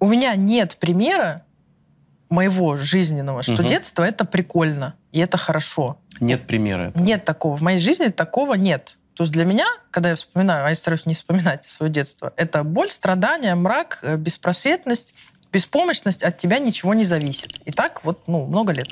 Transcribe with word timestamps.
у 0.00 0.06
меня 0.06 0.34
нет 0.34 0.76
примера 0.80 1.44
моего 2.30 2.76
жизненного, 2.76 3.42
что 3.42 3.54
Мгм. 3.54 3.66
детство 3.66 4.02
это 4.02 4.24
прикольно 4.24 4.94
и 5.12 5.20
это 5.20 5.36
хорошо. 5.36 5.98
Нет 6.20 6.46
примера. 6.46 6.88
этого. 6.88 7.02
Нет 7.02 7.24
такого. 7.24 7.56
В 7.56 7.62
моей 7.62 7.78
жизни 7.78 8.08
такого 8.08 8.54
нет. 8.54 8.96
То 9.14 9.24
есть 9.24 9.32
для 9.32 9.44
меня, 9.44 9.66
когда 9.90 10.10
я 10.10 10.16
вспоминаю, 10.16 10.64
а 10.66 10.68
я 10.70 10.74
стараюсь 10.74 11.06
не 11.06 11.14
вспоминать 11.14 11.64
свое 11.68 11.90
детство, 11.92 12.32
это 12.36 12.64
боль, 12.64 12.90
страдания, 12.90 13.54
мрак, 13.54 13.98
э, 14.02 14.16
беспросветность, 14.16 15.14
беспомощность, 15.52 16.22
от 16.22 16.38
тебя 16.38 16.58
ничего 16.58 16.94
не 16.94 17.04
зависит. 17.04 17.60
И 17.64 17.72
так 17.72 18.04
вот, 18.04 18.28
ну, 18.28 18.46
много 18.46 18.72
лет. 18.72 18.88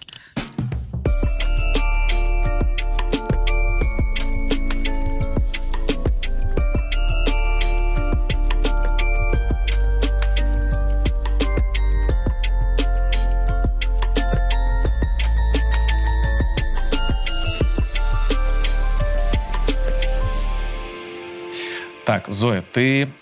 Так, 22.09 22.27
Зоя, 22.29 22.63
ты... 22.63 23.13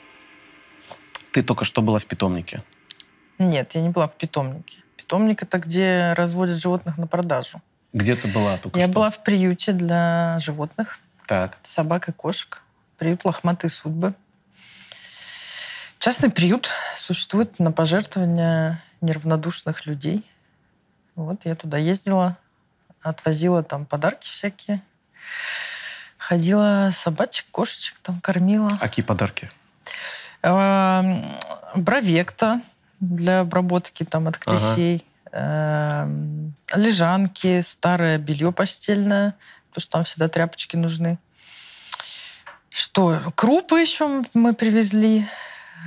Ты 1.33 1.43
только 1.43 1.65
что 1.65 1.83
была 1.83 1.99
в 1.99 2.07
питомнике. 2.07 2.63
Нет, 3.37 3.75
я 3.75 3.83
не 3.83 3.89
была 3.89 4.07
в 4.07 4.15
питомнике. 4.15 4.79
Питомник 4.97 5.43
это 5.43 5.59
где 5.59 6.13
разводят 6.13 6.61
животных 6.61 6.97
на 6.97 7.09
продажу. 7.09 7.61
Где 7.93 8.15
ты 8.15 8.29
была 8.29 8.59
только 8.59 8.79
я 8.79 8.85
что? 8.85 8.95
была 8.95 9.11
в 9.11 9.25
приюте 9.25 9.73
для 9.73 10.39
животных, 10.39 11.01
Так. 11.27 11.59
собак 11.63 12.11
и 12.11 12.13
кошек. 12.13 12.63
Приют 12.97 13.25
«Лохматые 13.25 13.71
судьбы». 13.71 14.15
Частный 15.99 16.31
приют 16.31 16.71
существует 16.97 17.59
на 17.59 17.73
пожертвования 17.73 18.85
неравнодушных 19.01 19.87
людей. 19.87 20.25
Вот 21.17 21.45
я 21.45 21.57
туда 21.57 21.77
ездила, 21.77 22.39
отвозила 23.03 23.65
там 23.65 23.85
подарки 23.85 24.29
всякие. 24.31 24.81
Ходила 26.27 26.91
собачек, 26.93 27.47
кошечек 27.53 28.01
там 28.01 28.21
кормила. 28.21 28.69
А 28.81 28.89
какие 28.89 29.05
подарки? 29.05 29.49
Эм, 30.43 31.25
Бровекта 31.77 32.63
для 32.99 33.41
обработки 33.43 34.03
там 34.03 34.27
от 34.27 34.35
Ага. 34.45 34.59
клещей. 34.59 35.07
Эм, 35.31 36.53
Лежанки, 36.75 37.61
старое 37.61 38.19
белье 38.19 38.51
постельное, 38.51 39.37
потому 39.69 39.83
что 39.83 39.91
там 39.93 40.03
всегда 40.03 40.29
тряпочки 40.29 40.75
нужны. 40.75 41.19
Что? 42.71 43.21
Крупы 43.37 43.79
еще 43.81 44.25
мы 44.35 44.53
привезли. 44.53 45.29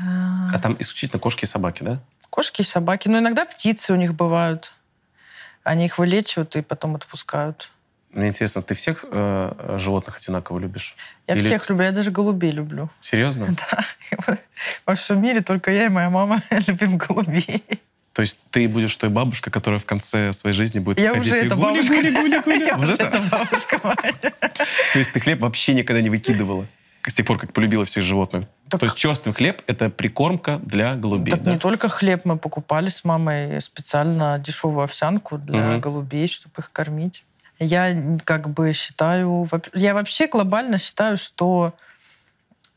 Э, 0.01 0.55
А 0.55 0.59
там 0.63 0.77
исключительно 0.79 1.19
кошки 1.19 1.43
и 1.43 1.47
собаки, 1.47 1.83
да? 1.83 1.99
Кошки 2.29 2.61
и 2.61 2.63
собаки. 2.63 3.09
Но 3.09 3.17
иногда 3.19 3.43
птицы 3.43 3.91
у 3.91 3.97
них 3.97 4.13
бывают. 4.13 4.71
Они 5.65 5.87
их 5.87 5.97
вылечивают 5.97 6.55
и 6.55 6.61
потом 6.61 6.95
отпускают. 6.95 7.71
Мне 8.11 8.29
интересно, 8.29 8.61
ты 8.63 8.73
всех 8.73 9.05
э, 9.11 9.75
животных 9.77 10.17
одинаково 10.17 10.57
любишь? 10.59 10.95
Я 11.27 11.35
Или- 11.35 11.41
всех 11.41 11.69
люблю, 11.69 11.85
я 11.85 11.91
даже 11.91 12.09
голубей 12.11 12.51
люблю. 12.51 12.89
Серьезно? 13.01 13.47
Да. 14.27 14.37
Во 14.85 14.95
всем 14.95 15.21
мире 15.21 15.41
только 15.41 15.71
я 15.71 15.85
и 15.85 15.89
моя 15.89 16.09
мама 16.09 16.41
любим 16.67 16.97
голубей. 16.97 17.63
То 18.13 18.23
есть 18.23 18.39
ты 18.49 18.67
будешь 18.67 18.95
той 18.97 19.09
бабушкой, 19.09 19.53
которая 19.53 19.79
в 19.79 19.85
конце 19.85 20.33
своей 20.33 20.55
жизни 20.55 20.79
будет 20.79 20.99
Я 20.99 21.13
уже 21.13 21.35
эта 21.37 21.55
бабушка. 21.55 21.93
гули, 21.93 22.09
гули, 22.11 22.41
гули. 22.43 22.65
Я 22.67 22.77
уже 22.77 22.93
это? 22.93 23.03
эта 23.05 23.21
бабушка 23.31 23.79
моя. 23.83 24.13
То 24.93 24.99
есть 24.99 25.13
ты 25.13 25.19
хлеб 25.19 25.39
вообще 25.41 25.73
никогда 25.75 26.01
не 26.01 26.09
выкидывала? 26.09 26.65
С 27.07 27.13
тех 27.13 27.25
пор, 27.25 27.37
как 27.37 27.53
полюбила 27.53 27.85
всех 27.85 28.03
животных. 28.03 28.45
Так- 28.69 28.79
То 28.81 28.85
есть 28.87 28.97
черствый 28.97 29.33
хлеб— 29.33 29.61
это 29.67 29.89
прикормка 29.89 30.59
для 30.63 30.95
голубей, 30.95 31.31
Так 31.31 31.43
да? 31.43 31.51
не 31.51 31.59
только 31.59 31.87
хлеб 31.87 32.25
мы 32.25 32.37
покупали 32.37 32.89
с 32.89 33.05
мамой 33.05 33.61
специально 33.61 34.37
дешевую 34.39 34.83
овсянку 34.83 35.37
для 35.37 35.61
Мгм. 35.61 35.79
голубей, 35.81 36.27
чтобы 36.27 36.55
их 36.59 36.71
кормить. 36.71 37.23
Я 37.59 37.95
как 38.23 38.49
бы 38.49 38.71
считаю, 38.73 39.49
я 39.73 39.93
вообще 39.93 40.27
глобально 40.27 40.77
считаю, 40.77 41.17
что 41.17 41.73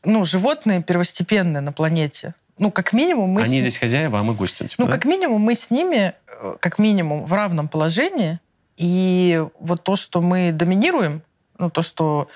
ну, 0.03 0.25
животные 0.25 0.83
первостепенные 0.83 1.61
на 1.61 1.71
планете. 1.71 2.35
Ну, 2.57 2.69
как 2.69 2.93
минимум 2.93 3.31
мы... 3.31 3.45
с 3.45 3.47
Они 3.47 3.57
ни- 3.57 3.61
здесь 3.61 3.77
хозяева, 3.77 4.19
а 4.19 4.23
мы 4.23 4.33
гости. 4.35 4.67
типа, 4.67 4.75
Ну, 4.77 4.85
да? 4.85 4.91
как 4.91 5.05
минимум 5.05 5.41
мы 5.41 5.55
с 5.55 5.71
ними, 5.71 6.13
э, 6.27 6.55
как 6.59 6.77
минимум, 6.79 7.25
в 7.25 7.33
равном 7.33 7.67
положении. 7.67 8.39
И 8.77 9.43
вот 9.59 9.83
то, 9.83 9.95
что 9.95 10.21
мы 10.21 10.51
доминируем, 10.51 11.23
ну, 11.63 11.69
то, 11.69 11.81
что 11.81 12.27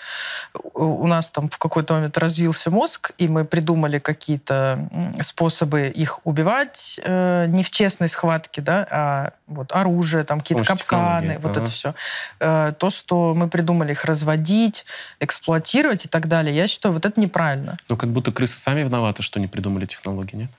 у 0.74 1.08
у 1.08 1.10
нас 1.10 1.32
там 1.32 1.50
в 1.50 1.58
какой-то 1.58 1.94
момент 1.96 2.18
развился 2.18 2.72
мозг, 2.72 3.12
и 3.18 3.28
мы 3.28 3.46
придумали 3.46 4.00
какие-то 4.00 4.90
способы 5.22 5.88
их 5.88 6.20
убивать 6.26 7.00
э, 7.04 7.46
не 7.48 7.64
в 7.64 7.70
честной 7.70 8.08
схватке, 8.08 8.62
да, 8.62 8.88
а 8.90 9.32
вот 9.48 9.72
оружие, 9.72 10.24
там 10.24 10.40
какие-то 10.40 10.66
капканы, 10.66 11.40
вот 11.40 11.52
ага. 11.52 11.62
это 11.62 11.72
все. 11.72 11.94
то, 12.40 12.90
что 12.90 13.34
мы 13.36 13.48
придумали 13.50 13.92
их 13.94 14.06
разводить, 14.06 14.86
эксплуатировать 15.20 16.06
и 16.06 16.10
так 16.10 16.28
далее, 16.28 16.56
я 16.56 16.68
считаю, 16.68 16.94
вот 16.94 17.06
это 17.06 17.20
неправильно. 17.20 17.78
Ну, 17.88 17.98
как 17.98 18.12
будто 18.12 18.32
крысы 18.32 18.58
сами 18.60 18.82
виноваты, 18.82 19.24
что 19.24 19.40
не 19.40 19.48
придумали 19.48 19.86
технологии, 19.86 20.36
нет? 20.36 20.52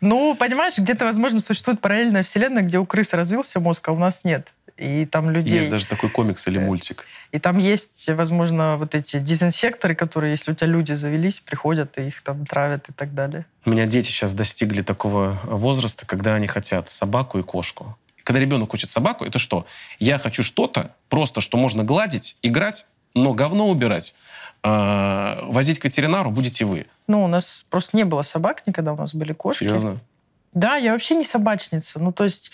Ну, 0.00 0.34
понимаешь, 0.34 0.78
где-то, 0.78 1.04
возможно, 1.04 1.40
существует 1.40 1.80
параллельная 1.80 2.22
вселенная, 2.22 2.62
где 2.62 2.78
у 2.78 2.86
крыс 2.86 3.12
развился 3.12 3.60
мозг, 3.60 3.88
а 3.88 3.92
у 3.92 3.98
нас 3.98 4.24
нет. 4.24 4.54
И 4.80 5.04
там 5.04 5.28
людей... 5.28 5.58
Есть 5.58 5.70
даже 5.70 5.86
такой 5.86 6.08
комикс 6.08 6.48
или 6.48 6.58
Э, 6.58 6.64
мультик. 6.64 7.04
И 7.32 7.38
там 7.38 7.58
есть, 7.58 8.08
возможно, 8.08 8.78
вот 8.78 8.94
эти 8.94 9.18
дезинсекторы, 9.18 9.94
которые, 9.94 10.30
если 10.30 10.52
у 10.52 10.54
тебя 10.54 10.68
люди 10.68 10.94
завелись, 10.94 11.40
приходят 11.40 11.98
и 11.98 12.06
их 12.06 12.22
там 12.22 12.46
травят 12.46 12.88
и 12.88 12.92
так 12.92 13.14
далее. 13.14 13.44
У 13.66 13.70
меня 13.70 13.86
дети 13.86 14.08
сейчас 14.08 14.32
достигли 14.32 14.80
такого 14.80 15.38
возраста, 15.44 16.06
когда 16.06 16.34
они 16.34 16.46
хотят 16.46 16.90
собаку 16.90 17.38
и 17.38 17.42
кошку. 17.42 17.98
Когда 18.24 18.40
ребенок 18.40 18.70
хочет 18.70 18.88
собаку, 18.88 19.26
это 19.26 19.38
что? 19.38 19.66
Я 19.98 20.18
хочу 20.18 20.42
что-то, 20.42 20.94
просто 21.10 21.42
что 21.42 21.58
можно 21.58 21.84
гладить, 21.84 22.38
играть, 22.40 22.86
но 23.14 23.34
говно 23.34 23.68
убирать. 23.68 24.14
А, 24.62 25.40
возить 25.42 25.78
к 25.78 25.84
ветеринару 25.84 26.30
будете 26.30 26.64
вы. 26.64 26.86
Ну, 27.06 27.24
у 27.24 27.28
нас 27.28 27.66
просто 27.68 27.98
не 27.98 28.04
было 28.04 28.22
собак 28.22 28.66
никогда, 28.66 28.94
у 28.94 28.96
нас 28.96 29.14
были 29.14 29.34
кошки. 29.34 29.64
Серьезно? 29.64 30.00
Да, 30.54 30.76
я 30.76 30.92
вообще 30.92 31.16
не 31.16 31.24
собачница. 31.24 31.98
Ну, 31.98 32.12
то 32.12 32.24
есть... 32.24 32.50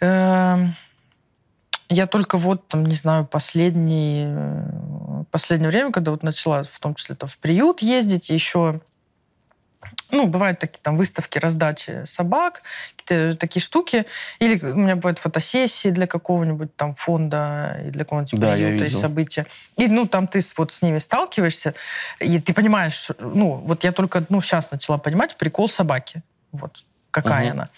эм, 0.00 0.74
я 1.88 2.06
только 2.06 2.38
вот, 2.38 2.68
там, 2.68 2.84
не 2.84 2.94
знаю, 2.94 3.26
последний, 3.26 4.26
последнее 5.30 5.70
время, 5.70 5.92
когда 5.92 6.10
вот 6.10 6.22
начала, 6.22 6.64
в 6.64 6.78
том 6.78 6.94
числе 6.94 7.14
там, 7.14 7.28
в 7.28 7.38
приют 7.38 7.82
ездить, 7.82 8.30
еще 8.30 8.80
ну, 10.10 10.26
бывают 10.26 10.58
такие 10.60 10.80
там 10.80 10.96
выставки, 10.96 11.38
раздачи 11.38 12.02
собак, 12.04 12.62
какие-то 12.96 13.36
такие 13.36 13.62
штуки. 13.62 14.06
Или 14.38 14.58
у 14.64 14.76
меня 14.76 14.96
бывают 14.96 15.18
фотосессии 15.18 15.88
для 15.90 16.06
какого-нибудь 16.06 16.74
там 16.76 16.94
фонда 16.94 17.80
и 17.86 17.90
для 17.90 18.04
какого-нибудь 18.04 18.38
Да, 18.38 18.54
я 18.54 18.68
приюта 18.68 18.86
и 18.86 18.90
события. 18.90 19.46
И, 19.76 19.88
ну, 19.88 20.06
там 20.06 20.26
ты 20.26 20.40
вот 20.56 20.72
с 20.72 20.82
ними 20.82 20.98
сталкиваешься, 20.98 21.74
и 22.20 22.40
ты 22.40 22.54
понимаешь, 22.54 23.10
ну, 23.18 23.56
вот 23.56 23.84
я 23.84 23.92
только, 23.92 24.24
ну, 24.28 24.40
сейчас 24.40 24.70
начала 24.70 24.98
понимать 24.98 25.36
прикол 25.36 25.68
собаки. 25.68 26.22
Вот 26.52 26.84
какая 27.10 27.44
Мгм. 27.44 27.52
она. 27.52 27.68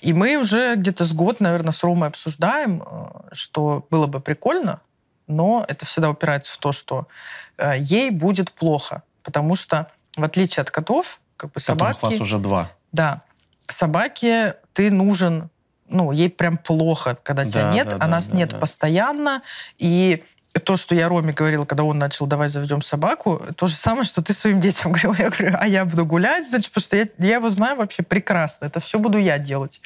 И 0.00 0.12
мы 0.12 0.36
уже 0.36 0.76
где-то 0.76 1.04
с 1.04 1.12
год, 1.12 1.40
наверное, 1.40 1.72
с 1.72 1.82
Ромой 1.82 2.08
обсуждаем, 2.08 2.82
э, 2.82 3.34
что 3.34 3.86
было 3.90 4.06
бы 4.06 4.20
прикольно, 4.20 4.80
но 5.26 5.64
это 5.68 5.86
всегда 5.86 6.10
упирается 6.10 6.52
в 6.52 6.58
то, 6.58 6.72
что 6.72 7.08
э, 7.56 7.74
ей 7.78 8.10
будет 8.10 8.52
плохо. 8.52 9.02
Потому 9.22 9.54
что, 9.54 9.90
в 10.16 10.22
отличие 10.22 10.62
от 10.62 10.70
котов, 10.70 11.20
как 11.36 11.50
бы 11.50 11.60
Которых 11.60 11.98
собаки... 11.98 12.04
вас 12.04 12.20
уже 12.20 12.38
два. 12.38 12.70
Да. 12.92 13.22
Собаке 13.68 14.56
ты 14.72 14.90
нужен, 14.90 15.50
ну, 15.88 16.12
ей 16.12 16.30
прям 16.30 16.58
плохо, 16.58 17.16
когда 17.22 17.44
тебя 17.44 17.64
Да, 17.64 17.72
нет, 17.72 17.88
да, 17.88 17.96
а 17.96 18.00
да, 18.00 18.06
нас 18.06 18.28
да, 18.28 18.36
нет 18.36 18.50
да. 18.50 18.58
постоянно. 18.58 19.42
И 19.78 20.24
то, 20.58 20.76
что 20.76 20.94
я 20.94 21.08
Роме 21.08 21.32
говорила, 21.32 21.64
когда 21.64 21.84
он 21.84 21.98
начал, 21.98 22.26
давай 22.26 22.48
заведем 22.48 22.82
собаку, 22.82 23.42
то 23.56 23.66
же 23.66 23.74
самое, 23.74 24.04
что 24.04 24.22
ты 24.22 24.32
своим 24.32 24.60
детям 24.60 24.92
говорил. 24.92 25.14
Я 25.14 25.30
говорю, 25.30 25.56
а 25.58 25.66
я 25.66 25.84
буду 25.84 26.06
гулять, 26.06 26.48
значит, 26.48 26.70
потому 26.70 26.84
что 26.84 26.96
я, 26.96 27.06
я 27.18 27.34
его 27.36 27.50
знаю 27.50 27.76
вообще 27.76 28.02
прекрасно. 28.02 28.66
Это 28.66 28.80
все 28.80 28.98
буду 28.98 29.18
я 29.18 29.38
делать. 29.38 29.80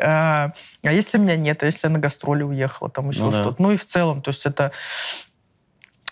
А, 0.00 0.52
а 0.82 0.92
если 0.92 1.18
меня 1.18 1.36
нет, 1.36 1.62
а 1.62 1.66
если 1.66 1.86
я 1.86 1.92
на 1.92 1.98
гастроли 1.98 2.42
уехала, 2.42 2.90
там 2.90 3.10
еще 3.10 3.24
Ну 3.24 3.30
да. 3.30 3.40
что-то. 3.40 3.62
Ну 3.62 3.72
и 3.72 3.76
в 3.76 3.84
целом, 3.84 4.22
то 4.22 4.30
есть 4.30 4.46
это 4.46 4.72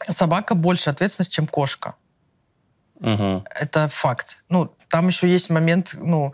собака 0.09 0.55
больше 0.55 0.91
ответственность, 0.91 1.33
чем 1.33 1.47
кошка. 1.47 1.95
Мгм. 3.03 3.45
Это 3.61 3.89
факт. 3.89 4.39
Ну, 4.49 4.73
там 4.89 5.09
еще 5.09 5.29
есть 5.29 5.51
момент, 5.51 5.95
ну, 5.99 6.33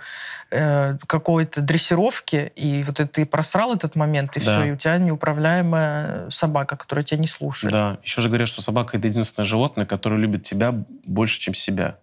э, 0.50 0.96
какой-то 1.06 1.60
дрессировки, 1.62 2.52
и 2.56 2.82
вот 2.82 3.00
ты 3.12 3.24
просрал 3.24 3.74
этот 3.74 3.96
момент, 3.96 4.36
и 4.36 4.40
Да. 4.40 4.46
все, 4.46 4.64
и 4.64 4.70
у 4.72 4.76
тебя 4.76 4.98
неуправляемая 4.98 6.28
собака, 6.30 6.76
которая 6.76 7.04
тебя 7.04 7.20
не 7.20 7.26
слушает. 7.26 7.72
Да. 7.72 7.98
Еще 8.02 8.20
же 8.20 8.28
говорят, 8.28 8.48
что 8.48 8.60
собака— 8.62 8.96
это 8.98 9.08
единственное 9.08 9.46
животное, 9.46 9.86
которое 9.86 10.16
любит 10.16 10.44
тебя 10.44 10.72
больше, 11.06 11.40
чем 11.40 11.54
себя. 11.54 11.96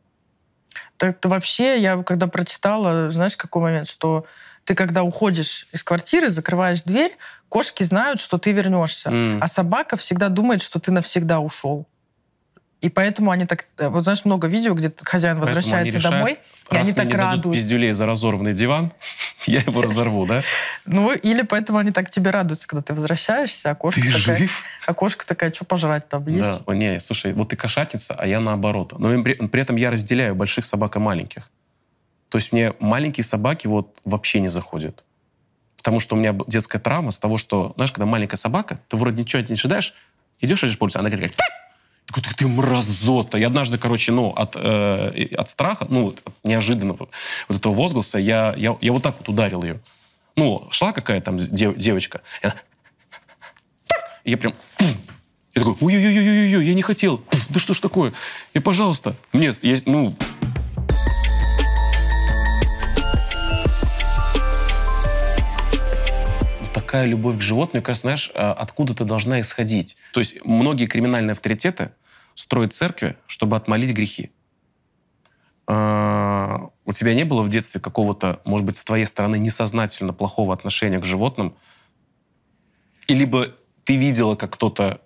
Так 0.97 1.19
ты 1.19 1.29
вообще, 1.29 1.79
я 1.79 2.01
когда 2.03 2.27
прочитала, 2.27 3.09
знаешь, 3.09 3.37
какой 3.37 3.61
момент, 3.61 3.87
что 3.87 4.25
ты, 4.63 4.73
когда 4.75 5.03
уходишь 5.03 5.67
из 5.73 5.83
квартиры, 5.83 6.29
закрываешь 6.29 6.81
дверь, 6.83 7.15
кошки 7.49 7.83
знают, 7.83 8.19
что 8.19 8.37
ты 8.39 8.51
вернешься, 8.51 9.09
М. 9.09 9.39
а 9.43 9.47
собака 9.47 9.95
всегда 9.97 10.29
думает, 10.29 10.61
что 10.61 10.79
ты 10.79 10.91
навсегда 10.91 11.39
ушел. 11.39 11.85
И 12.81 12.89
поэтому 12.89 13.31
они 13.31 13.45
так... 13.45 13.65
э, 13.77 13.89
Вот 13.89 14.03
знаешь, 14.03 14.25
много 14.25 14.47
видео, 14.47 14.73
где 14.73 14.91
хозяин 15.03 15.39
возвращается 15.39 15.97
решают, 15.97 16.17
домой, 16.17 16.39
и 16.71 16.75
они 16.75 16.93
так 16.93 17.11
радуются. 17.13 17.51
пиздюлей 17.51 17.93
за 17.93 18.05
разорванный 18.05 18.53
диван, 18.53 18.91
я 19.45 19.61
его 19.61 19.81
разорву, 19.81 20.25
да? 20.25 20.41
Ну, 20.85 21.11
или 21.13 21.41
поэтому 21.41 21.79
они 21.79 21.91
так 21.91 22.09
тебе 22.09 22.31
радуются, 22.31 22.67
когда 22.67 22.83
ты 22.83 22.93
возвращаешься, 22.93 23.71
а 23.71 23.75
кошка 23.75 24.01
Ты 24.01 24.11
такая... 24.11 24.37
жив? 24.37 24.63
А 24.85 24.93
кошка 24.93 25.25
такая, 25.25 25.51
что 25.51 25.65
пожрать 25.65 26.07
там 26.07 26.27
есть? 26.27 26.43
Да, 26.43 26.59
О, 26.65 26.73
не, 26.73 26.99
слушай, 26.99 27.33
вот 27.33 27.49
ты 27.49 27.55
кошатница, 27.55 28.13
а 28.13 28.27
я 28.27 28.39
наоборот. 28.39 28.93
Но 28.99 29.23
при, 29.23 29.33
при 29.33 29.61
этом 29.61 29.77
я 29.77 29.89
разделяю 29.89 30.35
больших 30.35 30.65
собак 30.65 30.95
и 30.97 30.99
маленьких. 30.99 31.49
То 32.29 32.37
есть 32.37 32.51
мне 32.51 32.73
маленькие 32.79 33.23
собаки 33.23 33.67
вот 33.67 33.97
вообще 34.03 34.39
не 34.41 34.49
заходят. 34.49 35.03
Потому 35.77 35.99
что 35.99 36.15
у 36.15 36.19
меня 36.19 36.35
детская 36.47 36.79
травма 36.79 37.11
с 37.11 37.19
того, 37.19 37.37
что, 37.37 37.73
знаешь, 37.77 37.91
когда 37.91 38.05
маленькая 38.05 38.37
собака, 38.37 38.79
ты 38.89 38.97
вроде 38.97 39.21
ничего 39.21 39.39
от 39.39 39.49
нее 39.49 39.55
не 39.55 39.59
ожидаешь, 39.59 39.93
идешь, 40.41 40.63
идешь 40.63 40.77
по 40.77 40.83
улице, 40.83 40.97
она 40.97 41.09
говорит, 41.09 41.35
«Тяк!» 41.35 41.64
Такой, 42.05 42.23
ты, 42.23 42.35
ты 42.35 42.47
мразота. 42.47 43.37
И 43.37 43.43
однажды, 43.43 43.77
короче, 43.77 44.11
ну, 44.11 44.29
от, 44.29 44.55
э, 44.55 45.35
от 45.35 45.49
страха, 45.49 45.87
ну, 45.89 46.09
от 46.09 46.21
неожиданного 46.43 47.09
вот 47.47 47.57
этого 47.57 47.73
возгласа, 47.73 48.19
я, 48.19 48.53
я, 48.57 48.77
я 48.81 48.91
вот 48.91 49.03
так 49.03 49.17
вот 49.19 49.29
ударил 49.29 49.63
ее. 49.63 49.79
Ну, 50.35 50.67
шла 50.71 50.91
какая-то 50.91 51.25
там 51.25 51.37
дев- 51.37 51.77
девочка, 51.77 52.21
и 52.43 52.47
она 52.47 52.55
и 54.25 54.31
я 54.31 54.37
прям... 54.37 54.55
Я 54.79 55.61
такой, 55.61 55.77
ой-ой-ой-ой-ой, 55.79 56.65
я 56.65 56.73
не 56.73 56.81
хотел. 56.81 57.23
Да 57.47 57.59
что 57.59 57.73
ж 57.73 57.79
такое? 57.79 58.11
И, 58.53 58.59
пожалуйста, 58.59 59.15
мне 59.31 59.51
есть, 59.61 59.85
ну... 59.85 60.13
Такая 66.95 67.09
любовь 67.09 67.39
к 67.39 67.41
животным, 67.41 67.79
мне 67.79 67.85
кажется, 67.85 68.03
знаешь, 68.03 68.31
а, 68.35 68.53
откуда-то 68.53 69.03
должна 69.03 69.41
исходить. 69.41 69.97
То 70.13 70.21
есть 70.21 70.37
многие 70.45 70.85
криминальные 70.85 71.33
авторитеты 71.33 71.91
строят 72.35 72.73
церкви, 72.73 73.17
чтобы 73.27 73.57
отмолить 73.57 73.91
грехи. 73.91 74.31
А, 75.67 76.69
У 76.85 76.93
тебя 76.93 77.13
не 77.13 77.25
было 77.25 77.41
в 77.41 77.49
детстве 77.49 77.81
какого-то, 77.81 78.39
может 78.45 78.65
быть, 78.65 78.77
с 78.77 78.83
твоей 78.85 79.05
стороны 79.05 79.37
несознательно 79.37 80.13
плохого 80.13 80.53
отношения 80.53 80.99
к 80.99 81.03
животным? 81.03 81.57
И 83.09 83.13
либо 83.13 83.49
ты 83.83 83.97
видела, 83.97 84.37
как 84.37 84.53
кто-то 84.53 85.01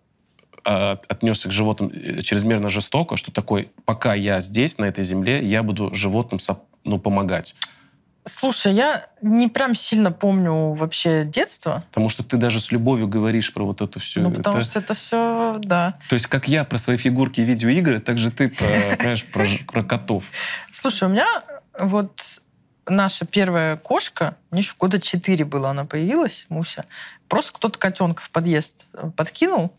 а, 0.63 0.99
отнесся 1.07 1.49
к 1.49 1.51
животным 1.51 1.89
э, 1.91 2.21
чрезмерно 2.21 2.69
жестоко, 2.69 3.17
что 3.17 3.31
такой, 3.31 3.71
пока 3.85 4.13
я 4.13 4.41
здесь, 4.41 4.77
на 4.77 4.85
этой 4.85 5.03
земле, 5.03 5.43
я 5.43 5.63
буду 5.63 5.91
животным 5.95 6.39
ну, 6.83 6.99
помогать. 6.99 7.55
Слушай, 8.29 8.73
я 8.73 9.07
не 9.21 9.47
прям 9.47 9.75
сильно 9.75 10.11
помню 10.11 10.73
вообще 10.73 11.23
детство, 11.25 11.83
Потому 11.89 12.09
что 12.09 12.23
ты 12.23 12.37
даже 12.37 12.59
с 12.61 12.71
любовью 12.71 13.07
говоришь 13.07 13.53
про 13.53 13.65
вот 13.65 13.81
эту 13.81 13.99
всю... 13.99 14.21
ну, 14.21 14.31
потому 14.31 14.57
это- 14.59 14.67
что 14.67 14.79
это 14.79 14.93
все, 14.93 15.55
да. 15.59 15.97
То 16.09 16.13
есть 16.13 16.27
как 16.27 16.47
я 16.47 16.63
про 16.63 16.77
свои 16.77 16.97
фигурки 16.97 17.41
и 17.41 17.43
видеоигры, 17.43 17.99
так 17.99 18.17
же 18.17 18.31
ты, 18.31 18.49
про, 18.49 18.65
понимаешь, 18.97 19.25
про, 19.25 19.45
про 19.67 19.83
котов. 19.83 20.23
Слушай, 20.71 21.05
у 21.07 21.11
меня 21.11 21.27
вот 21.79 22.41
наша 22.87 23.25
первая 23.25 23.77
кошка, 23.77 24.35
мне 24.51 24.61
еще 24.61 24.73
года 24.77 24.99
четыре 24.99 25.45
было, 25.45 25.69
она 25.69 25.85
появилась, 25.85 26.45
Муся. 26.49 26.85
Просто 27.27 27.53
кто-то 27.53 27.77
котенка 27.77 28.23
в 28.23 28.29
подъезд 28.31 28.87
э, 28.93 29.11
подкинул, 29.15 29.73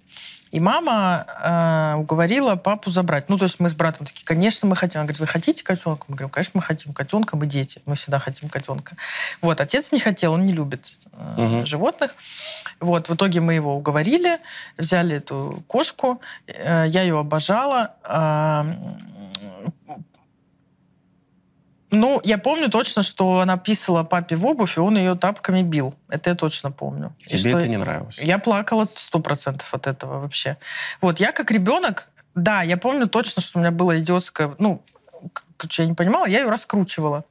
и 0.50 0.58
мама 0.60 1.26
э, 1.44 1.94
уговорила 2.00 2.56
папу 2.56 2.90
забрать. 2.90 3.28
Ну, 3.28 3.38
то 3.38 3.44
есть 3.44 3.60
мы 3.60 3.68
с 3.68 3.74
братом 3.74 4.06
такие, 4.06 4.24
конечно, 4.26 4.68
мы 4.68 4.74
хотим. 4.76 5.00
Она 5.00 5.06
говорит, 5.06 5.20
вы 5.20 5.26
хотите 5.26 5.62
котенка? 5.62 6.04
Мы 6.08 6.16
говорим, 6.16 6.30
конечно, 6.30 6.52
мы 6.54 6.62
хотим 6.62 6.92
котенка, 6.92 7.36
мы 7.36 7.46
дети, 7.46 7.80
мы 7.86 7.94
всегда 7.94 8.18
хотим 8.18 8.48
котенка. 8.48 8.96
Вот, 9.42 9.60
отец 9.60 9.92
не 9.92 10.00
хотел, 10.00 10.32
он 10.32 10.46
не 10.46 10.52
любит 10.52 10.96
э, 11.12 11.34
Мгм. 11.40 11.66
животных. 11.66 12.14
Вот, 12.80 13.08
в 13.08 13.14
итоге 13.14 13.40
мы 13.40 13.54
его 13.54 13.76
уговорили, 13.76 14.38
взяли 14.76 15.16
эту 15.16 15.62
кошку, 15.68 16.20
э, 16.46 16.86
я 16.88 17.02
ее 17.02 17.18
обожала. 17.18 17.94
М, 18.04 19.06
ну, 21.90 22.20
я 22.24 22.38
помню 22.38 22.68
точно, 22.68 23.02
что 23.02 23.40
она 23.40 23.56
писала 23.56 24.04
папе 24.04 24.36
в 24.36 24.46
обувь, 24.46 24.76
и 24.76 24.80
он 24.80 24.96
ее 24.96 25.14
тапками 25.16 25.62
бил. 25.62 25.94
Это 26.08 26.30
я 26.30 26.36
точно 26.36 26.70
помню. 26.70 27.14
И 27.20 27.36
Тебе 27.36 27.38
что 27.38 27.58
это 27.58 27.68
не 27.68 27.76
нравилось. 27.76 28.18
Я 28.18 28.38
плакала 28.38 28.88
сто 28.94 29.18
процентов 29.20 29.72
от 29.74 29.86
этого 29.86 30.20
вообще. 30.20 30.56
Вот, 31.00 31.20
я 31.20 31.32
как 31.32 31.50
ребенок, 31.50 32.08
да, 32.34 32.62
я 32.62 32.76
помню 32.76 33.08
точно, 33.08 33.42
что 33.42 33.58
у 33.58 33.60
меня 33.60 33.70
было 33.70 33.98
идиотское, 33.98 34.54
ну, 34.58 34.82
короче, 35.56 35.82
я 35.82 35.88
не 35.88 35.94
понимала, 35.94 36.26
я 36.26 36.40
ее 36.40 36.48
раскручивала. 36.48 37.24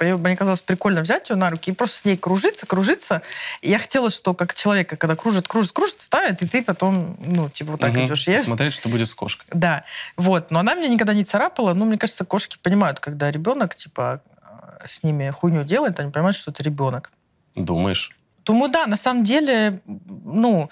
Типа, 0.00 0.16
мне 0.16 0.36
казалось 0.36 0.62
прикольно 0.62 1.02
взять 1.02 1.28
ее 1.28 1.36
на 1.36 1.50
руки 1.50 1.70
и 1.70 1.74
просто 1.74 1.98
с 1.98 2.04
ней 2.06 2.16
кружиться, 2.16 2.66
кружиться. 2.66 3.20
И 3.60 3.70
я 3.70 3.78
хотела, 3.78 4.08
что 4.08 4.32
как 4.32 4.54
человека, 4.54 4.96
когда 4.96 5.14
кружит, 5.14 5.46
кружит, 5.46 5.72
кружит, 5.72 6.00
ставит, 6.00 6.40
и 6.42 6.48
ты 6.48 6.62
потом, 6.62 7.18
ну, 7.22 7.50
типа, 7.50 7.72
вот 7.72 7.80
так 7.80 7.92
Мгм. 7.92 8.06
идешь. 8.06 8.26
Я 8.26 8.42
Смотреть, 8.42 8.72
что 8.72 8.88
будет 8.88 9.08
с 9.10 9.14
кошкой. 9.14 9.46
да, 9.52 9.84
вот. 10.16 10.50
Но 10.50 10.60
она 10.60 10.74
меня 10.74 10.88
никогда 10.88 11.12
не 11.12 11.24
царапала. 11.24 11.74
Ну, 11.74 11.84
мне 11.84 11.98
кажется, 11.98 12.24
кошки 12.24 12.56
понимают, 12.62 12.98
когда 12.98 13.30
ребенок, 13.30 13.74
типа, 13.76 14.22
с 14.84 15.02
ними 15.02 15.28
хуйню 15.30 15.64
делает, 15.64 16.00
они 16.00 16.10
понимают, 16.10 16.36
что 16.36 16.50
это 16.50 16.62
ребенок. 16.62 17.10
Думаешь? 17.54 18.16
Думаю, 18.46 18.70
да, 18.72 18.86
на 18.86 18.96
самом 18.96 19.22
деле, 19.22 19.82
ну, 20.08 20.70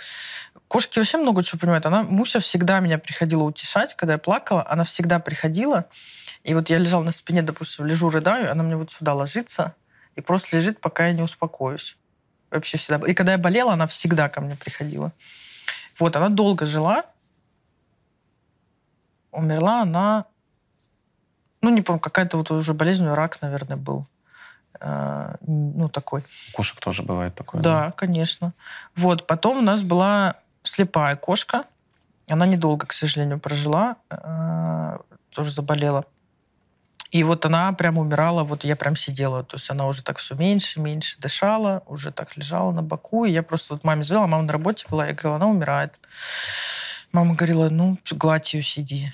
кошки 0.68 0.98
вообще 0.98 1.18
много 1.18 1.42
чего 1.42 1.58
понимают. 1.58 1.84
Она, 1.84 2.02
Муся 2.02 2.40
всегда 2.40 2.80
меня 2.80 2.96
приходила 2.98 3.42
утешать, 3.42 3.94
когда 3.94 4.14
я 4.14 4.18
плакала, 4.18 4.66
она 4.68 4.84
всегда 4.84 5.18
приходила. 5.18 5.84
И 6.48 6.54
вот 6.54 6.70
я 6.70 6.78
лежала 6.78 7.02
на 7.04 7.10
спине, 7.10 7.42
допустим, 7.42 7.84
лежу, 7.84 8.08
рыдаю, 8.08 8.50
она 8.50 8.62
мне 8.62 8.74
вот 8.76 8.90
сюда 8.90 9.12
ложится 9.12 9.74
и 10.16 10.22
просто 10.22 10.56
лежит, 10.56 10.80
пока 10.80 11.06
я 11.06 11.12
не 11.12 11.20
успокоюсь. 11.22 11.98
Вообще 12.50 12.78
всегда. 12.78 13.06
И 13.06 13.12
когда 13.12 13.32
я 13.32 13.38
болела, 13.38 13.74
она 13.74 13.86
всегда 13.86 14.30
ко 14.30 14.40
мне 14.40 14.56
приходила. 14.56 15.12
Вот, 15.98 16.16
она 16.16 16.30
долго 16.30 16.64
жила. 16.64 17.04
Умерла 19.30 19.82
она... 19.82 20.24
Ну, 21.60 21.68
не 21.70 21.82
помню, 21.82 22.00
какая-то 22.00 22.38
вот 22.38 22.50
уже 22.50 22.72
болезнь, 22.72 23.06
рак, 23.06 23.42
наверное, 23.42 23.76
был. 23.76 24.06
Э, 24.80 25.34
Ну, 25.42 25.90
такой. 25.90 26.24
Кошек 26.54 26.80
тоже 26.80 27.02
бывает 27.02 27.34
такое. 27.34 27.60
Да, 27.60 27.90
конечно. 27.92 28.54
Вот, 28.96 29.26
потом 29.26 29.58
у 29.58 29.62
нас 29.62 29.82
была 29.82 30.36
слепая 30.62 31.16
кошка. 31.16 31.64
Она 32.26 32.46
недолго, 32.46 32.86
к 32.86 32.92
сожалению, 32.94 33.38
прожила. 33.38 33.96
э, 34.08 34.98
Тоже 35.30 35.50
заболела. 35.50 36.04
И 37.10 37.24
вот 37.24 37.46
она 37.46 37.72
прям 37.72 37.96
умирала, 37.96 38.44
вот 38.44 38.64
я 38.64 38.76
прям 38.76 38.94
сидела. 38.94 39.42
То 39.42 39.56
есть 39.56 39.70
она 39.70 39.86
уже 39.86 40.02
так 40.02 40.18
все 40.18 40.34
меньше, 40.34 40.80
меньше 40.80 41.18
дышала, 41.18 41.82
уже 41.86 42.12
так 42.12 42.36
лежала 42.36 42.70
на 42.72 42.82
боку. 42.82 43.24
И 43.24 43.32
я 43.32 43.42
просто 43.42 43.74
вот 43.74 43.84
маме 43.84 44.02
звала, 44.02 44.26
мама 44.26 44.44
на 44.44 44.52
работе 44.52 44.86
была, 44.90 45.06
я 45.06 45.14
говорила, 45.14 45.36
она 45.36 45.46
умирает. 45.46 45.98
Мама 47.12 47.34
говорила, 47.34 47.70
ну, 47.70 47.98
гладь 48.10 48.52
ее, 48.52 48.62
сиди. 48.62 49.12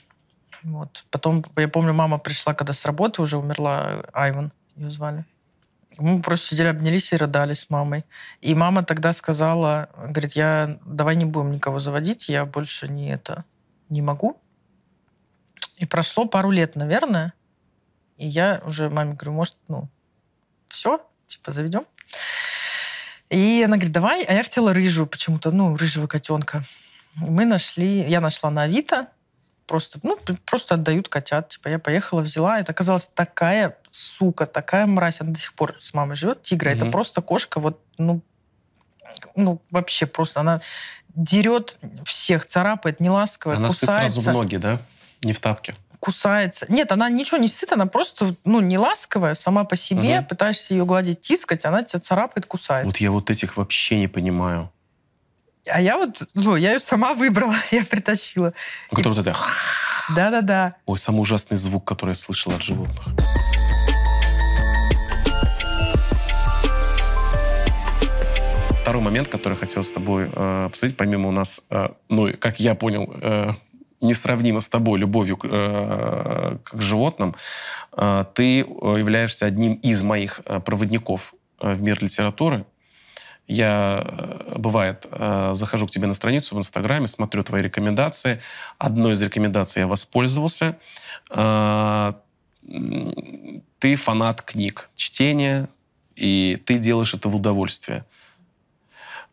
Вот. 0.65 1.05
Потом, 1.11 1.45
я 1.57 1.69
помню, 1.69 1.93
мама 1.93 2.19
пришла, 2.19 2.55
когда 2.55 2.73
с 2.73 2.85
работы 2.85 3.23
уже 3.23 3.39
умерла, 3.39 4.03
Айван 4.13 4.51
ее 4.75 4.91
звали. 4.91 5.25
Мы 5.99 6.21
просто 6.21 6.49
сидели, 6.49 6.69
обнялись 6.69 7.13
и 7.13 7.17
рыдали 7.17 7.55
с 7.55 7.71
мамой. 7.71 8.05
И 8.41 8.55
мама 8.55 8.83
тогда 8.83 9.13
сказала, 9.13 9.89
говорит, 9.97 10.33
я 10.33 10.79
давай 10.85 11.15
не 11.15 11.25
будем 11.25 11.53
никого 11.53 11.79
заводить, 11.79 12.29
я 12.29 12.45
больше 12.45 12.89
не 12.89 13.11
это 13.11 13.45
не 13.89 14.03
могу. 14.03 14.37
И 15.77 15.87
прошло 15.87 16.25
пару 16.25 16.51
лет, 16.51 16.75
наверное, 16.75 17.33
и 18.17 18.27
я 18.27 18.61
уже 18.65 18.91
маме 18.91 19.15
говорю, 19.15 19.33
может, 19.33 19.57
ну, 19.69 19.89
все, 20.67 21.01
типа, 21.27 21.51
заведем. 21.51 21.85
И 23.31 23.63
она 23.65 23.77
говорит, 23.77 23.93
давай, 23.93 24.25
а 24.25 24.33
я 24.35 24.43
хотела 24.43 24.73
рыжую 24.75 25.07
почему-то, 25.07 25.51
ну, 25.51 25.77
рыжего 25.77 26.07
котенка. 26.07 26.63
Мы 27.15 27.45
нашли, 27.45 28.03
я 28.09 28.21
нашла 28.21 28.51
на 28.51 28.63
Авито, 28.63 29.09
просто, 29.67 29.99
ну, 30.03 30.19
просто 30.45 30.75
отдают 30.75 31.09
котят. 31.09 31.49
Типа, 31.49 31.69
я 31.69 31.79
поехала, 31.79 32.21
взяла. 32.21 32.61
Это 32.61 32.73
оказалась 32.73 33.09
такая 33.13 33.79
сука, 33.91 34.47
такая 34.47 34.87
мразь. 34.87 35.21
Она 35.21 35.33
до 35.33 35.39
сих 35.39 35.55
пор 35.55 35.77
с 35.81 35.95
мамой 35.95 36.17
живет. 36.17 36.43
Тигра. 36.43 36.71
Это 36.71 36.85
Мгм. 36.85 36.93
просто 36.93 37.23
кошка, 37.23 37.61
вот, 37.61 37.81
ну, 37.99 38.21
ну, 39.37 39.63
вообще 39.71 40.07
просто. 40.07 40.41
Она 40.41 40.61
дерет 41.15 41.79
всех, 42.05 42.47
царапает, 42.47 43.01
не 43.01 43.11
ласковая, 43.11 43.57
Она 43.59 43.69
кусается. 43.69 44.15
сразу 44.17 44.31
в 44.31 44.33
ноги, 44.33 44.57
да? 44.57 44.81
Не 45.23 45.33
в 45.33 45.41
тапке. 45.41 45.75
Кусается. 46.05 46.67
Нет, 46.69 46.93
она 46.93 47.09
ничего 47.09 47.39
не 47.39 47.49
сыт, 47.49 47.73
она 47.73 47.87
просто, 47.87 48.35
ну, 48.45 48.61
не 48.61 48.77
ласковая 48.77 49.33
сама 49.33 49.65
по 49.65 49.75
себе. 49.75 50.19
Мгм. 50.21 50.27
Пытаешься 50.27 50.75
ее 50.75 50.85
гладить, 50.85 51.23
тискать, 51.23 51.65
она 51.65 51.83
тебя 51.83 51.99
царапает, 51.99 52.45
кусает. 52.45 52.85
Вот 52.85 52.99
я 52.99 53.11
вот 53.11 53.31
этих 53.31 53.57
вообще 53.57 53.97
не 53.97 54.07
понимаю. 54.07 54.71
А 55.67 55.81
я 55.81 55.97
вот, 55.97 56.29
ну, 56.35 56.57
я 56.57 56.75
ее 56.75 56.79
сама 56.79 57.15
выбрала, 57.15 57.55
я 57.71 57.83
притащила. 57.87 58.53
Который 58.91 59.15
вот 59.15 59.19
это... 59.19 59.35
Да-да-да. 60.15 60.75
Ой, 60.85 60.99
самый 60.99 61.21
ужасный 61.21 61.57
звук, 61.57 61.87
который 61.87 62.11
я 62.11 62.17
слышал 62.17 62.53
от 62.53 62.61
животных. 62.61 63.03
Второй 68.83 69.01
момент, 69.01 69.29
который 69.29 69.57
хотел 69.57 69.83
с 69.83 69.91
тобой 69.91 70.29
э, 70.31 70.65
обсудить, 70.67 70.99
помимо 70.99 71.31
у 71.31 71.33
нас, 71.33 71.63
э, 71.71 71.89
ну, 72.11 72.31
как 72.39 72.61
я 72.61 72.75
понял, 72.75 73.11
э, 73.23 73.53
несравнимо 74.05 74.61
с 74.61 74.69
тобой 74.69 74.99
любовью 75.01 75.37
к, 75.37 75.47
э, 75.51 76.59
к 76.63 76.81
животным, 76.81 77.35
э, 77.97 78.25
ты 78.35 78.59
являешься 78.59 79.47
одним 79.47 79.75
из 79.75 80.03
моих 80.03 80.41
э, 80.45 80.61
проводников 80.61 81.35
в 81.59 81.81
мир 81.81 82.03
литературы. 82.03 82.65
Я, 83.47 84.07
бывает, 84.57 85.07
захожу 85.53 85.87
к 85.87 85.91
тебе 85.91 86.07
на 86.07 86.15
страницу 86.15 86.57
в 86.57 86.59
Инстаграме, 86.59 87.09
смотрю 87.09 87.43
твои 87.43 87.63
рекомендации. 87.63 88.41
Одной 88.79 89.13
из 89.13 89.23
рекомендаций 89.23 89.81
я 89.81 89.87
воспользовался. 89.87 90.79
Ты 93.79 93.97
фанат 93.97 94.43
книг, 94.43 94.91
чтения, 94.97 95.69
и 96.17 96.59
ты 96.65 96.79
делаешь 96.79 97.15
это 97.15 97.29
в 97.29 97.37
удовольствие. 97.37 98.07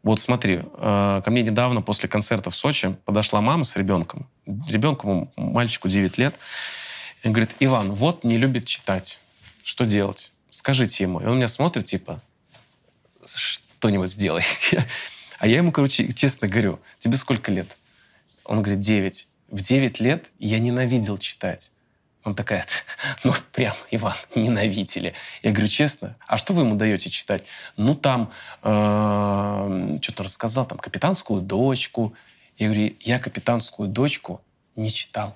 Вот 0.04 0.22
смотри, 0.22 0.62
ко 0.78 1.24
мне 1.28 1.44
недавно 1.44 1.82
после 1.82 2.10
концерта 2.10 2.50
в 2.50 2.56
Сочи 2.56 2.98
подошла 3.06 3.40
мама 3.40 3.64
с 3.64 3.78
ребенком. 3.78 4.28
Ребенку, 4.68 5.32
мальчику 5.36 5.88
9 5.88 6.18
лет. 6.18 6.36
И 7.24 7.30
говорит, 7.30 7.52
Иван, 7.60 7.94
вот 7.94 8.24
не 8.24 8.38
любит 8.38 8.66
читать. 8.66 9.20
Что 9.64 9.86
делать? 9.86 10.32
Скажите 10.50 11.04
ему. 11.04 11.20
И 11.20 11.26
он 11.26 11.38
меня 11.38 11.48
смотрит, 11.48 11.86
типа, 11.86 12.22
что-нибудь 13.26 14.12
сделай. 14.12 14.44
А 15.40 15.48
я 15.48 15.58
ему, 15.58 15.72
короче, 15.72 16.12
честно 16.12 16.48
говорю, 16.48 16.80
тебе 17.00 17.18
сколько 17.18 17.52
лет? 17.52 17.76
Он 18.44 18.62
говорит, 18.62 18.82
9. 18.82 19.28
В 19.50 19.60
9 19.60 20.00
лет 20.00 20.26
я 20.38 20.60
ненавидел 20.60 21.18
читать. 21.18 21.72
Он 22.24 22.36
такая, 22.36 22.68
ну, 23.24 23.34
прям, 23.52 23.74
Иван, 23.90 24.14
ненавидели. 24.36 25.16
Я 25.42 25.52
говорю, 25.52 25.68
честно, 25.68 26.16
а 26.28 26.38
что 26.38 26.54
вы 26.54 26.62
ему 26.62 26.76
даете 26.76 27.10
читать? 27.10 27.44
Ну, 27.76 27.96
там, 27.96 28.32
э, 28.62 29.98
что-то 30.02 30.24
рассказал, 30.24 30.66
там, 30.68 30.78
«Капитанскую 30.78 31.42
дочку». 31.42 32.14
Я 32.58 32.68
говорю, 32.68 32.96
я 33.00 33.20
«Капитанскую 33.20 33.90
дочку» 33.90 34.42
не 34.76 34.92
читал. 34.92 35.36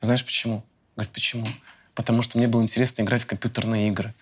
Знаешь 0.00 0.24
почему? 0.24 0.64
Говорит, 0.96 1.12
почему? 1.12 1.46
Потому 1.94 2.22
что 2.22 2.38
мне 2.38 2.48
было 2.48 2.62
интересно 2.62 3.02
играть 3.02 3.22
в 3.22 3.26
компьютерные 3.26 3.88
игры. 3.88 4.14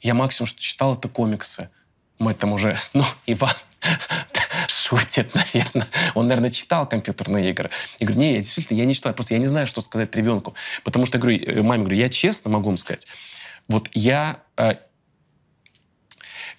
Я 0.00 0.14
максимум, 0.14 0.46
что 0.46 0.60
читал, 0.60 0.94
это 0.94 1.08
комиксы 1.08 1.70
мы 2.18 2.34
там 2.34 2.52
уже, 2.52 2.76
ну, 2.92 3.04
Иван 3.26 3.54
шутит, 4.68 5.34
наверное. 5.34 5.88
Он, 6.14 6.26
наверное, 6.26 6.50
читал 6.50 6.88
компьютерные 6.88 7.50
игры. 7.50 7.70
Я 7.98 8.06
говорю, 8.06 8.20
не, 8.20 8.32
я 8.34 8.38
действительно, 8.38 8.76
я 8.76 8.84
не 8.84 8.94
читал, 8.94 9.12
просто 9.14 9.34
я 9.34 9.40
не 9.40 9.46
знаю, 9.46 9.66
что 9.66 9.80
сказать 9.80 10.14
ребенку. 10.16 10.54
Потому 10.84 11.06
что, 11.06 11.18
я 11.18 11.22
говорю, 11.22 11.38
э, 11.38 11.62
маме 11.62 11.84
говорю, 11.84 11.98
я 11.98 12.08
честно 12.08 12.50
могу 12.50 12.68
вам 12.68 12.76
сказать, 12.76 13.06
вот 13.68 13.88
я... 13.92 14.40
Э, 14.56 14.74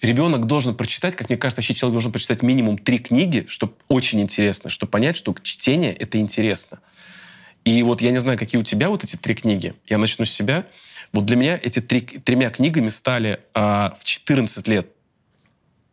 ребенок 0.02 0.46
должен 0.46 0.74
прочитать, 0.74 1.16
как 1.16 1.28
мне 1.28 1.38
кажется, 1.38 1.60
вообще 1.60 1.74
человек 1.74 1.94
должен 1.94 2.12
прочитать 2.12 2.42
минимум 2.42 2.78
три 2.78 2.98
книги, 2.98 3.46
чтобы 3.48 3.74
очень 3.88 4.20
интересно, 4.20 4.70
чтобы 4.70 4.90
понять, 4.90 5.16
что 5.16 5.34
чтение— 5.42 5.92
это 5.94 6.18
интересно. 6.18 6.80
И 7.64 7.82
вот 7.82 8.00
я 8.00 8.10
не 8.10 8.18
знаю, 8.18 8.38
какие 8.38 8.60
у 8.60 8.64
тебя 8.64 8.88
вот 8.88 9.04
эти 9.04 9.16
три 9.16 9.34
книги. 9.34 9.74
Я 9.86 9.98
начну 9.98 10.24
с 10.24 10.30
себя. 10.30 10.66
Вот 11.12 11.26
для 11.26 11.36
меня 11.36 11.60
эти 11.62 11.80
три, 11.80 12.00
тремя 12.00 12.50
книгами 12.50 12.88
стали 12.88 13.40
э, 13.54 13.60
в 13.98 14.00
14 14.04 14.66
лет 14.68 14.88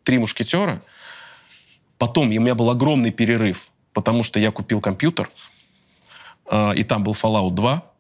«Три 0.04 0.18
мушкетера». 0.18 0.82
Потом 1.98 2.28
у 2.28 2.32
меня 2.32 2.56
был 2.56 2.70
огромный 2.70 3.12
перерыв, 3.12 3.68
потому 3.94 4.24
что 4.24 4.40
я 4.40 4.52
купил 4.52 4.80
компьютер, 4.80 5.30
э, 6.50 6.76
и 6.76 6.84
там 6.84 7.04
был 7.04 7.14
Fallout 7.14 7.52
2. 7.52 7.92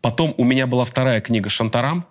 Потом 0.00 0.34
у 0.38 0.44
меня 0.44 0.66
была 0.66 0.84
вторая 0.84 1.20
книга 1.20 1.50
«Шантарам», 1.50 2.06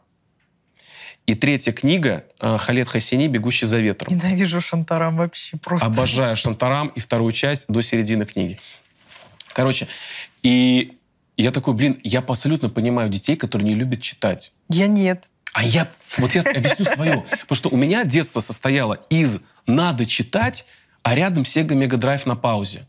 и 1.28 1.36
третья 1.36 1.74
книга 1.74 2.26
э, 2.40 2.58
Халет 2.58 2.88
Хасини 2.88 3.28
«Бегущий 3.28 3.68
за 3.68 3.80
ветром». 3.80 4.12
Ненавижу 4.16 4.62
Шантарам 4.62 5.18
вообще 5.18 5.58
просто. 5.58 5.86
Обожаю 5.86 6.38
Шантарам 6.38 6.88
и 6.88 7.02
вторую 7.02 7.34
часть 7.34 7.66
до 7.68 7.82
середины 7.82 8.26
книги. 8.26 8.60
Короче, 9.54 9.88
и 10.42 10.98
я 11.36 11.52
такой, 11.52 11.74
блин, 11.74 12.00
я 12.04 12.20
абсолютно 12.20 12.70
понимаю 12.70 13.10
детей, 13.10 13.36
которые 13.36 13.68
не 13.68 13.76
любят 13.76 14.02
читать. 14.02 14.54
Я 14.70 14.88
нет. 14.88 15.30
А 15.54 15.66
я, 15.66 15.90
вот 16.18 16.34
я 16.34 16.42
объясню 16.42 16.86
свое. 16.86 17.26
Потому 17.30 17.56
что 17.56 17.70
у 17.70 17.76
меня 17.76 18.06
детство 18.06 18.40
состояло 18.40 18.94
из 19.10 19.42
«надо 19.66 20.06
читать», 20.06 20.66
а 21.04 21.14
рядом 21.14 21.44
Sega 21.44 21.74
Mega 21.74 22.00
Drive 22.00 22.22
на 22.26 22.36
паузе. 22.36 22.86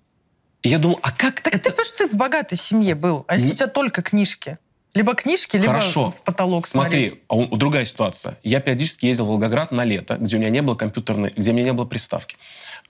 И 0.62 0.68
я 0.68 0.78
думал, 0.78 1.00
а 1.02 1.11
как 1.11 1.40
так 1.40 1.54
это... 1.54 1.71
ты 1.71 1.73
просто 1.75 2.04
ты 2.04 2.09
в 2.09 2.16
богатой 2.16 2.59
семье 2.59 2.95
был, 2.95 3.25
а 3.26 3.35
если 3.35 3.52
у 3.52 3.54
тебя 3.54 3.68
только 3.68 4.02
книжки? 4.02 4.59
Либо 4.99 5.14
книжки, 5.14 5.57
либо 5.57 5.75
Хорошо. 5.75 6.11
в 6.11 6.23
потолок 6.23 6.67
Смотри, 6.67 7.07
смотреть. 7.07 7.23
а 7.28 7.35
у- 7.37 7.57
другая 7.57 7.85
ситуация. 7.85 8.37
Я 8.43 8.59
периодически 8.59 9.07
ездил 9.07 9.26
в 9.26 9.28
Волгоград 9.28 9.71
на 9.71 9.85
лето, 9.85 10.17
где 10.17 10.37
у 10.37 10.40
меня 10.40 10.50
не 10.50 10.61
было 10.61 10.75
компьютерной, 10.75 11.33
где 11.37 11.52
у 11.52 11.55
меня 11.55 11.67
не 11.67 11.73
было 11.73 11.85
приставки. 11.85 12.37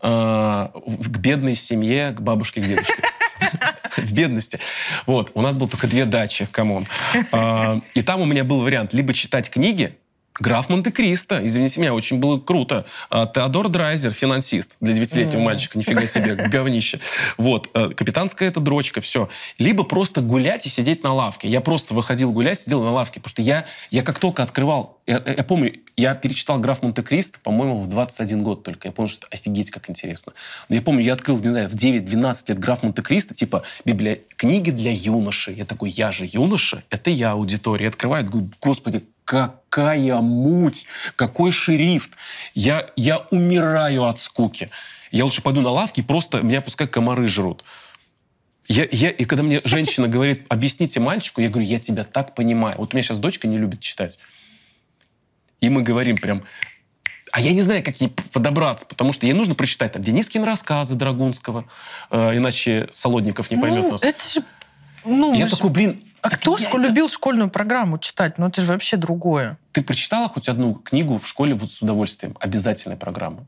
В- 0.00 0.72
К 1.12 1.18
бедной 1.18 1.54
семье, 1.54 2.12
к 2.12 2.22
бабушке, 2.22 2.62
к 2.62 2.64
дедушке. 2.64 3.02
В 3.98 4.10
бедности. 4.12 4.58
Вот. 5.06 5.32
У 5.34 5.42
нас 5.42 5.58
было 5.58 5.68
только 5.68 5.86
две 5.86 6.06
дачи, 6.06 6.46
come 6.50 6.71
on. 6.71 6.86
А, 7.30 7.80
И 7.94 8.00
там 8.02 8.22
у 8.22 8.24
меня 8.24 8.42
был 8.44 8.62
вариант 8.62 8.94
либо 8.94 9.12
читать 9.12 9.50
книги, 9.50 9.98
Граф 10.40 10.68
Монте-Кристо, 10.68 11.44
извините 11.46 11.80
меня, 11.80 11.94
очень 11.94 12.18
было 12.18 12.38
круто. 12.38 12.86
А, 13.10 13.26
Теодор 13.26 13.68
Драйзер, 13.68 14.12
финансист 14.12 14.72
для 14.80 14.94
девятилетнего 14.94 15.40
мальчика, 15.40 15.78
нифига 15.78 16.06
себе, 16.06 16.34
говнище. 16.48 17.00
Вот, 17.36 17.70
э, 17.74 17.90
капитанская 17.90 18.48
это 18.48 18.60
дрочка, 18.60 19.00
все. 19.00 19.28
Либо 19.58 19.84
просто 19.84 20.20
гулять 20.20 20.66
и 20.66 20.68
сидеть 20.68 21.02
на 21.02 21.12
лавке. 21.12 21.48
Я 21.48 21.60
просто 21.60 21.94
выходил 21.94 22.32
гулять, 22.32 22.58
сидел 22.58 22.82
на 22.82 22.92
лавке, 22.92 23.20
потому 23.20 23.30
что 23.30 23.42
я, 23.42 23.66
я 23.90 24.02
как 24.02 24.18
только 24.18 24.42
открывал, 24.42 24.98
я, 25.08 25.22
я 25.26 25.42
помню, 25.42 25.72
я 25.96 26.14
перечитал 26.14 26.60
«Граф 26.60 26.82
Монте-Кристо», 26.82 27.38
по-моему, 27.42 27.82
в 27.82 27.88
21 27.88 28.42
год 28.42 28.62
только. 28.62 28.88
Я 28.88 28.92
понял, 28.92 29.08
что 29.08 29.26
офигеть 29.30 29.70
как 29.70 29.88
интересно. 29.88 30.34
Но 30.68 30.76
я 30.76 30.82
помню, 30.82 31.02
я 31.02 31.14
открыл, 31.14 31.38
не 31.38 31.48
знаю, 31.48 31.70
в 31.70 31.74
9-12 31.74 32.44
лет 32.48 32.58
«Граф 32.58 32.82
Монте-Кристо», 32.82 33.34
типа 33.34 33.62
библия... 33.86 34.20
книги 34.36 34.70
для 34.70 34.92
юноши. 34.92 35.52
Я 35.52 35.64
такой, 35.64 35.88
я 35.88 36.12
же 36.12 36.28
юноша, 36.30 36.84
это 36.90 37.08
я 37.08 37.32
аудитория. 37.32 37.84
Я 37.84 37.88
открываю, 37.88 38.26
говорю, 38.26 38.50
господи, 38.60 39.02
какая 39.28 40.22
муть, 40.22 40.86
какой 41.14 41.52
шрифт. 41.52 42.12
Я, 42.54 42.88
я 42.96 43.26
умираю 43.30 44.04
от 44.04 44.18
скуки. 44.18 44.70
Я 45.10 45.26
лучше 45.26 45.42
пойду 45.42 45.60
на 45.60 45.68
лавки, 45.68 46.00
и 46.00 46.02
просто 46.02 46.40
меня 46.40 46.62
пускай 46.62 46.88
комары 46.88 47.28
жрут. 47.28 47.62
Я, 48.68 48.88
я, 48.90 49.10
и 49.10 49.26
когда 49.26 49.42
мне 49.42 49.60
женщина 49.64 50.08
говорит, 50.08 50.46
объясните 50.48 50.98
мальчику, 51.00 51.42
я 51.42 51.50
говорю, 51.50 51.68
я 51.68 51.78
тебя 51.78 52.04
так 52.04 52.34
понимаю. 52.34 52.76
Вот 52.78 52.94
у 52.94 52.96
меня 52.96 53.02
сейчас 53.02 53.18
дочка 53.18 53.46
не 53.46 53.58
любит 53.58 53.80
читать. 53.80 54.18
И 55.60 55.68
мы 55.68 55.82
говорим 55.82 56.16
прям... 56.16 56.44
А 57.30 57.42
я 57.42 57.52
не 57.52 57.60
знаю, 57.60 57.84
как 57.84 58.00
ей 58.00 58.08
подобраться, 58.08 58.86
потому 58.86 59.12
что 59.12 59.26
ей 59.26 59.34
нужно 59.34 59.54
прочитать 59.54 59.92
там 59.92 60.02
Денискин 60.02 60.44
рассказы 60.44 60.94
Драгунского, 60.94 61.66
э, 62.10 62.36
иначе 62.38 62.88
Солодников 62.92 63.50
не 63.50 63.58
поймет 63.58 63.82
ну, 63.82 63.90
нас. 63.92 64.02
это 64.02 64.24
же... 64.26 64.42
Ну, 65.04 65.34
я 65.34 65.44
мы 65.44 65.48
же- 65.48 65.56
такой, 65.56 65.70
блин, 65.70 66.07
А 66.20 66.30
так 66.30 66.40
кто 66.40 66.56
я- 66.58 66.68
шко- 66.68 66.78
любил 66.78 67.08
школьную 67.08 67.48
программу 67.50 67.98
читать? 67.98 68.38
Ну, 68.38 68.46
это 68.48 68.60
же 68.60 68.72
вообще 68.72 68.96
другое. 68.96 69.56
Ты 69.72 69.82
прочитала 69.82 70.28
хоть 70.28 70.48
одну 70.48 70.74
книгу 70.74 71.18
в 71.18 71.26
школе 71.28 71.54
вот 71.54 71.70
с 71.70 71.80
удовольствием? 71.82 72.36
Обязательная 72.40 72.96
программа. 72.96 73.46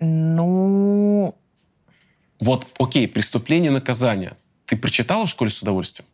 Ну, 0.00 1.34
Вот, 2.40 2.66
окей, 2.78 3.08
«Преступление 3.08 3.70
наказание». 3.72 4.36
Ты 4.66 4.76
прочитала 4.76 5.26
в 5.26 5.28
школе 5.30 5.50
с 5.50 5.60
удовольствием? 5.62 6.08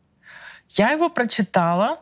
я 0.70 0.90
его 0.92 1.10
прочитала 1.10 2.00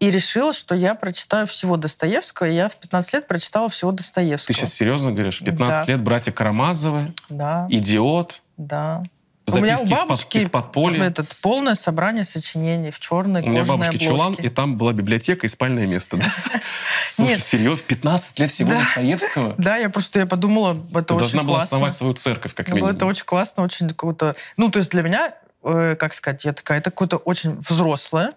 и 0.00 0.10
решила, 0.10 0.54
что 0.54 0.74
я 0.74 0.94
прочитаю 0.94 1.46
всего 1.46 1.76
Достоевского. 1.76 2.46
И 2.48 2.54
я 2.54 2.68
в 2.70 2.76
15 2.76 3.12
лет 3.14 3.28
прочитала 3.28 3.68
всего 3.68 3.90
Ты 3.90 3.98
Достоевского. 3.98 4.54
сейчас 4.56 4.72
серьезно 4.72 5.12
говоришь? 5.12 5.40
15 5.40 5.86
Да. 5.86 5.92
лет, 5.92 6.02
братья 6.02 6.32
Карамазовы, 6.32 7.12
Да, 7.28 7.66
«Идиот», 7.68 8.40
да. 8.56 9.02
У 9.48 9.58
меня 9.58 9.78
у 9.78 9.86
бабушки 9.86 10.38
из-под 10.38 10.72
поля. 10.72 11.04
этот, 11.04 11.34
полное 11.40 11.74
собрание 11.74 12.24
сочинений 12.24 12.90
в 12.90 12.98
черной 12.98 13.42
У 13.42 13.46
меня 13.46 13.60
кожаной 13.60 13.86
бабушки 13.86 14.04
чулан, 14.04 14.20
обложке. 14.28 14.42
и 14.42 14.48
там 14.50 14.76
была 14.76 14.92
библиотека 14.92 15.46
и 15.46 15.48
спальное 15.48 15.86
место. 15.86 16.18
Слушай, 17.08 17.40
серьезно, 17.40 17.76
в 17.78 17.84
15 17.84 18.38
лет 18.38 18.50
всего. 18.50 18.70
Достоевского? 18.70 19.54
Да, 19.58 19.76
я 19.76 19.88
просто 19.90 20.18
я 20.20 20.26
подумала, 20.26 20.72
это 20.94 21.14
очень 21.14 21.22
должна 21.24 21.42
была 21.42 21.56
классно. 21.58 21.76
основать 21.76 21.94
свою 21.94 22.14
церковь, 22.14 22.54
как 22.54 22.68
Ну, 22.68 22.76
минимум. 22.76 22.94
Это 22.94 23.06
очень 23.06 23.24
классно, 23.24 23.62
очень 23.62 23.88
какое-то... 23.88 24.34
Ну, 24.56 24.70
то 24.70 24.78
есть 24.80 24.90
для 24.90 25.02
меня, 25.02 25.34
э, 25.62 25.96
как 25.98 26.14
сказать, 26.14 26.44
я 26.44 26.52
такая, 26.52 26.78
это 26.78 26.90
какое-то 26.90 27.16
очень 27.18 27.56
взрослое, 27.58 28.32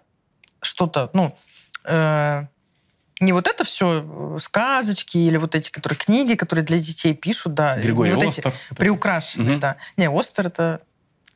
что-то, 0.61 1.09
ну, 1.13 1.35
э, 1.85 2.43
не 3.21 3.33
вот 3.33 3.47
это 3.47 3.63
все 3.65 4.37
сказочки 4.39 5.17
или 5.17 5.37
вот 5.37 5.53
эти, 5.55 5.71
которые 5.71 5.97
книги, 5.97 6.35
которые 6.35 6.63
для 6.63 6.77
детей 6.79 7.13
пишут, 7.13 7.53
да. 7.53 7.77
Григорий 7.77 8.13
вот 8.13 8.23
эти 8.23 8.39
Остер. 8.39 8.53
приукрашенные, 8.77 9.51
Мгм. 9.53 9.59
да. 9.59 9.75
Не, 9.97 10.07
Остер 10.09 10.47
это 10.47 10.79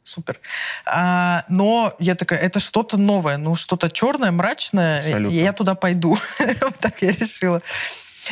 супер. 0.04 0.40
А, 0.86 1.46
но 1.50 1.96
я 2.00 2.16
такая, 2.16 2.40
это 2.40 2.60
что-то 2.60 2.98
новое, 2.98 3.38
ну, 3.38 3.56
что-то 3.56 3.90
черное, 3.90 4.32
мрачное, 4.32 5.00
Абсолютно. 5.02 5.36
и 5.36 5.40
я 5.40 5.54
туда 5.54 5.76
пойду. 5.76 6.18
Так 6.80 7.02
я 7.02 7.12
решила. 7.12 7.62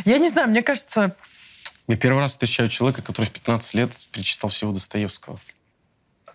Я 0.06 0.18
не 0.18 0.30
знаю, 0.30 0.50
мне 0.50 0.62
кажется, 0.62 1.16
Я 1.88 1.96
первый 1.98 2.20
раз 2.20 2.32
встречаю 2.32 2.70
человека, 2.70 3.02
который 3.02 3.26
в 3.26 3.32
15 3.32 3.74
лет 3.74 3.92
перечитал 4.12 4.50
всего 4.50 4.72
Достоевского. 4.72 5.40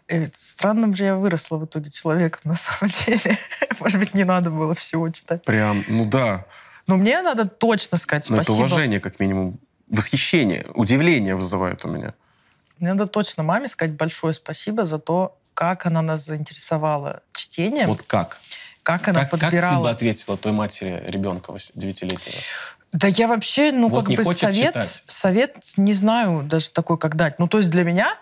Э, 0.09 0.27
Странным 0.35 0.95
же 0.95 1.05
я 1.05 1.17
выросла 1.17 1.59
в 1.59 1.65
итоге 1.65 1.91
человеком, 1.91 2.41
на 2.45 2.55
самом 2.57 2.93
деле. 3.07 3.39
Может 3.81 3.99
быть, 3.99 4.15
не 4.15 4.25
надо 4.25 4.51
было 4.51 4.75
всего 4.75 5.09
читать. 5.11 5.45
Прям, 5.45 5.85
ну 5.89 6.05
да. 6.07 6.45
Но 6.87 6.97
мне 6.97 7.21
надо 7.23 7.49
точно 7.49 7.99
сказать 7.99 8.29
Но 8.31 8.37
это 8.37 8.45
спасибо. 8.45 8.65
уважение, 8.67 9.01
как 9.01 9.19
минимум. 9.21 9.59
Восхищение, 9.89 10.67
удивление 10.75 11.35
вызывает 11.37 11.85
у 11.85 11.89
меня. 11.89 12.15
Мне 12.79 12.93
надо 12.93 13.07
точно 13.07 13.43
маме 13.43 13.69
сказать 13.69 13.95
большое 13.95 14.35
спасибо 14.35 14.85
за 14.85 14.99
то, 14.99 15.39
как 15.55 15.87
она 15.87 16.03
нас 16.03 16.25
заинтересовала 16.25 17.23
чтением, 17.33 17.89
Вот 17.89 18.03
как? 18.03 18.39
как 18.83 19.09
она 19.09 19.21
как, 19.21 19.31
как 19.31 19.41
ты 19.41 19.47
бы 19.47 19.51
подбирала. 19.51 19.91
ответила 19.91 20.37
той 20.37 20.53
матери 20.53 21.03
ребенка 21.07 21.53
9-летнего? 21.53 22.37
Да 22.93 23.09
я 23.09 23.27
вообще, 23.27 23.73
ну, 23.73 23.89
Вот 23.89 24.07
как 24.07 24.17
бы 24.17 24.25
совет, 24.35 24.69
читать. 24.75 25.03
совет 25.07 25.57
не 25.77 25.93
знаю 25.93 26.43
даже 26.45 26.71
такой, 26.71 26.99
как 26.99 27.17
дать. 27.17 27.39
Ну, 27.39 27.49
то 27.49 27.59
есть 27.59 27.71
для 27.71 27.83
меня 27.85 28.15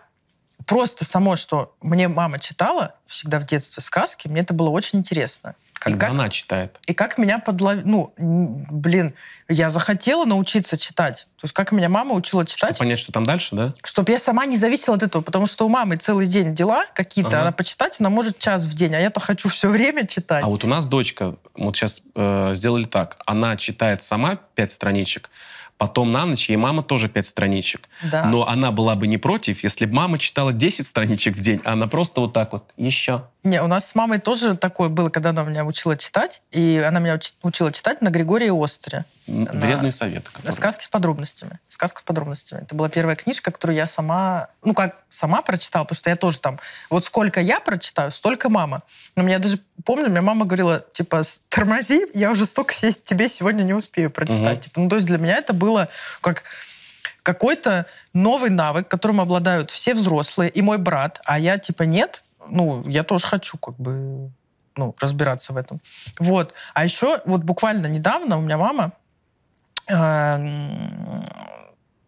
просто 0.67 1.05
само, 1.05 1.37
что 1.37 1.75
мне 1.83 2.09
мама 2.09 2.39
читала 2.39 2.95
всегда 3.07 3.39
в 3.39 3.47
детстве 3.47 3.83
сказки, 3.83 4.29
мне 4.29 4.41
это 4.41 4.55
было 4.55 4.71
очень 4.71 4.99
интересно. 5.01 5.55
Когда 5.75 6.07
как- 6.07 6.11
она 6.11 6.29
читает. 6.31 6.79
И 6.87 6.95
как 6.95 7.19
меня 7.19 7.39
подловили... 7.39 7.85
Ну, 7.87 8.15
блин, 8.17 9.15
я 9.49 9.69
захотела 9.69 10.25
научиться 10.25 10.79
читать. 10.79 11.27
То 11.37 11.45
есть 11.45 11.53
как 11.53 11.73
меня 11.73 11.89
мама 11.91 12.15
учила 12.15 12.43
Чтобы 12.47 12.51
читать, 12.55 12.79
понять, 12.79 12.99
что 12.99 13.13
там 13.13 13.27
дальше, 13.27 13.55
да? 13.55 13.75
чтобы 13.83 14.13
я 14.13 14.19
сама 14.19 14.47
не 14.47 14.57
зависела 14.57 14.97
от 14.97 15.03
этого, 15.03 15.21
потому 15.21 15.47
что 15.47 15.67
у 15.67 15.69
мамы 15.69 15.97
целый 15.97 16.27
день 16.27 16.55
дела 16.55 16.87
какие-то, 16.95 17.29
Ага. 17.31 17.43
она 17.43 17.53
почитать, 17.53 17.97
она 18.01 18.09
может 18.09 18.39
час 18.39 18.65
в 18.65 18.73
день, 18.75 18.95
а 18.95 19.01
я-то 19.01 19.21
хочу 19.21 19.49
все 19.51 19.69
время 19.69 20.07
читать. 20.07 20.43
А 20.45 20.47
вот 20.47 20.65
у 20.65 20.69
нас 20.69 20.87
дочка, 20.87 21.37
вот 21.55 21.77
сейчас 21.77 22.01
э, 22.15 22.53
сделали 22.55 22.85
так, 22.85 23.19
она 23.27 23.57
читает 23.57 24.03
сама 24.03 24.37
пять 24.55 24.73
страничек, 24.73 25.29
потом 25.79 26.13
на 26.13 26.25
ночь 26.27 26.49
ей 26.49 26.57
мама 26.57 26.83
тоже 26.83 27.09
пять 27.09 27.27
страничек. 27.27 27.89
да. 28.11 28.25
Но 28.27 28.47
она 28.49 28.71
была 28.71 28.95
бы 28.95 29.07
не 29.07 29.19
против, 29.19 29.63
если 29.65 29.87
бы 29.87 29.95
мама 29.95 30.19
читала 30.19 30.53
10 30.53 30.87
страничек 30.87 31.37
в 31.37 31.41
день, 31.41 31.61
а 31.65 31.73
она 31.73 31.87
просто 31.87 32.21
вот 32.21 32.33
так 32.33 32.53
вот, 32.53 32.71
еще. 32.77 33.25
Не, 33.43 33.61
у 33.63 33.67
нас 33.67 33.89
с 33.91 33.95
мамой 33.95 34.21
тоже 34.21 34.57
такое 34.57 34.89
было, 34.89 35.11
когда 35.11 35.31
она 35.31 35.43
меня 35.45 35.65
учила 35.67 35.97
читать, 35.97 36.41
и 36.51 36.83
она 36.87 36.99
меня 37.01 37.17
уч- 37.17 37.35
учила 37.43 37.71
читать 37.73 38.01
на 38.01 38.09
Григории 38.09 38.49
Остре. 38.49 39.05
Вредные 39.27 39.93
советы. 39.93 40.31
которые- 40.33 40.53
Сказки 40.53 40.85
с 40.85 40.89
подробностями. 40.89 41.59
Сказка 41.69 42.01
с 42.01 42.03
подробностями. 42.03 42.63
Это 42.63 42.75
была 42.75 42.89
первая 42.89 43.17
книжка, 43.17 43.51
которую 43.51 43.77
я 43.77 43.87
сама, 43.87 44.49
ну 44.63 44.75
как, 44.75 44.97
сама 45.09 45.41
прочитала, 45.43 45.85
потому 45.85 45.97
что 45.97 46.11
я 46.11 46.17
тоже 46.17 46.41
там, 46.41 46.59
вот 46.91 47.05
сколько 47.07 47.41
я 47.41 47.61
прочитаю, 47.61 48.13
столько 48.13 48.49
мама. 48.51 48.83
Но 49.17 49.23
меня 49.23 49.39
даже, 49.39 49.59
помню, 49.85 50.09
мне 50.11 50.21
мама 50.21 50.45
говорила, 50.47 50.85
типа, 50.93 51.23
«С- 51.23 51.43
тормози, 51.49 52.07
я 52.15 52.31
уже 52.33 52.45
столько 52.47 52.75
тебе 52.75 53.29
сегодня 53.29 53.63
не 53.63 53.73
успею 53.75 54.11
прочитать. 54.11 54.57
Мгм. 54.57 54.61
Типа, 54.61 54.81
ну 54.81 54.89
то 54.89 54.97
есть 54.97 55.07
для 55.07 55.19
меня 55.19 55.37
это 55.37 55.53
было 55.55 55.64
как 56.21 56.45
какой-то 57.23 57.87
новый 58.13 58.51
навык, 58.51 58.87
которым 58.89 59.21
обладают 59.21 59.71
все 59.71 59.95
взрослые, 59.95 60.51
и 60.51 60.63
мой 60.63 60.79
брат, 60.79 61.21
а 61.25 61.39
я 61.39 61.59
типа 61.59 61.85
нет, 61.85 62.23
ну, 62.47 62.83
я 62.87 63.03
тоже 63.03 63.27
хочу 63.27 63.57
как 63.57 63.77
бы 63.77 64.31
ну, 64.77 64.95
разбираться 65.01 65.53
в 65.53 65.57
этом. 65.57 65.81
Вот. 66.19 66.55
А 66.75 66.85
еще 66.85 67.21
вот 67.25 67.43
буквально 67.43 67.87
недавно 67.87 68.37
у 68.37 68.41
меня 68.41 68.59
мама 68.59 68.93
эм, 69.87 71.25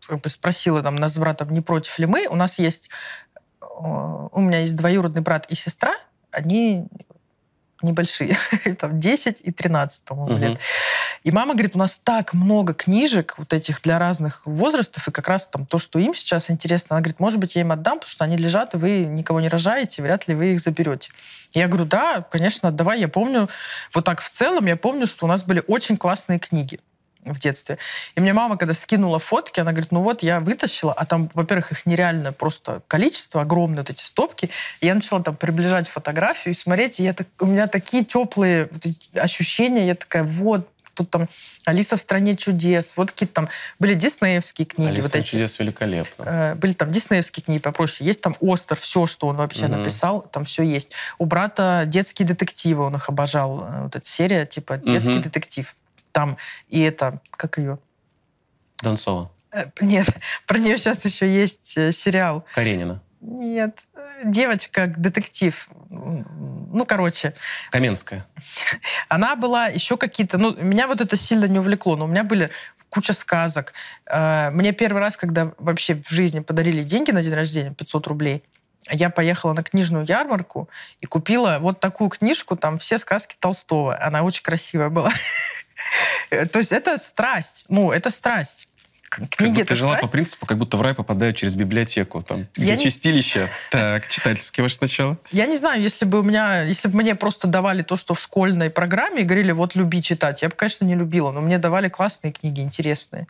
как 0.07 0.21
бы 0.21 0.29
спросила 0.29 0.83
там 0.83 0.97
нас 0.97 1.15
с 1.15 1.19
братом, 1.19 1.51
не 1.51 1.61
против 1.61 1.99
ли 1.99 2.07
мы. 2.07 2.27
У 2.29 2.37
нас 2.37 2.59
есть... 2.59 2.91
э, 3.61 3.67
У 3.67 4.41
меня 4.41 4.61
есть 4.61 4.77
двоюродный 4.77 5.23
брат 5.23 5.47
и 5.51 5.55
сестра. 5.55 5.95
Они 6.31 6.87
небольшие. 7.83 8.37
там 8.79 9.01
10 9.01 9.41
и 9.43 9.53
13, 9.53 10.03
по-моему, 10.03 10.37
Мгм. 10.37 10.43
лет. 10.43 10.59
И 11.25 11.31
мама 11.31 11.55
говорит, 11.55 11.77
у 11.77 11.79
нас 11.79 11.99
так 12.03 12.35
много 12.35 12.73
книжек 12.75 13.35
вот 13.39 13.53
этих 13.53 13.83
для 13.83 13.99
разных 13.99 14.43
возрастов, 14.47 15.09
и 15.09 15.11
как 15.11 15.29
раз 15.29 15.49
там 15.49 15.67
то, 15.67 15.79
что 15.79 15.99
им 15.99 16.15
сейчас 16.15 16.51
интересно, 16.51 16.97
она 16.97 17.01
говорит, 17.03 17.21
может 17.21 17.39
быть, 17.41 17.55
я 17.57 17.63
им 17.63 17.73
отдам, 17.73 17.99
потому 17.99 18.11
что 18.11 18.25
они 18.25 18.37
лежат, 18.37 18.75
и 18.75 18.79
вы 18.79 19.01
никого 19.01 19.41
не 19.41 19.49
рожаете, 19.49 20.03
вряд 20.03 20.29
ли 20.29 20.35
вы 20.35 20.53
их 20.55 20.61
заберете. 20.61 21.11
Я 21.53 21.69
говорю, 21.69 21.85
да, 21.87 22.23
конечно, 22.23 22.69
отдавай. 22.69 23.01
Я 23.01 23.09
помню, 23.09 23.49
вот 23.95 24.05
так 24.05 24.21
в 24.21 24.31
целом, 24.31 24.67
я 24.67 24.77
помню, 24.77 25.07
что 25.07 25.27
у 25.27 25.29
нас 25.29 25.45
были 25.45 25.63
очень 25.67 25.97
классные 25.97 26.39
книги 26.39 26.81
в 27.33 27.39
детстве. 27.39 27.79
И 28.15 28.21
мне 28.21 28.33
мама, 28.33 28.57
когда 28.57 28.75
скинула 28.75 29.19
фотки, 29.19 29.61
она 29.61 29.73
говорит, 29.73 29.93
ну 29.93 30.01
вот, 30.01 30.23
я 30.23 30.41
вытащила, 30.41 30.93
а 30.93 31.05
там, 31.07 31.29
во-первых, 31.35 31.73
их 31.73 31.87
нереальное 31.87 32.33
просто 32.33 32.83
количество, 32.89 33.43
огромные 33.43 33.79
вот 33.79 33.91
эти 33.91 34.03
стопки. 34.05 34.51
И 34.81 34.87
я 34.87 34.95
начала 34.95 35.23
там 35.23 35.37
приближать 35.37 35.89
фотографию 35.89 36.55
и 36.55 36.57
смотреть, 36.57 37.01
и 37.01 37.05
я 37.05 37.13
так, 37.13 37.27
у 37.41 37.47
меня 37.47 37.67
такие 37.67 38.05
теплые 38.05 38.69
ощущения, 39.15 39.87
я 39.87 39.95
такая, 39.95 40.23
вот, 40.23 40.69
тут 40.95 41.11
там 41.11 41.29
«Алиса 41.67 41.99
в 41.99 42.01
стране 42.01 42.37
чудес», 42.37 42.95
вот 42.97 43.11
какие-то 43.13 43.35
там 43.35 43.49
были 43.79 43.93
диснеевские 43.93 44.65
книги, 44.65 44.89
Алиса 44.93 45.03
вот 45.03 45.15
эти. 45.15 45.27
чудес 45.27 45.59
великолепно. 45.59 46.23
Э, 46.25 46.55
Были 46.55 46.73
там 46.73 46.91
диснеевские 46.91 47.45
книги 47.45 47.59
попроще. 47.61 48.07
Есть 48.09 48.23
там 48.23 48.35
Остер, 48.41 48.79
все, 48.79 49.07
что 49.07 49.27
он 49.27 49.37
вообще 49.37 49.67
Мгм. 49.69 49.83
написал, 49.83 50.23
там 50.23 50.47
все 50.47 50.63
есть. 50.63 50.93
У 51.19 51.27
брата 51.27 51.85
детские 51.87 52.27
детективы, 52.27 52.85
он 52.85 52.97
их 52.97 53.11
обожал. 53.11 53.61
Э, 53.71 53.83
Вот 53.83 53.95
эта 53.97 54.09
серия, 54.09 54.47
типа, 54.47 54.79
детский 54.79 55.11
Мгм. 55.19 55.21
детектив. 55.23 55.77
Там 56.17 56.39
и 56.69 56.81
это, 56.81 57.21
как 57.31 57.59
ее? 57.59 57.79
Донцова. 58.81 59.31
Э, 59.53 59.67
Нет, 59.83 60.09
про 60.47 60.59
нее 60.59 60.79
сейчас 60.79 61.05
еще 61.05 61.29
есть 61.29 61.77
э, 61.77 61.93
сериал. 61.93 62.47
Каренина. 62.55 63.03
Нет, 63.21 63.85
девочка, 64.25 64.87
детектив. 64.87 65.69
Ну, 65.91 66.87
короче, 66.87 67.35
Каменская. 67.71 68.27
она 69.11 69.37
была 69.37 69.67
еще 69.67 69.99
какие-то... 69.99 70.39
Ну, 70.39 70.57
меня 70.57 70.87
вот 70.87 71.03
это 71.03 71.17
сильно 71.19 71.45
не 71.45 71.59
увлекло, 71.59 71.97
но 71.97 72.07
у 72.07 72.09
меня 72.09 72.25
были 72.25 72.49
куча 72.89 73.13
сказок. 73.13 73.75
Э, 74.07 74.49
Мне 74.53 74.73
первый 74.73 75.01
раз, 75.01 75.19
когда 75.19 75.53
вообще 75.59 75.97
в 76.03 76.09
жизни 76.09 76.41
подарили 76.41 76.83
деньги 76.83 77.11
на 77.11 77.23
день 77.23 77.35
рождения, 77.35 77.75
500 77.75 78.07
рублей, 78.07 78.43
я 78.91 79.11
поехала 79.11 79.53
на 79.53 79.63
книжную 79.63 80.07
ярмарку 80.07 80.71
и 81.01 81.07
купила 81.07 81.59
вот 81.61 81.81
такую 81.81 82.09
книжку, 82.09 82.57
там 82.57 82.79
все 82.79 82.97
сказки 82.97 83.37
Толстого. 83.39 84.03
Она 84.03 84.23
очень 84.23 84.43
красивая 84.43 84.89
была. 84.89 85.13
Э, 86.31 86.47
То 86.47 86.59
есть 86.59 86.73
это 86.73 86.99
страсть. 86.99 87.65
Ну, 87.69 87.93
это 87.93 88.11
страсть. 88.11 88.69
Книги 89.31 89.63
это 89.63 89.75
жила 89.77 89.93
по 89.93 89.97
страсть? 89.99 90.13
принципу, 90.13 90.47
как 90.47 90.59
будто 90.59 90.77
в 90.77 90.83
рай 90.83 90.93
попадают 90.93 91.37
через 91.37 91.55
библиотеку. 91.55 92.23
Там, 92.23 92.49
Я 92.57 92.65
где 92.65 92.77
не- 92.77 92.83
чистилище. 92.85 93.49
Так, 93.71 94.09
читательский 94.09 94.63
ваш 94.63 94.75
сначала. 94.75 95.17
Я 95.31 95.47
не 95.47 95.57
знаю, 95.57 95.81
если 95.81 96.05
бы 96.05 96.21
у 96.21 96.23
меня, 96.23 96.63
если 96.63 96.89
бы 96.89 96.99
мне 96.99 97.15
просто 97.15 97.47
давали 97.47 97.83
то, 97.83 97.97
что 97.97 98.15
в 98.15 98.21
школьной 98.21 98.69
программе, 98.69 99.23
и 99.23 99.25
говорили, 99.25 99.53
вот 99.53 99.75
люби 99.77 100.03
читать, 100.03 100.43
я 100.43 100.49
бы, 100.49 100.57
конечно, 100.57 100.85
не 100.85 100.97
любила, 100.97 101.31
но 101.31 101.41
мне 101.41 101.59
давали 101.59 101.89
классные 101.89 102.33
книги, 102.33 102.61
интересные. 102.61 103.27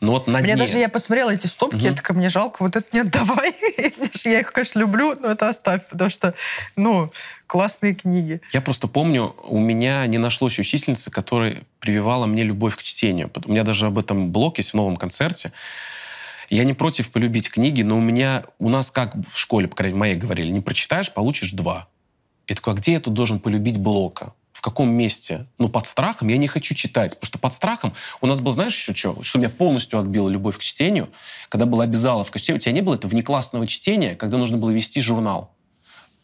Ну 0.00 0.12
вот 0.12 0.26
на 0.26 0.38
Мне 0.38 0.54
дне. 0.54 0.56
даже, 0.56 0.78
я 0.78 0.88
посмотрела 0.88 1.30
эти 1.30 1.46
стопки, 1.46 1.76
Мгм. 1.76 1.84
я 1.84 1.92
такая, 1.92 2.16
мне 2.16 2.28
жалко, 2.28 2.62
вот 2.62 2.76
это 2.76 2.86
не 2.92 3.00
отдавай. 3.00 3.54
Я 4.24 4.40
их, 4.40 4.52
конечно, 4.52 4.78
люблю, 4.78 5.14
но 5.20 5.28
это 5.28 5.48
оставь, 5.48 5.86
потому 5.88 6.10
что, 6.10 6.34
ну, 6.76 7.12
классные 7.46 7.94
книги. 7.94 8.40
Я 8.52 8.60
просто 8.60 8.88
помню, 8.88 9.34
у 9.44 9.58
меня 9.58 10.06
не 10.06 10.18
нашлось 10.18 10.58
учительницы, 10.58 11.10
которая 11.10 11.64
прививала 11.80 12.26
мне 12.26 12.42
любовь 12.42 12.76
к 12.76 12.82
чтению. 12.82 13.30
У 13.44 13.50
меня 13.50 13.64
даже 13.64 13.86
об 13.86 13.98
этом 13.98 14.30
блог 14.30 14.58
есть 14.58 14.70
в 14.70 14.74
новом 14.74 14.96
концерте. 14.96 15.52
Я 16.50 16.64
не 16.64 16.74
против 16.74 17.10
полюбить 17.10 17.50
книги, 17.50 17.82
но 17.82 17.96
у 17.98 18.00
меня, 18.00 18.44
у 18.58 18.68
нас 18.68 18.90
как 18.90 19.14
в 19.32 19.38
школе, 19.38 19.68
по 19.68 19.76
крайней 19.76 19.94
мере, 19.94 20.00
моей 20.00 20.14
говорили, 20.14 20.50
не 20.50 20.60
прочитаешь, 20.60 21.10
получишь 21.12 21.52
два. 21.52 21.88
И 22.46 22.54
такой, 22.54 22.74
а 22.74 22.76
где 22.76 22.92
я 22.92 23.00
тут 23.00 23.14
должен 23.14 23.40
полюбить 23.40 23.78
Блока? 23.78 24.34
Каком 24.64 24.90
месте? 24.90 25.46
Ну, 25.58 25.68
под 25.68 25.86
страхом 25.86 26.28
я 26.28 26.38
не 26.38 26.48
хочу 26.48 26.74
читать, 26.74 27.10
потому 27.10 27.26
что 27.26 27.38
под 27.38 27.52
страхом 27.52 27.92
у 28.22 28.26
нас 28.26 28.40
был, 28.40 28.50
знаешь, 28.50 28.74
еще 28.74 28.94
что? 28.94 29.22
Что 29.22 29.38
меня 29.38 29.50
полностью 29.50 29.98
отбила 29.98 30.26
любовь 30.30 30.56
к 30.56 30.62
чтению, 30.62 31.10
когда 31.50 31.66
была 31.66 31.84
обязаловка 31.84 32.38
к 32.38 32.40
чтению. 32.40 32.60
У 32.60 32.62
тебя 32.62 32.72
не 32.72 32.80
было 32.80 32.94
этого 32.94 33.10
внеклассного 33.10 33.66
чтения, 33.66 34.14
когда 34.14 34.38
нужно 34.38 34.56
было 34.56 34.70
вести 34.70 35.02
журнал. 35.02 35.54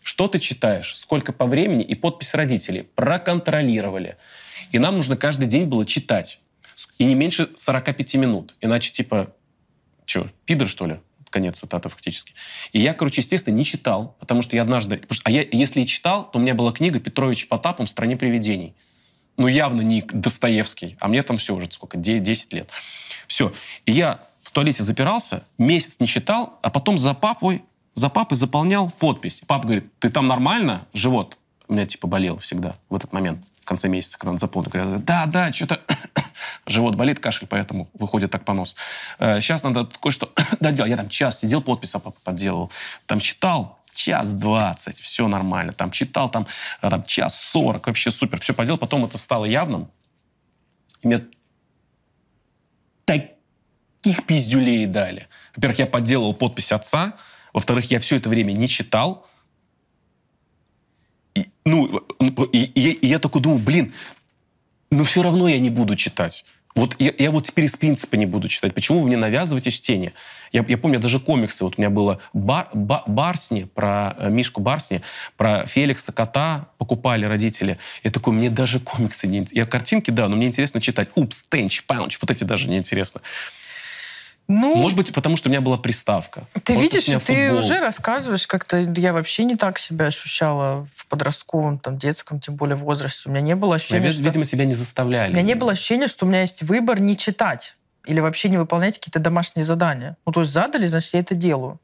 Что 0.02 0.26
ты 0.26 0.38
читаешь, 0.38 0.96
сколько 0.96 1.34
по 1.34 1.44
времени 1.44 1.84
и 1.84 1.94
подпись 1.94 2.32
родителей. 2.32 2.84
Проконтролировали. 2.94 4.16
И 4.72 4.78
нам 4.78 4.96
нужно 4.96 5.18
каждый 5.18 5.46
день 5.46 5.66
было 5.66 5.84
читать. 5.84 6.40
И 6.96 7.04
не 7.04 7.14
меньше 7.14 7.50
45 7.54 8.14
минут. 8.14 8.54
Иначе 8.62 8.90
типа, 8.90 9.34
что, 10.06 10.30
пидор, 10.46 10.66
что 10.66 10.86
ли? 10.86 11.00
Конец 11.30 11.58
цитаты 11.58 11.88
фактически. 11.88 12.34
И 12.72 12.80
я, 12.80 12.92
короче, 12.92 13.20
естественно, 13.20 13.54
не 13.54 13.64
читал, 13.64 14.16
потому 14.18 14.42
что 14.42 14.56
я 14.56 14.62
однажды... 14.62 15.02
А 15.24 15.30
я, 15.30 15.44
если 15.50 15.80
и 15.80 15.86
читал, 15.86 16.30
то 16.30 16.38
у 16.38 16.42
меня 16.42 16.54
была 16.54 16.72
книга 16.72 17.00
Петрович 17.00 17.48
Потапом 17.48 17.86
«В 17.86 17.90
стране 17.90 18.16
привидений». 18.16 18.74
Ну, 19.36 19.46
явно 19.46 19.80
не 19.80 20.02
Достоевский. 20.02 20.96
А 21.00 21.08
мне 21.08 21.22
там 21.22 21.38
все 21.38 21.54
уже 21.54 21.70
сколько, 21.70 21.96
де- 21.96 22.18
10 22.18 22.52
лет. 22.52 22.70
Все. 23.26 23.54
И 23.86 23.92
я 23.92 24.20
в 24.42 24.50
туалете 24.50 24.82
запирался, 24.82 25.44
месяц 25.56 25.96
не 26.00 26.06
читал, 26.06 26.58
а 26.62 26.70
потом 26.70 26.98
за 26.98 27.14
папой, 27.14 27.62
за 27.94 28.08
папой 28.10 28.36
заполнял 28.36 28.90
подпись. 28.90 29.42
Папа 29.46 29.64
говорит, 29.64 29.98
ты 30.00 30.10
там 30.10 30.26
нормально? 30.26 30.86
Живот 30.92 31.38
у 31.70 31.72
меня 31.72 31.86
типа 31.86 32.08
болел 32.08 32.38
всегда 32.38 32.76
в 32.90 32.96
этот 32.96 33.12
момент, 33.12 33.46
конце 33.70 33.88
месяца, 33.88 34.18
когда 34.18 34.32
он 34.32 34.38
заполнил. 34.38 34.70
Говорят, 34.70 35.04
да, 35.04 35.26
да, 35.26 35.52
что-то 35.52 35.80
живот 36.66 36.96
болит, 36.96 37.20
кашель, 37.20 37.46
поэтому 37.46 37.88
выходит 37.94 38.30
так 38.30 38.44
понос. 38.44 38.74
Сейчас 39.18 39.62
надо 39.62 39.88
кое-что 40.02 40.32
доделать. 40.60 40.90
Я 40.90 40.96
там 40.96 41.08
час 41.08 41.40
сидел, 41.40 41.62
подпись 41.62 41.94
подделывал. 42.24 42.70
Там 43.06 43.20
читал, 43.20 43.78
час 43.94 44.32
двадцать, 44.32 45.00
все 45.00 45.28
нормально. 45.28 45.72
Там 45.72 45.90
читал, 45.90 46.28
там, 46.28 46.46
а, 46.80 46.90
там 46.90 47.04
час 47.04 47.40
сорок, 47.40 47.86
вообще 47.86 48.10
супер. 48.10 48.40
Все 48.40 48.54
поделал, 48.54 48.78
потом 48.78 49.04
это 49.04 49.18
стало 49.18 49.44
явным. 49.44 49.90
И 51.02 51.06
мне 51.06 51.24
таких 53.04 54.26
пиздюлей 54.26 54.86
дали. 54.86 55.28
Во-первых, 55.54 55.78
я 55.78 55.86
подделал 55.86 56.34
подпись 56.34 56.72
отца. 56.72 57.14
Во-вторых, 57.52 57.90
я 57.90 58.00
все 58.00 58.16
это 58.16 58.28
время 58.28 58.52
не 58.52 58.68
читал. 58.68 59.26
И, 61.70 61.72
ну, 62.20 62.44
и, 62.52 62.58
и- 62.64 62.90
и 62.92 63.06
я 63.06 63.18
такой 63.18 63.40
думаю, 63.42 63.60
блин, 63.60 63.92
но 64.90 65.04
все 65.04 65.22
равно 65.22 65.48
я 65.48 65.58
не 65.58 65.70
буду 65.70 65.96
читать. 65.96 66.44
Вот 66.76 66.94
я, 67.00 67.12
я 67.18 67.30
вот 67.32 67.46
теперь 67.46 67.64
из 67.64 67.76
принципа 67.76 68.14
не 68.14 68.26
буду 68.26 68.48
читать. 68.48 68.74
Почему 68.74 69.00
вы 69.00 69.08
мне 69.08 69.16
навязываете 69.16 69.72
чтение? 69.72 70.12
Я, 70.52 70.64
я 70.68 70.78
помню 70.78 71.00
даже 71.00 71.18
комиксы. 71.18 71.64
Вот 71.64 71.74
у 71.76 71.80
меня 71.80 71.90
было 71.90 72.20
бар, 72.32 72.68
ба, 72.72 73.02
Барсни, 73.06 73.64
про 73.64 74.14
э, 74.16 74.30
Мишку 74.30 74.60
Барсни, 74.60 75.02
про 75.36 75.66
Феликса 75.66 76.12
Кота 76.12 76.68
покупали 76.78 77.24
родители. 77.24 77.78
Я 78.04 78.12
такой, 78.12 78.34
мне 78.34 78.50
даже 78.50 78.78
комиксы 78.78 79.26
не... 79.26 79.48
Я 79.50 79.66
картинки, 79.66 80.12
да, 80.12 80.28
но 80.28 80.36
мне 80.36 80.46
интересно 80.46 80.80
читать. 80.80 81.08
Упс, 81.16 81.42
Тенч, 81.48 81.84
Паунч, 81.86 82.18
вот 82.20 82.30
эти 82.30 82.44
даже 82.44 82.68
не 82.68 82.76
интересно. 82.78 83.20
Ну, 84.52 84.74
Может 84.74 84.96
быть, 84.96 85.14
потому 85.14 85.36
что 85.36 85.48
у 85.48 85.52
меня 85.52 85.60
была 85.60 85.78
приставка. 85.78 86.48
Ты 86.64 86.74
Может, 86.74 86.92
видишь, 86.92 87.24
ты 87.24 87.52
уже 87.52 87.78
рассказываешь, 87.78 88.48
как-то 88.48 88.78
я 88.78 89.12
вообще 89.12 89.44
не 89.44 89.54
так 89.54 89.78
себя 89.78 90.06
ощущала 90.06 90.84
в 90.92 91.06
подростковом, 91.06 91.78
там, 91.78 91.98
детском, 91.98 92.40
тем 92.40 92.56
более 92.56 92.74
возрасте. 92.74 93.28
У 93.28 93.30
меня 93.30 93.42
не 93.42 93.54
было 93.54 93.76
ощущения, 93.76 94.10
что... 94.10 94.22
Видимо, 94.22 94.44
себя 94.44 94.64
не 94.64 94.74
заставляли. 94.74 95.30
У 95.30 95.34
меня 95.34 95.44
не 95.44 95.54
было 95.54 95.70
ощущения, 95.70 96.08
что 96.08 96.26
у 96.26 96.28
меня 96.28 96.40
есть 96.40 96.64
выбор 96.64 97.00
не 97.00 97.16
читать 97.16 97.76
или 98.06 98.18
вообще 98.18 98.48
не 98.48 98.58
выполнять 98.58 98.98
какие-то 98.98 99.20
домашние 99.20 99.64
задания. 99.64 100.16
Ну, 100.26 100.32
то 100.32 100.40
есть 100.40 100.52
задали, 100.52 100.88
значит, 100.88 101.14
я 101.14 101.20
это 101.20 101.36
делаю. 101.36 101.78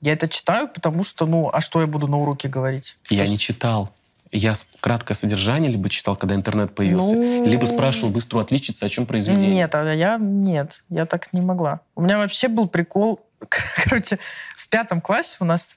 Я 0.00 0.14
это 0.14 0.26
читаю, 0.26 0.66
потому 0.66 1.04
что, 1.04 1.26
ну, 1.26 1.48
а 1.52 1.60
что 1.60 1.80
я 1.80 1.86
буду 1.86 2.08
на 2.08 2.18
уроке 2.18 2.48
говорить? 2.48 2.96
Я 3.08 3.20
есть... 3.20 3.30
не 3.30 3.38
читал. 3.38 3.94
Я 4.30 4.54
краткое 4.80 5.14
содержание 5.14 5.70
либо 5.70 5.88
читал, 5.88 6.16
когда 6.16 6.34
интернет 6.34 6.74
появился, 6.74 7.16
ну... 7.16 7.46
либо 7.46 7.64
спрашивал 7.66 8.10
быстро 8.10 8.40
отличиться, 8.40 8.86
о 8.86 8.88
чем 8.88 9.06
произведение. 9.06 9.50
Нет, 9.50 9.74
а 9.74 9.92
я 9.92 10.18
нет, 10.20 10.84
я 10.90 11.06
так 11.06 11.32
не 11.32 11.40
могла. 11.40 11.80
У 11.94 12.02
меня 12.02 12.18
вообще 12.18 12.48
был 12.48 12.68
прикол, 12.68 13.26
короче, 13.84 14.18
в 14.56 14.68
пятом 14.68 15.00
классе 15.00 15.38
у 15.40 15.44
нас 15.44 15.76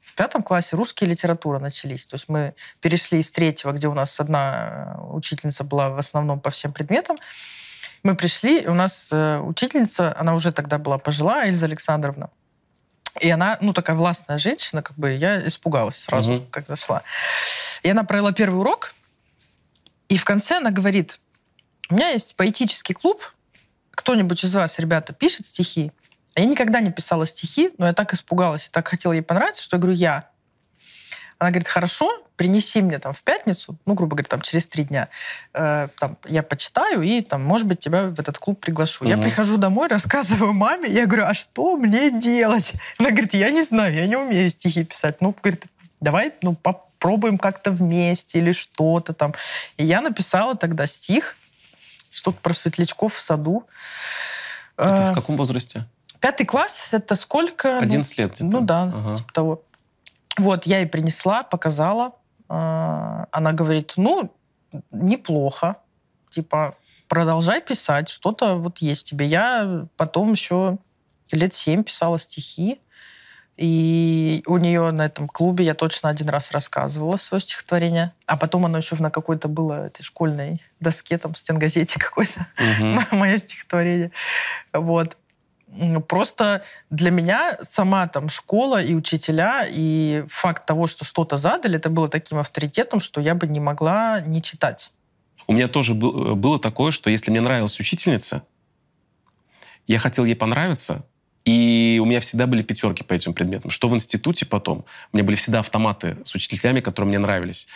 в 0.00 0.14
пятом 0.14 0.42
классе 0.42 0.74
русские 0.74 1.10
литература 1.10 1.58
начались. 1.58 2.06
То 2.06 2.14
есть 2.14 2.28
мы 2.28 2.54
перешли 2.80 3.20
из 3.20 3.30
третьего, 3.30 3.72
где 3.72 3.88
у 3.88 3.94
нас 3.94 4.18
одна 4.18 4.96
э, 4.96 5.00
учительница 5.12 5.62
была 5.62 5.90
в 5.90 5.98
основном 5.98 6.40
по 6.40 6.50
всем 6.50 6.72
предметам. 6.72 7.16
Мы 8.02 8.16
пришли, 8.16 8.66
у 8.66 8.74
нас 8.74 9.10
э, 9.12 9.38
учительница, 9.38 10.16
она 10.18 10.34
уже 10.34 10.50
тогда 10.52 10.78
была 10.78 10.98
пожилая, 10.98 11.48
Эльза 11.48 11.66
Александровна. 11.66 12.30
И 13.20 13.30
она, 13.30 13.58
ну, 13.60 13.72
такая 13.72 13.96
властная 13.96 14.38
женщина, 14.38 14.82
как 14.82 14.96
бы 14.96 15.12
я 15.12 15.46
испугалась 15.46 15.96
сразу, 15.96 16.34
угу. 16.34 16.46
как 16.50 16.66
зашла. 16.66 17.02
И 17.82 17.90
она 17.90 18.04
провела 18.04 18.32
первый 18.32 18.60
урок, 18.60 18.94
и 20.08 20.16
в 20.16 20.24
конце 20.24 20.56
она 20.56 20.70
говорит, 20.70 21.20
у 21.90 21.94
меня 21.94 22.10
есть 22.10 22.36
поэтический 22.36 22.94
клуб, 22.94 23.22
кто-нибудь 23.92 24.44
из 24.44 24.54
вас, 24.54 24.78
ребята, 24.78 25.12
пишет 25.12 25.46
стихи? 25.46 25.92
А 26.34 26.40
я 26.40 26.46
никогда 26.46 26.80
не 26.80 26.90
писала 26.90 27.26
стихи, 27.26 27.70
но 27.78 27.86
я 27.86 27.92
так 27.92 28.14
испугалась 28.14 28.66
и 28.66 28.70
так 28.70 28.86
хотела 28.86 29.12
ей 29.12 29.22
понравиться, 29.22 29.62
что 29.62 29.76
я 29.76 29.80
говорю, 29.80 29.96
я. 29.96 30.30
Она 31.38 31.50
говорит, 31.50 31.68
хорошо, 31.68 32.10
принеси 32.36 32.82
мне 32.82 32.98
там 32.98 33.12
в 33.12 33.22
пятницу, 33.22 33.76
ну, 33.86 33.94
грубо 33.94 34.16
говоря, 34.16 34.28
там 34.28 34.40
через 34.40 34.66
три 34.66 34.84
дня, 34.84 35.08
э, 35.54 35.88
там, 35.98 36.16
я 36.26 36.42
почитаю 36.42 37.02
и, 37.02 37.20
там, 37.20 37.42
может 37.42 37.66
быть, 37.66 37.80
тебя 37.80 38.04
в 38.04 38.18
этот 38.18 38.38
клуб 38.38 38.60
приглашу. 38.60 39.04
Угу. 39.04 39.10
Я 39.10 39.18
прихожу 39.18 39.56
домой, 39.56 39.88
рассказываю 39.90 40.52
маме, 40.52 40.88
я 40.88 41.06
говорю, 41.06 41.24
а 41.26 41.34
что 41.34 41.76
мне 41.76 42.10
делать? 42.10 42.74
Она 42.98 43.10
говорит, 43.10 43.34
я 43.34 43.50
не 43.50 43.62
знаю, 43.62 43.94
я 43.94 44.06
не 44.06 44.16
умею 44.16 44.48
стихи 44.48 44.84
писать. 44.84 45.20
Ну, 45.20 45.34
говорит, 45.42 45.66
давай, 46.00 46.32
ну, 46.42 46.54
попробуем 46.54 47.38
как-то 47.38 47.70
вместе 47.70 48.38
или 48.38 48.52
что-то 48.52 49.12
там. 49.12 49.34
И 49.76 49.84
я 49.84 50.00
написала 50.00 50.56
тогда 50.56 50.86
стих, 50.86 51.36
что-то 52.10 52.38
про 52.40 52.52
светлячков 52.52 53.14
в 53.14 53.20
саду. 53.20 53.64
Это 54.76 55.08
в 55.08 55.10
э, 55.12 55.14
каком 55.14 55.36
возрасте? 55.36 55.86
Пятый 56.20 56.46
класс, 56.46 56.88
это 56.92 57.14
сколько? 57.14 57.78
11 57.78 58.18
лет. 58.18 58.36
Ну 58.40 58.60
да, 58.60 58.82
ага. 58.82 59.16
типа 59.16 59.32
того. 59.32 59.62
Вот, 60.38 60.66
я 60.66 60.78
ей 60.78 60.86
принесла, 60.86 61.42
показала. 61.42 62.12
А, 62.48 63.26
она 63.30 63.52
говорит, 63.52 63.94
ну, 63.96 64.32
неплохо. 64.90 65.76
Типа, 66.30 66.74
продолжай 67.08 67.60
писать, 67.60 68.08
что-то 68.08 68.56
вот 68.56 68.78
есть 68.78 69.06
тебе. 69.06 69.26
Я 69.26 69.86
потом 69.96 70.32
еще 70.32 70.78
лет 71.32 71.54
семь 71.54 71.82
писала 71.82 72.18
стихи. 72.18 72.80
И 73.56 74.44
у 74.46 74.56
нее 74.58 74.92
на 74.92 75.06
этом 75.06 75.26
клубе 75.26 75.64
я 75.64 75.74
точно 75.74 76.08
один 76.10 76.28
раз 76.28 76.52
рассказывала 76.52 77.16
свое 77.16 77.40
стихотворение. 77.40 78.12
А 78.26 78.36
потом 78.36 78.66
оно 78.66 78.78
еще 78.78 78.94
на 79.00 79.10
какой-то 79.10 79.48
было 79.48 79.86
этой 79.86 80.04
школьной 80.04 80.62
доске, 80.78 81.18
там, 81.18 81.34
стенгазете 81.34 81.98
какой-то, 81.98 82.46
угу. 82.56 83.00
мое 83.16 83.36
стихотворение. 83.36 84.12
Вот. 84.72 85.16
Просто 86.08 86.62
для 86.90 87.10
меня 87.10 87.58
сама 87.60 88.06
там 88.08 88.28
школа 88.28 88.82
и 88.82 88.94
учителя, 88.94 89.66
и 89.70 90.24
факт 90.28 90.66
того, 90.66 90.86
что 90.86 91.04
что-то 91.04 91.36
задали, 91.36 91.76
это 91.76 91.90
было 91.90 92.08
таким 92.08 92.38
авторитетом, 92.38 93.00
что 93.00 93.20
я 93.20 93.34
бы 93.34 93.46
не 93.46 93.60
могла 93.60 94.20
не 94.20 94.42
читать. 94.42 94.92
У 95.46 95.52
меня 95.52 95.68
тоже 95.68 95.94
был, 95.94 96.36
было 96.36 96.58
такое, 96.58 96.90
что 96.90 97.10
если 97.10 97.30
мне 97.30 97.40
нравилась 97.40 97.78
учительница, 97.80 98.42
я 99.86 99.98
хотел 99.98 100.24
ей 100.24 100.34
понравиться, 100.34 101.04
и 101.44 101.98
у 102.02 102.04
меня 102.04 102.20
всегда 102.20 102.46
были 102.46 102.62
пятерки 102.62 103.02
по 103.02 103.14
этим 103.14 103.32
предметам. 103.32 103.70
Что 103.70 103.88
в 103.88 103.94
институте 103.94 104.44
потом. 104.44 104.84
У 105.12 105.16
меня 105.16 105.24
были 105.24 105.36
всегда 105.36 105.60
автоматы 105.60 106.18
с 106.24 106.34
учителями, 106.34 106.80
которые 106.80 107.08
мне 107.08 107.18
нравились. 107.18 107.66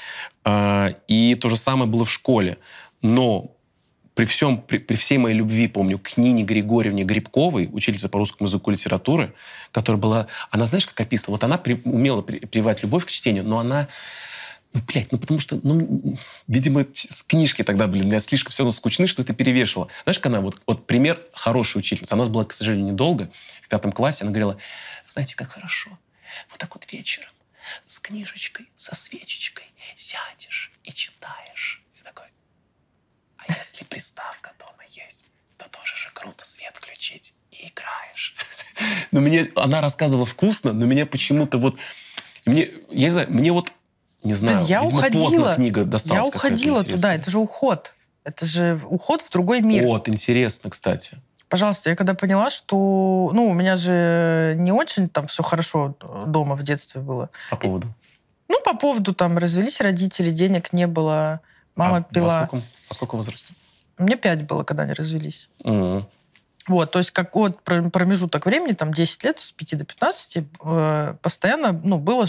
А, 0.45 0.89
и 1.09 1.35
то 1.37 1.49
же 1.49 1.57
самое 1.57 1.91
было 1.91 2.05
в 2.05 2.11
школе. 2.11 2.59
Но 3.01 3.57
при, 4.15 4.27
всем, 4.27 4.61
при, 4.61 4.79
при 4.79 4.97
всей 4.97 5.19
моей 5.19 5.35
любви, 5.37 5.69
помню, 5.69 5.99
к 5.99 6.17
Нине 6.17 6.43
Григорьевне 6.43 7.05
Грибковой, 7.05 7.69
учительница 7.73 8.09
по 8.09 8.19
русскому 8.19 8.47
языку 8.47 8.71
и 8.71 8.75
литературы, 8.75 9.35
которая 9.71 10.01
была... 10.01 10.27
Она, 10.51 10.67
знаешь, 10.67 10.87
как 10.87 11.01
описывала? 11.01 11.37
Вот 11.37 11.45
она 11.45 11.57
при, 11.57 11.81
умела 11.85 12.21
при, 12.21 12.39
прививать 12.41 12.83
любовь 12.83 13.07
к 13.07 13.11
чтению, 13.11 13.45
но 13.45 13.59
она... 13.59 13.89
Ну, 14.75 14.81
блядь, 14.87 15.13
ну 15.13 15.19
потому 15.19 15.39
что, 15.39 15.61
ну, 15.63 16.17
видимо, 16.49 16.87
с 16.95 17.23
книжки 17.23 17.63
тогда 17.63 17.87
для 17.87 18.05
меня 18.05 18.21
слишком 18.21 18.53
все 18.53 18.63
равно 18.63 18.73
скучны, 18.73 19.07
что 19.07 19.23
это 19.23 19.35
перевешивало. 19.35 19.89
Знаешь, 20.05 20.19
как 20.19 20.27
она, 20.27 20.41
вот, 20.41 20.63
вот 20.67 20.87
пример 20.87 21.21
хорошей 21.33 21.79
учительницы. 21.79 22.15
Она 22.15 22.25
была, 22.25 22.47
к 22.47 22.55
сожалению, 22.55 22.93
недолго, 22.93 23.31
в 23.63 23.69
пятом 23.69 23.93
классе. 23.93 24.25
Она 24.25 24.31
говорила, 24.31 24.57
знаете, 25.09 25.37
как 25.37 25.53
хорошо, 25.53 25.91
вот 26.51 26.59
так 26.59 26.75
вот 26.75 26.91
вечером 26.91 27.31
с 27.87 27.99
книжечкой, 27.99 28.69
со 28.77 28.95
свечечкой 28.95 29.67
сядешь 29.97 30.73
и 30.85 30.93
читаешь 30.93 31.83
а 33.47 33.53
если 33.53 33.85
приставка 33.85 34.53
дома 34.59 34.83
есть, 34.89 35.25
то 35.57 35.69
тоже 35.71 35.97
же 35.97 36.11
круто 36.15 36.47
свет 36.47 36.75
включить 36.77 37.35
и 37.51 37.69
играешь. 37.69 38.35
Но 39.11 39.21
мне 39.21 39.49
она 39.57 39.81
рассказывала 39.81 40.27
вкусно, 40.27 40.73
но 40.73 40.87
меня 40.87 41.07
почему-то 41.07 41.59
вот 41.59 41.77
мне 42.47 42.71
я 42.91 43.07
не 43.07 43.11
знаю, 43.11 43.31
мне 43.31 43.53
вот 43.53 43.73
не 44.23 44.35
знаю, 44.35 44.65
я 44.67 44.81
видимо, 44.83 44.99
уходила, 44.99 45.25
поздно 45.25 45.55
книга 45.57 45.85
досталась. 45.85 46.25
Я 46.25 46.29
уходила 46.29 46.85
туда, 46.85 47.15
это 47.15 47.31
же 47.31 47.39
уход. 47.39 47.93
Это 48.25 48.47
же 48.47 48.81
уход 48.89 49.21
в 49.21 49.31
другой 49.31 49.63
мир. 49.63 49.85
Вот, 49.85 50.09
интересно, 50.09 50.71
кстати. 50.71 51.19
Пожалуйста, 51.49 51.91
я 51.91 51.97
когда 51.97 52.15
поняла, 52.15 52.51
что, 52.51 53.31
ну, 53.35 53.49
у 53.49 53.53
меня 53.53 53.77
же 53.77 54.55
не 54.57 54.73
очень 54.73 55.09
там 55.09 55.27
все 55.27 55.43
хорошо 55.43 55.97
дома 56.27 56.55
в 56.55 56.63
детстве 56.63 57.01
было. 57.01 57.31
По 57.51 57.57
поводу? 57.57 57.89
Ну, 58.49 58.61
по 58.65 58.75
поводу 58.75 59.13
там 59.13 59.37
развелись 59.39 59.81
родители, 59.81 60.31
денег 60.31 60.73
не 60.73 60.87
было, 60.87 61.41
мама 61.75 61.99
а, 61.99 62.03
пила. 62.03 62.49
Во 62.51 62.63
а 62.89 62.95
сколько 62.95 63.17
возрасте? 63.17 63.55
Мне 63.99 64.17
пять 64.17 64.43
было, 64.47 64.65
когда 64.65 64.85
они 64.85 64.93
развелись. 64.93 65.49
Угу. 65.61 66.07
Вот, 66.69 66.91
то 66.93 66.99
есть 66.99 67.11
как 67.11 67.35
вот 67.35 67.61
промежуток 67.63 68.47
времени, 68.47 68.73
там 68.73 68.93
10 68.93 69.25
лет, 69.25 69.41
с 69.41 69.53
5 69.53 69.79
до 69.79 69.85
15, 69.85 70.45
э, 70.65 71.15
постоянно 71.21 71.73
ну, 71.73 71.99
было 71.99 72.27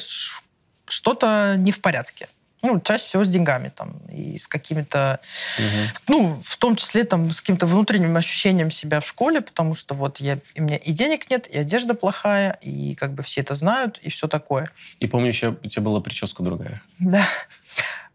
что-то 0.86 1.56
не 1.58 1.72
в 1.72 1.82
порядке. 1.82 2.28
Ну, 2.64 2.80
чаще 2.80 3.04
всего 3.04 3.26
с 3.26 3.30
деньгами 3.30 3.70
там 3.76 3.98
и 4.10 4.38
с 4.38 4.48
какими-то, 4.48 5.20
угу. 5.60 5.68
ну, 6.08 6.42
в 6.42 6.58
том 6.58 6.78
числе 6.78 7.04
там 7.04 7.30
с 7.30 7.42
каким-то 7.42 7.68
внутренним 7.68 8.16
ощущением 8.16 8.72
себя 8.72 9.02
в 9.02 9.08
школе, 9.08 9.42
потому 9.42 9.76
что 9.76 9.94
вот 9.94 10.22
я, 10.22 10.40
у 10.56 10.62
меня 10.62 10.78
и 10.78 10.94
денег 10.94 11.30
нет, 11.30 11.48
и 11.48 11.58
одежда 11.58 11.94
плохая, 11.94 12.58
и 12.62 12.96
как 12.96 13.14
бы 13.14 13.22
все 13.22 13.42
это 13.42 13.54
знают, 13.54 14.00
и 14.02 14.10
все 14.10 14.30
такое. 14.30 14.70
И 15.00 15.08
помню, 15.08 15.28
еще 15.28 15.58
у 15.62 15.68
тебя 15.68 15.82
была 15.82 16.00
прическа 16.00 16.42
другая. 16.42 16.82
Да. 17.00 17.26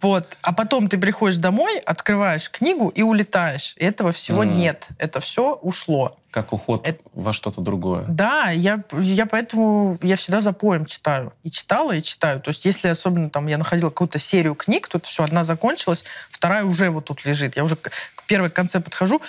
Вот. 0.00 0.36
А 0.42 0.52
потом 0.52 0.88
ты 0.88 0.96
приходишь 0.96 1.38
домой, 1.38 1.78
открываешь 1.78 2.50
книгу 2.50 2.88
и 2.88 3.02
улетаешь. 3.02 3.74
И 3.76 3.84
этого 3.84 4.12
всего 4.12 4.44
mm. 4.44 4.54
нет. 4.54 4.88
Это 4.98 5.20
все 5.20 5.54
ушло. 5.54 6.14
Как 6.30 6.52
уход 6.52 6.86
это... 6.86 7.00
во 7.14 7.32
что-то 7.32 7.60
другое. 7.60 8.04
Да, 8.06 8.50
я, 8.50 8.84
я 8.92 9.26
поэтому 9.26 9.98
я 10.02 10.16
всегда 10.16 10.40
за 10.40 10.52
поем 10.52 10.84
читаю. 10.86 11.32
И 11.42 11.50
читала, 11.50 11.96
и 11.96 12.02
читаю. 12.02 12.40
То 12.40 12.50
есть 12.50 12.64
если 12.64 12.88
особенно 12.88 13.28
там 13.28 13.48
я 13.48 13.58
находила 13.58 13.90
какую-то 13.90 14.18
серию 14.18 14.54
книг, 14.54 14.88
это 14.88 15.06
все, 15.08 15.24
одна 15.24 15.42
закончилась, 15.42 16.04
вторая 16.30 16.64
уже 16.64 16.90
вот 16.90 17.06
тут 17.06 17.24
лежит. 17.24 17.56
Я 17.56 17.64
уже 17.64 17.76
к 17.76 17.90
первой 18.26 18.50
к 18.50 18.54
конце 18.54 18.78
подхожу, 18.78 19.20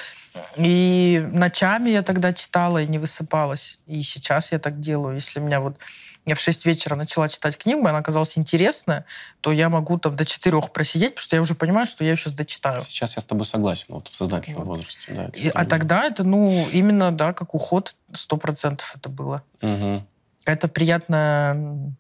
и 0.56 1.26
ночами 1.32 1.90
я 1.90 2.04
тогда 2.04 2.34
читала 2.34 2.82
и 2.82 2.88
не 2.88 3.00
высыпалась. 3.00 3.80
И 3.88 4.04
сейчас 4.04 4.52
я 4.52 4.60
так 4.60 4.80
делаю. 4.80 5.16
Если 5.16 5.40
у 5.40 5.44
меня 5.44 5.62
вот 5.62 5.78
я 6.26 6.36
в 6.36 6.40
6 6.40 6.66
вечера 6.66 6.96
начала 6.96 7.28
читать 7.28 7.58
книгу, 7.58 7.86
она 7.88 7.98
оказалась 7.98 8.38
интересная, 8.38 9.06
то 9.42 9.52
я 9.52 9.70
могу 9.70 9.98
там 9.98 10.16
до 10.16 10.26
4 10.26 10.62
просидеть, 10.74 11.16
потому 11.16 11.24
что 11.24 11.36
я 11.36 11.42
уже 11.42 11.56
понимаю, 11.56 11.86
что 11.86 12.04
я 12.04 12.12
ее 12.12 12.18
сейчас 12.18 12.34
дочитаю. 12.34 12.82
Сейчас 12.82 13.16
я 13.16 13.22
с 13.22 13.26
тобой 13.26 13.46
согласен, 13.46 13.88
вот 13.90 14.10
в 14.10 14.16
сознательном 14.16 14.64
вот. 14.64 14.78
возрасте. 14.78 15.14
Да, 15.14 15.26
И, 15.34 15.50
а 15.50 15.66
тогда 15.66 16.06
это, 16.06 16.24
ну, 16.24 16.68
именно, 16.72 17.12
да, 17.12 17.34
как 17.34 17.56
уход, 17.56 17.96
100% 18.12 18.82
это 18.96 19.10
было. 19.10 19.44
Угу. 19.62 20.06
Это 20.46 20.68
приятная 20.68 21.96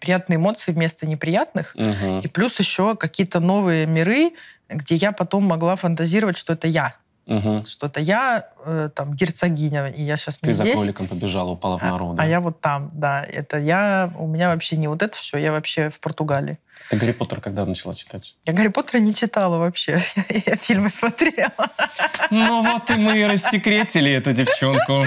приятные 0.00 0.36
эмоции 0.36 0.72
вместо 0.72 1.06
неприятных. 1.06 1.74
Угу. 1.76 2.20
И 2.24 2.28
плюс 2.28 2.58
еще 2.58 2.96
какие-то 2.96 3.40
новые 3.40 3.86
миры, 3.86 4.32
где 4.68 4.96
я 4.96 5.12
потом 5.12 5.44
могла 5.44 5.76
фантазировать, 5.76 6.36
что 6.36 6.52
это 6.52 6.66
я. 6.66 6.96
Мгм. 7.26 7.66
что 7.66 7.88
это 7.88 7.98
я 8.00 8.48
э, 8.64 8.88
там 8.94 9.12
герцогиня, 9.14 9.88
и 9.88 10.02
я 10.02 10.16
сейчас 10.16 10.40
не 10.42 10.48
Ты 10.48 10.52
за 10.54 10.62
здесь. 10.62 10.74
кроликом 10.76 11.08
побежала, 11.08 11.50
упала 11.50 11.76
в 11.78 11.82
А, 11.82 11.86
нору. 11.88 12.12
а 12.12 12.14
да? 12.14 12.24
я 12.24 12.40
вот 12.40 12.60
там, 12.60 12.90
да. 12.92 13.24
Это 13.24 13.58
я, 13.58 14.12
у 14.16 14.26
меня 14.28 14.48
вообще 14.48 14.76
не 14.76 14.86
вот 14.86 15.02
это 15.02 15.18
все, 15.18 15.36
я 15.38 15.50
вообще 15.50 15.90
в 15.90 15.98
Португалии. 15.98 16.58
Ты 16.88 16.96
Гарри 16.96 17.12
Поттер 17.12 17.40
когда 17.40 17.66
начала 17.66 17.94
читать? 17.96 18.36
Я 18.44 18.52
Гарри 18.52 18.68
Поттера 18.68 19.00
не 19.00 19.12
читала 19.12 19.58
вообще. 19.58 19.98
Я 20.46 20.56
фильмы 20.56 20.88
смотрела. 20.88 21.52
Ну 22.30 22.62
вот 22.62 22.88
и 22.90 22.94
мы 22.94 23.18
и 23.18 23.24
рассекретили 23.24 24.12
эту 24.12 24.32
девчонку. 24.32 25.04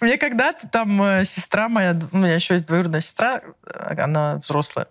Мне 0.00 0.16
когда-то 0.16 0.68
там 0.68 1.02
э, 1.02 1.24
сестра 1.24 1.68
моя, 1.68 1.92
ну, 1.94 2.08
у 2.12 2.16
меня 2.18 2.34
еще 2.34 2.54
есть 2.54 2.66
двоюродная 2.66 3.00
сестра, 3.00 3.40
э, 3.66 3.94
она 4.02 4.36
взрослая, 4.36 4.86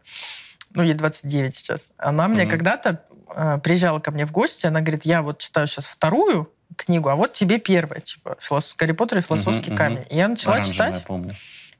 ну, 0.74 0.84
ей 0.84 0.94
29 0.94 1.54
сейчас. 1.56 1.92
Она 1.98 2.28
мне 2.28 2.42
Мгм. 2.44 2.50
когда-то 2.52 3.04
э, 3.36 3.60
приезжала 3.64 4.00
ко 4.00 4.12
мне 4.12 4.26
в 4.26 4.32
гости, 4.32 4.66
она 4.66 4.82
говорит, 4.82 5.06
я 5.06 5.22
вот 5.22 5.40
читаю 5.40 5.68
сейчас 5.68 5.86
вторую 5.86 6.52
книгу, 6.76 7.10
а 7.10 7.16
вот 7.16 7.34
тебе 7.34 7.60
первая, 7.60 8.00
типа, 8.02 8.38
филос... 8.40 8.76
Гарри 8.78 8.94
Поттер 8.94 9.20
и 9.20 9.22
философский 9.22 9.70
Мгм, 9.70 9.78
камень. 9.78 10.06
И 10.10 10.18
я 10.18 10.28
начала 10.28 10.56
Оранжевая, 10.56 10.90
читать, 10.92 11.04
помню. 11.06 11.36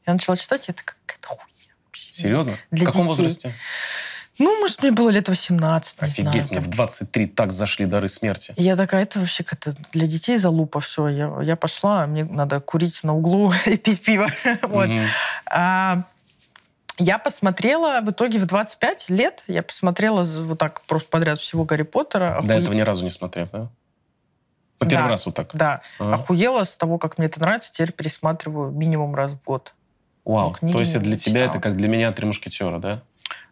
я 0.06 0.14
начала 0.14 0.36
читать, 0.36 0.68
я 0.68 0.74
такая, 0.74 0.96
какая-то 1.06 1.28
хуйня 1.28 1.74
вообще. 1.86 2.14
Серьезно? 2.14 2.58
Для 2.72 2.86
в 2.86 2.90
каком 2.90 3.08
детей. 3.08 3.18
возрасте? 3.24 3.54
Ну, 4.40 4.60
может, 4.60 4.82
мне 4.82 4.92
было 4.92 5.10
лет 5.12 5.30
18, 5.30 6.02
не 6.02 6.08
знаю. 6.10 6.30
Офигеть, 6.30 6.52
мне 6.52 6.60
в 6.60 6.68
23 6.68 7.28
так 7.28 7.52
зашли 7.52 7.86
дары 7.86 8.10
смерти. 8.10 8.54
И 8.58 8.64
Я 8.64 8.76
такая, 8.76 9.04
это 9.04 9.20
вообще 9.20 9.44
как-то 9.44 9.76
для 9.92 10.08
детей 10.08 10.38
залупа, 10.38 10.80
все. 10.80 11.08
Я, 11.08 11.38
я 11.44 11.56
пошла, 11.56 12.08
мне 12.08 12.24
надо 12.26 12.60
курить 12.60 13.04
на 13.04 13.14
углу 13.16 13.54
и 13.68 13.78
пить 13.78 14.02
пиво. 14.04 14.28
Вот. 14.64 14.88
Мгм. 14.90 15.06
А, 15.46 16.04
я 16.98 17.18
посмотрела 17.18 18.02
в 18.02 18.10
итоге 18.12 18.40
в 18.40 18.46
25 18.46 19.10
лет, 19.10 19.44
я 19.48 19.64
посмотрела 19.64 20.24
вот 20.24 20.58
так 20.60 20.82
просто 20.86 21.10
подряд 21.10 21.40
всего 21.40 21.66
Гарри 21.66 21.84
Поттера. 21.84 22.40
До 22.44 22.54
охуе- 22.54 22.62
этого 22.62 22.74
ни 22.74 22.82
разу 22.82 23.04
не 23.04 23.12
смотрев, 23.12 23.50
да? 23.52 23.70
Ну, 24.80 24.90
первый 24.90 25.04
Да. 25.04 25.10
раз 25.10 25.26
вот 25.26 25.36
так. 25.36 25.56
Да, 25.56 25.82
Ага. 26.00 26.16
охуела 26.16 26.64
с 26.66 26.76
того, 26.76 26.98
как 26.98 27.18
мне 27.18 27.28
это 27.28 27.40
нравится, 27.40 27.72
теперь 27.72 27.94
пересматриваю 27.94 28.72
минимум 28.72 29.16
раз 29.16 29.32
в 29.34 29.44
год. 29.44 29.74
Вау. 30.26 30.56
Ну, 30.62 30.72
То 30.74 30.80
есть 30.80 30.98
для 31.00 31.18
тебя 31.18 31.42
читала. 31.42 31.50
это 31.52 31.60
как 31.60 31.78
для 31.78 31.88
меня 31.88 32.12
«Три 32.12 32.26
мушкетера», 32.26 32.80
да? 32.80 33.02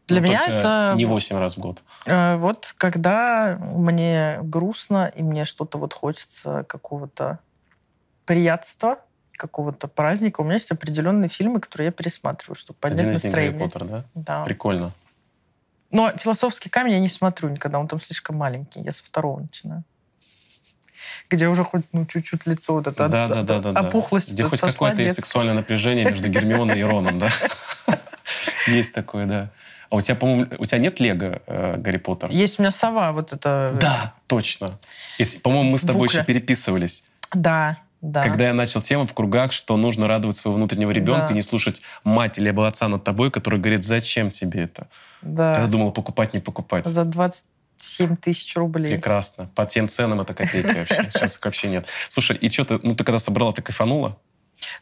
Для 0.07 0.19
Но 0.19 0.27
меня 0.27 0.39
только 0.39 0.53
это 0.57 0.93
Не 0.97 1.05
8 1.05 1.37
раз 1.37 1.55
в 1.55 1.59
год. 1.59 1.81
э, 2.05 2.35
вот 2.37 2.73
когда 2.77 3.57
мне 3.61 4.39
грустно 4.41 5.11
и 5.15 5.23
мне 5.23 5.45
что-то 5.45 5.77
вот 5.77 5.93
хочется 5.93 6.63
какого-то 6.67 7.39
приятства, 8.25 8.97
какого-то 9.37 9.87
праздника, 9.87 10.41
у 10.41 10.43
меня 10.43 10.53
есть 10.53 10.71
определенные 10.71 11.29
фильмы, 11.29 11.59
которые 11.59 11.87
я 11.87 11.91
пересматриваю, 11.91 12.55
чтобы 12.55 12.77
поднять 12.79 12.99
Один 13.01 13.11
них 13.13 13.21
Гарри 13.21 13.25
настроение. 13.49 13.59
Поттер, 13.69 13.83
да? 13.85 14.05
Да. 14.15 14.43
Прикольно. 14.43 14.93
Но 15.91 16.09
философский 16.17 16.69
камень 16.69 16.93
я 16.93 16.99
не 16.99 17.09
смотрю 17.09 17.49
никогда, 17.49 17.79
он 17.79 17.87
там 17.87 17.99
слишком 17.99 18.37
маленький. 18.37 18.79
Я 18.81 18.91
со 18.91 19.03
второго 19.03 19.41
начинаю. 19.41 19.83
Где 21.29 21.47
уже 21.47 21.63
хоть 21.63 21.83
ну, 21.91 22.05
чуть-чуть 22.05 22.45
лицо 22.45 22.73
вот 22.75 22.87
это 22.87 23.07
Да, 23.09 23.25
от- 23.25 23.31
да, 23.31 23.39
от- 23.39 23.45
да, 23.45 23.59
да, 23.59 23.71
да. 23.73 23.87
опухлость 23.87 24.31
Где 24.31 24.43
хоть 24.43 24.61
какое-то 24.61 25.01
есть 25.01 25.15
сексуальное 25.15 25.53
напряжение 25.55 26.05
между 26.05 26.27
Гермионой 26.29 26.79
и 26.79 26.83
Роном, 26.83 27.19
да? 27.19 27.29
Есть 28.67 28.93
такое, 28.93 29.25
да. 29.25 29.49
А 29.89 29.95
у 29.97 30.01
тебя, 30.01 30.15
по-моему, 30.15 30.47
у 30.57 30.65
тебя 30.65 30.77
нет 30.77 30.99
Лего 31.01 31.41
э, 31.47 31.75
Гарри 31.77 31.97
Поттер? 31.97 32.29
Есть 32.29 32.59
у 32.59 32.61
меня 32.61 32.71
сова, 32.71 33.11
вот 33.11 33.33
это... 33.33 33.75
Да, 33.79 34.13
точно. 34.27 34.79
И, 35.17 35.25
По-моему, 35.25 35.71
мы 35.71 35.77
с 35.77 35.81
тобой 35.81 36.07
Букля. 36.07 36.19
еще 36.19 36.25
переписывались. 36.25 37.03
Да, 37.33 37.77
да. 38.01 38.23
Когда 38.23 38.45
я 38.47 38.53
начал 38.53 38.81
тему 38.81 39.05
в 39.05 39.13
кругах, 39.13 39.51
что 39.51 39.77
нужно 39.77 40.07
радовать 40.07 40.37
своего 40.37 40.57
внутреннего 40.57 40.91
ребенка, 40.91 41.27
Да. 41.29 41.33
не 41.33 41.41
слушать 41.43 41.81
мать 42.03 42.37
или 42.39 42.49
отца 42.65 42.87
над 42.87 43.03
тобой, 43.03 43.29
который 43.31 43.59
говорит, 43.59 43.83
зачем 43.83 44.31
тебе 44.31 44.63
это? 44.63 44.87
да. 45.21 45.59
Я 45.61 45.67
думал, 45.67 45.91
покупать, 45.91 46.33
не 46.33 46.39
покупать. 46.39 46.85
За 46.85 47.05
27 47.05 48.15
тысяч 48.15 48.55
рублей. 48.55 48.93
Прекрасно. 48.95 49.49
По 49.55 49.65
тем 49.67 49.87
ценам 49.87 50.21
это 50.21 50.33
копейки 50.33 50.75
вообще. 50.75 51.03
Сейчас 51.13 51.37
их 51.37 51.45
вообще 51.45 51.67
нет. 51.67 51.85
Слушай, 52.09 52.37
и 52.37 52.49
что 52.49 52.65
ты, 52.65 52.79
ну 52.81 52.95
ты 52.95 53.03
когда 53.03 53.19
собрала, 53.19 53.53
ты 53.53 53.61
кайфанула? 53.61 54.17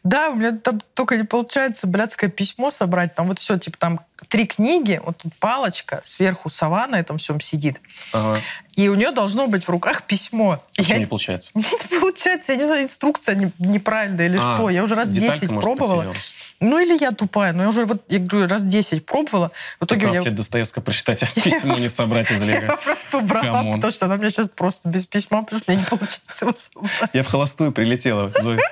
Да, 0.02 0.30
у 0.30 0.34
меня 0.34 0.52
там 0.52 0.80
только 0.94 1.16
не 1.16 1.24
получается 1.24 1.86
блядское 1.86 2.30
письмо 2.30 2.70
собрать. 2.70 3.14
Там 3.14 3.28
вот 3.28 3.38
все, 3.38 3.58
типа 3.58 3.76
там 3.78 4.00
три 4.28 4.46
книги, 4.46 5.00
вот 5.04 5.18
тут 5.18 5.34
палочка, 5.36 6.00
сверху 6.04 6.50
сова 6.50 6.86
на 6.86 6.96
этом 7.00 7.18
всем 7.18 7.40
сидит. 7.40 7.80
Ага. 8.12 8.40
И 8.76 8.88
у 8.88 8.94
нее 8.94 9.10
должно 9.10 9.46
быть 9.46 9.64
в 9.64 9.68
руках 9.70 10.02
письмо. 10.04 10.62
Почему 10.76 10.94
я 10.94 10.98
не 11.00 11.06
получается? 11.06 11.50
Не 11.54 11.98
получается, 12.00 12.52
я 12.52 12.58
не 12.58 12.64
знаю, 12.64 12.84
инструкция 12.84 13.34
не- 13.34 13.52
неправильная 13.58 14.26
или 14.26 14.38
А, 14.40 14.54
что. 14.54 14.70
Я 14.70 14.82
уже 14.84 14.94
раз 14.94 15.08
деталька, 15.08 15.40
10 15.40 15.50
может, 15.50 15.62
пробовала. 15.64 15.96
потерялась. 16.02 16.34
Ну 16.60 16.78
или 16.78 16.96
я 17.00 17.12
тупая, 17.12 17.52
но 17.54 17.62
я 17.62 17.68
уже 17.70 17.86
вот, 17.86 18.02
я 18.08 18.18
говорю, 18.18 18.46
раз 18.46 18.64
10 18.64 19.06
пробовала. 19.06 19.50
В 19.80 19.86
итоге 19.86 20.06
у 20.06 20.10
меня... 20.10 20.22
Достоевского 20.30 20.82
прочитать, 20.82 21.22
а 21.22 21.26
письмо 21.40 21.76
не 21.76 21.88
собрать 21.88 22.30
из 22.30 22.42
Я 22.42 22.60
Лего. 22.60 22.76
просто 22.76 23.18
убрала, 23.18 23.62
потому 23.72 23.90
что 23.90 24.04
она 24.06 24.16
меня 24.16 24.28
сейчас 24.30 24.48
просто 24.50 24.88
без 24.90 25.06
письма, 25.06 25.42
потому 25.42 25.62
что 25.62 25.72
мне 25.72 25.80
не 25.80 25.86
получается 25.86 26.44
его 26.44 26.54
собрать. 26.56 27.10
Я 27.14 27.22
в 27.22 27.26
холостую 27.28 27.72
прилетела. 27.72 28.30
Зоя. 28.42 28.58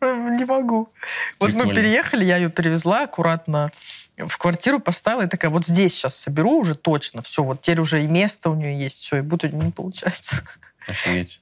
Не 0.36 0.44
могу. 0.44 0.92
Вот 1.38 1.52
мы 1.52 1.74
переехали, 1.74 2.24
я 2.24 2.36
ее 2.36 2.50
перевезла 2.50 3.04
аккуратно 3.04 3.70
в 4.16 4.36
квартиру, 4.38 4.80
поставила 4.80 5.22
и 5.22 5.28
такая, 5.28 5.50
вот 5.50 5.66
здесь 5.66 5.94
сейчас 5.94 6.16
соберу 6.16 6.58
уже 6.58 6.74
точно, 6.74 7.22
все, 7.22 7.42
вот 7.42 7.62
теперь 7.62 7.80
уже 7.80 8.02
и 8.02 8.06
место 8.06 8.50
у 8.50 8.54
нее 8.54 8.78
есть, 8.78 9.00
все, 9.00 9.18
и 9.18 9.20
будет 9.20 9.52
не 9.52 9.70
получается. 9.70 10.42
Офигеть. 10.86 11.40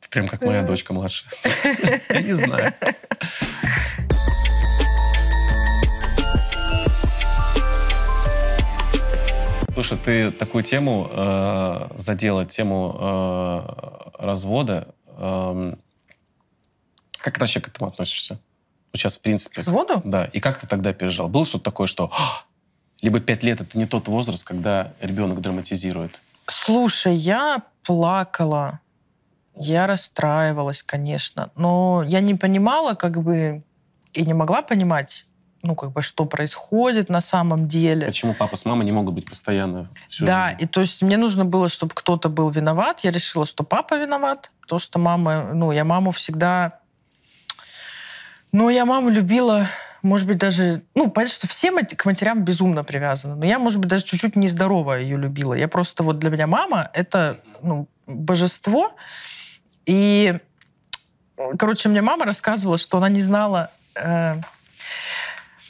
Ты 0.00 0.08
прям 0.08 0.28
как 0.28 0.42
моя 0.42 0.62
дочка 0.62 0.92
младшая. 0.92 1.30
Я 2.08 2.22
не 2.22 2.34
знаю. 2.34 2.72
Слушай, 9.74 9.98
ты 9.98 10.30
такую 10.32 10.64
тему 10.64 11.08
э, 11.10 11.88
задела, 11.96 12.44
тему 12.44 12.96
э, 12.98 14.24
развода. 14.26 14.92
Эм, 15.16 15.78
как 17.20 17.34
ты 17.34 17.40
вообще 17.40 17.60
к 17.60 17.68
этому 17.68 17.90
относишься? 17.90 18.38
Вот 18.92 19.00
сейчас, 19.00 19.18
в 19.18 19.20
принципе. 19.22 19.54
К 19.54 19.56
разводу? 19.58 20.00
Да. 20.04 20.24
И 20.26 20.40
как 20.40 20.58
ты 20.58 20.66
тогда 20.66 20.92
пережил? 20.92 21.28
Было 21.28 21.44
что-то 21.44 21.64
такое, 21.64 21.86
что 21.86 22.10
«А, 22.12 22.42
либо 23.02 23.20
пять 23.20 23.42
лет 23.42 23.60
это 23.60 23.76
не 23.76 23.86
тот 23.86 24.08
возраст, 24.08 24.44
когда 24.44 24.92
ребенок 25.00 25.40
драматизирует? 25.40 26.20
Слушай, 26.46 27.16
я 27.16 27.62
плакала, 27.82 28.80
я 29.54 29.86
расстраивалась, 29.86 30.82
конечно, 30.82 31.50
но 31.56 32.02
я 32.06 32.20
не 32.20 32.34
понимала, 32.34 32.94
как 32.94 33.22
бы, 33.22 33.62
и 34.14 34.22
не 34.24 34.32
могла 34.32 34.62
понимать, 34.62 35.26
ну, 35.62 35.74
как 35.74 35.92
бы, 35.92 36.00
что 36.02 36.24
происходит 36.24 37.08
на 37.10 37.20
самом 37.20 37.68
деле. 37.68 38.06
Почему 38.06 38.32
папа 38.34 38.56
с 38.56 38.64
мамой 38.64 38.84
не 38.84 38.92
могут 38.92 39.14
быть 39.14 39.26
постоянно 39.28 39.90
Да, 40.20 40.50
жизнь? 40.50 40.62
и 40.62 40.66
то 40.66 40.80
есть 40.80 41.02
мне 41.02 41.16
нужно 41.16 41.44
было, 41.44 41.68
чтобы 41.68 41.92
кто-то 41.94 42.28
был 42.28 42.48
виноват. 42.50 43.00
Я 43.00 43.10
решила, 43.10 43.44
что 43.44 43.64
папа 43.64 43.98
виноват, 43.98 44.52
потому 44.62 44.78
что 44.78 44.98
мама, 44.98 45.50
ну, 45.52 45.72
я 45.72 45.84
маму 45.84 46.12
всегда... 46.12 46.78
Ну, 48.52 48.70
я 48.70 48.84
маму 48.84 49.10
любила, 49.10 49.66
может 50.02 50.26
быть, 50.26 50.38
даже... 50.38 50.82
Ну, 50.94 51.10
понятно, 51.10 51.34
что 51.34 51.46
все 51.46 51.70
мать- 51.70 51.96
к 51.96 52.04
матерям 52.06 52.44
безумно 52.44 52.84
привязаны, 52.84 53.34
но 53.34 53.44
я, 53.44 53.58
может 53.58 53.78
быть, 53.78 53.88
даже 53.88 54.04
чуть-чуть 54.04 54.36
нездорово 54.36 54.94
ее 54.94 55.16
любила. 55.16 55.54
Я 55.54 55.68
просто... 55.68 56.02
Вот 56.02 56.18
для 56.18 56.30
меня 56.30 56.46
мама— 56.46 56.90
это, 56.94 57.40
ну, 57.62 57.88
божество. 58.06 58.94
И, 59.86 60.38
короче, 61.58 61.88
мне 61.88 62.00
мама 62.00 62.24
рассказывала, 62.24 62.78
что 62.78 62.98
она 62.98 63.08
не 63.08 63.20
знала... 63.20 63.70
э, 63.94 64.40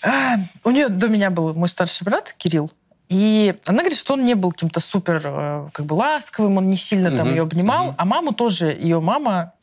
а, 0.03 0.37
у 0.65 0.71
нее 0.71 0.89
до 0.89 1.09
меня 1.09 1.31
был 1.31 1.55
мой 1.55 1.69
старший 1.69 2.05
брат 2.05 2.33
Кирилл, 2.39 2.71
и 3.09 3.57
она 3.67 3.79
говорит, 3.81 3.99
что 3.99 4.15
он 4.15 4.25
не 4.25 4.35
был 4.35 4.53
каким-то 4.53 4.81
супер 4.81 5.21
э, 5.25 5.69
как 5.73 5.87
бы 5.87 5.95
ласковым, 5.95 6.59
он 6.59 6.71
не 6.71 6.77
сильно 6.77 7.11
там 7.17 7.27
Мгм, 7.27 7.37
ее 7.37 7.43
обнимал, 7.43 7.87
мгм. 7.87 7.95
а 7.99 8.05
маму 8.05 8.33
тоже, 8.33 8.67
ее 8.69 9.01
мама, 9.01 9.55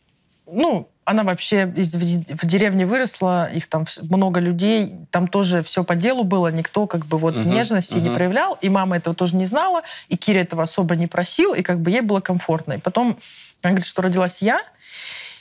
ну, 0.46 0.90
она 1.06 1.24
вообще 1.24 1.72
из- 1.78 1.94
в, 1.96 2.46
деревне 2.46 2.86
выросла, 2.88 3.46
их 3.46 3.68
там 3.68 3.86
много 4.10 4.40
людей, 4.40 4.96
там 5.12 5.28
тоже 5.28 5.62
все 5.62 5.84
по 5.84 5.96
делу 5.96 6.24
было, 6.24 6.52
никто 6.52 6.88
как 6.88 7.06
бы 7.06 7.20
вот 7.20 7.36
Мгм, 7.36 7.50
нежности 7.52 7.94
не 7.94 8.10
мгм. 8.10 8.16
проявлял, 8.16 8.58
и 8.60 8.70
мама 8.70 8.98
этого 8.98 9.16
тоже 9.16 9.36
не 9.36 9.46
знала, 9.46 9.84
и 10.10 10.18
Киря 10.18 10.42
этого 10.42 10.64
особо 10.64 10.96
не 10.96 11.06
просил, 11.08 11.54
и 11.54 11.62
как 11.62 11.80
бы 11.80 11.92
ей 11.92 12.02
было 12.02 12.22
комфортно. 12.22 12.74
И 12.74 12.78
потом 12.80 13.18
она 13.62 13.72
говорит, 13.72 13.86
что 13.86 14.02
родилась 14.02 14.42
я, 14.42 14.60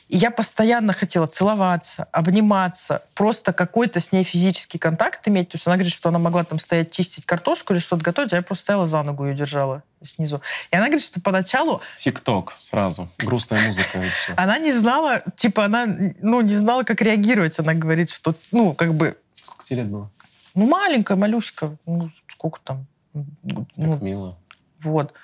и 0.09 0.17
я 0.17 0.31
постоянно 0.31 0.93
хотела 0.93 1.27
целоваться, 1.27 2.07
обниматься, 2.13 3.03
просто 3.15 3.53
какой-то 3.53 4.01
с 4.01 4.13
ней 4.13 4.23
физический 4.25 4.79
контакт 4.79 5.27
иметь. 5.29 5.49
То 5.51 5.57
есть 5.57 5.67
она 5.67 5.77
говорит, 5.77 5.95
что 5.95 6.09
она 6.11 6.19
могла 6.19 6.45
там 6.45 6.59
стоять 6.59 6.91
чистить 6.91 7.27
картошку 7.27 7.73
или 7.73 7.81
что-то 7.81 8.03
готовить, 8.03 8.33
а 8.33 8.37
я 8.37 8.43
просто 8.43 8.65
стояла 8.65 8.87
за 8.87 9.03
ногу 9.03 9.27
ее 9.27 9.35
держала 9.35 9.83
снизу. 10.05 10.43
И 10.71 10.77
она 10.77 10.87
говорит, 10.87 11.05
что 11.05 11.21
поначалу 11.21 11.81
Тик-ток 11.97 12.55
сразу. 12.59 13.09
Грустная 13.19 13.67
музыка 13.67 14.01
и 14.01 14.09
все. 14.09 14.35
она 14.37 14.59
не 14.59 14.73
знала, 14.73 15.23
типа 15.37 15.65
она, 15.65 15.87
ну, 15.87 16.43
не 16.43 16.55
знала, 16.55 16.83
как 16.83 17.01
реагировать. 17.01 17.59
Она 17.59 17.73
говорит, 17.73 18.11
что, 18.11 18.35
ну, 18.53 18.75
как 18.75 18.95
бы, 18.95 19.17
Сколько 19.43 19.65
тебе 19.65 19.79
лет 19.79 19.89
было? 19.89 20.11
ну, 20.55 20.67
маленькая, 20.67 21.17
малюська, 21.17 21.77
ну, 21.87 22.11
сколько 22.29 22.61
там, 22.63 22.87
ну, 23.15 23.67
Так 23.77 24.03
мило. 24.03 24.39
Вот. 24.81 25.15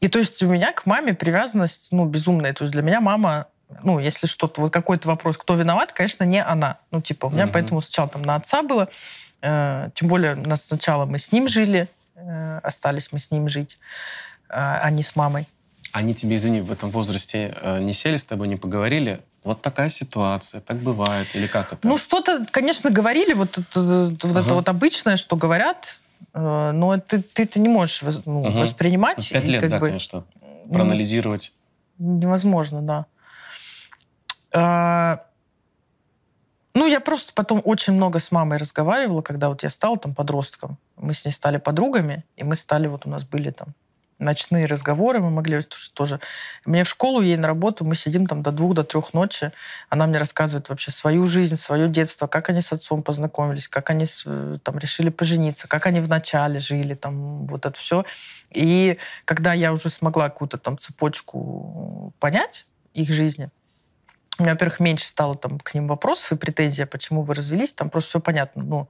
И 0.00 0.08
то 0.08 0.18
есть 0.18 0.42
у 0.42 0.48
меня 0.48 0.72
к 0.72 0.86
маме 0.86 1.14
привязанность, 1.14 1.88
ну, 1.90 2.04
безумная. 2.04 2.52
То 2.52 2.64
есть 2.64 2.72
для 2.72 2.82
меня 2.82 3.00
мама, 3.00 3.46
ну, 3.82 3.98
если 3.98 4.26
что-то, 4.26 4.60
вот 4.60 4.72
какой-то 4.72 5.08
вопрос, 5.08 5.36
кто 5.36 5.54
виноват, 5.54 5.92
конечно, 5.92 6.24
не 6.24 6.42
она. 6.42 6.78
Ну, 6.90 7.00
типа, 7.00 7.26
у 7.26 7.30
меня 7.30 7.44
Мгм. 7.44 7.52
поэтому 7.52 7.80
сначала 7.80 8.08
там 8.08 8.22
на 8.22 8.36
отца 8.36 8.62
было. 8.62 8.88
Э, 9.42 9.90
тем 9.94 10.08
более, 10.08 10.34
у 10.34 10.48
нас 10.48 10.64
сначала 10.64 11.04
мы 11.04 11.18
с 11.18 11.32
ним 11.32 11.48
жили, 11.48 11.88
э, 12.14 12.60
остались 12.62 13.12
мы 13.12 13.18
с 13.18 13.30
ним 13.30 13.48
жить, 13.48 13.78
э, 14.48 14.54
а 14.54 14.90
не 14.90 15.02
с 15.02 15.16
мамой. 15.16 15.46
Они 15.92 16.14
тебе, 16.14 16.36
извини, 16.36 16.60
в 16.60 16.70
этом 16.70 16.90
возрасте 16.90 17.56
э, 17.60 17.80
не 17.80 17.94
сели 17.94 18.16
с 18.16 18.24
тобой, 18.24 18.48
не 18.48 18.56
поговорили? 18.56 19.20
Вот 19.44 19.62
такая 19.62 19.90
ситуация, 19.90 20.60
так 20.60 20.78
бывает, 20.78 21.28
или 21.34 21.46
как 21.46 21.72
это? 21.72 21.86
Ну, 21.86 21.96
что-то, 21.96 22.46
конечно, 22.50 22.90
говорили, 22.90 23.32
вот, 23.32 23.58
вот 23.74 23.76
ага. 23.76 24.40
это 24.40 24.54
вот 24.54 24.68
обычное, 24.68 25.16
что 25.16 25.36
говорят, 25.36 26.00
э, 26.34 26.70
но 26.72 26.98
ты, 26.98 27.22
ты 27.22 27.44
это 27.44 27.60
не 27.60 27.68
можешь 27.68 28.02
ну, 28.26 28.42
угу. 28.42 28.60
воспринимать. 28.60 29.28
Пять 29.30 29.48
лет, 29.48 29.68
да, 29.68 29.78
бы, 29.78 29.86
конечно, 29.86 30.24
проанализировать. 30.70 31.52
Невозможно, 31.98 32.82
да. 32.82 33.06
А, 34.56 35.26
ну, 36.74 36.86
я 36.86 37.00
просто 37.00 37.34
потом 37.34 37.60
очень 37.62 37.92
много 37.92 38.18
с 38.20 38.32
мамой 38.32 38.56
разговаривала, 38.56 39.20
когда 39.20 39.50
вот 39.50 39.62
я 39.62 39.68
стала 39.68 39.98
там 39.98 40.14
подростком. 40.14 40.78
Мы 40.96 41.12
с 41.12 41.26
ней 41.26 41.30
стали 41.30 41.58
подругами, 41.58 42.24
и 42.36 42.44
мы 42.44 42.56
стали, 42.56 42.86
вот 42.86 43.04
у 43.04 43.10
нас 43.10 43.24
были 43.24 43.50
там 43.50 43.74
ночные 44.18 44.64
разговоры, 44.64 45.20
мы 45.20 45.28
могли 45.28 45.60
тоже. 45.92 46.20
Мне 46.64 46.84
в 46.84 46.88
школу, 46.88 47.20
ей 47.20 47.36
на 47.36 47.48
работу, 47.48 47.84
мы 47.84 47.96
сидим 47.96 48.26
там 48.26 48.42
до 48.42 48.50
двух, 48.50 48.72
до 48.72 48.82
трех 48.82 49.12
ночи. 49.12 49.52
Она 49.90 50.06
мне 50.06 50.16
рассказывает 50.16 50.70
вообще 50.70 50.90
свою 50.90 51.26
жизнь, 51.26 51.58
свое 51.58 51.86
детство, 51.86 52.26
как 52.26 52.48
они 52.48 52.62
с 52.62 52.72
отцом 52.72 53.02
познакомились, 53.02 53.68
как 53.68 53.90
они 53.90 54.06
э, 54.24 54.56
там 54.62 54.78
решили 54.78 55.10
пожениться, 55.10 55.68
как 55.68 55.84
они 55.84 56.00
вначале 56.00 56.60
жили, 56.60 56.94
там 56.94 57.46
вот 57.46 57.66
это 57.66 57.78
все. 57.78 58.06
И 58.52 58.96
когда 59.26 59.52
я 59.52 59.70
уже 59.70 59.90
смогла 59.90 60.30
какую-то 60.30 60.56
там 60.56 60.78
цепочку 60.78 62.14
понять 62.20 62.64
их 62.94 63.10
жизни, 63.10 63.50
у 64.38 64.42
меня, 64.42 64.52
во-первых, 64.52 64.80
меньше 64.80 65.06
стало 65.06 65.34
там 65.34 65.58
к 65.58 65.74
ним 65.74 65.88
вопросов 65.88 66.32
и 66.32 66.36
претензий, 66.36 66.82
а 66.82 66.86
почему 66.86 67.22
вы 67.22 67.34
развелись, 67.34 67.72
там 67.72 67.90
просто 67.90 68.10
все 68.10 68.20
понятно. 68.20 68.62
Ну, 68.62 68.88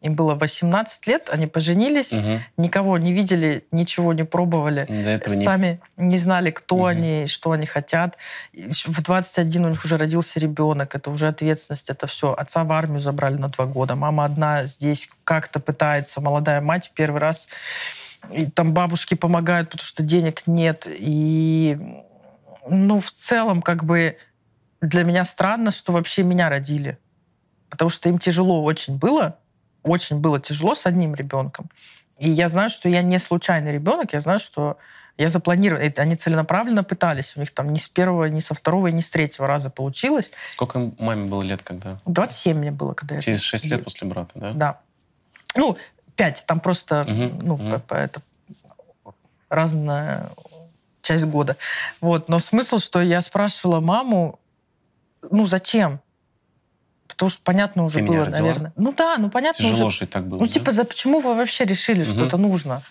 им 0.00 0.14
было 0.14 0.34
18 0.34 1.06
лет, 1.08 1.28
они 1.32 1.48
поженились, 1.48 2.12
угу. 2.12 2.40
никого 2.56 2.98
не 2.98 3.12
видели, 3.12 3.66
ничего 3.72 4.12
не 4.12 4.24
пробовали, 4.24 5.20
сами 5.26 5.80
не... 5.96 6.08
не 6.08 6.18
знали, 6.18 6.52
кто 6.52 6.76
угу. 6.76 6.86
они, 6.86 7.26
что 7.26 7.50
они 7.50 7.66
хотят. 7.66 8.16
В 8.54 9.02
21 9.02 9.64
у 9.64 9.68
них 9.70 9.84
уже 9.84 9.96
родился 9.96 10.38
ребенок, 10.38 10.94
это 10.94 11.10
уже 11.10 11.26
ответственность, 11.26 11.90
это 11.90 12.06
все. 12.06 12.32
Отца 12.32 12.62
в 12.62 12.70
армию 12.70 13.00
забрали 13.00 13.36
на 13.36 13.48
два 13.48 13.66
года, 13.66 13.96
мама 13.96 14.24
одна 14.24 14.64
здесь 14.66 15.08
как-то 15.24 15.58
пытается, 15.58 16.20
молодая 16.20 16.60
мать 16.60 16.92
первый 16.94 17.20
раз. 17.20 17.48
И 18.30 18.46
там 18.46 18.74
бабушки 18.74 19.14
помогают, 19.14 19.70
потому 19.70 19.86
что 19.86 20.02
денег 20.02 20.42
нет. 20.46 20.86
И, 20.88 21.76
ну, 22.68 22.98
в 23.00 23.10
целом, 23.10 23.62
как 23.62 23.84
бы 23.84 24.16
для 24.80 25.04
меня 25.04 25.24
странно, 25.24 25.70
что 25.70 25.92
вообще 25.92 26.22
меня 26.22 26.48
родили. 26.48 26.98
Потому 27.70 27.90
что 27.90 28.08
им 28.08 28.18
тяжело 28.18 28.64
очень 28.64 28.96
было, 28.96 29.38
очень 29.82 30.20
было 30.20 30.40
тяжело 30.40 30.74
с 30.74 30.86
одним 30.86 31.14
ребенком. 31.14 31.70
И 32.18 32.30
я 32.30 32.48
знаю, 32.48 32.70
что 32.70 32.88
я 32.88 33.02
не 33.02 33.18
случайный 33.18 33.72
ребенок, 33.72 34.12
я 34.12 34.20
знаю, 34.20 34.38
что 34.38 34.78
я 35.16 35.28
запланировала, 35.28 35.84
они 35.96 36.14
целенаправленно 36.14 36.84
пытались, 36.84 37.36
у 37.36 37.40
них 37.40 37.50
там 37.50 37.72
ни 37.72 37.78
с 37.78 37.88
первого, 37.88 38.26
ни 38.26 38.38
со 38.38 38.54
второго, 38.54 38.86
ни 38.88 39.00
с 39.00 39.10
третьего 39.10 39.46
раза 39.46 39.68
получилось. 39.68 40.30
Сколько 40.48 40.92
маме 40.98 41.26
было 41.26 41.42
лет, 41.42 41.62
когда? 41.62 41.98
27 42.06 42.56
мне 42.56 42.70
было, 42.70 42.94
когда 42.94 43.20
Через 43.20 43.42
я... 43.42 43.48
6 43.48 43.64
лет 43.66 43.84
после 43.84 44.06
брата, 44.06 44.30
да? 44.34 44.52
Да. 44.52 44.80
Ну, 45.56 45.76
5, 46.14 46.44
там 46.46 46.60
просто, 46.60 47.02
угу, 47.02 47.46
ну, 47.46 47.54
угу. 47.54 47.82
это 47.90 48.22
разная 49.48 50.30
часть 51.02 51.24
года. 51.26 51.56
Вот, 52.00 52.28
но 52.28 52.38
смысл, 52.38 52.78
что 52.78 53.00
я 53.00 53.20
спрашивала 53.20 53.80
маму, 53.80 54.38
ну, 55.30 55.46
зачем? 55.46 56.00
Потому 57.06 57.30
что 57.30 57.42
понятно 57.42 57.84
уже 57.84 58.00
Ты 58.00 58.04
было, 58.06 58.26
наверное. 58.26 58.72
Ну 58.76 58.92
да, 58.92 59.16
ну 59.18 59.30
понятно 59.30 59.64
Тяжело 59.64 59.88
уже. 59.88 60.00
жить 60.00 60.10
так 60.10 60.28
было. 60.28 60.38
Ну 60.38 60.46
типа, 60.46 60.70
за 60.70 60.84
почему 60.84 61.20
вы 61.20 61.34
вообще 61.34 61.64
решили, 61.64 62.02
угу. 62.02 62.08
что 62.08 62.24
это 62.26 62.36
нужно? 62.36 62.82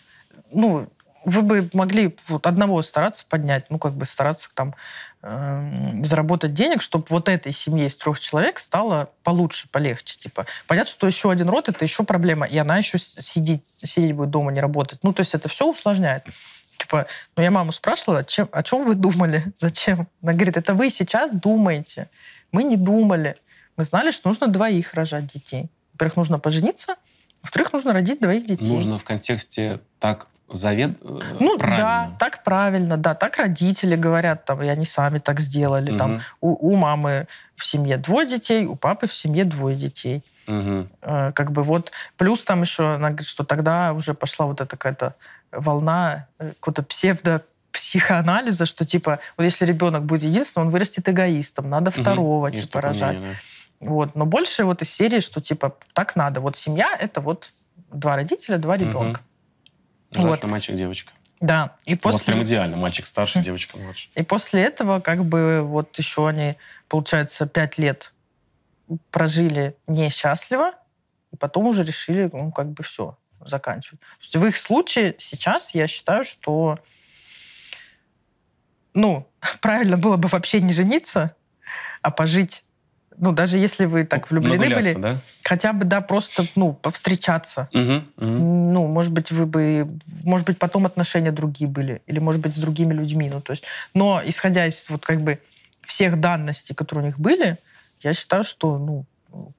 Ну, 0.51 0.89
вы 1.23 1.41
бы 1.41 1.69
могли 1.73 2.15
вот 2.29 2.47
одного 2.47 2.81
стараться 2.81 3.25
поднять, 3.27 3.65
ну, 3.69 3.79
как 3.79 3.93
бы 3.93 4.05
стараться 4.05 4.49
там 4.53 4.75
э, 5.21 5.91
заработать 6.01 6.53
денег, 6.53 6.81
чтобы 6.81 7.05
вот 7.09 7.27
этой 7.27 7.51
семье 7.51 7.87
из 7.87 7.97
трех 7.97 8.17
человек 8.19 8.59
стало 8.59 9.09
получше, 9.23 9.67
полегче. 9.69 10.17
Типа, 10.17 10.45
понятно, 10.67 10.89
что 10.89 11.05
еще 11.05 11.29
один 11.29 11.49
род 11.49 11.67
это 11.67 11.83
еще 11.83 12.03
проблема, 12.03 12.45
и 12.45 12.57
она 12.57 12.77
еще 12.77 12.97
сидеть, 12.97 13.65
сидеть 13.65 14.13
будет 14.13 14.29
дома, 14.29 14.51
не 14.51 14.61
работать. 14.61 14.99
Ну, 15.03 15.11
то 15.11 15.19
есть 15.19 15.35
это 15.35 15.49
все 15.49 15.69
усложняет. 15.69 16.23
Типа, 16.77 17.07
ну, 17.35 17.43
я 17.43 17.51
маму 17.51 17.71
спрашивала, 17.71 18.23
чем, 18.23 18.49
о 18.51 18.63
чем 18.63 18.85
вы 18.85 18.95
думали? 18.95 19.43
Зачем? 19.57 20.07
Она 20.21 20.33
говорит, 20.33 20.57
это 20.57 20.73
вы 20.73 20.89
сейчас 20.89 21.33
думаете. 21.33 22.09
Мы 22.51 22.63
не 22.63 22.77
думали. 22.77 23.35
Мы 23.75 23.83
знали, 23.83 24.11
что 24.11 24.29
нужно 24.29 24.47
двоих 24.47 24.93
рожать 24.93 25.27
детей. 25.27 25.69
Во-первых, 25.93 26.17
нужно 26.17 26.39
пожениться, 26.39 26.95
во-вторых, 27.41 27.73
нужно 27.73 27.93
родить 27.93 28.19
двоих 28.19 28.45
детей. 28.45 28.73
Нужно 28.73 28.99
в 28.99 29.03
контексте 29.03 29.79
так 29.99 30.27
завет 30.49 30.97
э, 31.01 31.19
Ну 31.39 31.57
правильно. 31.57 31.77
да, 31.77 32.15
так 32.19 32.43
правильно, 32.43 32.97
да, 32.97 33.13
так 33.15 33.37
родители 33.37 33.95
говорят, 33.95 34.45
там, 34.45 34.61
и 34.63 34.67
они 34.67 34.85
сами 34.85 35.19
так 35.19 35.39
сделали. 35.39 35.91
Угу. 35.91 35.97
Там 35.97 36.21
у, 36.41 36.71
у 36.71 36.75
мамы 36.75 37.27
в 37.55 37.65
семье 37.65 37.97
двое 37.97 38.27
детей, 38.27 38.65
у 38.65 38.75
папы 38.75 39.07
в 39.07 39.13
семье 39.13 39.43
двое 39.43 39.75
детей. 39.75 40.23
Угу. 40.47 40.87
Как 41.01 41.51
бы 41.51 41.63
вот 41.63 41.91
плюс 42.15 42.43
там 42.45 42.61
еще 42.61 42.95
она 42.95 43.09
говорит, 43.09 43.27
что 43.27 43.43
тогда 43.43 43.93
уже 43.93 44.13
пошла 44.13 44.45
вот 44.45 44.61
эта 44.61 44.77
какая-то 44.77 45.15
волна 45.51 46.27
э, 46.39 46.49
какого-то 46.59 46.83
псевдо 46.83 47.45
психоанализа, 47.71 48.65
что 48.65 48.85
типа 48.85 49.19
вот 49.37 49.43
если 49.43 49.65
ребенок 49.65 50.05
будет 50.05 50.23
единственным, 50.23 50.67
он 50.67 50.73
вырастет 50.73 51.07
эгоистом, 51.07 51.69
надо 51.69 51.91
второго 51.91 52.47
угу. 52.47 52.55
типа 52.55 52.81
рожать. 52.81 53.17
Мнение, 53.17 53.33
да. 53.33 53.87
Вот. 53.87 54.15
Но 54.15 54.25
больше 54.25 54.63
вот 54.63 54.81
из 54.81 54.89
серии, 54.89 55.19
что 55.19 55.41
типа 55.41 55.75
так 55.93 56.15
надо. 56.15 56.41
Вот 56.41 56.55
семья— 56.55 56.95
это 56.99 57.21
вот 57.21 57.51
два 57.91 58.15
родителя, 58.15 58.57
два 58.57 58.77
ребенка. 58.77 59.21
Угу. 60.15 60.27
Вот. 60.27 60.43
мальчик, 60.45 60.75
девочка. 60.75 61.11
Да. 61.39 61.75
И 61.85 61.95
после... 61.95 62.17
Вот 62.17 62.25
прям 62.25 62.43
идеально. 62.43 62.77
Мальчик 62.77 63.05
старше, 63.05 63.41
девочка 63.41 63.77
младше. 63.77 64.09
И 64.15 64.23
после 64.23 64.63
этого 64.63 64.99
как 64.99 65.23
бы 65.23 65.61
вот 65.61 65.95
еще 65.97 66.27
они, 66.27 66.55
получается, 66.87 67.45
пять 67.45 67.77
лет 67.77 68.13
прожили 69.11 69.75
несчастливо, 69.85 70.71
и 71.31 71.35
потом 71.35 71.67
уже 71.67 71.83
решили, 71.83 72.29
ну, 72.31 72.51
как 72.51 72.71
бы 72.71 72.83
все, 72.83 73.17
заканчивать. 73.49 73.99
То 73.99 74.05
есть 74.21 74.35
в 74.35 74.45
их 74.45 74.57
случае 74.57 75.15
сейчас 75.17 75.73
я 75.73 75.87
считаю, 75.87 76.23
что 76.23 76.79
ну, 78.93 79.27
правильно 79.61 79.97
было 79.97 80.17
бы 80.17 80.27
вообще 80.27 80.59
не 80.59 80.73
жениться, 80.73 81.35
а 82.01 82.11
пожить 82.11 82.63
ну, 83.19 83.31
даже 83.31 83.57
если 83.57 83.85
вы 83.85 84.05
так 84.05 84.29
влюблены 84.29 84.75
были, 84.75 84.93
да? 84.93 85.19
хотя 85.43 85.73
бы, 85.73 85.85
да, 85.85 86.01
просто, 86.01 86.47
ну, 86.55 86.73
повстречаться. 86.73 87.67
Угу, 87.73 88.03
угу. 88.17 88.33
Ну, 88.33 88.87
может 88.87 89.11
быть, 89.11 89.31
вы 89.31 89.45
бы, 89.45 89.87
может 90.23 90.45
быть, 90.45 90.59
потом 90.59 90.85
отношения 90.85 91.31
другие 91.31 91.67
были, 91.67 92.01
или, 92.05 92.19
может 92.19 92.41
быть, 92.41 92.53
с 92.53 92.59
другими 92.59 92.93
людьми, 92.93 93.29
ну, 93.33 93.41
то 93.41 93.51
есть, 93.51 93.63
но, 93.93 94.21
исходя 94.23 94.67
из, 94.67 94.87
вот, 94.89 95.03
как 95.03 95.21
бы, 95.21 95.39
всех 95.85 96.19
данностей, 96.19 96.75
которые 96.75 97.05
у 97.05 97.07
них 97.07 97.19
были, 97.19 97.57
я 98.01 98.13
считаю, 98.13 98.43
что, 98.43 98.77
ну, 98.77 99.05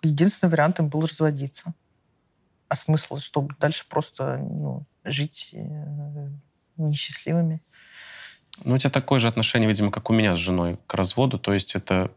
единственный 0.02 0.50
вариант 0.50 0.78
им 0.78 0.88
был 0.88 1.00
разводиться. 1.00 1.72
А 2.68 2.76
смысл, 2.76 3.16
чтобы 3.16 3.54
дальше 3.58 3.84
просто, 3.88 4.36
ну, 4.38 4.84
жить 5.04 5.50
э, 5.52 6.28
несчастливыми. 6.76 7.62
Ну, 8.64 8.74
у 8.74 8.78
тебя 8.78 8.90
такое 8.90 9.20
же 9.20 9.28
отношение, 9.28 9.68
видимо, 9.68 9.90
как 9.90 10.10
у 10.10 10.12
меня 10.12 10.36
с 10.36 10.38
женой 10.38 10.78
к 10.86 10.94
разводу, 10.94 11.38
то 11.38 11.54
есть 11.54 11.74
это 11.74 12.10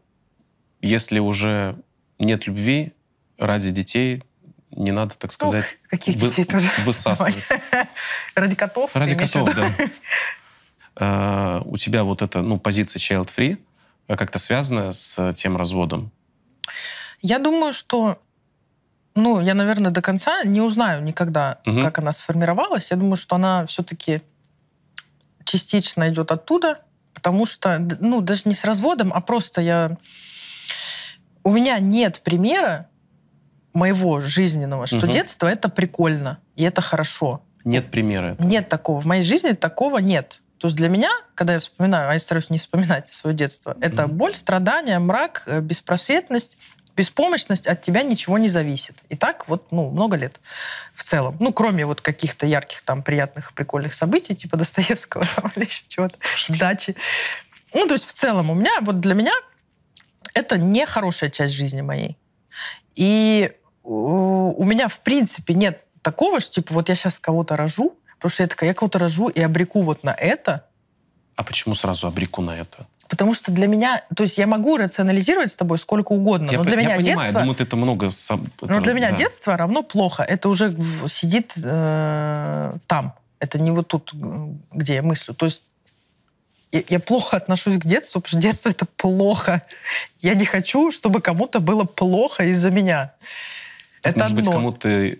если 0.80 1.20
уже 1.20 1.78
нет 2.18 2.46
любви 2.46 2.92
ради 3.38 3.70
детей, 3.70 4.22
не 4.70 4.90
надо, 4.90 5.14
так 5.14 5.32
сказать, 5.32 5.78
ну, 5.82 5.88
каких 5.90 6.16
вы, 6.16 6.28
детей 6.28 6.44
тоже 6.44 6.68
высасывать. 6.84 7.46
Ради 8.34 8.56
котов? 8.56 8.90
Ради 8.94 9.14
котов, 9.14 9.54
да. 9.54 9.70
А, 10.94 11.62
у 11.64 11.78
тебя 11.78 12.04
вот 12.04 12.20
эта 12.20 12.42
ну, 12.42 12.58
позиция 12.58 13.00
child-free 13.00 13.58
а 14.08 14.16
как-то 14.18 14.38
связана 14.38 14.92
с 14.92 15.32
тем 15.32 15.56
разводом? 15.56 16.12
Я 17.22 17.38
думаю, 17.38 17.72
что 17.72 18.20
ну, 19.14 19.40
я, 19.40 19.54
наверное, 19.54 19.90
до 19.90 20.02
конца 20.02 20.42
не 20.44 20.60
узнаю 20.60 21.02
никогда, 21.02 21.58
угу. 21.66 21.82
как 21.82 21.98
она 21.98 22.12
сформировалась. 22.12 22.90
Я 22.90 22.96
думаю, 22.96 23.16
что 23.16 23.36
она 23.36 23.66
все-таки 23.66 24.22
частично 25.44 26.08
идет 26.08 26.30
оттуда, 26.32 26.80
потому 27.14 27.46
что, 27.46 27.78
ну, 28.00 28.20
даже 28.20 28.42
не 28.46 28.54
с 28.54 28.64
разводом, 28.64 29.12
а 29.14 29.20
просто 29.20 29.60
я 29.60 29.98
у 31.44 31.50
меня 31.50 31.78
нет 31.78 32.20
примера 32.22 32.88
моего 33.74 34.20
жизненного, 34.20 34.86
что 34.86 34.98
угу. 34.98 35.08
детство 35.08 35.46
это 35.46 35.68
прикольно 35.68 36.38
и 36.56 36.64
это 36.64 36.80
хорошо. 36.80 37.42
Нет 37.64 37.90
примера. 37.90 38.32
Этого. 38.32 38.46
Нет 38.46 38.68
такого. 38.68 39.00
В 39.00 39.06
моей 39.06 39.22
жизни 39.22 39.52
такого 39.52 39.98
нет. 39.98 40.42
То 40.58 40.68
есть 40.68 40.76
для 40.76 40.88
меня, 40.88 41.10
когда 41.34 41.54
я 41.54 41.60
вспоминаю, 41.60 42.10
а 42.10 42.12
я 42.12 42.18
стараюсь 42.18 42.50
не 42.50 42.58
вспоминать 42.58 43.08
свое 43.12 43.34
детство, 43.34 43.76
это 43.80 44.04
mm 44.04 44.08
боль, 44.08 44.34
страдания, 44.34 44.98
мрак, 44.98 45.44
э, 45.46 45.60
беспросветность, 45.60 46.58
беспомощность, 46.96 47.66
от 47.66 47.80
тебя 47.80 48.02
ничего 48.02 48.38
не 48.38 48.48
зависит. 48.48 48.96
И 49.08 49.16
так 49.16 49.48
вот, 49.48 49.72
ну, 49.72 49.90
много 49.90 50.16
лет 50.16 50.40
в 50.94 51.04
целом. 51.04 51.36
Ну, 51.40 51.52
кроме 51.52 51.86
вот 51.86 52.00
каких-то 52.00 52.46
ярких 52.46 52.82
там 52.82 53.02
приятных, 53.02 53.52
прикольных 53.54 53.94
событий, 53.94 54.34
типа 54.34 54.56
Достоевского 54.58 55.24
там, 55.26 55.50
или 55.56 55.64
еще 55.64 55.84
чего-то, 55.88 56.18
дачи. 56.48 56.96
Ну, 57.74 57.86
то 57.86 57.94
есть 57.94 58.06
в 58.06 58.12
целом 58.12 58.50
у 58.50 58.54
меня, 58.54 58.72
вот 58.82 59.00
для 59.00 59.14
меня 59.14 59.32
это 60.34 60.58
не 60.58 60.86
хорошая 60.86 61.30
часть 61.30 61.54
жизни 61.54 61.80
моей. 61.80 62.18
И 62.94 63.52
у 63.82 64.64
меня, 64.64 64.88
в 64.88 65.00
принципе, 65.00 65.54
нет 65.54 65.84
такого, 66.02 66.40
что, 66.40 66.54
типа, 66.54 66.74
вот 66.74 66.88
я 66.88 66.94
сейчас 66.94 67.18
кого-то 67.18 67.56
рожу, 67.56 67.96
потому 68.16 68.30
что 68.30 68.42
я 68.42 68.48
такая, 68.48 68.70
я 68.70 68.74
кого-то 68.74 68.98
рожу 68.98 69.28
и 69.28 69.40
обреку 69.40 69.82
вот 69.82 70.04
на 70.04 70.14
это, 70.14 70.66
А 71.34 71.44
почему 71.44 71.74
сразу 71.74 72.06
обреку 72.06 72.42
на 72.42 72.52
это? 72.52 72.86
Потому 73.12 73.34
что 73.34 73.52
для 73.52 73.66
меня, 73.66 74.02
то 74.16 74.22
есть 74.22 74.38
я 74.38 74.46
могу 74.46 74.78
рационализировать 74.78 75.50
с 75.50 75.54
тобой 75.56 75.76
сколько 75.78 76.12
угодно, 76.12 76.50
я 76.50 76.56
но 76.56 76.64
для 76.64 76.76
я 76.76 76.80
меня 76.80 76.96
понимаю, 76.96 77.04
детство... 77.26 77.40
думаю, 77.40 77.54
ты 77.56 77.62
это 77.64 77.76
много... 77.76 78.10
сам- 78.10 78.50
Но 78.62 78.72
это- 78.76 78.80
для 78.80 78.94
меня 78.94 79.10
да. 79.10 79.16
детство 79.18 79.54
равно 79.54 79.82
плохо. 79.82 80.22
Это 80.22 80.48
уже 80.48 80.74
сидит 81.08 81.52
э, 81.62 82.72
там. 82.86 83.12
Это 83.38 83.58
не 83.60 83.70
вот 83.70 83.88
тут, 83.88 84.14
где 84.72 84.94
я 84.94 85.02
мыслю. 85.02 85.34
То 85.34 85.44
есть 85.44 85.62
я, 86.72 86.82
я 86.88 87.00
плохо 87.00 87.36
отношусь 87.36 87.76
к 87.76 87.84
детству, 87.84 88.22
потому 88.22 88.40
что 88.40 88.48
детство 88.48 88.70
это 88.70 88.86
плохо. 88.96 89.60
Я 90.22 90.32
не 90.32 90.46
хочу, 90.46 90.90
чтобы 90.90 91.20
кому-то 91.20 91.60
было 91.60 91.84
плохо 91.84 92.44
из-за 92.44 92.70
меня. 92.70 93.12
Так, 94.00 94.12
это 94.12 94.20
Может 94.20 94.36
быть, 94.36 94.46
одно. 94.46 94.56
кому-то... 94.58 94.88
и- 94.88 95.18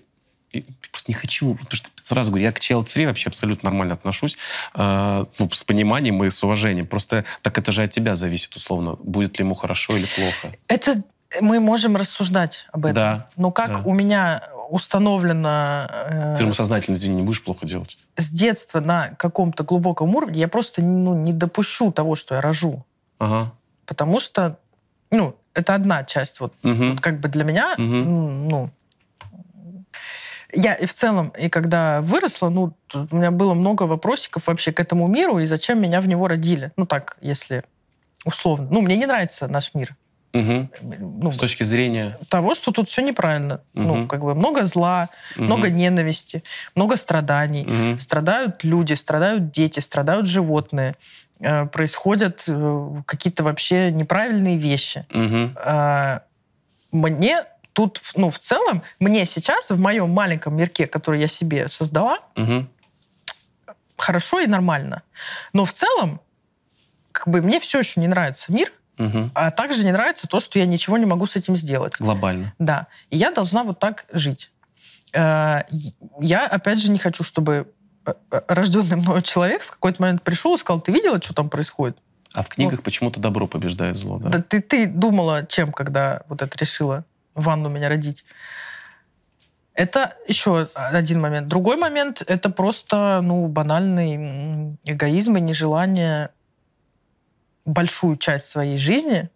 Просто 0.90 1.10
не 1.10 1.14
хочу, 1.14 1.54
потому 1.56 1.76
что 1.76 1.90
сразу 2.12 2.30
говорю, 2.30 2.44
я 2.44 2.52
к 2.52 2.58
child 2.60 2.88
free 2.94 3.06
вообще 3.06 3.28
абсолютно 3.28 3.70
нормально 3.70 3.94
отношусь, 3.94 4.36
э, 4.74 5.24
ну, 5.38 5.50
с 5.50 5.64
пониманием 5.64 6.22
и 6.24 6.30
с 6.30 6.42
уважением. 6.42 6.86
Просто 6.86 7.24
так 7.42 7.56
это 7.58 7.72
же 7.72 7.82
от 7.84 7.90
тебя 7.90 8.14
зависит, 8.14 8.54
условно, 8.54 8.96
будет 9.02 9.38
ли 9.38 9.44
ему 9.44 9.54
хорошо 9.54 9.96
или 9.96 10.06
плохо. 10.06 10.54
Это 10.68 10.96
мы 11.40 11.60
можем 11.60 11.96
рассуждать 11.96 12.66
об 12.72 12.84
этом. 12.84 12.94
Да, 13.02 13.28
Но 13.36 13.50
как 13.50 13.72
да. 13.72 13.80
у 13.84 13.94
меня 13.94 14.42
установлено 14.68 15.86
э, 15.88 16.34
Ты 16.36 16.42
ему 16.44 16.52
сознательно, 16.54 16.94
извини, 16.94 17.16
не 17.16 17.22
будешь 17.22 17.42
плохо 17.42 17.66
делать. 17.66 17.98
с 18.16 18.28
детства 18.30 18.80
на 18.80 19.08
каком-то 19.18 19.64
глубоком 19.64 20.14
уровне, 20.14 20.40
я 20.40 20.48
просто 20.48 20.82
ну, 20.82 21.14
не 21.14 21.32
допущу 21.32 21.90
того, 21.92 22.14
что 22.16 22.34
я 22.34 22.40
рожу. 22.42 22.84
Ага. 23.18 23.52
Потому 23.86 24.20
что, 24.20 24.58
ну, 25.10 25.34
это 25.54 25.74
одна 25.74 26.04
часть. 26.04 26.40
Вот, 26.40 26.52
Мгм. 26.62 26.90
вот 26.90 27.00
как 27.00 27.20
бы 27.20 27.28
для 27.28 27.44
меня, 27.44 27.74
м, 27.78 28.48
ну, 28.48 28.70
я 30.52 30.74
и 30.74 30.86
в 30.86 30.94
целом, 30.94 31.32
и 31.38 31.48
когда 31.48 32.00
выросла, 32.02 32.48
ну, 32.50 32.74
у 32.94 33.16
меня 33.16 33.30
было 33.30 33.54
много 33.54 33.84
вопросиков 33.84 34.46
вообще 34.46 34.72
к 34.72 34.80
этому 34.80 35.06
миру, 35.08 35.38
и 35.38 35.44
зачем 35.44 35.80
меня 35.80 36.00
в 36.00 36.08
него 36.08 36.28
родили. 36.28 36.72
Ну, 36.76 36.86
так, 36.86 37.16
если 37.20 37.64
условно. 38.24 38.68
Ну, 38.70 38.80
мне 38.82 38.96
не 38.96 39.06
нравится 39.06 39.48
наш 39.48 39.74
мир. 39.74 39.96
Мгм. 40.34 40.70
Ну, 41.20 41.30
С 41.30 41.36
точки 41.36 41.62
зрения... 41.62 42.18
того, 42.30 42.54
что 42.54 42.72
тут 42.72 42.88
все 42.88 43.02
неправильно. 43.02 43.60
Ну, 43.74 43.94
Мгм. 43.96 44.08
как 44.08 44.20
бы 44.20 44.34
много 44.34 44.64
зла, 44.64 45.10
Мгм. 45.36 45.44
много 45.44 45.68
ненависти, 45.70 46.42
много 46.74 46.96
страданий. 46.96 47.64
Мгм. 47.64 47.98
Страдают 47.98 48.64
люди, 48.64 48.94
страдают 48.94 49.50
дети, 49.50 49.80
страдают 49.80 50.26
животные. 50.26 50.96
Э, 51.40 51.66
Происходят 51.66 52.44
э, 52.48 52.88
какие-то 53.06 53.42
вообще 53.44 53.90
неправильные 53.90 54.56
вещи. 54.56 55.04
А, 55.56 56.22
Мне 56.92 57.44
тут, 57.72 58.00
ну, 58.14 58.30
в 58.30 58.38
целом, 58.38 58.82
мне 59.00 59.24
сейчас 59.26 59.70
в 59.70 59.78
моем 59.80 60.10
маленьком 60.10 60.56
мирке, 60.56 60.86
который 60.86 61.20
я 61.20 61.28
себе 61.28 61.68
создала, 61.68 62.18
Мгм. 62.36 62.68
хорошо 63.96 64.40
и 64.40 64.46
нормально. 64.46 65.02
Но 65.52 65.64
в 65.64 65.72
целом, 65.72 66.20
как 67.12 67.28
бы 67.28 67.40
мне 67.42 67.60
все 67.60 67.78
еще 67.78 68.00
не 68.00 68.08
нравится 68.08 68.52
мир, 68.52 68.72
Мгм. 68.98 69.30
а 69.34 69.50
также 69.50 69.84
не 69.84 69.92
нравится 69.92 70.26
то, 70.28 70.40
что 70.40 70.58
я 70.58 70.66
ничего 70.66 70.98
не 70.98 71.06
могу 71.06 71.26
с 71.26 71.36
этим 71.36 71.56
сделать. 71.56 71.94
Глобально. 71.98 72.52
Да. 72.58 72.86
И 73.10 73.16
я 73.16 73.30
должна 73.30 73.64
вот 73.64 73.78
так 73.78 74.06
жить. 74.12 74.50
Э, 75.14 75.62
Я, 76.20 76.46
опять 76.46 76.80
же, 76.80 76.90
не 76.90 76.98
хочу, 76.98 77.22
чтобы 77.24 77.72
э, 78.06 78.14
э, 78.30 78.40
рожденный 78.48 78.96
мною 78.96 79.22
человек 79.22 79.62
в 79.62 79.70
какой-то 79.70 80.00
момент 80.02 80.22
пришел 80.22 80.54
и 80.54 80.58
сказал, 80.58 80.80
ты 80.80 80.90
видела, 80.92 81.20
что 81.22 81.34
там 81.34 81.48
происходит? 81.48 81.96
А 82.34 82.42
в 82.42 82.48
книгах 82.48 82.82
почему-то 82.82 83.20
добро 83.20 83.46
побеждает 83.46 83.96
зло, 83.96 84.18
да? 84.18 84.30
Да, 84.30 84.42
ты, 84.42 84.60
ты 84.62 84.86
думала, 84.86 85.44
чем, 85.46 85.70
когда 85.72 86.22
вот 86.28 86.40
это 86.42 86.56
решила 86.58 87.04
ванну 87.34 87.68
меня 87.68 87.88
родить? 87.88 88.24
Это 89.74 90.16
еще 90.28 90.68
один 90.74 91.20
момент. 91.20 91.48
Другой 91.48 91.76
момент— 91.76 92.22
это 92.26 92.50
просто 92.50 93.20
ну, 93.22 93.46
банальный 93.48 94.76
эгоизм 94.84 95.36
и 95.36 95.40
нежелание 95.40 96.30
большую 97.64 98.16
часть 98.16 98.48
своей 98.48 98.76
жизни 98.76 99.30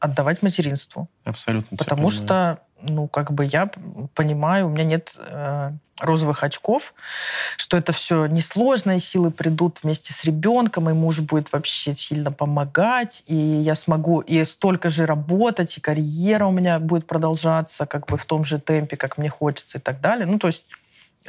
отдавать 0.00 0.42
материнству. 0.42 1.08
Абсолютно. 1.24 1.76
Потому 1.76 2.10
что, 2.10 2.60
ну, 2.82 3.08
как 3.08 3.32
бы 3.32 3.44
я 3.44 3.70
понимаю, 4.14 4.66
у 4.66 4.70
меня 4.70 4.84
нет 4.84 5.14
э, 5.16 5.72
розовых 6.00 6.42
очков, 6.42 6.94
что 7.56 7.76
это 7.76 7.92
все 7.92 8.26
несложно, 8.26 8.96
и 8.96 9.00
силы 9.00 9.30
придут 9.30 9.80
вместе 9.82 10.12
с 10.12 10.24
ребенком, 10.24 10.90
и 10.90 10.92
муж 10.92 11.20
будет 11.20 11.52
вообще 11.52 11.94
сильно 11.94 12.32
помогать, 12.32 13.22
и 13.26 13.34
я 13.34 13.74
смогу 13.74 14.20
и 14.20 14.44
столько 14.44 14.90
же 14.90 15.06
работать, 15.06 15.76
и 15.76 15.80
карьера 15.80 16.46
у 16.46 16.52
меня 16.52 16.78
будет 16.78 17.06
продолжаться 17.06 17.86
как 17.86 18.06
бы 18.06 18.16
в 18.16 18.24
том 18.24 18.44
же 18.44 18.58
темпе, 18.58 18.96
как 18.96 19.18
мне 19.18 19.28
хочется 19.28 19.78
и 19.78 19.80
так 19.80 20.00
далее. 20.00 20.26
Ну, 20.26 20.38
то 20.38 20.46
есть 20.46 20.68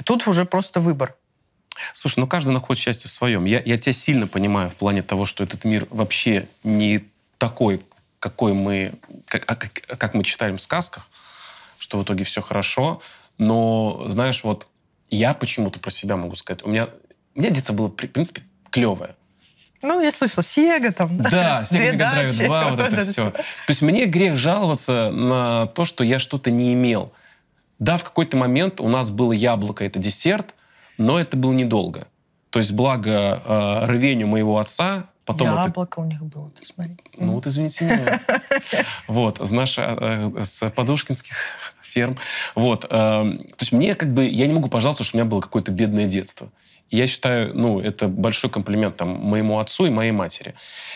тут 0.04 0.28
уже 0.28 0.46
просто 0.46 0.80
выбор. 0.80 1.16
Слушай, 1.94 2.20
ну 2.20 2.28
каждый 2.28 2.52
находит 2.52 2.82
счастье 2.82 3.10
в 3.10 3.12
своем. 3.12 3.46
Я, 3.46 3.62
я 3.64 3.78
тебя 3.78 3.94
сильно 3.94 4.28
понимаю 4.28 4.70
в 4.70 4.76
плане 4.76 5.02
того, 5.04 5.26
что 5.26 5.44
этот 5.44 5.64
мир 5.64 5.88
вообще 5.90 6.48
не 6.64 7.06
такой, 7.38 7.84
какой 8.20 8.54
мы, 8.54 8.94
как, 9.26 9.44
а 9.48 9.56
как 9.56 10.14
мы 10.14 10.24
читаем 10.24 10.58
в 10.58 10.62
сказках, 10.62 11.08
что 11.82 11.98
в 11.98 12.04
итоге 12.04 12.24
все 12.24 12.44
хорошо. 12.44 13.02
Но, 13.40 14.06
знаешь, 14.08 14.44
вот 14.44 14.68
я 15.10 15.34
почему-то 15.34 15.80
про 15.80 15.90
себя 15.90 16.16
могу 16.16 16.36
сказать. 16.36 16.64
У 16.64 16.70
меня, 16.70 16.90
у 17.34 17.40
меня 17.40 17.50
детство 17.50 17.74
было, 17.74 17.88
в 17.88 17.96
принципе, 17.96 18.44
клевое. 18.70 19.16
Ну, 19.82 20.00
я 20.00 20.12
слышала, 20.12 20.44
Сега 20.44 20.92
там. 20.92 21.18
Да, 21.18 21.64
Mega 21.64 21.96
Drive 21.96 22.38
дачи. 22.38 22.46
2, 22.46 22.68
вот 22.70 22.80
это 22.80 23.02
все. 23.02 23.32
То 23.32 23.44
есть 23.70 23.82
мне 23.82 24.06
грех 24.06 24.38
жаловаться 24.38 25.10
на 25.10 25.66
то, 25.66 25.86
что 25.86 26.04
я 26.04 26.20
что-то 26.20 26.52
не 26.52 26.74
имел. 26.74 27.14
Да, 27.80 27.98
в 27.98 28.04
какой-то 28.04 28.38
момент 28.38 28.80
у 28.80 28.88
нас 28.88 29.10
было 29.10 29.32
яблоко, 29.32 29.84
это 29.84 29.98
десерт, 29.98 30.54
но 31.00 31.20
это 31.20 31.36
было 31.36 31.52
недолго. 31.52 32.08
То 32.52 32.60
есть 32.60 32.74
благо 32.74 33.42
э, 33.44 33.86
рвению 33.88 34.28
моего 34.28 34.60
отца, 34.60 35.08
потом 35.26 35.48
это 35.48 35.64
Яблоко 35.64 36.00
у 36.00 36.06
них 36.06 36.22
было, 36.22 36.52
ты 36.52 36.64
смотри. 36.64 36.98
ну 37.18 37.32
вот 37.34 37.48
извините 37.48 37.86
меня. 37.86 38.22
Вот, 39.08 39.40
с 39.40 39.50
нашей, 39.50 39.84
э, 39.88 40.44
с 40.44 40.70
подушкинских 40.70 41.36
ферм. 41.92 42.18
Вот, 42.56 42.86
э, 42.86 42.88
то 42.90 43.58
есть 43.60 43.72
мне 43.72 43.96
как 43.96 44.14
бы, 44.14 44.26
я 44.26 44.48
не 44.48 44.54
могу 44.54 44.70
пожаловаться, 44.70 45.04
что 45.04 45.18
у 45.18 45.20
меня 45.20 45.30
было 45.30 45.42
какое-то 45.42 45.72
бедное 45.72 46.06
детство. 46.06 46.50
Я 46.90 47.08
считаю, 47.08 47.56
ну, 47.56 47.80
это 47.80 48.10
большой 48.10 48.50
комплимент 48.50 48.98
там, 48.98 49.10
моему 49.10 49.60
отцу 49.60 49.86
и 49.86 49.90
моей 49.90 50.12
матери. 50.12 50.56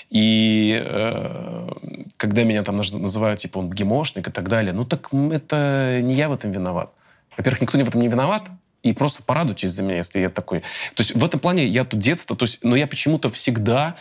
И 0.09 0.81
э, 0.83 1.69
когда 2.17 2.43
меня 2.43 2.63
там 2.63 2.79
наз- 2.81 2.97
называют, 2.97 3.39
типа, 3.39 3.59
он 3.59 3.69
гемошник 3.69 4.27
и 4.27 4.31
так 4.31 4.49
далее, 4.49 4.73
ну 4.73 4.85
так 4.85 5.13
это 5.13 6.01
не 6.01 6.15
я 6.15 6.27
в 6.27 6.33
этом 6.33 6.51
виноват. 6.51 6.91
Во-первых, 7.37 7.61
никто 7.61 7.77
в 7.77 7.87
этом 7.87 8.01
не 8.01 8.07
виноват, 8.07 8.43
и 8.83 8.93
просто 8.93 9.23
порадуйтесь 9.23 9.71
за 9.71 9.83
меня, 9.83 9.97
если 9.97 10.19
я 10.19 10.29
такой. 10.29 10.59
То 10.59 11.01
есть 11.01 11.15
в 11.15 11.23
этом 11.23 11.39
плане 11.39 11.65
я 11.65 11.85
тут 11.85 11.99
детство, 11.99 12.35
то 12.35 12.43
есть, 12.43 12.59
но 12.61 12.75
я 12.75 12.87
почему-то 12.87 13.29
всегда 13.29 13.95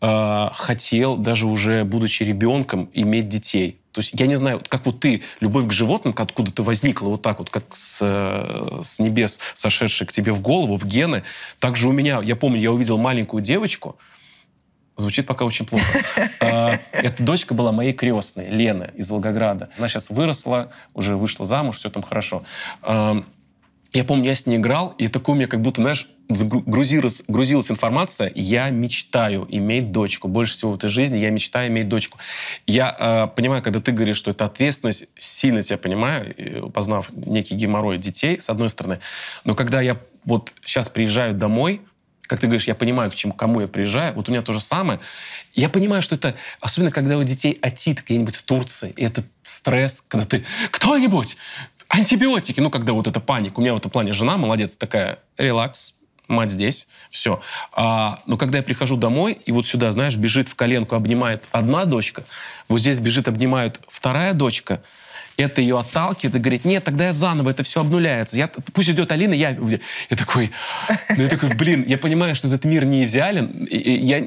э, 0.00 0.48
хотел, 0.52 1.16
даже 1.16 1.46
уже 1.46 1.84
будучи 1.84 2.22
ребенком, 2.22 2.90
иметь 2.92 3.28
детей. 3.28 3.78
То 3.92 4.00
есть 4.00 4.10
я 4.12 4.26
не 4.26 4.36
знаю, 4.36 4.62
как 4.68 4.84
вот 4.84 5.00
ты, 5.00 5.22
любовь 5.40 5.66
к 5.68 5.72
животным, 5.72 6.14
откуда 6.16 6.52
ты 6.52 6.62
возникла 6.62 7.08
вот 7.08 7.22
так 7.22 7.38
вот, 7.38 7.48
как 7.48 7.64
с, 7.74 8.00
э, 8.02 8.82
с 8.82 8.98
небес 8.98 9.38
сошедшая 9.54 10.06
к 10.06 10.12
тебе 10.12 10.32
в 10.32 10.40
голову, 10.40 10.76
в 10.76 10.84
гены. 10.84 11.22
Так 11.60 11.76
же 11.76 11.88
у 11.88 11.92
меня, 11.92 12.20
я 12.22 12.36
помню, 12.36 12.60
я 12.60 12.72
увидел 12.72 12.98
маленькую 12.98 13.42
девочку, 13.42 13.96
Звучит 14.98 15.26
пока 15.26 15.44
очень 15.44 15.66
плохо. 15.66 15.84
А, 16.40 16.78
Эта 16.92 17.22
дочка 17.22 17.52
была 17.52 17.70
моей 17.70 17.92
крестной, 17.92 18.46
Лена 18.46 18.90
из 18.94 19.10
Волгограда. 19.10 19.68
Она 19.76 19.88
сейчас 19.88 20.08
выросла, 20.08 20.72
уже 20.94 21.16
вышла 21.16 21.44
замуж, 21.44 21.76
все 21.76 21.90
там 21.90 22.02
хорошо. 22.02 22.44
Я 23.96 24.04
помню, 24.04 24.26
я 24.26 24.34
с 24.34 24.44
ней 24.44 24.58
играл, 24.58 24.94
и 24.98 25.08
такой 25.08 25.32
у 25.32 25.36
меня 25.38 25.46
как 25.46 25.62
будто, 25.62 25.80
знаешь, 25.80 26.06
грузилась, 26.28 27.22
грузилась 27.28 27.70
информация, 27.70 28.30
я 28.34 28.68
мечтаю 28.68 29.46
иметь 29.48 29.90
дочку. 29.90 30.28
Больше 30.28 30.52
всего 30.52 30.72
в 30.72 30.74
этой 30.74 30.90
жизни 30.90 31.16
я 31.16 31.30
мечтаю 31.30 31.70
иметь 31.70 31.88
дочку. 31.88 32.18
Я 32.66 32.94
э, 32.98 33.34
понимаю, 33.34 33.62
когда 33.62 33.80
ты 33.80 33.92
говоришь, 33.92 34.18
что 34.18 34.32
это 34.32 34.44
ответственность, 34.44 35.06
сильно 35.16 35.62
тебя 35.62 35.78
понимаю, 35.78 36.70
познав 36.74 37.10
некий 37.10 37.54
геморрой 37.54 37.96
детей, 37.96 38.38
с 38.38 38.50
одной 38.50 38.68
стороны. 38.68 39.00
Но 39.44 39.54
когда 39.54 39.80
я 39.80 39.96
вот 40.26 40.52
сейчас 40.62 40.90
приезжаю 40.90 41.32
домой, 41.32 41.80
как 42.26 42.40
ты 42.40 42.48
говоришь, 42.48 42.66
я 42.66 42.74
понимаю, 42.74 43.10
к 43.10 43.14
чему, 43.14 43.32
кому 43.32 43.60
я 43.60 43.68
приезжаю. 43.68 44.12
Вот 44.14 44.28
у 44.28 44.32
меня 44.32 44.42
то 44.42 44.52
же 44.52 44.60
самое. 44.60 45.00
Я 45.54 45.68
понимаю, 45.68 46.02
что 46.02 46.16
это, 46.16 46.34
особенно 46.60 46.90
когда 46.90 47.16
у 47.16 47.22
детей 47.22 47.58
отит 47.62 48.04
где-нибудь 48.04 48.36
в 48.36 48.42
Турции, 48.42 48.92
и 48.96 49.04
это 49.04 49.24
стресс, 49.42 50.04
когда 50.06 50.26
ты 50.26 50.44
кто-нибудь, 50.70 51.36
антибиотики, 51.88 52.60
ну, 52.60 52.70
когда 52.70 52.92
вот 52.92 53.06
эта 53.06 53.20
паника. 53.20 53.58
У 53.58 53.62
меня 53.62 53.74
в 53.74 53.78
этом 53.78 53.90
плане 53.90 54.12
жена 54.12 54.36
молодец 54.36 54.76
такая, 54.76 55.18
релакс, 55.36 55.94
мать 56.28 56.50
здесь, 56.50 56.86
все. 57.10 57.40
А, 57.72 58.20
но 58.26 58.36
когда 58.36 58.58
я 58.58 58.64
прихожу 58.64 58.96
домой, 58.96 59.40
и 59.44 59.52
вот 59.52 59.66
сюда, 59.66 59.92
знаешь, 59.92 60.16
бежит 60.16 60.48
в 60.48 60.54
коленку, 60.54 60.96
обнимает 60.96 61.44
одна 61.52 61.84
дочка, 61.84 62.24
вот 62.68 62.80
здесь 62.80 62.98
бежит, 62.98 63.28
обнимает 63.28 63.80
вторая 63.88 64.32
дочка, 64.32 64.82
это 65.36 65.60
ее 65.60 65.78
отталкивает 65.78 66.34
и 66.34 66.38
говорит, 66.38 66.64
нет, 66.64 66.82
тогда 66.82 67.06
я 67.06 67.12
заново, 67.12 67.50
это 67.50 67.62
все 67.62 67.80
обнуляется. 67.82 68.38
Я, 68.38 68.48
пусть 68.48 68.88
идет 68.88 69.12
Алина, 69.12 69.34
я... 69.34 69.50
Я 69.50 70.16
такой, 70.16 70.50
ну, 71.10 71.22
я 71.22 71.28
такой, 71.28 71.54
блин, 71.54 71.84
я 71.86 71.98
понимаю, 71.98 72.34
что 72.34 72.48
этот 72.48 72.64
мир 72.64 72.86
не 72.86 73.04
идеален, 73.04 73.66
я, 73.70 74.24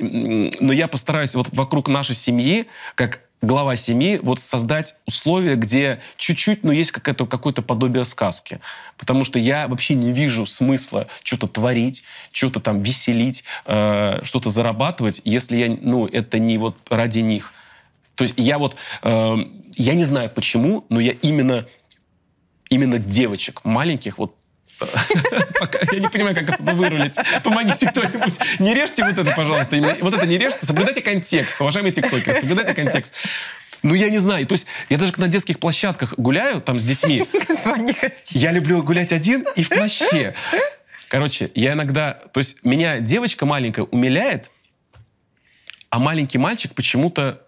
но 0.59 0.71
я 0.71 0.87
постараюсь 0.87 1.33
вот 1.33 1.47
вокруг 1.51 1.89
нашей 1.89 2.15
семьи, 2.15 2.67
как 2.93 3.21
глава 3.41 3.75
семьи, 3.75 4.19
вот 4.21 4.39
создать 4.39 4.95
условия, 5.05 5.55
где 5.55 5.99
чуть-чуть, 6.17 6.63
ну, 6.63 6.71
есть 6.71 6.91
какое-то 6.91 7.25
какое 7.25 7.53
подобие 7.53 8.05
сказки. 8.05 8.59
Потому 8.97 9.23
что 9.23 9.39
я 9.39 9.67
вообще 9.67 9.95
не 9.95 10.11
вижу 10.11 10.45
смысла 10.45 11.07
что-то 11.23 11.47
творить, 11.47 12.03
что-то 12.31 12.59
там 12.59 12.81
веселить, 12.81 13.43
э, 13.65 14.19
что-то 14.23 14.49
зарабатывать, 14.49 15.21
если 15.23 15.57
я, 15.57 15.77
ну, 15.81 16.05
это 16.05 16.39
не 16.39 16.57
вот 16.57 16.77
ради 16.89 17.19
них. 17.19 17.53
То 18.15 18.23
есть 18.23 18.33
я 18.37 18.57
вот, 18.57 18.75
э, 19.03 19.37
я 19.75 19.93
не 19.93 20.03
знаю 20.03 20.29
почему, 20.29 20.85
но 20.89 20.99
я 20.99 21.13
именно, 21.13 21.67
именно 22.69 22.97
девочек 22.97 23.63
маленьких 23.63 24.17
вот 24.17 24.35
я 25.91 25.99
не 25.99 26.07
понимаю, 26.07 26.35
как 26.35 26.49
это 26.49 26.63
вырулить. 26.75 27.15
Помогите 27.43 27.87
кто-нибудь. 27.87 28.35
Не 28.59 28.73
режьте 28.73 29.03
вот 29.03 29.17
это, 29.17 29.31
пожалуйста. 29.35 29.77
Вот 30.01 30.13
это 30.13 30.25
не 30.25 30.37
режьте. 30.37 30.65
Соблюдайте 30.65 31.01
контекст, 31.01 31.59
уважаемые 31.61 31.93
тиктокеры. 31.93 32.33
Соблюдайте 32.33 32.73
контекст. 32.73 33.13
Ну, 33.81 33.93
я 33.93 34.09
не 34.09 34.17
знаю. 34.17 34.45
То 34.45 34.53
есть 34.53 34.67
я 34.89 34.97
даже 34.97 35.13
на 35.17 35.27
детских 35.27 35.59
площадках 35.59 36.13
гуляю 36.17 36.61
там 36.61 36.79
с 36.79 36.85
детьми. 36.85 37.23
Я 38.31 38.51
люблю 38.51 38.83
гулять 38.83 39.11
один 39.11 39.45
и 39.55 39.63
в 39.63 39.69
плаще. 39.69 40.35
Короче, 41.07 41.49
я 41.55 41.73
иногда... 41.73 42.13
То 42.33 42.39
есть 42.39 42.63
меня 42.63 42.99
девочка 42.99 43.45
маленькая 43.45 43.83
умиляет, 43.83 44.51
а 45.89 45.99
маленький 45.99 46.37
мальчик 46.37 46.73
почему-то... 46.75 47.41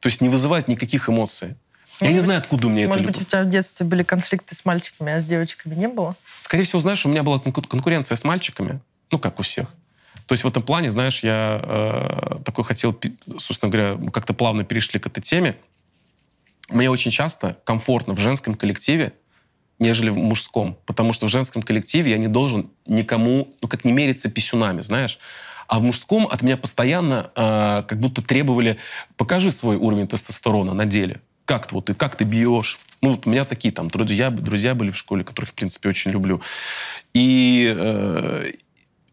То 0.00 0.08
есть 0.08 0.20
не 0.20 0.28
вызывает 0.28 0.68
никаких 0.68 1.08
эмоций. 1.08 1.56
Я 2.00 2.12
не 2.12 2.20
знаю, 2.20 2.38
откуда 2.38 2.66
у 2.66 2.70
меня 2.70 2.88
Может 2.88 3.04
это 3.04 3.12
быть, 3.12 3.22
у 3.22 3.24
тебя 3.24 3.42
в 3.42 3.48
детстве 3.48 3.84
были 3.84 4.02
конфликты 4.02 4.54
с 4.54 4.64
мальчиками, 4.64 5.12
а 5.12 5.20
с 5.20 5.26
девочками 5.26 5.74
не 5.74 5.88
было? 5.88 6.16
Скорее 6.38 6.64
всего, 6.64 6.80
знаешь, 6.80 7.04
у 7.04 7.08
меня 7.08 7.22
была 7.22 7.38
конкуренция 7.40 8.16
с 8.16 8.24
мальчиками, 8.24 8.80
ну, 9.10 9.18
как 9.18 9.38
у 9.38 9.42
всех. 9.42 9.68
То 10.26 10.32
есть 10.32 10.44
в 10.44 10.48
этом 10.48 10.62
плане, 10.62 10.90
знаешь, 10.90 11.22
я 11.22 11.60
э, 11.62 12.36
такой 12.44 12.64
хотел, 12.64 12.98
собственно 13.38 13.70
говоря, 13.70 13.96
мы 13.96 14.10
как-то 14.12 14.32
плавно 14.32 14.64
перешли 14.64 15.00
к 15.00 15.06
этой 15.06 15.20
теме. 15.20 15.56
Мне 16.68 16.88
очень 16.88 17.10
часто 17.10 17.58
комфортно 17.64 18.14
в 18.14 18.20
женском 18.20 18.54
коллективе, 18.54 19.12
нежели 19.78 20.08
в 20.08 20.16
мужском. 20.16 20.78
Потому 20.86 21.12
что 21.12 21.26
в 21.26 21.30
женском 21.30 21.62
коллективе 21.62 22.12
я 22.12 22.16
не 22.16 22.28
должен 22.28 22.70
никому, 22.86 23.56
ну, 23.60 23.68
как 23.68 23.84
не 23.84 23.92
мериться 23.92 24.30
писюнами, 24.30 24.80
знаешь. 24.82 25.18
А 25.66 25.80
в 25.80 25.82
мужском 25.82 26.26
от 26.26 26.42
меня 26.42 26.56
постоянно 26.56 27.30
э, 27.34 27.82
как 27.88 27.98
будто 27.98 28.22
требовали, 28.22 28.78
покажи 29.16 29.50
свой 29.50 29.76
уровень 29.76 30.06
тестостерона 30.06 30.74
на 30.74 30.86
деле 30.86 31.20
как, 31.50 31.72
вот, 31.72 31.86
ты, 31.86 31.94
как 31.94 32.14
ты 32.14 32.22
бьешь. 32.22 32.78
Ну, 33.02 33.10
вот 33.10 33.26
у 33.26 33.30
меня 33.30 33.44
такие 33.44 33.74
там 33.74 33.88
друзья, 33.88 34.30
друзья 34.30 34.72
были 34.72 34.92
в 34.92 34.96
школе, 34.96 35.24
которых, 35.24 35.50
в 35.50 35.54
принципе, 35.54 35.88
очень 35.88 36.12
люблю. 36.12 36.42
И 37.12 37.74
э, 37.76 38.52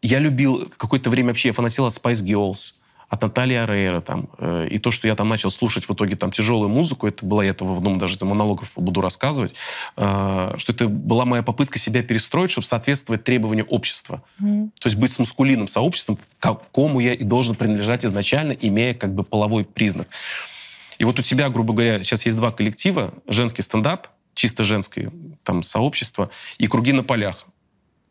я 0.04 0.20
любил 0.20 0.72
какое-то 0.78 1.10
время 1.10 1.30
вообще, 1.30 1.48
я 1.48 1.54
фанател 1.54 1.88
от 1.88 1.94
Spice 1.94 2.24
Girls, 2.24 2.74
от 3.10 3.24
Натальи 3.24 3.56
Арейра 3.56 4.02
там. 4.02 4.30
Э, 4.38 4.68
и 4.70 4.78
то, 4.78 4.92
что 4.92 5.08
я 5.08 5.16
там 5.16 5.28
начал 5.28 5.50
слушать 5.50 5.90
в 5.90 5.94
итоге 5.96 6.16
там 6.16 6.32
тяжелую 6.32 6.70
музыку, 6.70 7.08
это 7.08 7.26
было, 7.26 7.42
я 7.42 7.50
этого 7.50 7.74
в 7.74 7.78
одном 7.80 7.98
даже 7.98 8.24
монологов 8.24 8.72
буду 8.76 9.02
рассказывать, 9.02 9.56
э, 9.96 10.54
что 10.58 10.74
это 10.74 10.88
была 10.88 11.26
моя 11.26 11.42
попытка 11.42 11.80
себя 11.80 12.04
перестроить, 12.04 12.52
чтобы 12.52 12.68
соответствовать 12.68 13.24
требованию 13.24 13.66
общества. 13.66 14.22
Mm. 14.40 14.70
То 14.80 14.90
есть 14.90 14.96
быть 14.96 15.12
с 15.12 15.18
мускулиным 15.18 15.68
сообществом, 15.68 16.20
какому 16.40 17.00
я 17.00 17.16
и 17.16 17.24
должен 17.24 17.56
принадлежать 17.56 18.06
изначально, 18.06 18.52
имея 18.52 18.94
как 18.94 19.16
бы 19.16 19.24
половой 19.24 19.66
признак. 19.66 20.08
И 20.98 21.06
вот 21.06 21.20
у 21.20 21.24
тебя, 21.24 21.50
грубо 21.50 21.74
говоря, 21.74 22.04
сейчас 22.04 22.26
есть 22.26 22.38
два 22.38 22.52
коллектива. 22.52 23.14
Женский 23.28 23.62
стендап, 23.62 24.08
чисто 24.34 24.64
женское 24.64 25.12
там, 25.44 25.64
сообщество, 25.64 26.30
и 26.58 26.68
круги 26.68 26.94
на 26.94 27.04
полях 27.04 27.48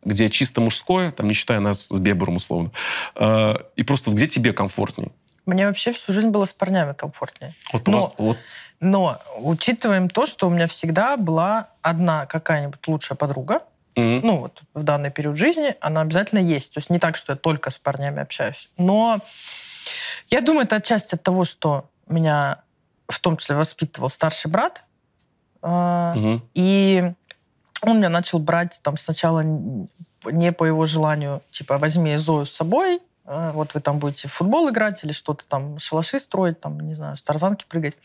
где 0.07 0.30
чисто 0.30 0.61
мужское, 0.61 1.11
там, 1.11 1.26
не 1.26 1.34
считая 1.34 1.61
нас 1.61 1.89
с 1.89 1.99
Бебером 1.99 2.37
условно, 2.37 2.70
э, 3.16 3.57
и 3.74 3.82
просто 3.82 4.12
где 4.12 4.28
тебе 4.28 4.53
комфортнее? 4.53 5.11
Мне 5.47 5.66
вообще 5.66 5.93
всю 5.93 6.12
жизнь 6.12 6.28
было 6.28 6.45
с 6.45 6.53
парнями 6.53 6.93
комфортнее. 6.93 7.55
Вот 7.72 7.87
но, 7.87 8.01
вас, 8.01 8.12
вот. 8.16 8.39
но 8.80 9.20
учитываем 9.39 10.09
то, 10.09 10.26
что 10.26 10.47
у 10.47 10.51
меня 10.51 10.66
всегда 10.68 11.16
была 11.16 11.68
одна 11.82 12.26
какая-нибудь 12.26 12.87
лучшая 12.87 13.16
подруга, 13.16 13.62
mm-hmm. 13.97 14.20
ну 14.22 14.39
вот 14.39 14.62
в 14.74 14.82
данный 14.82 15.11
период 15.11 15.37
жизни, 15.37 15.74
она 15.80 16.01
обязательно 16.01 16.41
есть. 16.41 16.74
То 16.74 16.78
есть 16.78 16.91
не 16.91 16.99
так, 16.99 17.16
что 17.16 17.32
я 17.32 17.37
только 17.37 17.70
с 17.70 17.78
парнями 17.78 18.22
общаюсь. 18.22 18.70
Но 18.76 19.20
я 20.28 20.41
думаю, 20.41 20.64
это 20.64 20.76
отчасти 20.76 21.16
от 21.16 21.22
того, 21.22 21.45
что 21.45 21.89
меня 22.09 22.62
в 23.09 23.18
том 23.20 23.36
числе 23.36 23.57
воспитывал 23.57 24.09
старший 24.09 24.50
брат. 24.50 24.84
Угу. 25.62 26.42
И 26.54 27.12
он 27.82 27.98
меня 27.98 28.09
начал 28.09 28.38
брать 28.38 28.80
там 28.82 28.96
сначала 28.96 29.42
не 30.24 30.52
по 30.52 30.64
его 30.64 30.86
желанию, 30.86 31.42
типа, 31.50 31.78
возьми 31.78 32.16
Зою 32.16 32.46
с 32.46 32.52
собой, 32.52 33.00
а, 33.28 33.52
вот 33.52 33.74
вы 33.74 33.80
там 33.80 33.98
будете 33.98 34.28
в 34.28 34.32
футбол 34.32 34.70
играть 34.70 35.02
или 35.04 35.12
что-то 35.12 35.44
там, 35.46 35.78
шалаши 35.78 36.18
строить, 36.18 36.61
там, 36.61 36.78
не 36.80 36.94
знаю, 36.94 37.16
с 37.16 37.22
тарзанки 37.22 37.64
прыгать. 37.68 37.96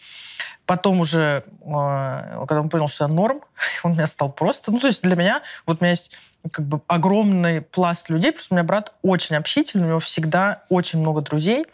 Потом 0.65 0.99
уже, 0.99 1.43
а, 1.65 2.43
когда 2.47 2.61
он 2.61 2.69
понял, 2.69 2.87
что 2.87 3.05
я 3.05 3.07
норм, 3.07 3.41
он 3.83 3.93
меня 3.93 4.07
стал 4.07 4.31
просто... 4.31 4.71
Ну, 4.71 4.79
то 4.79 4.87
есть 4.87 5.03
для 5.03 5.15
меня, 5.15 5.41
вот 5.65 5.79
у 5.79 5.83
меня 5.83 5.91
есть 5.91 6.11
как 6.51 6.65
бы 6.65 6.81
огромный 6.87 7.61
пласт 7.61 8.09
людей, 8.09 8.31
просто 8.31 8.53
у 8.53 8.57
меня 8.57 8.63
брат 8.63 8.93
очень 9.03 9.35
общительный, 9.35 9.85
у 9.85 9.89
него 9.89 9.99
всегда 9.99 10.63
очень 10.69 10.99
много 10.99 11.21
друзей, 11.21 11.65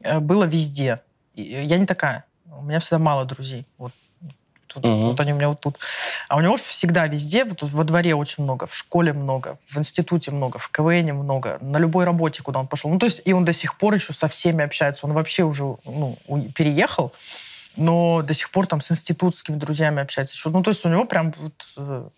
э, 0.00 0.18
было 0.18 0.44
везде. 0.44 1.02
Я 1.34 1.76
не 1.76 1.84
такая. 1.84 2.24
У 2.58 2.62
меня 2.62 2.80
всегда 2.80 2.98
мало 2.98 3.24
друзей. 3.24 3.66
Вот, 3.78 3.92
тут, 4.66 4.84
угу. 4.84 5.10
вот 5.10 5.20
они 5.20 5.32
у 5.32 5.36
меня 5.36 5.48
вот 5.48 5.60
тут. 5.60 5.78
А 6.28 6.36
у 6.36 6.40
него 6.40 6.56
всегда 6.56 7.06
везде, 7.06 7.44
вот 7.44 7.62
во 7.62 7.84
дворе 7.84 8.14
очень 8.14 8.44
много, 8.44 8.66
в 8.66 8.74
школе 8.74 9.12
много, 9.12 9.58
в 9.68 9.78
институте 9.78 10.30
много, 10.30 10.58
в 10.58 10.70
КВН 10.70 11.14
много, 11.14 11.58
на 11.60 11.78
любой 11.78 12.04
работе, 12.04 12.42
куда 12.42 12.60
он 12.60 12.66
пошел. 12.66 12.90
Ну, 12.90 12.98
то 12.98 13.06
есть, 13.06 13.22
и 13.24 13.32
он 13.32 13.44
до 13.44 13.52
сих 13.52 13.76
пор 13.78 13.94
еще 13.94 14.12
со 14.12 14.28
всеми 14.28 14.64
общается. 14.64 15.06
Он 15.06 15.12
вообще 15.12 15.42
уже 15.44 15.76
ну, 15.84 16.16
переехал, 16.54 17.12
но 17.76 18.22
до 18.22 18.34
сих 18.34 18.50
пор 18.50 18.66
там 18.66 18.80
с 18.80 18.90
институтскими 18.90 19.56
друзьями 19.56 20.02
общается. 20.02 20.34
Еще. 20.34 20.50
Ну, 20.50 20.62
то 20.62 20.70
есть 20.70 20.84
у 20.84 20.88
него 20.88 21.04
прям 21.04 21.32
вот, 21.32 21.54
э, 21.76 22.08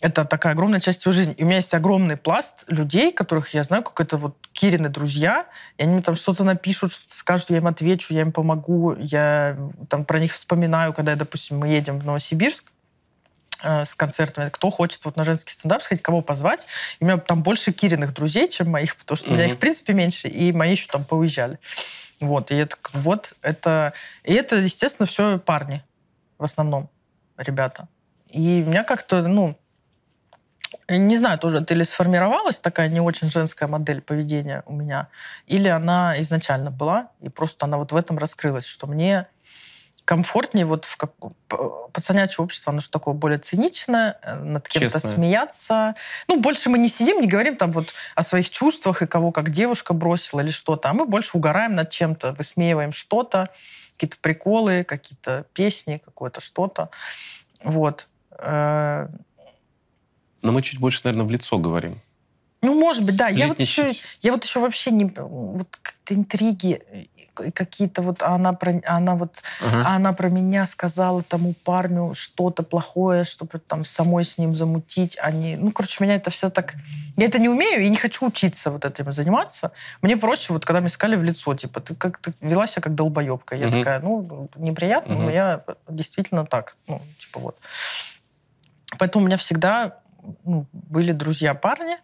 это 0.00 0.24
такая 0.24 0.54
огромная 0.54 0.80
часть 0.80 1.04
его 1.04 1.12
жизни. 1.12 1.34
И 1.34 1.44
у 1.44 1.46
меня 1.46 1.56
есть 1.56 1.74
огромный 1.74 2.16
пласт 2.16 2.64
людей, 2.68 3.12
которых 3.12 3.52
я 3.54 3.62
знаю, 3.62 3.82
как 3.82 4.00
это 4.00 4.16
вот 4.16 4.36
Кирины 4.52 4.88
друзья, 4.88 5.46
и 5.76 5.82
они 5.82 5.92
мне 5.94 6.02
там 6.02 6.14
что-то 6.14 6.42
напишут, 6.42 6.92
что-то 6.92 7.14
скажут, 7.14 7.50
я 7.50 7.58
им 7.58 7.66
отвечу, 7.66 8.14
я 8.14 8.22
им 8.22 8.32
помогу, 8.32 8.96
я 8.98 9.56
там 9.88 10.04
про 10.04 10.18
них 10.18 10.32
вспоминаю, 10.32 10.92
когда, 10.92 11.14
допустим, 11.16 11.58
мы 11.58 11.68
едем 11.68 11.98
в 11.98 12.04
Новосибирск, 12.04 12.72
э, 13.62 13.84
с 13.84 13.94
концертами. 13.94 14.48
Кто 14.48 14.70
хочет 14.70 15.04
вот 15.04 15.16
на 15.16 15.24
женский 15.24 15.52
стендап 15.52 15.82
сходить, 15.82 16.02
кого 16.02 16.22
позвать. 16.22 16.66
И 16.98 17.04
у 17.04 17.06
меня 17.06 17.18
там 17.18 17.42
больше 17.42 17.72
Кириных 17.72 18.14
друзей, 18.14 18.48
чем 18.48 18.70
моих, 18.70 18.96
потому 18.96 19.16
что 19.16 19.28
mm-hmm. 19.28 19.32
у 19.32 19.36
меня 19.36 19.46
их, 19.46 19.54
в 19.54 19.58
принципе, 19.58 19.92
меньше, 19.92 20.28
и 20.28 20.52
мои 20.52 20.70
еще 20.70 20.86
там 20.88 21.04
поуезжали. 21.04 21.58
Вот, 22.20 22.50
и 22.50 22.54
это 22.54 22.76
вот 22.94 23.34
это... 23.42 23.92
И 24.24 24.32
это, 24.32 24.56
естественно, 24.56 25.06
все 25.06 25.38
парни 25.38 25.84
в 26.38 26.44
основном, 26.44 26.88
ребята. 27.36 27.86
И 28.30 28.62
у 28.66 28.70
меня 28.70 28.84
как-то, 28.84 29.22
ну, 29.22 29.58
не 30.88 31.16
знаю, 31.16 31.38
тоже 31.38 31.58
это 31.58 31.74
или 31.74 31.84
сформировалась 31.84 32.60
такая 32.60 32.88
не 32.88 33.00
очень 33.00 33.28
женская 33.28 33.66
модель 33.66 34.00
поведения 34.00 34.62
у 34.66 34.72
меня, 34.72 35.08
или 35.46 35.68
она 35.68 36.20
изначально 36.20 36.70
была, 36.70 37.08
и 37.20 37.28
просто 37.28 37.66
она 37.66 37.76
вот 37.76 37.92
в 37.92 37.96
этом 37.96 38.18
раскрылась, 38.18 38.66
что 38.66 38.86
мне 38.86 39.26
комфортнее 40.04 40.66
вот 40.66 40.86
в 40.86 40.96
как... 40.96 41.12
пацанячье 41.92 42.42
общество, 42.42 42.72
оно 42.72 42.80
же 42.80 42.90
такое 42.90 43.14
более 43.14 43.38
циничное, 43.38 44.18
э, 44.22 44.34
над 44.34 44.68
кем-то 44.68 44.94
Честное. 44.94 45.12
смеяться. 45.12 45.94
Ну, 46.26 46.40
больше 46.40 46.68
мы 46.68 46.78
не 46.78 46.88
сидим, 46.88 47.20
не 47.20 47.28
говорим 47.28 47.54
там 47.54 47.70
вот 47.70 47.94
о 48.16 48.24
своих 48.24 48.50
чувствах 48.50 49.02
и 49.02 49.06
кого 49.06 49.30
как 49.30 49.50
девушка 49.50 49.94
бросила 49.94 50.40
или 50.40 50.50
что-то, 50.50 50.90
а 50.90 50.94
мы 50.94 51.06
больше 51.06 51.36
угораем 51.36 51.74
над 51.74 51.90
чем-то, 51.90 52.32
высмеиваем 52.32 52.92
что-то, 52.92 53.50
какие-то 53.92 54.16
приколы, 54.20 54.82
какие-то 54.82 55.44
песни, 55.52 56.02
какое-то 56.04 56.40
что-то. 56.40 56.90
Вот. 57.62 58.08
Э, 60.42 60.46
но 60.46 60.52
мы 60.52 60.62
чуть 60.62 60.78
больше, 60.78 61.00
наверное, 61.04 61.26
в 61.26 61.30
лицо 61.30 61.58
говорим. 61.58 62.00
Ну, 62.62 62.78
может 62.78 63.04
быть, 63.04 63.16
да. 63.16 63.28
Я 63.28 63.48
вот, 63.48 63.60
еще, 63.60 63.92
я 64.20 64.32
вот 64.32 64.44
еще 64.44 64.60
вообще 64.60 64.90
не... 64.90 65.06
Вот 65.06 65.78
как-то 65.80 66.14
интриги 66.14 66.82
какие-то 67.54 68.02
вот... 68.02 68.22
А 68.22 68.34
она 68.34 68.52
про, 68.52 68.82
она 68.86 69.14
вот, 69.14 69.42
ага. 69.62 69.82
а 69.86 69.96
она 69.96 70.12
про 70.12 70.28
меня 70.28 70.66
сказала 70.66 71.22
тому 71.22 71.54
парню 71.64 72.12
что-то 72.12 72.62
плохое, 72.62 73.24
чтобы 73.24 73.60
там 73.60 73.84
самой 73.84 74.24
с 74.24 74.36
ним 74.36 74.54
замутить. 74.54 75.16
Они, 75.22 75.56
ну, 75.56 75.72
короче, 75.72 76.04
меня 76.04 76.16
это 76.16 76.30
все 76.30 76.50
так... 76.50 76.74
Я 77.16 77.26
это 77.26 77.38
не 77.38 77.48
умею 77.48 77.82
и 77.82 77.88
не 77.88 77.96
хочу 77.96 78.26
учиться 78.26 78.70
вот 78.70 78.84
этим 78.84 79.10
заниматься. 79.10 79.72
Мне 80.02 80.18
проще, 80.18 80.52
вот 80.52 80.66
когда 80.66 80.80
мне 80.80 80.90
сказали 80.90 81.16
в 81.16 81.22
лицо, 81.22 81.54
типа, 81.54 81.80
ты 81.80 81.94
как-то 81.94 82.34
вела 82.42 82.66
себя 82.66 82.82
как 82.82 82.94
долбоебка. 82.94 83.56
Я 83.56 83.68
угу. 83.68 83.78
такая, 83.78 84.00
ну, 84.00 84.50
неприятно, 84.56 85.14
угу. 85.14 85.22
но 85.24 85.30
я 85.30 85.64
действительно 85.88 86.44
так. 86.44 86.76
Ну, 86.86 87.00
типа 87.18 87.40
вот. 87.40 87.58
Поэтому 88.98 89.24
у 89.24 89.26
меня 89.26 89.38
всегда 89.38 90.00
ну, 90.44 90.66
были 90.72 91.12
друзья 91.12 91.54
парни, 91.54 91.96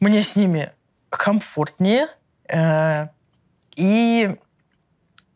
мне 0.00 0.22
с 0.22 0.36
ними 0.36 0.72
комфортнее, 1.10 2.08
э, 2.48 3.08
и 3.76 4.36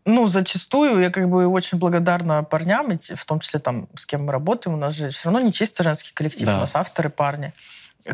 ну, 0.04 0.28
зачастую 0.28 1.00
я 1.00 1.10
как 1.10 1.28
бы 1.28 1.46
очень 1.46 1.78
благодарна 1.78 2.42
парням, 2.42 2.98
в 2.98 3.24
том 3.24 3.40
числе 3.40 3.60
там, 3.60 3.88
с 3.94 4.04
кем 4.04 4.24
мы 4.24 4.32
работаем. 4.32 4.76
У 4.76 4.78
нас 4.78 4.94
же 4.94 5.10
все 5.10 5.30
равно 5.30 5.40
не 5.40 5.52
чисто 5.52 5.82
женский 5.82 6.12
коллектив, 6.12 6.46
да. 6.46 6.56
у 6.56 6.60
нас 6.60 6.74
авторы 6.74 7.08
парни. 7.08 7.52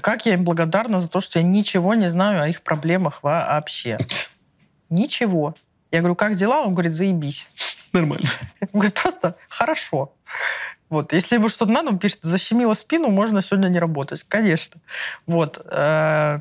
Как 0.00 0.24
я 0.24 0.34
им 0.34 0.44
благодарна 0.44 1.00
за 1.00 1.10
то, 1.10 1.20
что 1.20 1.40
я 1.40 1.44
ничего 1.44 1.94
не 1.94 2.08
знаю 2.08 2.42
о 2.42 2.48
их 2.48 2.62
проблемах 2.62 3.22
вообще. 3.22 3.98
Ничего. 4.88 5.54
Я 5.90 5.98
говорю, 6.00 6.14
как 6.14 6.36
дела? 6.36 6.60
Он 6.62 6.74
говорит, 6.74 6.94
заебись. 6.94 7.48
Нормально. 7.92 8.28
Я 8.60 8.68
говорю, 8.72 8.92
просто 8.92 9.36
хорошо. 9.48 10.12
Вот. 10.90 11.12
Если 11.12 11.36
ему 11.36 11.48
что-то 11.48 11.72
надо, 11.72 11.90
он 11.90 11.98
пишет, 11.98 12.18
защемило 12.22 12.74
спину, 12.74 13.08
можно 13.08 13.40
сегодня 13.40 13.68
не 13.68 13.78
работать. 13.78 14.24
Конечно. 14.24 14.80
Вот. 15.26 15.64
Э, 15.64 16.40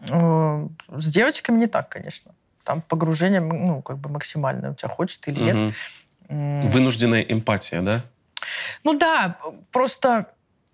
э, 0.00 0.68
с 0.88 1.08
девочками 1.08 1.60
не 1.60 1.66
так, 1.68 1.88
конечно. 1.88 2.34
Там 2.64 2.82
погружение, 2.82 3.40
ну, 3.40 3.80
как 3.82 3.98
бы 3.98 4.10
максимальное. 4.10 4.72
У 4.72 4.74
тебя 4.74 4.88
хочет 4.88 5.26
или 5.28 5.40
нет. 5.40 5.74
Вынужденная 6.28 7.22
эмпатия, 7.22 7.80
да? 7.80 8.02
Ну 8.82 8.98
да, 8.98 9.38
просто 9.70 10.32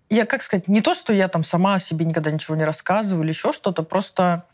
я, 0.09 0.25
как 0.25 0.43
сказать, 0.43 0.67
не 0.67 0.81
то, 0.81 0.93
что 0.93 1.13
я 1.13 1.27
там 1.27 1.43
сама 1.43 1.75
о 1.75 1.79
себе 1.79 2.05
никогда 2.05 2.31
ничего 2.31 2.55
не 2.55 2.65
рассказываю 2.65 3.23
или 3.23 3.31
еще 3.31 3.51
что-то, 3.51 3.83
просто, 3.83 4.45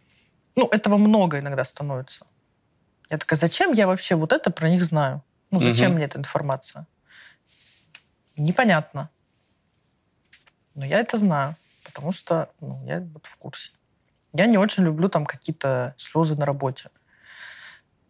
ну, 0.55 0.67
этого 0.67 0.97
много 0.97 1.39
иногда 1.39 1.63
становится. 1.63 2.25
Я 3.09 3.17
такая, 3.17 3.37
зачем 3.37 3.73
я 3.73 3.87
вообще 3.87 4.15
вот 4.15 4.33
это 4.33 4.51
про 4.51 4.69
них 4.69 4.83
знаю? 4.83 5.23
Ну, 5.51 5.59
зачем 5.59 5.91
Мгм. 5.91 5.95
мне 5.95 6.05
эта 6.05 6.19
информация? 6.19 6.85
Непонятно. 8.39 9.09
Но 10.75 10.85
я 10.85 10.99
это 10.99 11.17
знаю, 11.17 11.55
потому 11.83 12.11
что 12.11 12.49
ну, 12.61 12.81
я 12.85 13.01
вот 13.13 13.25
в 13.25 13.35
курсе. 13.35 13.71
Я 14.33 14.45
не 14.45 14.57
очень 14.57 14.83
люблю 14.83 15.09
там 15.09 15.25
какие-то 15.25 15.93
слезы 15.97 16.35
на 16.35 16.45
работе. 16.45 16.89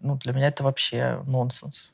Ну, 0.02 0.16
для 0.16 0.34
меня 0.34 0.48
это 0.48 0.64
вообще 0.64 1.22
нонсенс. 1.26 1.92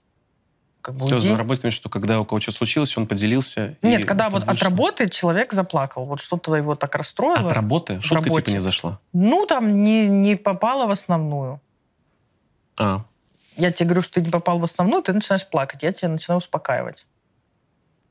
Как 0.81 0.95
бы 0.95 1.01
Слезы 1.01 1.29
уйди- 1.29 1.31
на 1.31 1.37
работе, 1.37 1.71
что 1.71 1.89
когда 1.89 2.19
у 2.19 2.25
кого 2.25 2.39
что 2.39 2.51
случилось, 2.51 2.95
он 2.97 3.07
поделился. 3.07 3.75
Нет, 3.81 4.05
когда 4.05 4.29
вот 4.29 4.43
от 4.43 4.61
работы 4.61 5.09
человек 5.09 5.53
заплакал, 5.53 6.05
вот 6.05 6.19
что-то 6.19 6.55
его 6.55 6.75
так 6.75 6.95
расстроило. 6.95 7.49
От 7.49 7.55
работы? 7.55 8.01
Шутка 8.01 8.25
типа 8.25 8.35
работе. 8.35 8.51
не 8.51 8.59
зашла? 8.59 8.99
Ну, 9.13 9.47
там 9.47 9.83
не, 9.83 10.07
не 10.07 10.35
попало 10.35 10.85
в 10.85 10.91
основную. 10.91 11.59
А, 12.77 13.03
Я 13.55 13.71
тебе 13.71 13.87
говорю, 13.87 14.01
что 14.03 14.15
ты 14.15 14.21
не 14.21 14.29
попал 14.29 14.59
в 14.59 14.63
основную, 14.63 15.01
ты 15.01 15.13
начинаешь 15.13 15.47
плакать. 15.47 15.81
Я 15.81 15.91
тебя 15.91 16.09
начинаю 16.09 16.37
успокаивать. 16.37 17.07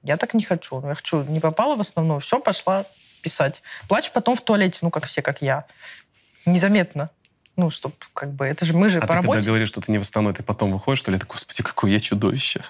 Я 0.05 0.17
так 0.17 0.35
не 0.35 0.45
хочу. 0.45 0.87
Я 0.87 0.95
хочу, 0.95 1.25
не 1.25 1.41
попала 1.41 1.77
в 1.77 1.81
основную, 1.81 2.21
все, 2.21 2.39
пошла 2.39 2.85
писать. 3.23 3.63
Плачь 3.89 4.11
потом 4.13 4.37
в 4.37 4.43
туалете, 4.43 4.79
ну, 4.83 4.91
как 4.91 5.07
все, 5.07 5.23
как 5.23 5.41
я. 5.43 5.65
Незаметно. 6.47 7.11
Ну, 7.57 7.71
чтоб, 7.71 7.95
как 8.13 8.33
бы, 8.33 8.45
это 8.47 8.65
же 8.67 8.75
мы 8.75 8.89
же 8.89 8.99
а 8.99 9.01
по 9.01 9.07
ты 9.07 9.13
когда 9.15 9.23
работе. 9.23 9.47
говоришь, 9.49 9.69
что 9.71 9.81
ты 9.81 9.91
не 9.91 9.99
в 9.99 10.03
основной, 10.03 10.35
ты 10.35 10.43
потом 10.43 10.73
выходишь, 10.73 11.01
что 11.01 11.11
ли? 11.11 11.19
Ты, 11.19 11.25
господи, 11.27 11.63
какое 11.63 11.91
я 11.91 12.01
чудовище. 12.01 12.63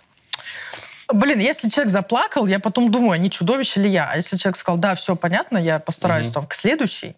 Блин, 1.13 1.39
если 1.41 1.69
человек 1.69 1.91
заплакал, 1.91 2.47
я 2.47 2.61
потом 2.61 2.91
думаю, 2.91 3.21
не 3.21 3.31
чудовище 3.31 3.81
ли 3.81 3.89
я. 3.91 4.09
А 4.11 4.17
если 4.17 4.37
человек 4.37 4.57
сказал, 4.57 4.79
да, 4.79 4.95
все 4.95 5.17
понятно, 5.17 5.59
я 5.59 5.79
постараюсь 5.81 6.27
Мгм. 6.27 6.35
там 6.35 6.47
к 6.47 6.55
следующей, 6.55 7.17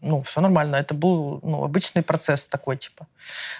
ну, 0.00 0.22
все 0.22 0.40
нормально. 0.40 0.76
Это 0.76 0.94
был 0.94 1.40
ну, 1.42 1.64
обычный 1.64 2.02
процесс 2.02 2.46
такой, 2.46 2.76
типа. 2.76 3.06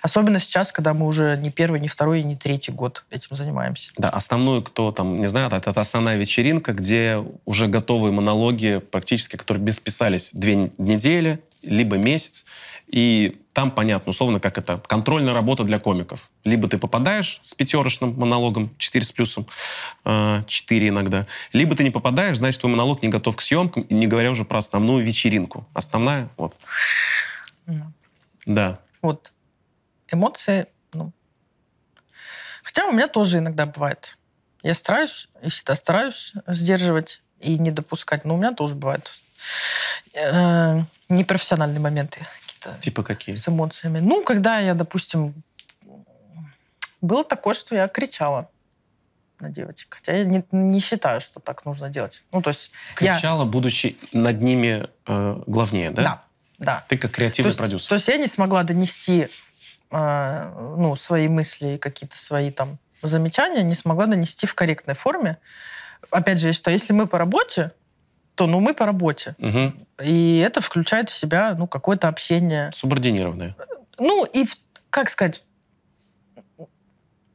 Особенно 0.03 0.39
сейчас, 0.39 0.73
когда 0.73 0.95
мы 0.95 1.07
уже 1.07 1.37
не 1.37 1.51
первый, 1.51 1.81
не 1.81 1.89
второй, 1.89 2.23
не 2.23 2.37
третий 2.37 2.73
год 2.73 3.05
этим 3.11 3.35
занимаемся. 3.35 3.93
Да, 3.97 4.09
основную, 4.11 4.63
кто 4.63 4.93
там, 4.93 5.21
не 5.21 5.29
знаю, 5.29 5.49
это, 5.49 5.71
это 5.71 5.81
основная 5.81 6.17
вечеринка, 6.17 6.73
где 6.73 7.25
уже 7.45 7.67
готовые 7.67 8.13
монологи 8.13 8.79
практически, 8.79 9.37
которые 9.37 9.63
бесписались 9.63 10.31
две 10.33 10.71
недели, 10.79 11.41
либо 11.63 11.97
месяц. 11.97 12.45
И 12.87 13.41
там 13.53 13.71
понятно, 13.71 14.11
условно, 14.11 14.41
как 14.41 14.57
это 14.57 14.79
контрольная 14.79 15.35
работа 15.35 15.65
для 15.65 15.79
комиков. 15.79 16.31
Либо 16.45 16.69
ты 16.69 16.79
попадаешь 16.79 17.41
с 17.43 17.55
пятерочным 17.55 18.15
монологом, 18.19 18.75
4 18.79 19.05
с 19.05 19.13
плюсом, 19.13 19.47
4 20.05 20.89
иногда, 20.89 21.27
либо 21.53 21.75
ты 21.75 21.85
не 21.85 21.91
попадаешь, 21.91 22.39
значит, 22.39 22.61
твой 22.61 22.73
монолог 22.73 23.03
не 23.03 23.09
готов 23.09 23.37
к 23.37 23.41
съемкам, 23.41 23.87
не 23.91 24.07
говоря 24.07 24.31
уже 24.31 24.45
про 24.45 24.59
основную 24.59 25.05
вечеринку. 25.05 25.67
Основная, 25.75 26.31
вот, 26.37 26.57
да. 28.47 28.81
Вот. 29.03 29.33
Эмоции, 30.11 30.67
ну. 30.95 31.13
Хотя 32.63 32.87
у 32.87 32.93
меня 32.93 33.09
тоже 33.09 33.39
иногда 33.39 33.67
бывает. 33.67 34.17
Я 34.63 34.75
стараюсь, 34.75 35.29
и 35.43 35.51
всегда 35.51 35.75
стараюсь 35.75 36.33
сдерживать 36.47 37.23
и 37.41 37.59
не 37.59 37.71
допускать, 37.71 38.25
но 38.25 38.35
у 38.35 38.39
меня 38.39 38.53
тоже 38.53 38.75
бывают 38.75 39.21
э, 40.15 40.83
непрофессиональные 41.09 41.81
моменты 41.81 42.21
какие-то 42.47 42.81
Типа 42.81 43.03
какие? 43.03 43.35
с 43.35 43.49
эмоциями. 43.49 44.01
Ну, 44.01 44.23
когда 44.25 44.59
я, 44.59 44.75
допустим, 44.75 45.35
было 47.01 47.25
такое, 47.25 47.55
что 47.55 47.75
я 47.75 47.89
кричала 47.89 48.51
на 49.41 49.51
девочек. 49.51 49.95
Хотя 49.95 50.17
я 50.17 50.25
не, 50.25 50.45
не 50.51 50.81
считаю, 50.81 51.21
что 51.21 51.41
так 51.41 51.65
нужно 51.65 51.89
делать. 51.89 52.23
Ну, 52.33 52.43
то 52.43 52.51
есть 52.51 52.71
я... 53.01 53.15
Кричала, 53.15 53.45
будучи 53.45 53.97
над 54.13 54.43
ними 54.43 54.89
э, 55.07 55.43
главнее, 55.47 55.91
да? 55.91 56.03
Да, 56.03 56.25
да. 56.59 56.85
Ты 56.89 56.99
как 56.99 57.13
То 57.13 57.17
креативный 57.17 57.49
есть, 57.49 57.59
продюсер. 57.59 57.89
то 57.89 57.95
есть 57.95 58.09
я 58.09 58.17
не 58.17 58.27
смогла 58.27 58.65
донести 58.65 59.29
э, 59.91 60.75
ну, 60.77 60.97
свои 60.97 61.29
мысли 61.29 61.75
и 61.75 61.79
какие-то 61.79 62.19
свои 62.19 62.51
там 62.51 62.79
замечания, 63.03 63.63
не 63.63 63.75
смогла 63.75 64.07
донести 64.07 64.47
в 64.47 64.55
корректной 64.55 64.95
форме. 64.95 65.39
Опять 66.11 66.41
же, 66.41 66.49
я 66.49 66.53
считаю, 66.53 66.77
если 66.77 66.93
мы 66.93 67.07
по 67.07 67.19
работе, 67.19 67.73
то 68.39 68.47
ну 68.47 68.61
мы 68.61 68.73
по 68.73 68.87
работе. 68.87 69.35
Мгм. 69.39 69.85
И 70.01 70.39
это 70.39 70.61
включает 70.61 71.11
в 71.11 71.15
себя 71.15 71.57
ну, 71.59 71.67
какое-то 71.67 72.07
общение. 72.07 72.71
Субординированная. 72.73 73.57
Ну, 73.99 74.25
и, 74.25 74.45
как 74.91 75.11
сказать, 75.11 75.43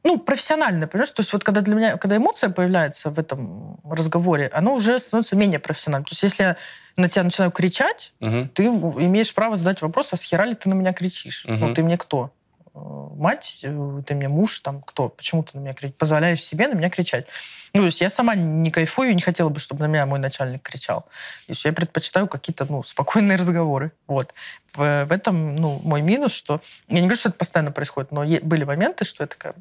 ну, 0.02 0.18
профессионально, 0.18 0.86
понимаешь? 0.86 1.10
То 1.10 1.20
есть 1.20 1.34
вот 1.34 1.44
когда 1.44 1.60
для 1.60 1.74
меня, 1.74 1.96
когда 1.98 2.16
эмоция 2.16 2.48
появляется 2.48 3.10
в 3.10 3.18
этом 3.18 3.80
разговоре, 3.84 4.50
оно 4.54 4.74
уже 4.74 4.98
становится 4.98 5.36
менее 5.36 5.58
профессиональным. 5.58 6.06
То 6.06 6.12
есть 6.12 6.22
если 6.22 6.42
я 6.42 6.56
на 6.96 7.10
тебя 7.10 7.24
начинаю 7.24 7.50
кричать, 7.50 8.14
Мгм. 8.20 8.48
ты 8.48 8.64
имеешь 8.64 9.34
право 9.34 9.56
задать 9.56 9.82
вопрос, 9.82 10.10
а 10.14 10.16
с 10.16 10.22
хера 10.22 10.46
ли 10.46 10.54
ты 10.54 10.70
на 10.70 10.74
меня 10.74 10.94
кричишь? 10.94 11.44
Мгм. 11.44 11.60
Ну, 11.60 11.74
ты 11.74 11.82
мне 11.82 11.98
кто? 11.98 12.30
Э, 12.74 12.78
Мать, 13.16 13.60
э, 13.62 14.02
ты 14.06 14.14
мне 14.14 14.28
муж, 14.28 14.60
там, 14.60 14.82
кто? 14.82 15.08
Почему 15.08 15.42
ты 15.44 15.56
на 15.56 15.62
меня 15.62 15.74
кричишь? 15.74 15.96
Позволяешь 15.96 16.42
себе 16.42 16.66
на 16.68 16.74
меня 16.74 16.90
кричать? 16.90 17.26
Ну, 17.72 17.80
то 17.80 17.86
есть 17.86 18.00
я 18.00 18.10
сама 18.10 18.34
не 18.34 18.70
кайфую 18.70 19.10
и 19.10 19.14
не 19.14 19.22
хотела 19.22 19.48
бы, 19.48 19.60
чтобы 19.60 19.82
на 19.82 19.86
меня 19.86 20.06
мой 20.06 20.18
начальник 20.18 20.62
кричал. 20.62 21.02
То 21.02 21.50
есть 21.50 21.64
я 21.64 21.72
предпочитаю 21.72 22.26
какие-то, 22.26 22.66
ну, 22.68 22.82
спокойные 22.82 23.36
разговоры. 23.38 23.92
Вот. 24.06 24.34
В, 24.72 25.04
в 25.04 25.12
этом, 25.12 25.56
ну, 25.56 25.80
мой 25.84 26.02
минус, 26.02 26.32
что... 26.32 26.60
Я 26.88 26.96
не 26.96 27.02
говорю, 27.02 27.16
что 27.16 27.28
это 27.28 27.38
постоянно 27.38 27.70
происходит, 27.70 28.10
но 28.10 28.24
были 28.24 28.64
моменты, 28.64 29.04
что 29.04 29.22
я 29.22 29.28
такая... 29.28 29.54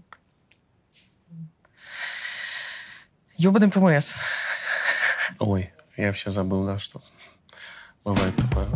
Ёбаный 3.38 3.70
ПМС. 3.70 4.14
Ой, 5.40 5.74
я 5.98 6.08
вообще 6.08 6.30
забыл, 6.30 6.66
да, 6.66 6.80
что 6.80 7.02
бывает 8.04 8.36
такое. 8.36 8.68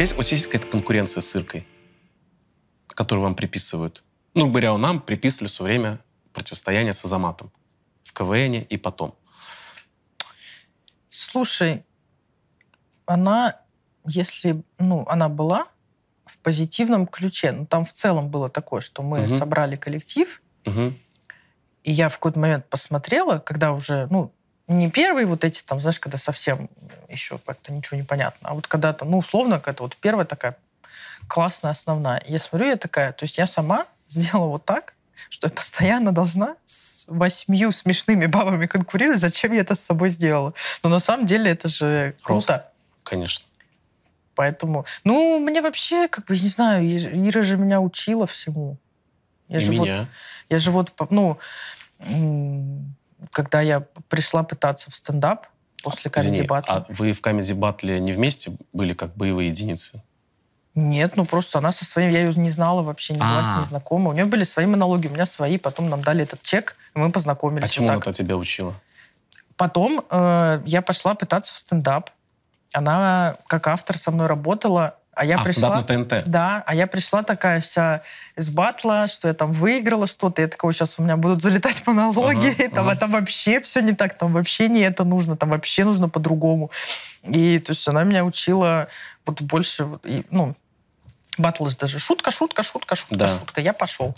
Тебя 0.00 0.06
есть, 0.06 0.18
у 0.18 0.22
тебя 0.22 0.36
есть 0.36 0.46
какая-то 0.46 0.70
конкуренция 0.70 1.20
с 1.20 1.34
Иркой, 1.36 1.66
которую 2.88 3.24
вам 3.24 3.34
приписывают? 3.34 4.02
Ну, 4.34 4.48
говоря, 4.48 4.76
нам 4.78 5.00
приписывали 5.00 5.48
все 5.48 5.64
время 5.64 6.00
противостояние 6.32 6.94
с 6.94 7.04
Азаматом 7.04 7.52
в 8.04 8.12
КВН 8.14 8.62
и 8.62 8.76
потом. 8.78 9.14
Слушай, 11.10 11.84
она, 13.04 13.60
если, 14.06 14.62
ну, 14.78 15.04
она 15.06 15.28
была 15.28 15.68
в 16.24 16.38
позитивном 16.38 17.06
ключе, 17.06 17.52
ну, 17.52 17.66
там 17.66 17.84
в 17.84 17.92
целом 17.92 18.30
было 18.30 18.48
такое, 18.48 18.80
что 18.80 19.02
мы 19.02 19.20
Мгм. 19.20 19.28
собрали 19.28 19.76
коллектив, 19.76 20.40
Мгм. 20.64 20.98
и 21.82 21.92
я 21.92 22.08
в 22.08 22.14
какой-то 22.14 22.38
момент 22.38 22.70
посмотрела, 22.70 23.38
когда 23.38 23.72
уже, 23.72 24.06
ну, 24.10 24.32
не 24.70 24.90
первые 24.90 25.26
вот 25.26 25.44
эти, 25.44 25.62
там, 25.64 25.80
знаешь, 25.80 25.98
когда 25.98 26.16
совсем 26.16 26.70
еще 27.08 27.38
как-то 27.38 27.72
ничего 27.72 27.96
не 27.96 28.04
понятно, 28.04 28.50
а 28.50 28.54
вот 28.54 28.66
когда 28.66 28.92
там, 28.92 29.10
ну, 29.10 29.18
условно, 29.18 29.58
какая-то 29.58 29.82
вот 29.82 29.96
первая 29.96 30.24
такая 30.24 30.56
классная 31.28 31.72
основная. 31.72 32.22
Я 32.26 32.38
смотрю, 32.38 32.68
я 32.68 32.76
такая, 32.76 33.12
то 33.12 33.24
есть 33.24 33.36
я 33.38 33.46
сама 33.46 33.86
сделала 34.08 34.48
вот 34.48 34.64
так, 34.64 34.94
что 35.28 35.48
я 35.48 35.50
постоянно 35.50 36.12
должна 36.12 36.56
с 36.66 37.04
восьмью 37.08 37.72
смешными 37.72 38.26
бабами 38.26 38.66
конкурировать, 38.66 39.18
зачем 39.18 39.52
я 39.52 39.60
это 39.60 39.74
с 39.74 39.80
собой 39.80 40.08
сделала. 40.08 40.54
Но 40.82 40.88
на 40.88 41.00
самом 41.00 41.26
деле 41.26 41.50
это 41.50 41.68
же 41.68 42.14
круто. 42.22 42.70
Конечно. 43.02 43.44
Поэтому, 44.34 44.86
ну, 45.04 45.38
мне 45.40 45.60
вообще, 45.60 46.08
как 46.08 46.26
бы, 46.26 46.38
не 46.38 46.46
знаю, 46.48 46.84
Ир- 46.86 47.10
Ира 47.12 47.42
же 47.42 47.58
меня 47.58 47.80
учила 47.80 48.26
всему. 48.26 48.78
Я 49.48 49.58
и 49.58 49.60
же 49.60 49.72
вот 49.72 49.84
меня. 49.84 50.08
я 50.48 50.58
же 50.58 50.70
вот, 50.70 50.92
ну, 51.10 51.38
когда 53.32 53.60
я 53.60 53.80
пришла 54.08 54.42
пытаться 54.42 54.90
в 54.90 54.94
стендап 54.94 55.46
после 55.82 56.10
Извини, 56.10 56.36
комедий 56.36 56.46
батла. 56.46 56.76
а 56.88 56.92
вы 56.92 57.12
в 57.12 57.20
Камеди 57.20 57.52
Батле 57.52 58.00
не 58.00 58.12
вместе 58.12 58.52
были 58.72 58.92
как 58.92 59.16
боевые 59.16 59.48
единицы? 59.48 60.02
Нет, 60.74 61.16
ну 61.16 61.24
просто 61.24 61.58
она 61.58 61.72
со 61.72 61.84
своим, 61.84 62.10
я 62.10 62.20
ее 62.20 62.32
не 62.34 62.50
знала 62.50 62.82
вообще, 62.82 63.14
не 63.14 63.20
была 63.20 63.42
с 63.42 63.48
А. 63.48 63.56
ней 63.56 63.64
знакома. 63.64 64.10
У 64.10 64.12
нее 64.12 64.24
были 64.26 64.44
свои 64.44 64.66
монологи, 64.66 65.08
у 65.08 65.10
меня 65.10 65.26
свои, 65.26 65.58
потом 65.58 65.88
нам 65.88 66.02
дали 66.02 66.22
этот 66.22 66.42
чек, 66.42 66.76
и 66.94 66.98
мы 66.98 67.10
познакомились. 67.10 67.64
А 67.64 67.68
чему 67.72 67.88
она 67.88 68.00
тебя 68.12 68.36
учила? 68.36 68.74
Потом 69.56 70.04
э, 70.08 70.62
я 70.64 70.80
пошла 70.80 71.14
пытаться 71.14 71.54
в 71.54 71.58
стендап. 71.58 72.10
Она 72.72 73.36
как 73.46 73.66
автор 73.66 73.98
со 73.98 74.10
мной 74.10 74.26
работала. 74.26 74.96
А 75.20 75.24
я 75.26 75.36
а, 75.36 75.44
пришла... 75.44 75.76
на 75.76 75.82
ТНТ. 75.82 76.24
Да, 76.24 76.64
а 76.66 76.74
я 76.74 76.86
пришла 76.86 77.22
такая 77.22 77.60
вся 77.60 78.00
из 78.36 78.48
батла, 78.48 79.06
что 79.06 79.28
я 79.28 79.34
там 79.34 79.52
выиграла 79.52 80.06
что-то. 80.06 80.40
Я 80.40 80.48
такого, 80.48 80.72
сейчас 80.72 80.98
у 80.98 81.02
меня 81.02 81.18
будут 81.18 81.42
залетать 81.42 81.86
монологи. 81.86 82.54
Ага, 82.58 82.74
там, 82.74 82.86
ага. 82.86 82.92
а 82.92 82.96
там 82.96 83.12
вообще 83.12 83.60
все 83.60 83.82
не 83.82 83.92
так, 83.92 84.16
там 84.16 84.32
вообще 84.32 84.68
не 84.68 84.80
это 84.80 85.04
нужно, 85.04 85.36
там 85.36 85.50
вообще 85.50 85.84
нужно 85.84 86.08
по-другому. 86.08 86.70
И 87.22 87.58
то 87.58 87.72
есть 87.72 87.86
она 87.86 88.02
меня 88.04 88.24
учила 88.24 88.88
вот 89.26 89.42
больше, 89.42 89.98
ну, 90.30 90.56
батл 91.36 91.66
даже 91.78 91.98
шутка, 91.98 92.30
шутка, 92.30 92.62
шутка, 92.62 92.94
шутка, 92.94 93.16
Да. 93.16 93.28
шутка. 93.28 93.60
Я 93.60 93.74
пошел. 93.74 94.16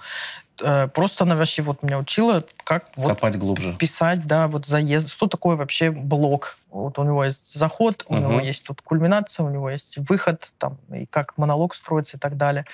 Э, 0.61 0.89
Просто 0.89 1.25
она 1.25 1.37
вообще 1.37 1.63
вот 1.63 1.83
меня 1.83 1.99
учила, 1.99 2.45
как 2.65 2.87
вот 2.97 3.09
Копать 3.09 3.37
глубже. 3.39 3.77
писать, 3.79 4.27
да, 4.27 4.49
вот 4.49 4.67
заезд. 4.67 5.11
Что 5.11 5.27
такое 5.27 5.57
вообще 5.57 5.91
блок? 5.91 6.59
Вот 6.71 6.99
у 6.99 7.05
него 7.05 7.25
есть 7.25 7.55
заход, 7.55 8.05
у 8.09 8.15
Мгм. 8.15 8.23
него 8.23 8.41
есть 8.41 8.65
тут 8.65 8.83
кульминация, 8.83 9.45
у 9.45 9.51
него 9.51 9.71
есть 9.71 9.99
выход, 10.09 10.53
там, 10.59 10.79
и 10.95 11.07
как 11.07 11.37
монолог 11.39 11.75
строится 11.75 12.17
и 12.17 12.21
так 12.21 12.37
далее. 12.37 12.65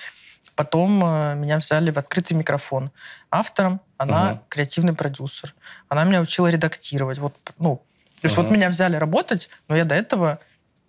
Потом 0.55 1.03
э, 1.05 1.35
меня 1.35 1.57
взяли 1.57 1.91
в 1.91 1.97
открытый 1.97 2.35
микрофон. 2.35 2.91
Автором 3.31 3.81
она 3.97 4.31
Мгм. 4.31 4.41
креативный 4.49 4.93
продюсер. 4.93 5.55
Она 5.87 6.03
меня 6.03 6.21
учила 6.21 6.47
редактировать. 6.47 7.17
Вот, 7.19 7.33
ну, 7.57 7.77
то 7.77 8.25
есть 8.25 8.35
Мгм. 8.35 8.45
вот 8.47 8.51
меня 8.53 8.69
взяли 8.69 8.97
работать, 8.97 9.49
но 9.69 9.75
я 9.77 9.85
до 9.85 9.95
этого 9.95 10.39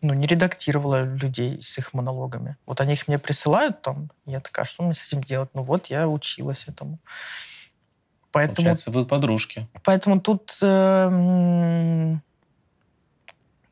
ну, 0.03 0.14
не 0.14 0.26
редактировала 0.26 1.05
людей 1.05 1.62
с 1.62 1.78
их 1.78 1.92
монологами. 1.92 2.57
Вот 2.66 2.80
они 2.80 2.94
их 2.94 3.07
мне 3.09 3.18
присылают 3.18 3.82
там, 3.82 4.11
и 4.26 4.32
я 4.32 4.40
такая, 4.40 4.64
что 4.64 4.82
мне 4.82 4.94
с 4.94 5.07
этим 5.07 5.22
делать? 5.22 5.51
Ну 5.55 5.62
вот, 5.62 5.86
я 5.86 6.09
училась 6.09 6.66
этому. 6.68 6.98
Поэтому 8.32 8.57
Получается, 8.57 8.90
вы 8.90 9.05
подружки. 9.05 9.68
Поэтому 9.84 10.20
тут 10.20 10.57
э, 10.62 12.16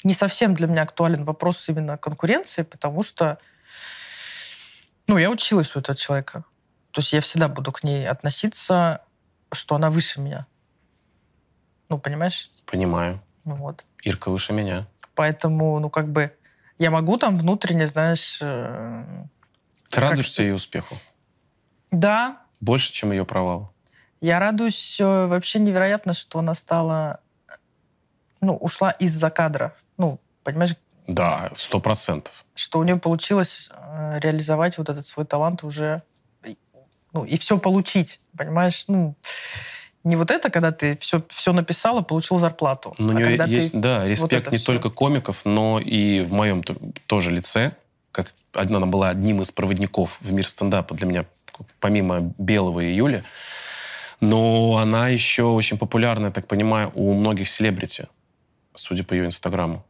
не 0.04 0.14
совсем 0.14 0.54
для 0.54 0.66
меня 0.66 0.82
актуален 0.82 1.24
вопрос 1.24 1.68
именно 1.68 1.96
конкуренции, 1.96 2.62
потому 2.62 3.02
что 3.02 3.38
ну, 5.06 5.16
я 5.16 5.30
училась 5.30 5.74
у 5.74 5.78
этого 5.78 5.96
человека. 5.96 6.44
То 6.90 7.00
есть 7.00 7.12
я 7.12 7.20
всегда 7.20 7.48
буду 7.48 7.72
к 7.72 7.84
ней 7.84 8.06
относиться, 8.06 9.02
что 9.52 9.76
она 9.76 9.90
выше 9.90 10.20
меня. 10.20 10.46
Ну, 11.88 11.98
понимаешь? 11.98 12.50
Понимаю. 12.66 13.22
Ну, 13.44 13.54
вот. 13.54 13.84
Ирка 14.02 14.30
выше 14.30 14.52
меня. 14.52 14.86
Поэтому, 15.18 15.80
ну, 15.80 15.90
как 15.90 16.12
бы, 16.12 16.30
я 16.78 16.92
могу 16.92 17.16
там 17.16 17.36
внутренне, 17.36 17.88
знаешь... 17.88 18.38
э, 18.40 19.04
Ты 19.90 20.00
радуешься 20.00 20.44
ее 20.44 20.54
успеху? 20.54 20.94
да, 21.90 22.38
Больше, 22.60 22.92
чем 22.92 23.10
ее 23.10 23.24
провалу. 23.24 23.74
Я 24.20 24.38
радуюсь 24.38 25.00
э, 25.00 25.26
вообще 25.26 25.58
невероятно, 25.58 26.14
что 26.14 26.38
она 26.38 26.54
стала, 26.54 27.18
ну, 28.40 28.54
ушла 28.56 28.92
из-за 28.92 29.28
кадра. 29.30 29.74
Ну, 29.96 30.20
понимаешь, 30.44 30.76
Да, 31.08 31.50
сто 31.56 31.80
процентов. 31.80 32.44
что 32.54 32.78
у 32.78 32.84
нее 32.84 32.96
получилось 32.96 33.70
э, 33.72 34.14
реализовать 34.20 34.78
вот 34.78 34.88
этот 34.88 35.04
свой 35.04 35.26
талант 35.26 35.64
уже, 35.64 36.02
ну, 37.12 37.24
и 37.24 37.36
все 37.38 37.58
получить, 37.58 38.20
понимаешь? 38.36 38.84
Ну, 38.86 39.16
не 40.04 40.16
вот 40.16 40.30
это, 40.30 40.50
когда 40.50 40.72
ты 40.72 40.96
все, 40.98 41.22
все 41.28 41.52
написала, 41.52 42.02
получил 42.02 42.38
зарплату. 42.38 42.94
Но 42.98 43.08
у 43.08 43.10
а 43.10 43.14
нее 43.14 43.24
когда 43.24 43.44
есть, 43.46 43.72
ты... 43.72 43.78
да, 43.78 44.06
респект 44.06 44.46
это 44.46 44.50
не 44.50 44.56
всё. 44.56 44.66
только 44.66 44.90
комиков, 44.90 45.44
но 45.44 45.80
и 45.80 46.20
в 46.20 46.32
моем 46.32 46.62
тоже 47.06 47.30
лице, 47.30 47.72
как 48.12 48.32
она 48.52 48.86
была 48.86 49.10
одним 49.10 49.42
из 49.42 49.50
проводников 49.50 50.18
в 50.20 50.32
мир 50.32 50.48
стендапа 50.48 50.94
для 50.94 51.06
меня, 51.06 51.24
помимо 51.80 52.34
Белого 52.38 52.80
и 52.80 52.94
Юли. 52.94 53.24
Но 54.20 54.78
она 54.78 55.08
еще 55.08 55.44
очень 55.44 55.78
популярна, 55.78 56.26
я 56.26 56.32
так 56.32 56.46
понимаю, 56.46 56.90
у 56.94 57.14
многих 57.14 57.48
селебрити, 57.48 58.08
судя 58.74 59.04
по 59.04 59.14
ее 59.14 59.26
инстаграму. 59.26 59.84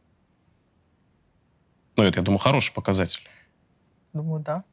Ну, 1.95 2.03
это, 2.03 2.19
я 2.19 2.23
думаю, 2.23 2.39
хороший 2.39 2.73
показатель. 2.73 3.21
Думаю, 4.13 4.41
да. 4.41 4.63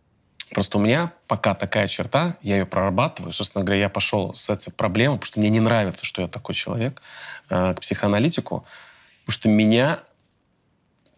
Просто 0.53 0.79
у 0.79 0.81
меня 0.81 1.13
пока 1.27 1.55
такая 1.55 1.89
черта, 1.89 2.37
я 2.41 2.57
ее 2.57 2.67
прорабатываю. 2.67 3.33
Собственно 3.33 3.65
говоря, 3.65 3.83
я 3.83 3.89
пошел 3.89 4.35
с 4.35 4.49
этой 4.49 4.73
проблемой, 4.73 5.17
потому 5.17 5.27
что 5.27 5.41
мне 5.41 5.51
не 5.51 5.61
нравится, 5.61 6.05
что 6.05 6.23
я 6.23 6.29
такой 6.29 6.55
человек, 6.55 7.03
э, 7.51 7.75
к 7.75 7.81
психоаналитику. 7.81 8.65
Потому 9.25 9.33
что 9.33 9.49
меня 9.49 10.01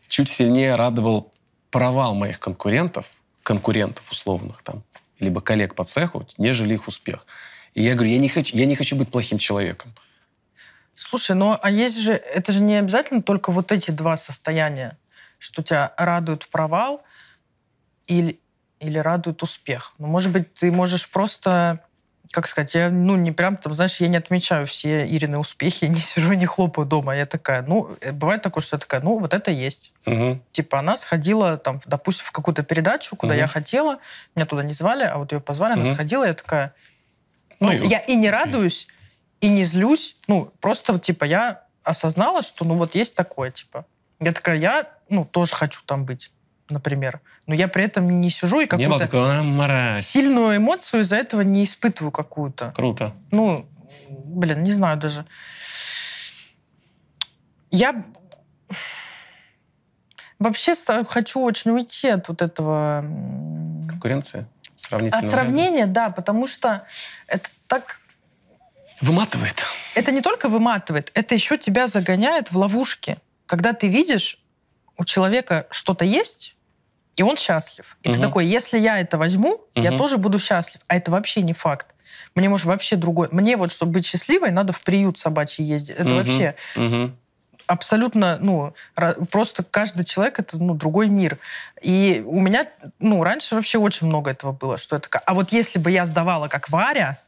чуть 0.09 0.31
сильнее 0.31 0.77
радовал 0.77 1.35
провал 1.71 2.15
моих 2.15 2.41
конкурентов, 2.41 3.07
конкурентов 3.43 4.11
условных 4.11 4.63
там, 4.63 4.83
либо 5.21 5.41
коллег 5.43 5.75
по 5.75 5.85
цеху, 5.85 6.27
нежели 6.39 6.75
их 6.75 6.89
успех. 6.89 7.27
И 7.75 7.83
я 7.83 7.95
говорю, 7.95 8.11
я 8.11 8.19
не 8.19 8.29
хочу, 8.29 8.57
я 8.57 8.65
не 8.65 8.77
хочу 8.77 8.97
быть 8.97 9.11
плохим 9.11 9.39
человеком. 9.39 9.95
Слушай, 10.95 11.37
ну 11.37 11.57
а 11.63 11.71
есть 11.71 12.01
же, 12.01 12.13
это 12.13 12.51
же 12.51 12.63
не 12.63 12.77
обязательно 12.77 13.23
только 13.23 13.53
вот 13.53 13.71
эти 13.73 13.91
два 13.91 14.17
состояния, 14.17 14.99
что 15.39 15.63
тебя 15.63 15.93
радует 15.97 16.49
провал 16.49 17.03
или, 18.07 18.41
или 18.81 18.99
радует 18.99 19.43
успех. 19.43 19.95
Ну, 19.99 20.07
может 20.07 20.33
быть, 20.33 20.55
ты 20.55 20.71
можешь 20.71 21.09
просто, 21.09 21.81
как 22.33 22.47
сказать, 22.47 22.75
я, 22.75 22.91
ну, 22.91 23.17
не 23.17 23.33
прям 23.33 23.57
там, 23.57 23.73
знаешь, 23.73 24.01
я 24.01 24.09
не 24.09 24.17
отмечаю 24.17 24.67
все 24.67 25.07
Ирины 25.07 25.39
успехи, 25.39 25.85
не 25.89 25.99
сижу 25.99 26.33
не 26.35 26.47
хлопаю 26.47 26.87
дома. 26.87 27.17
Я 27.17 27.27
такая, 27.27 27.63
ну, 27.63 27.97
э, 28.01 28.13
бывает 28.13 28.43
такое, 28.43 28.63
что 28.63 28.77
я 28.77 28.81
такая, 28.81 29.01
ну, 29.01 29.19
вот 29.19 29.35
это 29.35 29.51
есть. 29.51 29.93
Мгм. 30.07 30.43
Типа 30.53 30.79
она 30.79 30.97
сходила, 30.97 31.57
там, 31.59 31.81
допустим, 31.87 32.25
в 32.27 32.33
какую-то 32.33 32.63
передачу, 32.63 33.17
куда 33.17 33.35
Мгм. 33.35 33.41
я 33.41 33.47
хотела, 33.47 33.99
меня 34.35 34.47
туда 34.47 34.63
не 34.63 34.73
звали, 34.73 35.05
а 35.05 35.19
вот 35.19 35.33
ее 35.33 35.41
позвали, 35.41 35.73
она 35.73 35.83
Мгм. 35.85 35.95
сходила, 35.95 36.25
я 36.25 36.35
такая, 36.35 36.75
ну, 37.61 37.73
Ну, 37.73 37.85
я 37.85 37.99
и 37.99 38.15
не 38.15 38.31
радуюсь, 38.31 38.87
и 39.41 39.49
не 39.49 39.65
злюсь, 39.65 40.17
ну, 40.29 40.53
просто, 40.61 40.99
типа, 40.99 41.25
я 41.25 41.65
осознала, 41.83 42.43
что, 42.43 42.65
ну, 42.65 42.77
вот 42.77 42.95
есть 42.95 43.15
такое, 43.15 43.51
типа. 43.51 43.87
Я 44.21 44.33
такая, 44.33 44.57
я, 44.57 44.89
ну, 45.09 45.25
тоже 45.25 45.55
хочу 45.55 45.83
там 45.87 46.05
быть, 46.05 46.33
например. 46.71 47.21
Но 47.47 47.55
я 47.55 47.69
при 47.69 47.85
этом 47.85 48.21
не 48.21 48.31
сижу 48.31 48.61
и 48.61 48.67
какую-то 48.67 49.97
сильную 50.01 50.57
эмоцию 50.57 51.01
из-за 51.01 51.17
этого 51.17 51.43
не 51.43 51.65
испытываю 51.65 52.11
какую-то. 52.13 52.73
Круто. 52.75 53.15
Ну, 53.31 53.67
блин, 54.09 54.63
не 54.63 54.73
знаю 54.73 54.99
даже. 54.99 55.25
Я 57.71 58.05
вообще 60.39 60.75
хочу 61.07 61.41
очень 61.41 61.71
уйти 61.71 62.09
от 62.09 62.29
вот 62.29 62.43
этого... 62.43 63.01
м, 63.03 63.87
Конкуренция? 63.89 64.49
Сравнительного 64.77 65.19
От 65.19 65.23
ряда. 65.25 65.35
сравнения, 65.35 65.87
да, 65.87 66.11
потому 66.11 66.47
что 66.47 66.85
это 67.27 67.51
так... 67.67 68.01
Выматывает. 69.01 69.63
Это 69.95 70.13
не 70.13 70.21
только 70.21 70.49
выматывает, 70.49 71.11
это 71.15 71.35
еще 71.35 71.57
тебя 71.59 71.87
загоняет 71.87 72.51
в 72.53 72.57
ловушки. 72.59 73.19
Когда 73.47 73.73
ты 73.73 73.89
видишь, 73.89 74.39
у 74.97 75.05
человека 75.05 75.67
что-то 75.71 76.05
есть, 76.05 76.57
и 77.19 77.23
он 77.23 77.37
счастлив. 77.37 77.97
И 78.03 78.09
ты 78.09 78.19
Мгм. 78.19 78.23
такой, 78.23 78.47
если 78.47 78.79
я 78.79 79.01
это 79.01 79.19
возьму, 79.19 79.61
я 79.75 79.91
Мгм. 79.91 79.99
тоже 79.99 80.19
буду 80.19 80.39
счастлив. 80.39 80.81
А 80.87 80.97
это 80.97 81.11
вообще 81.11 81.43
не 81.43 81.53
факт. 81.53 81.89
Мне, 82.37 82.49
может, 82.49 82.67
вообще 82.67 82.95
другой... 82.95 83.29
Мне 83.33 83.57
вот, 83.57 83.73
чтобы 83.73 83.93
быть 83.93 84.07
счастливой, 84.07 84.53
надо 84.53 84.73
в 84.73 84.81
приют 84.83 85.19
собачий 85.19 85.65
ездить. 85.65 85.97
Это 85.97 86.05
Мгм. 86.05 86.17
вообще 86.17 86.55
Мгм. 86.77 87.17
абсолютно, 87.67 88.39
ну, 88.41 88.73
просто 89.33 89.65
каждый 89.65 90.05
человек 90.05 90.39
это, 90.39 90.59
ну, 90.59 90.75
другой 90.75 91.09
мир. 91.09 91.39
И 91.83 92.23
у 92.25 92.41
меня, 92.41 92.69
ну, 93.01 93.25
раньше 93.25 93.57
вообще 93.57 93.79
очень 93.79 94.07
много 94.07 94.31
этого 94.31 94.53
было, 94.53 94.79
что 94.79 94.95
я 94.95 95.01
такая, 95.01 95.23
а 95.27 95.35
вот 95.35 95.51
если 95.51 95.81
бы 95.81 95.91
я 95.91 96.07
сдавала 96.07 96.47
как 96.47 96.71
Варя, 96.71 97.19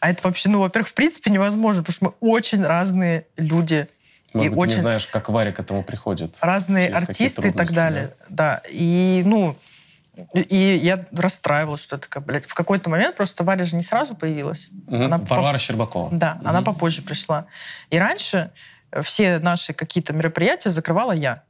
а 0.00 0.10
это 0.10 0.26
вообще, 0.26 0.48
ну, 0.48 0.60
во-первых, 0.60 0.88
в 0.88 0.94
принципе 0.94 1.30
невозможно, 1.30 1.82
потому 1.84 1.94
что 1.94 2.04
мы 2.20 2.32
очень 2.32 2.64
разные 2.64 3.26
люди, 3.36 3.88
Может 4.36 4.52
И 4.52 4.54
быть, 4.54 4.58
очень- 4.58 4.74
не 4.76 4.80
знаешь, 4.80 5.06
как 5.06 5.28
Варя 5.28 5.52
к 5.52 5.60
этому 5.60 5.82
приходит. 5.82 6.36
разные 6.40 6.88
какие 6.88 7.04
артисты 7.08 7.48
и 7.48 7.52
так 7.52 7.72
далее. 7.72 8.14
Да. 8.28 8.62
И, 8.70 9.22
ну, 9.24 9.56
и- 10.34 10.78
я 10.82 11.04
расстраивалась, 11.12 11.82
что 11.82 11.96
я 11.96 12.00
такая, 12.00 12.22
блядь, 12.22 12.46
в 12.46 12.54
какой-то 12.54 12.90
момент 12.90 13.16
просто 13.16 13.44
Варя 13.44 13.64
же 13.64 13.76
не 13.76 13.82
сразу 13.82 14.14
появилась. 14.14 14.68
Мгм. 14.86 15.02
Она 15.06 15.18
Варвара 15.18 15.58
Щербакова. 15.58 16.10
Да, 16.12 16.34
Мгм. 16.36 16.48
она 16.48 16.62
попозже 16.62 17.02
пришла. 17.02 17.46
И 17.90 17.98
раньше 17.98 18.50
все 19.02 19.38
наши 19.38 19.72
какие-то 19.72 20.12
мероприятия 20.12 20.70
закрывала 20.70 21.12
я. 21.12 21.42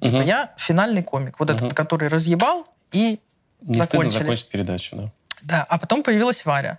Типа 0.00 0.16
Мгм. 0.18 0.26
я 0.26 0.54
финальный 0.58 1.02
комик. 1.02 1.38
Вот 1.40 1.48
Мгм. 1.48 1.56
этот, 1.56 1.74
который 1.74 2.08
разъебал, 2.08 2.66
и 2.92 3.20
Не 3.62 3.76
закончили. 3.76 4.20
закончить 4.22 4.48
передачу, 4.48 4.96
да. 4.96 5.10
да. 5.42 5.66
А 5.68 5.78
потом 5.78 6.02
появилась 6.02 6.44
Варя. 6.44 6.78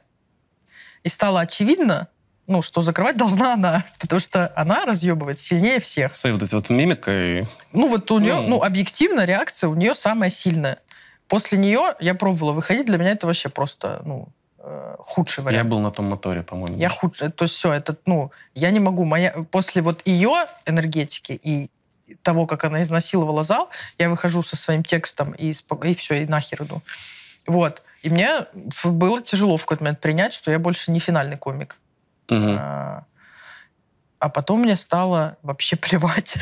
И 1.03 1.09
стало 1.09 1.41
очевидно, 1.41 2.07
ну, 2.47 2.61
что 2.61 2.81
закрывать 2.81 3.17
должна 3.23 3.53
она, 3.53 3.85
потому 3.99 4.19
что 4.19 4.51
она 4.55 4.85
разъебывает 4.85 5.39
сильнее 5.39 5.79
всех. 5.79 6.15
Своей 6.15 6.33
вот 6.33 6.43
этой 6.43 6.55
вот 6.55 6.69
мимикой. 6.69 7.47
Ну, 7.73 7.89
вот 7.89 8.09
у 8.11 8.19
нее, 8.19 8.35
Ну. 8.35 8.47
ну, 8.47 8.63
объективно 8.63 9.25
реакция 9.25 9.67
у 9.69 9.75
нее 9.75 9.95
самая 9.95 10.29
сильная. 10.29 10.79
После 11.27 11.57
нее 11.57 11.95
я 11.99 12.13
пробовала 12.13 12.53
выходить, 12.53 12.85
для 12.85 12.97
меня 12.97 13.11
это 13.11 13.25
вообще 13.25 13.49
просто, 13.49 14.01
ну, 14.05 14.27
э, 14.59 14.95
худший 14.99 15.41
Я 15.41 15.45
вариант. 15.45 15.69
был 15.69 15.79
на 15.79 15.91
том 15.91 16.05
моторе, 16.05 16.43
по-моему. 16.43 16.77
Я 16.77 16.89
худший. 16.89 17.31
То 17.31 17.45
есть 17.45 17.55
все, 17.55 17.73
это, 17.73 17.95
ну, 18.05 18.31
я 18.53 18.69
не 18.69 18.79
могу. 18.79 19.05
Моя, 19.05 19.31
после 19.49 19.81
вот 19.81 20.01
ее 20.05 20.45
энергетики 20.67 21.39
и 21.43 21.69
того, 22.21 22.45
как 22.45 22.63
она 22.63 22.83
изнасиловала 22.83 23.41
зал, 23.43 23.69
я 23.97 24.09
выхожу 24.09 24.43
со 24.43 24.55
своим 24.55 24.83
текстом 24.83 25.31
и, 25.31 25.51
и 25.83 25.95
все, 25.95 26.21
и 26.23 26.27
нахер 26.27 26.61
иду. 26.63 26.83
Вот. 27.47 27.81
И 28.03 28.09
мне 28.11 28.45
было 28.83 29.21
тяжело 29.23 29.57
в 29.57 29.61
какой-то 29.63 29.83
момент 29.83 29.99
принять, 30.01 30.33
что 30.33 30.51
я 30.51 30.59
больше 30.59 30.91
не 30.91 30.99
финальный 30.99 31.37
комик. 31.37 31.77
А, 32.29 33.03
а 34.19 34.29
потом 34.29 34.61
мне 34.61 34.75
стало 34.75 35.37
вообще 35.43 35.75
плевать. 35.75 36.37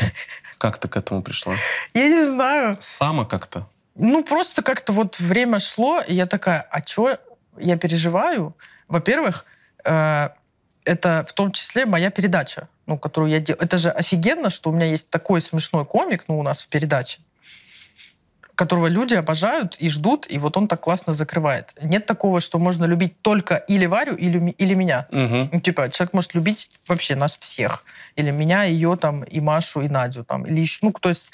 Как 0.57 0.77
ты 0.77 0.87
к 0.87 0.95
этому 0.97 1.21
пришла? 1.21 1.55
я 1.93 2.07
не 2.07 2.25
знаю. 2.25 2.77
Сама 2.81 3.25
как-то? 3.25 3.67
Ну, 3.95 4.23
просто 4.23 4.63
как-то 4.63 4.93
вот 4.93 5.19
время 5.19 5.59
шло, 5.59 6.01
и 6.01 6.15
я 6.15 6.25
такая, 6.25 6.61
а 6.61 6.81
что 6.85 7.17
я 7.57 7.77
переживаю? 7.77 8.55
Во-первых, 8.87 9.45
э, 9.83 10.29
это 10.83 11.25
в 11.27 11.33
том 11.33 11.51
числе 11.51 11.85
моя 11.85 12.09
передача, 12.09 12.69
ну, 12.85 12.97
которую 12.97 13.31
я 13.31 13.39
делаю. 13.39 13.63
Это 13.63 13.77
же 13.77 13.89
офигенно, 13.89 14.49
что 14.49 14.69
у 14.69 14.73
меня 14.73 14.87
есть 14.87 15.09
такой 15.09 15.41
смешной 15.41 15.85
комик, 15.85 16.25
ну, 16.27 16.39
у 16.39 16.43
нас 16.43 16.63
в 16.63 16.67
передаче, 16.67 17.19
которого 18.55 18.87
люди 18.87 19.15
обожают 19.15 19.75
и 19.77 19.89
ждут, 19.89 20.25
и 20.29 20.37
вот 20.37 20.57
он 20.57 20.67
так 20.67 20.81
классно 20.81 21.13
закрывает. 21.13 21.73
Нет 21.81 22.05
такого, 22.05 22.39
что 22.39 22.59
можно 22.59 22.85
любить 22.85 23.21
только 23.21 23.55
или 23.55 23.85
Варю, 23.87 24.15
или, 24.15 24.51
или 24.51 24.73
меня. 24.75 25.07
Мгм. 25.11 25.49
Ну, 25.51 25.59
типа, 25.59 25.89
человек 25.89 26.13
может 26.13 26.35
любить 26.35 26.69
вообще 26.87 27.15
нас 27.15 27.37
всех. 27.37 27.83
Или 28.15 28.31
меня, 28.31 28.63
ее, 28.63 28.95
там, 28.95 29.23
и 29.23 29.39
Машу, 29.39 29.81
и 29.81 29.89
Надю, 29.89 30.23
там, 30.23 30.45
или 30.45 30.59
еще, 30.59 30.79
ну, 30.81 30.91
то 30.91 31.09
есть... 31.09 31.31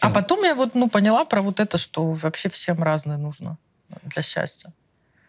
А 0.00 0.10
потом 0.10 0.44
я 0.44 0.54
вот, 0.54 0.74
ну, 0.74 0.88
поняла 0.88 1.24
про 1.24 1.42
вот 1.42 1.60
это, 1.60 1.78
что 1.78 2.10
вообще 2.12 2.48
всем 2.48 2.82
разное 2.82 3.16
нужно 3.16 3.56
для 4.02 4.22
счастья. 4.22 4.72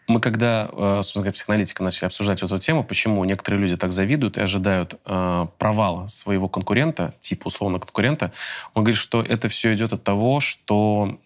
Мы 0.07 0.19
когда, 0.19 0.69
э, 0.71 0.95
собственно 0.97 1.23
говоря, 1.23 1.33
психоаналитиком 1.33 1.85
начали 1.85 2.05
обсуждать 2.05 2.41
эту 2.41 2.59
тему, 2.59 2.83
почему 2.83 3.23
некоторые 3.23 3.61
люди 3.61 3.77
так 3.77 3.91
завидуют 3.91 4.37
и 4.37 4.41
ожидают 4.41 4.99
э, 5.05 5.47
провала 5.57 6.07
своего 6.07 6.49
конкурента, 6.49 7.13
типа 7.21 7.47
условно 7.47 7.79
конкурента, 7.79 8.31
он 8.73 8.83
говорит, 8.83 8.99
что 8.99 9.21
это 9.21 9.47
все 9.47 9.73
идет 9.73 9.93
от 9.93 10.03
того, 10.03 10.39
что 10.39 11.17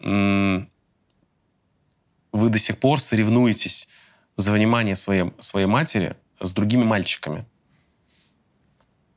вы 2.31 2.49
до 2.49 2.59
сих 2.59 2.77
пор 2.79 2.99
соревнуетесь 2.99 3.87
за 4.35 4.51
внимание 4.51 4.95
своей, 4.95 5.31
своей 5.39 5.67
матери 5.67 6.15
с 6.39 6.51
другими 6.51 6.83
мальчиками. 6.83 7.45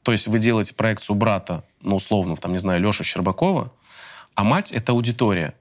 То 0.03 0.13
есть 0.13 0.27
вы 0.27 0.39
делаете 0.39 0.75
проекцию 0.75 1.17
брата, 1.17 1.65
ну, 1.83 1.97
условно, 1.97 2.37
там, 2.37 2.53
не 2.53 2.59
знаю, 2.59 2.81
Лешу 2.81 3.05
Щербакова, 3.05 3.73
а 4.35 4.45
мать— 4.45 4.71
это 4.73 4.93
аудитория. 4.93 5.55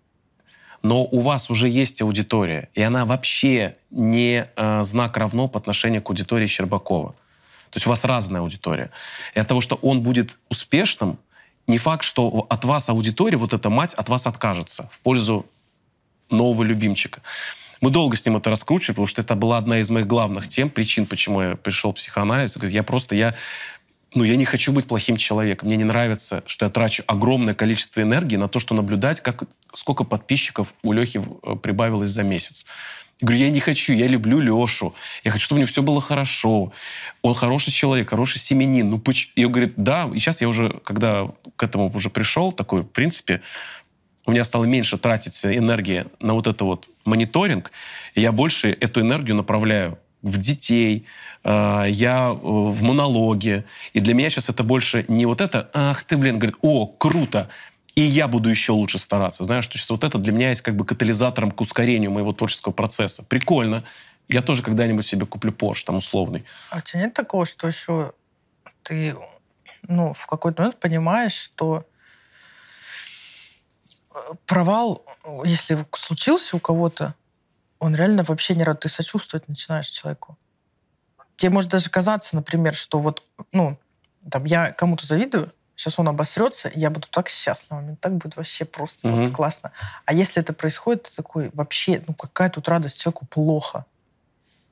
Но 0.83 1.03
у 1.03 1.21
вас 1.21 1.49
уже 1.49 1.67
есть 1.69 2.01
аудитория, 2.01 2.69
и 2.73 2.81
она 2.81 3.05
вообще 3.05 3.75
не 3.91 4.47
э, 4.55 4.83
знак 4.83 5.17
равно 5.17 5.47
по 5.47 5.59
отношению 5.59 6.01
к 6.01 6.09
аудитории 6.09 6.47
Щербакова. 6.47 7.11
То 7.69 7.77
есть 7.77 7.87
у 7.87 7.89
вас 7.89 8.03
разная 8.03 8.41
аудитория. 8.41 8.91
И 9.33 9.39
от 9.39 9.47
того, 9.47 9.61
что 9.61 9.75
он 9.75 10.01
будет 10.01 10.37
успешным, 10.49 11.19
не 11.67 11.77
факт, 11.77 12.03
что 12.03 12.45
от 12.49 12.63
вас 12.63 12.89
аудитория, 12.89 13.37
вот 13.37 13.53
эта 13.53 13.69
мать, 13.69 13.93
от 13.93 14.07
вас 14.07 14.25
откажется 14.25 14.89
в 14.93 14.99
пользу 14.99 15.45
нового 16.29 16.63
любимчика. 16.63 17.21
Мы 17.81 17.91
долго 17.91 18.17
с 18.17 18.25
ним 18.25 18.37
это 18.37 18.49
раскручивали, 18.49 18.93
потому 18.93 19.07
что 19.07 19.21
это 19.21 19.35
была 19.35 19.57
одна 19.57 19.79
из 19.79 19.89
моих 19.89 20.07
главных 20.07 20.47
тем, 20.47 20.69
причин, 20.69 21.05
почему 21.05 21.41
я 21.41 21.55
пришел 21.55 21.91
в 21.91 21.95
психоанализ. 21.95 22.57
Я 22.63 22.83
просто, 22.83 23.15
я, 23.15 23.35
ну, 24.17 24.23
я 24.23 24.35
не 24.35 24.45
хочу 24.45 24.71
быть 24.71 24.87
плохим 24.87 25.17
человеком. 25.17 25.67
Мне 25.67 25.77
не 25.77 25.83
нравится, 25.83 26.43
что 26.47 26.65
я 26.65 26.71
трачу 26.71 27.03
огромное 27.05 27.53
количество 27.53 28.01
энергии 28.01 28.35
на 28.35 28.47
то, 28.47 28.59
что 28.59 28.73
наблюдать, 28.73 29.21
как, 29.21 29.43
сколько 29.73 30.03
подписчиков 30.03 30.73
у 30.81 30.91
Лехи 30.91 31.21
э, 31.21 31.55
прибавилось 31.55 32.09
за 32.09 32.23
месяц. 32.23 32.65
Говорю, 33.21 33.39
я 33.39 33.49
не 33.49 33.59
хочу, 33.59 33.93
я 33.93 34.07
люблю 34.07 34.39
Лешу. 34.39 34.95
Я 35.23 35.31
хочу, 35.31 35.45
чтобы 35.45 35.57
у 35.57 35.61
него 35.61 35.69
все 35.69 35.83
было 35.83 36.01
хорошо. 36.01 36.71
Он 37.21 37.33
хороший 37.35 37.71
человек, 37.71 38.09
хороший 38.09 38.39
семенин. 38.39 38.89
Ну, 38.89 38.99
поч... 38.99 39.31
И 39.35 39.45
он 39.45 39.51
говорит, 39.51 39.73
да, 39.75 40.09
и 40.13 40.19
сейчас 40.19 40.41
я 40.41 40.49
уже, 40.49 40.79
когда 40.83 41.27
к 41.55 41.63
этому 41.63 41.91
уже 41.93 42.09
пришел, 42.09 42.51
такой, 42.51 42.81
в 42.81 42.87
принципе, 42.87 43.41
у 44.25 44.31
меня 44.31 44.43
стало 44.43 44.65
меньше 44.65 44.97
тратиться 44.97 45.55
энергии 45.55 46.05
на 46.19 46.33
вот 46.33 46.47
это 46.47 46.65
вот 46.65 46.89
мониторинг, 47.05 47.71
и 48.13 48.21
я 48.21 48.31
больше 48.31 48.69
эту 48.69 49.01
энергию 49.01 49.35
направляю 49.35 49.97
в 50.21 50.37
детей, 50.37 51.05
э, 51.43 51.85
я 51.89 52.29
э, 52.29 52.33
в 52.33 52.81
монологе. 52.81 53.65
И 53.93 53.99
для 53.99 54.13
меня 54.13 54.29
сейчас 54.29 54.49
это 54.49 54.63
больше 54.63 55.05
не 55.07 55.25
вот 55.25 55.41
это, 55.41 55.69
ах 55.73 56.03
ты, 56.03 56.17
блин, 56.17 56.39
говорит, 56.39 56.57
о, 56.61 56.87
круто, 56.87 57.49
и 57.95 58.01
я 58.01 58.27
буду 58.27 58.49
еще 58.49 58.73
лучше 58.73 58.99
стараться. 58.99 59.43
Знаешь, 59.43 59.63
что 59.63 59.77
сейчас 59.77 59.89
вот 59.89 60.03
это 60.03 60.17
для 60.17 60.31
меня 60.31 60.49
есть 60.49 60.61
как 60.61 60.75
бы 60.75 60.85
катализатором 60.85 61.51
к 61.51 61.59
ускорению 61.61 62.11
моего 62.11 62.31
творческого 62.31 62.73
процесса. 62.73 63.23
Прикольно. 63.23 63.83
Я 64.27 64.41
тоже 64.41 64.61
когда-нибудь 64.61 65.07
себе 65.07 65.25
куплю 65.25 65.51
Porsche, 65.51 65.83
там, 65.85 65.95
условный. 65.95 66.43
А 66.69 66.77
у 66.77 66.81
тебя 66.81 67.01
нет 67.01 67.13
такого, 67.13 67.45
что 67.45 67.67
еще 67.67 68.11
ты 68.83 69.15
ну, 69.87 70.13
в 70.13 70.27
какой-то 70.27 70.61
момент 70.61 70.79
понимаешь, 70.79 71.33
что 71.33 71.85
э, 74.13 74.19
провал, 74.45 75.05
если 75.45 75.85
случился 75.93 76.57
у 76.57 76.59
кого-то, 76.59 77.15
он 77.79 77.95
реально 77.95 78.23
вообще 78.23 78.55
не 78.55 78.63
рад. 78.63 78.79
Ты 78.81 78.89
сочувствовать 78.89 79.47
начинаешь 79.47 79.87
человеку. 79.87 80.37
Тебе 81.35 81.51
может 81.51 81.69
даже 81.69 81.89
казаться, 81.89 82.35
например, 82.35 82.73
что 82.73 82.99
вот, 82.99 83.23
ну, 83.51 83.77
там, 84.29 84.45
я 84.45 84.71
кому-то 84.71 85.05
завидую, 85.05 85.53
сейчас 85.75 85.99
он 85.99 86.07
обосрется, 86.07 86.67
и 86.67 86.79
я 86.79 86.89
буду 86.89 87.07
так 87.09 87.29
счастлива, 87.29 87.79
мне 87.79 87.95
так 87.95 88.15
будет 88.17 88.35
вообще 88.35 88.65
просто 88.65 89.07
вот 89.07 89.19
Мгм. 89.19 89.31
классно. 89.31 89.71
А 90.05 90.13
если 90.13 90.41
это 90.41 90.53
происходит, 90.53 91.03
ты 91.03 91.15
такой, 91.15 91.51
вообще, 91.53 92.03
ну 92.07 92.13
какая 92.15 92.49
тут 92.49 92.67
радость, 92.67 92.99
человеку 92.99 93.27
плохо. 93.27 93.85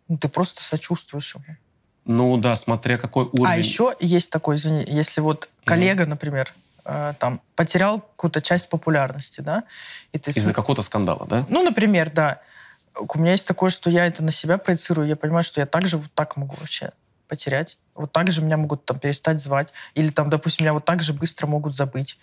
Ну, 0.08 0.18
ты 0.18 0.28
просто 0.28 0.64
сочувствуешь 0.64 1.36
ему. 1.36 1.58
Ну 2.06 2.38
да, 2.38 2.56
смотря 2.56 2.98
какой 2.98 3.26
уровень. 3.26 3.46
А 3.46 3.58
еще 3.58 3.96
есть 4.00 4.32
такой, 4.32 4.56
извини, 4.56 4.84
если 4.88 5.22
вот 5.22 5.50
коллега, 5.64 6.06
например, 6.06 6.54
э, 6.84 7.14
там 7.20 7.42
потерял 7.56 8.00
какую-то 8.00 8.42
часть 8.42 8.70
популярности, 8.70 9.42
да, 9.42 9.64
и 10.12 10.20
ты... 10.20 10.32
Из-за 10.32 10.54
какого-то 10.54 10.82
скандала, 10.82 11.26
да? 11.28 11.46
Ну, 11.50 11.64
например, 11.64 12.10
да. 12.12 12.42
У 12.98 13.20
меня 13.20 13.32
есть 13.32 13.48
такое, 13.48 13.70
что 13.70 13.90
я 13.90 14.06
это 14.08 14.24
на 14.24 14.32
себя 14.32 14.58
проецирую, 14.58 15.08
я 15.08 15.16
понимаю, 15.16 15.44
что 15.44 15.60
я 15.60 15.66
также 15.66 15.98
вот 15.98 16.12
так 16.14 16.38
могу 16.38 16.56
вообще 16.60 16.92
потерять. 17.28 17.78
Вот 17.94 18.12
так 18.12 18.32
же 18.32 18.42
меня 18.42 18.58
могут 18.58 18.86
там 18.86 19.00
перестать 19.00 19.42
звать. 19.42 19.74
Или 19.94 20.10
там, 20.10 20.30
допустим, 20.30 20.66
меня 20.66 20.74
вот 20.74 20.86
так 20.86 21.02
же 21.02 21.14
быстро 21.14 21.48
могут 21.48 21.76
забыть. 21.76 22.18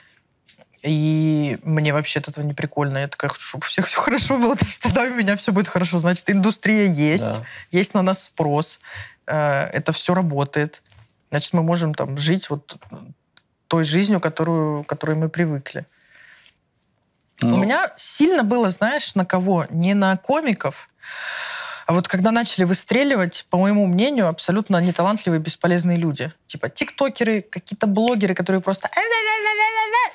И 0.83 1.59
мне 1.63 1.93
вообще 1.93 2.19
от 2.19 2.29
этого 2.29 2.45
не 2.45 2.55
прикольно. 2.55 2.99
Я 2.99 3.09
такая, 3.09 3.31
хочу, 3.31 3.43
чтобы 3.43 3.65
у 3.65 3.69
всех 3.69 3.87
все 3.87 4.01
хорошо 4.01 4.39
было, 4.39 4.53
потому 4.55 4.71
что 4.71 4.83
тогда 4.83 5.03
у 5.05 5.15
меня 5.15 5.37
все 5.37 5.53
будет 5.53 5.69
хорошо. 5.69 5.99
Значит, 5.99 6.29
индустрия 6.31 6.87
есть, 6.87 7.25
Да. 7.25 7.45
есть 7.71 7.95
на 7.95 8.03
нас 8.03 8.25
спрос, 8.25 8.81
э, 9.27 9.35
это 9.73 9.93
все 9.93 10.15
работает. 10.15 10.83
Значит, 11.31 11.53
мы 11.53 11.63
можем 11.63 11.95
там 11.95 12.19
жить 12.19 12.51
вот 12.51 12.77
той 13.69 13.85
жизнью, 13.85 14.21
которую, 14.21 14.85
к 14.85 14.89
которой 14.89 15.17
мы 15.17 15.29
привыкли. 15.29 15.87
Но- 17.43 17.57
У 17.57 17.59
меня 17.59 17.93
сильно 17.97 18.43
было, 18.43 18.71
знаешь, 18.71 19.15
на 19.15 19.25
кого? 19.25 19.67
Не 19.71 19.95
на 19.95 20.17
комиков, 20.17 20.89
а 21.87 21.93
вот 21.95 22.09
когда 22.09 22.31
начали 22.31 22.65
выстреливать, 22.65 23.47
по 23.51 23.59
моему 23.59 23.87
мнению, 23.87 24.29
абсолютно 24.29 24.81
неталантливые, 24.81 25.41
бесполезные 25.41 25.99
люди. 25.99 26.33
Типа 26.47 26.69
тиктокеры, 26.69 27.43
какие-то 27.43 27.87
блогеры, 27.87 28.35
которые 28.35 28.63
просто... 28.63 28.89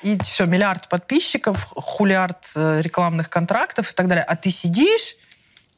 И 0.04 0.18
все, 0.24 0.46
миллиард 0.46 0.88
подписчиков, 0.88 1.66
хулиард 1.76 2.52
э, 2.56 2.82
рекламных 2.82 3.30
контрактов 3.30 3.92
и 3.92 3.94
так 3.94 4.08
далее. 4.08 4.24
А 4.24 4.36
ты 4.36 4.50
сидишь, 4.50 5.16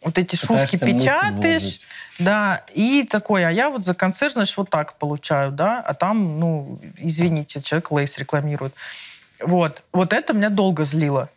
вот 0.01 0.17
эти 0.17 0.35
шутки 0.35 0.77
Пытаешься 0.77 0.85
мысль 0.85 0.97
печатаешь, 0.99 1.79
да, 2.19 2.63
и 2.73 3.03
такой, 3.03 3.45
а 3.45 3.49
я 3.51 3.69
вот 3.69 3.85
за 3.85 3.93
концерт, 3.93 4.33
значит, 4.33 4.55
вот 4.57 4.69
так 4.69 4.97
получаю, 4.97 5.51
да, 5.51 5.79
а 5.79 5.93
там, 5.93 6.39
ну, 6.39 6.79
извините, 6.97 7.61
человек 7.61 7.91
лейс 7.91 8.17
рекламирует. 8.17 8.73
Вот. 9.39 9.83
Вот 9.93 10.13
это 10.13 10.33
меня 10.33 10.49
долго 10.49 10.83
злило. 10.83 11.29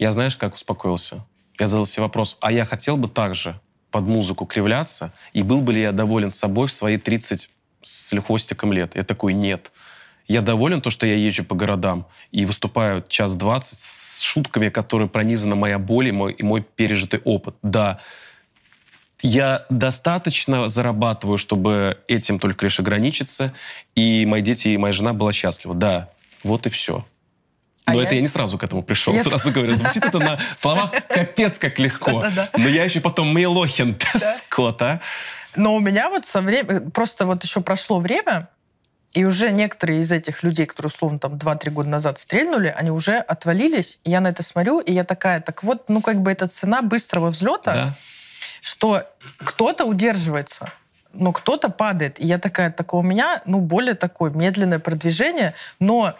Я 0.00 0.12
знаешь, 0.12 0.38
как 0.38 0.54
успокоился? 0.54 1.26
Я 1.58 1.66
задал 1.66 1.84
себе 1.84 2.04
вопрос, 2.04 2.38
а 2.40 2.50
я 2.50 2.64
хотел 2.64 2.96
бы 2.96 3.06
также 3.06 3.60
под 3.90 4.04
музыку 4.04 4.46
кривляться, 4.46 5.12
и 5.34 5.42
был 5.42 5.60
бы 5.60 5.74
ли 5.74 5.82
я 5.82 5.92
доволен 5.92 6.30
собой 6.30 6.68
в 6.68 6.72
свои 6.72 6.96
30 6.96 7.50
с 7.82 8.20
хвостиком 8.22 8.72
лет? 8.72 8.96
Я 8.96 9.04
такой, 9.04 9.34
нет. 9.34 9.70
Я 10.26 10.40
доволен 10.40 10.80
то, 10.80 10.88
что 10.88 11.06
я 11.06 11.16
езжу 11.16 11.44
по 11.44 11.54
городам 11.54 12.06
и 12.32 12.46
выступаю 12.46 13.04
час 13.08 13.36
двадцать 13.36 13.78
с 13.78 14.22
шутками, 14.22 14.70
которые 14.70 15.06
пронизана 15.06 15.54
моя 15.54 15.78
боль 15.78 16.08
и 16.08 16.12
мой, 16.12 16.32
и 16.32 16.42
мой 16.42 16.62
пережитый 16.62 17.20
опыт. 17.22 17.56
Да, 17.62 18.00
я 19.20 19.66
достаточно 19.68 20.70
зарабатываю, 20.70 21.36
чтобы 21.36 21.98
этим 22.08 22.38
только 22.38 22.64
лишь 22.64 22.80
ограничиться, 22.80 23.52
и 23.94 24.24
мои 24.24 24.40
дети 24.40 24.68
и 24.68 24.78
моя 24.78 24.94
жена 24.94 25.12
была 25.12 25.34
счастлива. 25.34 25.74
Да, 25.74 26.08
вот 26.42 26.66
и 26.66 26.70
все. 26.70 27.04
А 27.90 27.94
Но 27.94 28.00
я- 28.00 28.06
это 28.06 28.14
я 28.14 28.20
не 28.20 28.28
сразу 28.28 28.58
к 28.58 28.62
этому 28.64 28.82
пришел. 28.84 29.12
Я- 29.14 29.22
Сразу 29.24 29.50
говорю, 29.50 29.72
звучит 29.72 30.04
это 30.04 30.18
на 30.18 30.38
словах 30.56 30.92
капец 31.08 31.58
как 31.58 31.78
легко. 31.78 32.24
Но 32.56 32.68
я 32.68 32.84
еще 32.84 33.00
потом 33.00 33.32
Мейлохин, 33.32 33.98
скот, 34.46 34.80
а. 34.82 35.00
Но 35.56 35.74
у 35.74 35.80
меня 35.80 36.08
вот 36.10 36.26
со 36.26 36.40
временем, 36.42 36.90
просто 36.90 37.26
вот 37.26 37.42
еще 37.44 37.60
прошло 37.60 37.98
время, 38.00 38.48
и 39.12 39.24
уже 39.24 39.50
некоторые 39.50 40.00
из 40.00 40.12
этих 40.12 40.44
людей, 40.44 40.66
которые, 40.66 40.88
условно, 40.88 41.18
там 41.18 41.34
2-3 41.34 41.70
года 41.70 41.88
назад 41.88 42.18
стрельнули, 42.20 42.72
они 42.76 42.90
уже 42.92 43.16
отвалились, 43.16 43.98
и 44.04 44.10
я 44.10 44.20
на 44.20 44.28
это 44.28 44.44
смотрю, 44.44 44.78
и 44.78 44.92
я 44.92 45.02
такая, 45.02 45.40
так 45.40 45.64
вот, 45.64 45.88
ну 45.88 46.00
как 46.00 46.22
бы 46.22 46.30
это 46.30 46.46
цена 46.46 46.80
быстрого 46.82 47.30
взлета, 47.30 47.72
Да. 47.74 47.94
что 48.62 49.02
кто-то 49.38 49.84
удерживается, 49.84 50.72
но 51.12 51.32
кто-то 51.32 51.70
падает. 51.70 52.20
И 52.20 52.26
я 52.28 52.38
такая, 52.38 52.70
так 52.70 52.94
у 52.94 53.02
меня, 53.02 53.42
ну, 53.46 53.58
более 53.58 53.94
такое 53.94 54.30
медленное 54.30 54.78
продвижение, 54.78 55.54
но 55.80 56.14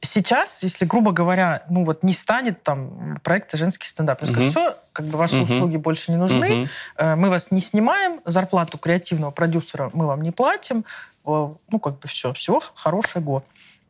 сейчас, 0.00 0.62
если, 0.62 0.84
грубо 0.84 1.12
говоря, 1.12 1.62
ну 1.68 1.84
вот 1.84 2.02
не 2.02 2.12
станет 2.12 2.62
там 2.62 3.18
проекта 3.22 3.56
«Женский 3.56 3.86
стендап», 3.88 4.18
скажу, 4.24 4.40
Мгм. 4.40 4.50
все, 4.50 4.76
как 4.92 5.06
бы 5.06 5.18
ваши 5.18 5.36
Мгм. 5.36 5.44
услуги 5.44 5.76
больше 5.76 6.10
не 6.10 6.16
нужны. 6.18 6.68
Э, 6.96 7.14
мы 7.16 7.30
вас 7.30 7.50
не 7.50 7.60
снимаем, 7.60 8.20
зарплату 8.24 8.78
креативного 8.78 9.30
продюсера 9.30 9.90
мы 9.92 10.06
вам 10.06 10.22
не 10.22 10.30
платим, 10.30 10.84
Э, 11.28 11.48
ну, 11.70 11.78
как 11.78 11.98
бы 11.98 12.08
все, 12.08 12.32
всего 12.32 12.62
хорошего. 12.74 13.42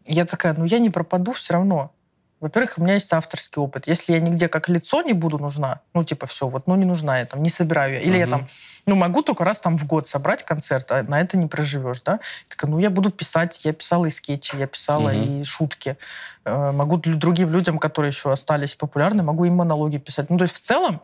Я 0.07 0.25
такая, 0.25 0.55
ну, 0.55 0.65
я 0.65 0.81
не 0.81 0.91
пропаду 0.91 1.33
все 1.33 1.53
равно. 1.53 1.93
Во-первых, 2.41 2.75
у 2.79 2.83
меня 2.83 2.95
есть 2.95 3.13
авторский 3.13 3.61
опыт. 3.61 3.89
Если 3.89 4.13
я 4.13 4.21
нигде 4.21 4.49
как 4.49 4.69
лицо 4.69 5.03
не 5.03 5.13
буду 5.13 5.39
нужна, 5.39 5.81
ну, 5.93 6.05
типа, 6.05 6.27
все, 6.27 6.47
вот, 6.47 6.69
ну, 6.69 6.77
не 6.77 6.85
нужна 6.85 7.19
я 7.19 7.27
там, 7.27 7.43
не 7.43 7.51
собираю 7.51 7.95
я. 7.95 8.01
Или 8.01 8.17
uh-huh. 8.17 8.19
я 8.19 8.27
там, 8.29 8.49
ну, 8.87 8.95
могу 8.95 9.23
только 9.23 9.45
раз 9.45 9.59
там 9.59 9.77
в 9.77 9.87
год 9.87 10.07
собрать 10.07 10.45
концерт, 10.45 10.91
а 10.93 11.03
на 11.03 11.21
это 11.21 11.37
не 11.37 11.49
проживешь, 11.49 12.01
да? 12.03 12.21
Так, 12.49 12.69
ну, 12.69 12.79
я 12.79 12.91
буду 12.91 13.11
писать, 13.11 13.65
я 13.65 13.73
писала 13.73 14.07
и 14.07 14.11
скетчи, 14.11 14.57
я 14.57 14.69
писала 14.69 15.13
uh-huh. 15.13 15.41
и 15.41 15.45
шутки. 15.45 15.97
Э, 16.45 16.71
могу 16.71 16.99
другим 16.99 17.51
людям, 17.51 17.79
которые 17.79 18.11
еще 18.11 18.31
остались 18.31 18.77
популярны, 18.77 19.25
могу 19.25 19.45
им 19.45 19.57
монологи 19.57 19.99
писать. 19.99 20.31
Ну, 20.31 20.39
то 20.39 20.45
есть 20.45 20.55
в 20.55 20.61
целом, 20.61 21.01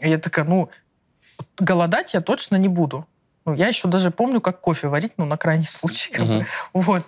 я 0.00 0.18
такая, 0.18 0.44
ну, 0.44 0.70
голодать 1.58 2.14
я 2.14 2.20
точно 2.20 2.54
не 2.54 2.68
буду. 2.68 3.04
Ну, 3.44 3.54
я 3.54 3.66
еще 3.66 3.88
даже 3.88 4.12
помню, 4.12 4.40
как 4.40 4.60
кофе 4.60 4.86
варить, 4.86 5.14
ну, 5.16 5.24
на 5.24 5.36
крайний 5.36 5.66
случай. 5.68 6.12
Uh-huh. 6.12 6.46
Вот. 6.72 7.02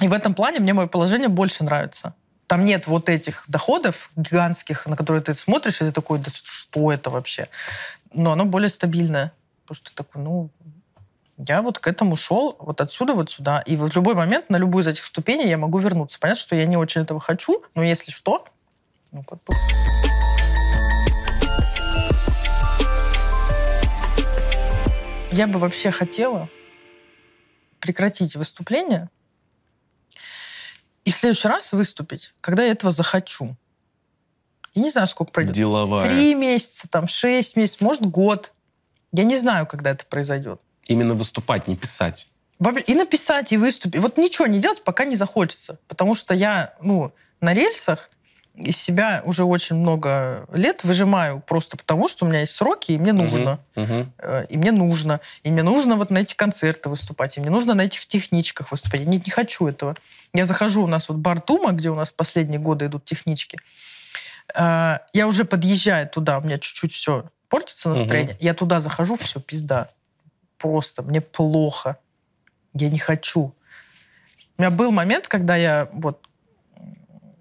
И 0.00 0.06
в 0.06 0.12
этом 0.12 0.34
плане 0.34 0.60
мне 0.60 0.74
мое 0.74 0.86
положение 0.86 1.28
больше 1.28 1.64
нравится. 1.64 2.14
Там 2.46 2.64
нет 2.64 2.86
вот 2.86 3.08
этих 3.08 3.44
доходов 3.48 4.10
гигантских, 4.16 4.86
на 4.86 4.96
которые 4.96 5.22
ты 5.22 5.34
смотришь, 5.34 5.80
и 5.80 5.84
ты 5.84 5.90
такой, 5.90 6.18
да 6.18 6.30
что 6.32 6.92
это 6.92 7.10
вообще? 7.10 7.48
Но 8.12 8.32
оно 8.32 8.44
более 8.44 8.68
стабильное. 8.68 9.32
Потому 9.64 9.76
что 9.76 9.94
такой, 9.94 10.22
ну, 10.22 10.50
я 11.36 11.62
вот 11.62 11.78
к 11.78 11.86
этому 11.86 12.16
шел, 12.16 12.56
вот 12.58 12.80
отсюда 12.80 13.12
вот 13.14 13.30
сюда. 13.30 13.60
И 13.60 13.76
в 13.76 13.94
любой 13.94 14.14
момент 14.14 14.48
на 14.50 14.56
любую 14.56 14.82
из 14.82 14.86
этих 14.86 15.04
ступеней 15.04 15.48
я 15.48 15.58
могу 15.58 15.78
вернуться. 15.78 16.18
Понятно, 16.18 16.40
что 16.40 16.56
я 16.56 16.64
не 16.64 16.76
очень 16.76 17.02
этого 17.02 17.20
хочу, 17.20 17.62
но 17.74 17.82
если 17.82 18.12
что, 18.12 18.46
ну, 19.10 19.22
как 19.24 19.38
бы... 19.44 19.54
Я 25.30 25.46
бы 25.46 25.58
вообще 25.58 25.90
хотела 25.90 26.48
прекратить 27.80 28.34
выступление 28.36 29.10
и 31.08 31.10
в 31.10 31.16
следующий 31.16 31.48
раз 31.48 31.72
выступить, 31.72 32.34
когда 32.42 32.62
я 32.64 32.72
этого 32.72 32.92
захочу. 32.92 33.56
Я 34.74 34.82
не 34.82 34.90
знаю, 34.90 35.08
сколько 35.08 35.32
пройдет. 35.32 35.54
Деловая. 35.54 36.06
Три 36.06 36.34
месяца, 36.34 36.86
там, 36.86 37.08
шесть 37.08 37.56
месяцев, 37.56 37.80
может, 37.80 38.02
год. 38.02 38.52
Я 39.12 39.24
не 39.24 39.36
знаю, 39.36 39.66
когда 39.66 39.92
это 39.92 40.04
произойдет. 40.04 40.60
Именно 40.84 41.14
выступать, 41.14 41.66
не 41.66 41.78
писать. 41.78 42.28
И 42.84 42.94
написать, 42.94 43.54
и 43.54 43.56
выступить. 43.56 44.02
Вот 44.02 44.18
ничего 44.18 44.46
не 44.46 44.58
делать, 44.58 44.84
пока 44.84 45.06
не 45.06 45.16
захочется. 45.16 45.78
Потому 45.88 46.14
что 46.14 46.34
я, 46.34 46.74
ну, 46.82 47.14
на 47.40 47.54
рельсах 47.54 48.10
из 48.58 48.76
себя 48.76 49.22
уже 49.24 49.44
очень 49.44 49.76
много 49.76 50.46
лет 50.52 50.82
выжимаю 50.84 51.40
просто 51.40 51.76
потому, 51.76 52.08
что 52.08 52.24
у 52.24 52.28
меня 52.28 52.40
есть 52.40 52.54
сроки, 52.54 52.92
и 52.92 52.98
мне 52.98 53.12
нужно. 53.12 53.60
Uh-huh, 53.74 54.08
uh-huh. 54.18 54.46
И 54.48 54.56
мне 54.56 54.72
нужно. 54.72 55.20
И 55.42 55.50
мне 55.50 55.62
нужно 55.62 55.96
вот 55.96 56.10
на 56.10 56.18
эти 56.18 56.34
концерты 56.34 56.88
выступать, 56.88 57.36
и 57.36 57.40
мне 57.40 57.50
нужно 57.50 57.74
на 57.74 57.82
этих 57.82 58.06
техничках 58.06 58.70
выступать. 58.70 59.00
Я 59.00 59.06
не, 59.06 59.18
не 59.18 59.30
хочу 59.30 59.66
этого. 59.66 59.94
Я 60.34 60.44
захожу, 60.44 60.84
у 60.84 60.86
нас 60.86 61.08
вот 61.08 61.18
бар 61.18 61.40
Тума, 61.40 61.72
где 61.72 61.90
у 61.90 61.94
нас 61.94 62.10
последние 62.10 62.60
годы 62.60 62.86
идут 62.86 63.04
технички. 63.04 63.58
Э, 64.54 64.98
я 65.12 65.26
уже 65.28 65.44
подъезжаю 65.44 66.08
туда, 66.08 66.38
у 66.38 66.42
меня 66.42 66.58
чуть-чуть 66.58 66.92
все 66.92 67.30
портится 67.48 67.88
настроение. 67.88 68.34
Uh-huh. 68.34 68.44
Я 68.44 68.54
туда 68.54 68.80
захожу, 68.80 69.16
все, 69.16 69.40
пизда. 69.40 69.90
Просто 70.58 71.02
мне 71.02 71.20
плохо. 71.20 71.98
Я 72.74 72.90
не 72.90 72.98
хочу. 72.98 73.54
У 74.58 74.62
меня 74.62 74.70
был 74.70 74.90
момент, 74.90 75.28
когда 75.28 75.54
я 75.56 75.88
вот 75.92 76.27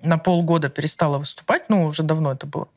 на 0.08 0.18
полгода 0.18 0.70
перестала 0.70 1.18
выступать, 1.18 1.70
ну, 1.70 1.86
уже 1.86 2.04
давно 2.04 2.32
это 2.32 2.48
было. 2.48 2.68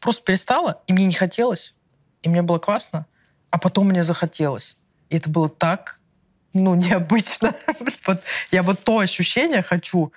Просто 0.00 0.22
перестала, 0.22 0.82
и 0.86 0.92
мне 0.92 1.06
не 1.06 1.14
хотелось, 1.14 1.74
и 2.22 2.28
мне 2.28 2.42
было 2.42 2.58
классно, 2.58 3.06
а 3.50 3.58
потом 3.58 3.88
мне 3.88 4.04
захотелось. 4.04 4.76
И 5.08 5.16
это 5.16 5.30
было 5.30 5.48
так, 5.48 6.00
ну, 6.52 6.74
необычно. 6.74 7.54
вот, 8.06 8.22
я 8.50 8.62
вот 8.62 8.82
то 8.82 8.98
ощущение 8.98 9.62
хочу, 9.62 10.12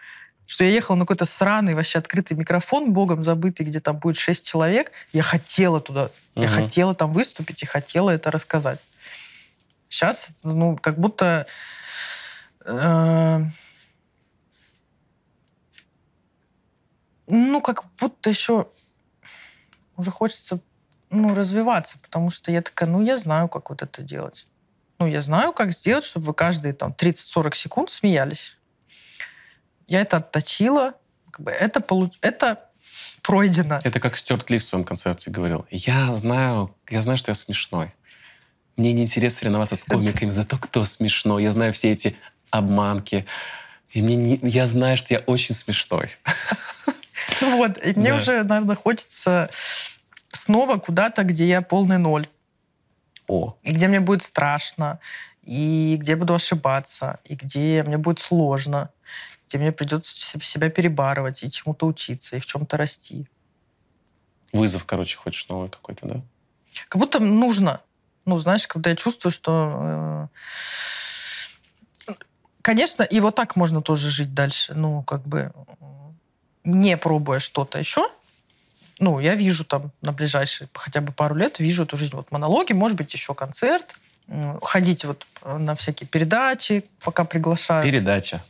что 0.46 0.64
я 0.64 0.72
ехала 0.72 0.96
на 0.96 1.04
какой-то 1.04 1.26
сраный 1.26 1.76
вообще 1.76 2.00
открытый 2.00 2.36
микрофон, 2.36 2.94
богом 2.94 3.24
забытый, 3.24 3.66
где 3.66 3.80
там 3.80 3.98
будет 3.98 4.18
шесть 4.18 4.46
человек. 4.46 4.92
Я 5.14 5.24
хотела 5.24 5.80
туда, 5.80 6.06
угу. 6.06 6.44
я 6.44 6.48
хотела 6.48 6.96
там 6.96 7.14
выступить 7.14 7.64
и 7.64 7.66
хотела 7.66 8.10
это 8.10 8.32
рассказать. 8.32 8.80
Сейчас, 9.90 10.30
ну, 10.44 10.78
как 10.78 11.00
будто... 11.00 11.46
Э- 12.66 13.46
ну, 17.28 17.62
как 17.62 17.84
будто 18.00 18.30
еще 18.30 18.68
уже 19.96 20.12
хочется 20.12 20.60
ну, 21.10 21.34
развиваться, 21.36 21.98
потому 22.00 22.30
что 22.30 22.52
я 22.52 22.62
такая, 22.62 22.90
ну, 22.90 23.02
я 23.02 23.18
знаю, 23.18 23.48
как 23.48 23.70
вот 23.70 23.82
это 23.82 24.02
делать. 24.02 24.48
Ну, 25.00 25.08
я 25.08 25.22
знаю, 25.22 25.54
как 25.54 25.72
сделать, 25.72 26.04
чтобы 26.04 26.28
вы 26.28 26.34
каждые 26.34 26.74
там 26.74 26.96
30-40 26.98 27.56
секунд 27.56 27.92
смеялись. 27.92 28.58
Я 29.88 30.02
это 30.02 30.18
отточила, 30.18 30.94
как 31.32 31.42
бы 31.42 31.52
это, 31.52 31.82
получ... 31.82 32.18
это 32.22 32.70
пройдено. 33.22 33.80
Это 33.84 34.00
как 34.00 34.18
Стюарт 34.18 34.50
Ли 34.50 34.58
в 34.58 34.64
своем 34.64 34.84
концерте 34.84 35.30
говорил. 35.30 35.66
Я 35.70 36.14
знаю, 36.14 36.76
я 36.90 37.02
знаю, 37.02 37.18
что 37.18 37.32
я 37.32 37.36
смешной. 37.36 37.94
Мне 38.76 38.94
не 38.94 39.04
интересно 39.04 39.40
соревноваться 39.40 39.76
с 39.76 39.84
комиками 39.84 40.30
за 40.30 40.46
то, 40.46 40.58
кто 40.58 40.86
смешной. 40.86 41.44
Я 41.44 41.52
знаю 41.52 41.74
все 41.74 41.92
эти 41.92 42.18
обманки. 42.50 43.26
И 43.92 44.02
мне 44.02 44.16
не... 44.16 44.40
я 44.50 44.68
знаю, 44.68 44.98
что 44.98 45.14
я 45.14 45.20
очень 45.22 45.56
смешной. 45.56 46.12
Вот, 47.42 47.78
и 47.86 47.94
мне 48.00 48.14
уже, 48.14 48.44
наверное, 48.44 48.76
хочется 48.76 49.50
снова 50.30 50.78
куда-то, 50.78 51.24
где 51.24 51.48
я 51.48 51.62
полный 51.62 51.98
ноль. 51.98 52.28
О. 53.28 53.56
И 53.64 53.72
где 53.72 53.88
мне 53.88 54.00
будет 54.00 54.24
страшно, 54.24 55.00
и 55.44 55.98
где 56.00 56.16
буду 56.16 56.34
ошибаться, 56.34 57.20
и 57.26 57.36
где 57.36 57.84
мне 57.84 57.98
будет 57.98 58.20
сложно, 58.20 58.90
где 59.48 59.58
мне 59.58 59.72
придется 59.72 60.40
себя 60.42 60.70
перебарывать 60.70 61.44
и 61.44 61.52
чему-то 61.52 61.88
учиться, 61.88 62.38
и 62.38 62.40
в 62.40 62.46
чем-то 62.46 62.78
расти. 62.78 63.28
Вызов, 64.54 64.86
короче, 64.86 65.18
хочешь 65.18 65.48
новый 65.50 65.70
какой-то, 65.70 66.08
да? 66.08 66.22
Как 66.90 67.00
будто 67.00 67.20
нужно. 67.20 67.82
Ну, 68.26 68.38
знаешь, 68.38 68.68
когда 68.68 68.90
я 68.90 68.96
чувствую, 68.96 69.32
что... 69.32 70.30
Э, 72.08 72.14
конечно, 72.62 73.04
и 73.04 73.20
вот 73.20 73.36
так 73.36 73.56
можно 73.56 73.82
тоже 73.82 74.10
жить 74.10 74.34
дальше. 74.34 74.74
Ну, 74.74 75.04
как 75.04 75.24
бы 75.28 75.52
не 76.64 76.98
пробуя 76.98 77.40
что-то 77.40 77.80
еще, 77.80 78.10
ну, 79.00 79.20
я 79.20 79.36
вижу 79.36 79.64
там 79.64 79.92
на 80.02 80.12
ближайшие 80.12 80.68
хотя 80.74 81.02
бы 81.02 81.12
пару 81.12 81.36
лет, 81.36 81.60
вижу 81.60 81.84
эту 81.84 81.98
жизнь. 81.98 82.16
Вот 82.16 82.32
монологи, 82.32 82.74
может 82.74 82.98
быть, 82.98 83.14
еще 83.14 83.36
концерт, 83.36 83.96
ходить 84.62 85.06
вот 85.06 85.26
на 85.46 85.76
всякие 85.76 86.08
передачи, 86.08 86.84
пока 87.02 87.24
приглашают. 87.24 87.86
Передача. 87.86 88.42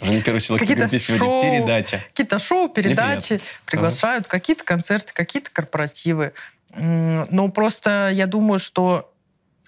Уже 0.00 0.12
не 0.12 0.22
первый 0.22 0.40
человек, 0.40 0.66
какие-то 0.68 0.98
шоу, 0.98 1.42
передача. 1.42 2.04
Какие-то 2.08 2.38
шоу, 2.38 2.68
передачи, 2.68 3.40
приглашают, 3.66 4.26
какие-то 4.26 4.64
концерты, 4.64 5.12
какие-то 5.12 5.50
корпоративы. 5.50 6.32
Но 6.74 7.48
просто 7.48 8.10
я 8.12 8.26
думаю, 8.26 8.58
что 8.58 9.12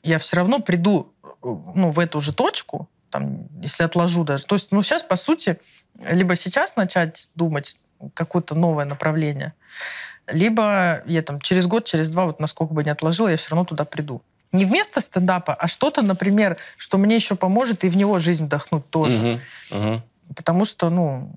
я 0.03 0.19
все 0.19 0.37
равно 0.37 0.61
приду 0.61 1.13
ну, 1.43 1.91
в 1.91 1.99
эту 1.99 2.21
же 2.21 2.33
точку, 2.33 2.89
там, 3.11 3.49
если 3.61 3.83
отложу 3.83 4.25
даже. 4.25 4.45
То 4.45 4.55
есть, 4.55 4.73
ну, 4.73 4.83
сейчас, 4.83 5.03
по 5.03 5.17
сути, 5.17 5.61
либо 5.99 6.37
сейчас 6.37 6.77
начать 6.77 7.29
думать, 7.35 7.77
какое-то 8.15 8.55
новое 8.55 8.85
направление, 8.85 9.53
либо 10.27 11.03
я 11.07 11.23
там 11.23 11.41
через 11.41 11.67
год, 11.67 11.85
через 11.85 12.09
два, 12.11 12.27
вот 12.27 12.41
насколько 12.41 12.73
бы 12.73 12.85
не 12.85 12.91
отложила, 12.91 13.29
я 13.29 13.37
все 13.37 13.51
равно 13.51 13.65
туда 13.65 13.85
приду. 13.85 14.23
Не 14.53 14.65
вместо 14.65 15.01
стендапа, 15.01 15.55
а 15.55 15.69
что-то, 15.69 16.03
например, 16.03 16.57
что 16.77 16.99
мне 16.99 17.17
еще 17.17 17.37
поможет 17.37 17.85
и 17.85 17.89
в 17.89 17.97
него 17.97 18.19
жизнь 18.19 18.47
вдохнуть 18.47 18.89
тоже. 18.91 19.41
Угу, 19.71 19.79
угу. 19.79 20.03
Потому 20.35 20.65
что, 20.65 20.91
ну, 20.91 21.33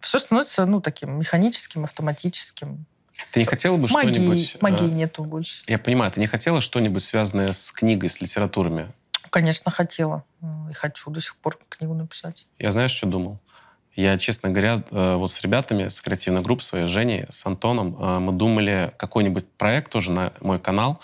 все 0.00 0.18
становится, 0.18 0.64
ну, 0.64 0.80
таким 0.80 1.18
механическим, 1.18 1.84
автоматическим. 1.84 2.86
Ты 3.32 3.40
не 3.40 3.46
хотела 3.46 3.76
бы 3.76 3.88
магии, 3.88 4.12
что-нибудь... 4.12 4.56
Магии 4.60 4.86
э, 4.86 4.94
нету 4.94 5.24
больше. 5.24 5.64
Я 5.66 5.78
понимаю, 5.78 6.12
ты 6.12 6.20
не 6.20 6.26
хотела 6.26 6.60
что-нибудь 6.60 7.04
связанное 7.04 7.52
с 7.52 7.70
книгой, 7.72 8.08
с 8.08 8.20
литературами? 8.20 8.88
Конечно, 9.30 9.70
хотела. 9.70 10.24
И 10.70 10.72
хочу 10.72 11.10
до 11.10 11.20
сих 11.20 11.36
пор 11.36 11.58
книгу 11.68 11.94
написать. 11.94 12.46
Я 12.58 12.70
знаешь, 12.70 12.92
что 12.92 13.06
думал? 13.06 13.38
Я, 13.94 14.16
честно 14.16 14.50
говоря, 14.50 14.82
э, 14.90 15.14
вот 15.16 15.32
с 15.32 15.40
ребятами, 15.42 15.88
с 15.88 16.00
креативной 16.00 16.42
группы 16.42 16.62
своей, 16.62 16.86
с 16.86 16.88
Женей, 16.88 17.26
с 17.28 17.44
Антоном, 17.44 17.96
э, 18.00 18.18
мы 18.20 18.32
думали 18.32 18.92
какой-нибудь 18.96 19.48
проект 19.52 19.92
тоже 19.92 20.12
на 20.12 20.32
мой 20.40 20.58
канал, 20.58 21.00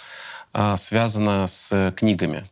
связано 0.76 1.48
с 1.48 1.92
книгами. 1.96 2.44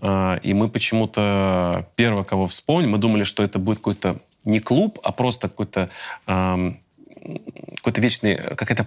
И 0.00 0.54
мы 0.54 0.68
почему-то 0.68 1.88
первого, 1.96 2.22
кого 2.22 2.46
вспомнили, 2.46 2.90
мы 2.90 2.98
думали, 2.98 3.24
что 3.24 3.42
это 3.42 3.58
будет 3.58 3.78
какой-то 3.78 4.20
не 4.46 4.60
клуб, 4.60 4.98
а 5.02 5.12
просто 5.12 5.48
какой-то 5.48 5.90
эм, 6.26 6.80
какой-то 7.76 8.00
вечный, 8.00 8.36
какая-то 8.36 8.86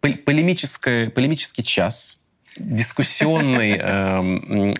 полемическая, 0.00 1.10
полемический 1.10 1.62
час, 1.64 2.18
дискуссионный 2.56 3.72
эм, 3.78 4.74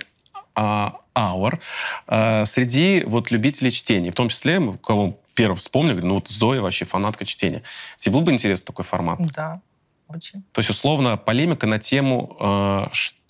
аур 0.56 1.60
э, 2.06 2.44
среди 2.44 3.04
вот 3.06 3.30
любителей 3.30 3.70
чтения. 3.70 4.10
В 4.10 4.14
том 4.14 4.28
числе, 4.28 4.60
кого 4.82 5.18
первым 5.34 5.58
вспомнили, 5.58 6.00
ну 6.00 6.14
вот 6.14 6.28
Зоя 6.28 6.60
вообще 6.60 6.84
фанатка 6.84 7.24
чтения. 7.24 7.62
Тебе 7.98 8.14
был 8.14 8.22
бы 8.22 8.32
интересен 8.32 8.66
такой 8.66 8.84
формат? 8.84 9.20
Да, 9.34 9.60
очень. 10.08 10.42
То 10.52 10.60
есть, 10.60 10.70
условно, 10.70 11.16
полемика 11.16 11.66
на 11.66 11.78
тему, 11.78 12.36
э, 12.40 12.86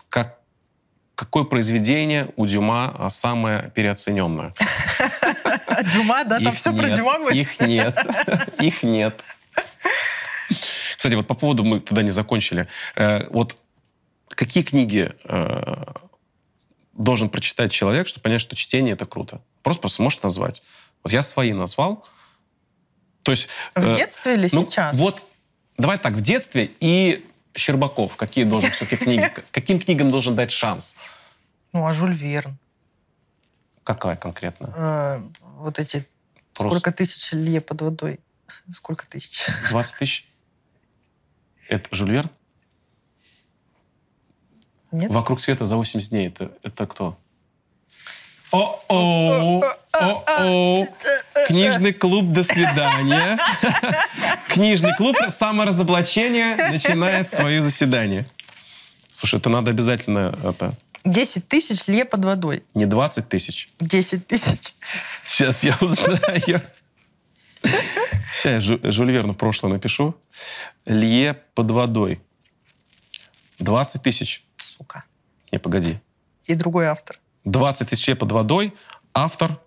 как, 0.09 0.41
какое 1.15 1.45
произведение 1.45 2.31
у 2.37 2.47
Дюма 2.47 2.95
а, 2.99 3.11
самое 3.11 3.71
переоцененное? 3.75 4.53
Дюма, 5.93 6.25
да? 6.25 6.39
Там 6.39 6.55
все 6.55 6.75
про 6.75 6.89
Дюма 6.91 7.19
будет? 7.19 7.35
Их 7.35 7.61
нет. 7.61 7.99
Их 8.61 8.83
нет. 8.83 9.23
Кстати, 10.97 11.15
вот 11.15 11.27
по 11.27 11.35
поводу, 11.35 11.65
мы 11.65 11.81
тогда 11.81 12.03
не 12.03 12.11
закончили. 12.11 12.69
Э, 12.97 13.29
Вот 13.31 13.57
какие 14.29 14.63
книги 14.63 15.13
э, 15.25 15.85
должен 16.93 17.29
прочитать 17.29 17.73
человек, 17.73 18.07
чтобы 18.07 18.23
понять, 18.23 18.41
что 18.41 18.57
чтение 18.57 18.95
это 18.95 19.07
круто? 19.07 19.41
Просто, 19.63 19.81
просто 19.81 20.03
можешь 20.03 20.23
назвать. 20.23 20.63
Вот 21.03 21.13
я 21.13 21.23
свои 21.23 21.53
назвал. 21.53 22.07
То 23.23 23.33
есть... 23.33 23.49
В 23.75 23.89
э, 23.89 23.95
детстве 23.95 24.35
или 24.35 24.49
ну, 24.53 24.63
сейчас? 24.63 24.97
Вот, 24.97 25.23
давай 25.77 25.99
так, 25.99 26.15
в 26.15 26.21
детстве 26.21 26.71
и 26.81 27.27
Щербаков, 27.55 28.17
какие 28.17 28.45
должен 28.45 28.71
все-таки 28.71 28.97
книги, 28.97 29.33
каким 29.51 29.81
книгам 29.81 30.11
должен 30.11 30.37
дать 30.37 30.53
шанс? 30.53 30.97
Ну, 31.73 31.87
а 31.87 31.93
Жюль 31.93 32.15
Верн? 32.15 32.59
Какая 33.85 34.17
конкретно? 34.17 34.73
Э, 34.77 35.23
Вот 35.59 35.79
эти... 35.79 36.07
Просто- 36.55 36.69
Сколько 36.69 36.93
тысяч 36.93 37.33
лье 37.33 37.61
под 37.61 37.83
водой? 37.83 38.21
Сколько 38.73 39.07
тысяч? 39.07 39.47
20 39.71 39.99
тысяч? 39.99 40.30
Это 41.71 41.95
Жюль 41.95 42.11
Верн? 42.11 42.31
Нет? 44.91 45.11
Вокруг 45.11 45.41
света 45.41 45.65
за 45.65 45.77
80 45.77 46.11
дней. 46.11 46.27
Это, 46.27 46.51
это 46.65 46.87
кто? 46.87 47.17
О-о! 48.51 49.63
О-о! 49.93 50.87
Книжный 51.47 51.93
клуб 51.93 52.33
«До 52.33 52.43
свидания». 52.43 53.39
Книжный 54.49 54.97
клуб 54.97 55.17
«Саморазоблачение» 55.29 56.57
начинает 56.71 57.31
свое 57.31 57.63
заседание. 57.63 58.27
Слушай, 59.13 59.39
это 59.39 59.49
надо 59.49 59.71
обязательно... 59.71 60.37
Это, 60.43 60.75
10 61.05 61.49
тысяч 61.49 61.87
лье 61.87 62.05
под 62.05 62.25
водой. 62.25 62.65
не 62.75 62.85
20 62.85 63.29
тысяч. 63.29 63.71
10 63.79 64.27
тысяч. 64.27 64.75
Сейчас 65.25 65.63
я 65.63 65.77
узнаю. 65.81 66.61
Сейчас 67.63 68.45
я 68.45 68.61
Жю- 68.61 68.81
Жюль 68.83 69.11
Верну 69.13 69.33
в 69.33 69.37
прошлое 69.37 69.73
напишу. 69.73 70.15
Лье 70.87 71.35
под 71.55 71.71
водой. 71.71 72.21
20 73.59 74.03
тысяч. 74.03 74.45
Сука. 74.57 75.05
Не, 75.53 75.59
погоди. 75.59 75.99
И 76.45 76.55
другой 76.55 76.87
автор. 76.87 77.19
20 77.45 77.89
тысяч 77.89 78.07
лье 78.09 78.17
под 78.17 78.33
водой. 78.33 78.75
Автор 79.13 79.59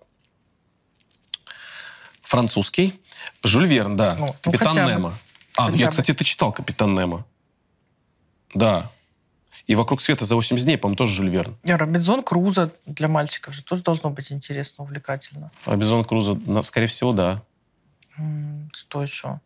французский. 2.21 2.99
Жюль 3.43 3.67
Верн, 3.67 3.95
да. 3.97 4.15
Ну, 4.17 4.27
ну, 4.27 4.51
Капитан 4.51 4.73
бы. 4.73 4.91
Немо. 4.91 5.13
А, 5.57 5.69
ну 5.69 5.75
я, 5.75 5.85
бы. 5.87 5.91
кстати, 5.91 6.11
это 6.11 6.23
читал 6.23 6.51
Капитан 6.51 6.95
Немо. 6.95 7.25
Да. 8.55 8.91
И 9.67 9.75
«Вокруг 9.75 10.01
света 10.01 10.25
за 10.25 10.35
80 10.35 10.65
дней», 10.65 10.77
по-моему, 10.77 10.97
тоже 10.97 11.13
Жюль 11.15 11.29
Верн. 11.29 11.55
Робинзон 11.65 12.21
Крузо 12.23 12.71
для 12.85 13.07
мальчиков 13.07 13.53
же 13.53 13.63
тоже 13.63 13.81
должно 13.81 14.09
быть 14.09 14.31
интересно, 14.31 14.83
увлекательно. 14.83 15.51
Робинзон 15.65 16.03
Крузо, 16.03 16.37
скорее 16.63 16.87
всего, 16.87 17.13
да. 17.13 17.43
Что 18.73 19.01
еще? 19.01 19.39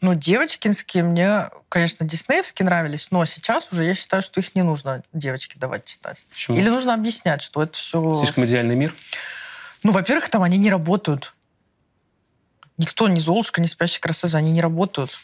Ну, 0.00 0.14
девочкинские 0.14 1.02
мне, 1.02 1.48
конечно, 1.70 2.06
диснеевские 2.06 2.66
нравились, 2.66 3.10
но 3.10 3.24
сейчас 3.24 3.72
уже 3.72 3.84
я 3.84 3.94
считаю, 3.94 4.22
что 4.22 4.40
их 4.40 4.54
не 4.54 4.62
нужно 4.62 5.02
девочке 5.14 5.58
давать 5.58 5.86
читать. 5.86 6.26
Почему? 6.30 6.58
Или 6.58 6.68
нужно 6.68 6.92
объяснять, 6.92 7.40
что 7.40 7.62
это 7.62 7.78
все... 7.78 8.14
Слишком 8.16 8.44
идеальный 8.44 8.74
мир? 8.74 8.94
Ну, 9.82 9.92
во-первых, 9.92 10.28
там 10.28 10.42
они 10.42 10.58
не 10.58 10.70
работают. 10.70 11.34
Никто, 12.76 13.08
ни 13.08 13.18
Золушка, 13.18 13.62
ни 13.62 13.66
Спящая 13.66 14.00
красавица, 14.00 14.38
они 14.38 14.50
не 14.50 14.60
работают. 14.60 15.18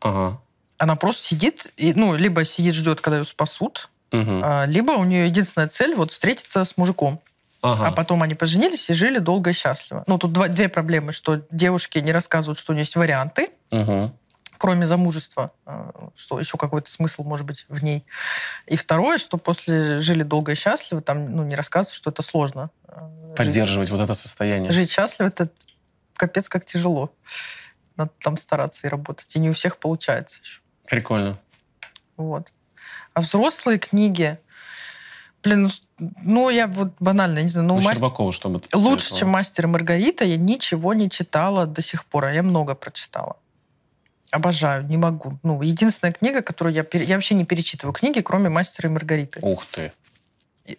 Ага. 0.00 0.40
Она 0.76 0.96
просто 0.96 1.22
сидит, 1.22 1.72
и, 1.76 1.94
ну, 1.94 2.14
либо 2.14 2.44
сидит, 2.44 2.74
ждет, 2.74 3.00
когда 3.00 3.18
ее 3.18 3.24
спасут, 3.24 3.88
а, 4.12 4.64
либо 4.66 4.92
у 4.92 5.04
нее 5.04 5.26
единственная 5.26 5.68
цель 5.68 5.94
вот 5.94 6.10
встретиться 6.10 6.64
с 6.64 6.76
мужиком. 6.76 7.20
Ага. 7.62 7.88
А 7.88 7.92
потом 7.92 8.22
они 8.22 8.34
поженились 8.34 8.88
и 8.90 8.94
жили 8.94 9.18
долго 9.18 9.50
и 9.50 9.52
счастливо. 9.52 10.04
Ну, 10.06 10.16
тут 10.18 10.32
два- 10.32 10.48
две 10.48 10.68
проблемы, 10.68 11.12
что 11.12 11.42
девушки 11.50 11.98
не 11.98 12.10
рассказывают, 12.12 12.58
что 12.58 12.72
у 12.72 12.74
нее 12.74 12.82
есть 12.82 12.96
варианты, 12.96 13.50
Мгм. 13.70 14.14
кроме 14.56 14.86
замужества, 14.86 15.52
э, 15.66 15.90
что 16.16 16.40
еще 16.40 16.56
какой-то 16.56 16.90
смысл 16.90 17.22
может 17.24 17.44
быть 17.46 17.66
в 17.68 17.82
ней. 17.82 18.04
И 18.66 18.76
второе, 18.76 19.18
что 19.18 19.36
после 19.36 20.00
жили 20.00 20.22
долго 20.22 20.52
и 20.52 20.54
счастливо, 20.54 21.02
там 21.02 21.30
ну, 21.30 21.44
не 21.44 21.54
рассказывают, 21.54 21.94
что 21.94 22.08
это 22.10 22.22
сложно. 22.22 22.70
Э, 22.88 23.08
жить- 23.28 23.36
Поддерживать 23.36 23.90
вот 23.90 24.00
это 24.00 24.14
состояние. 24.14 24.72
Жить 24.72 24.90
счастливо 24.90 25.28
это 25.28 25.50
капец 26.16 26.48
как 26.48 26.64
тяжело. 26.64 27.12
Надо 27.96 28.10
там 28.22 28.36
стараться 28.38 28.86
и 28.86 28.90
работать. 28.90 29.36
И 29.36 29.38
не 29.38 29.50
у 29.50 29.52
всех 29.52 29.76
получается 29.76 30.40
еще. 30.42 30.60
Прикольно. 30.86 31.38
Вот. 32.16 32.52
А 33.12 33.20
взрослые 33.20 33.78
книги, 33.78 34.38
блин, 35.42 35.70
ну, 35.98 36.10
ну 36.22 36.50
я 36.50 36.66
вот 36.66 36.92
банально, 37.00 37.42
не 37.42 37.48
знаю, 37.48 37.66
ну, 37.68 37.74
Ну, 37.76 37.80
мастер- 37.82 37.94
Щербакова, 38.00 38.32
что 38.32 38.48
бы 38.48 38.62
Лучше, 38.74 39.14
чем 39.14 39.28
«Мастер 39.28 39.64
и 39.64 39.68
Маргарита», 39.68 40.24
я 40.24 40.36
ничего 40.36 40.94
не 40.94 41.08
читала 41.10 41.66
до 41.66 41.82
сих 41.82 42.04
пор, 42.04 42.26
а 42.26 42.32
я 42.32 42.42
много 42.42 42.74
прочитала. 42.74 43.36
Обожаю, 44.30 44.86
не 44.86 44.96
могу. 44.96 45.38
Ну, 45.42 45.60
единственная 45.62 46.12
книга, 46.12 46.40
которую 46.42 46.72
я... 46.74 46.84
пере- 46.84 47.04
Я 47.04 47.16
вообще 47.16 47.34
не 47.34 47.44
перечитываю 47.44 47.92
книги, 47.92 48.20
кроме 48.20 48.48
«Мастера 48.48 48.88
и 48.88 48.92
Маргариты». 48.92 49.40
Ух 49.42 49.66
ты. 49.72 49.92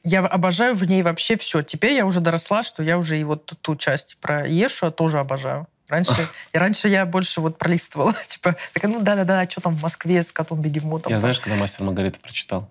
Я 0.05 0.19
обожаю 0.21 0.73
в 0.73 0.83
ней 0.85 1.03
вообще 1.03 1.35
все. 1.35 1.61
Теперь 1.61 1.91
я 1.93 2.05
уже 2.05 2.21
доросла, 2.21 2.63
что 2.63 2.81
я 2.81 2.97
уже 2.97 3.19
и 3.19 3.25
вот 3.25 3.45
ту, 3.45 3.55
ту 3.55 3.75
часть 3.75 4.15
про 4.21 4.47
Ешу 4.47 4.89
тоже 4.91 5.19
обожаю. 5.19 5.67
Раньше, 5.89 6.29
и 6.53 6.57
раньше 6.57 6.87
я 6.87 7.05
больше 7.05 7.41
вот 7.41 7.57
пролистывала. 7.57 8.13
Типа, 8.27 8.55
такая, 8.73 8.89
ну 8.89 9.01
да-да-да, 9.01 9.49
что 9.49 9.59
там 9.59 9.75
в 9.77 9.81
Москве 9.83 10.23
с 10.23 10.31
котом-бегемотом? 10.31 11.09
Я 11.09 11.17
там?» 11.17 11.19
знаешь, 11.21 11.41
когда 11.41 11.57
«Мастер 11.57 11.83
Маргарита» 11.83 12.19
прочитал? 12.19 12.69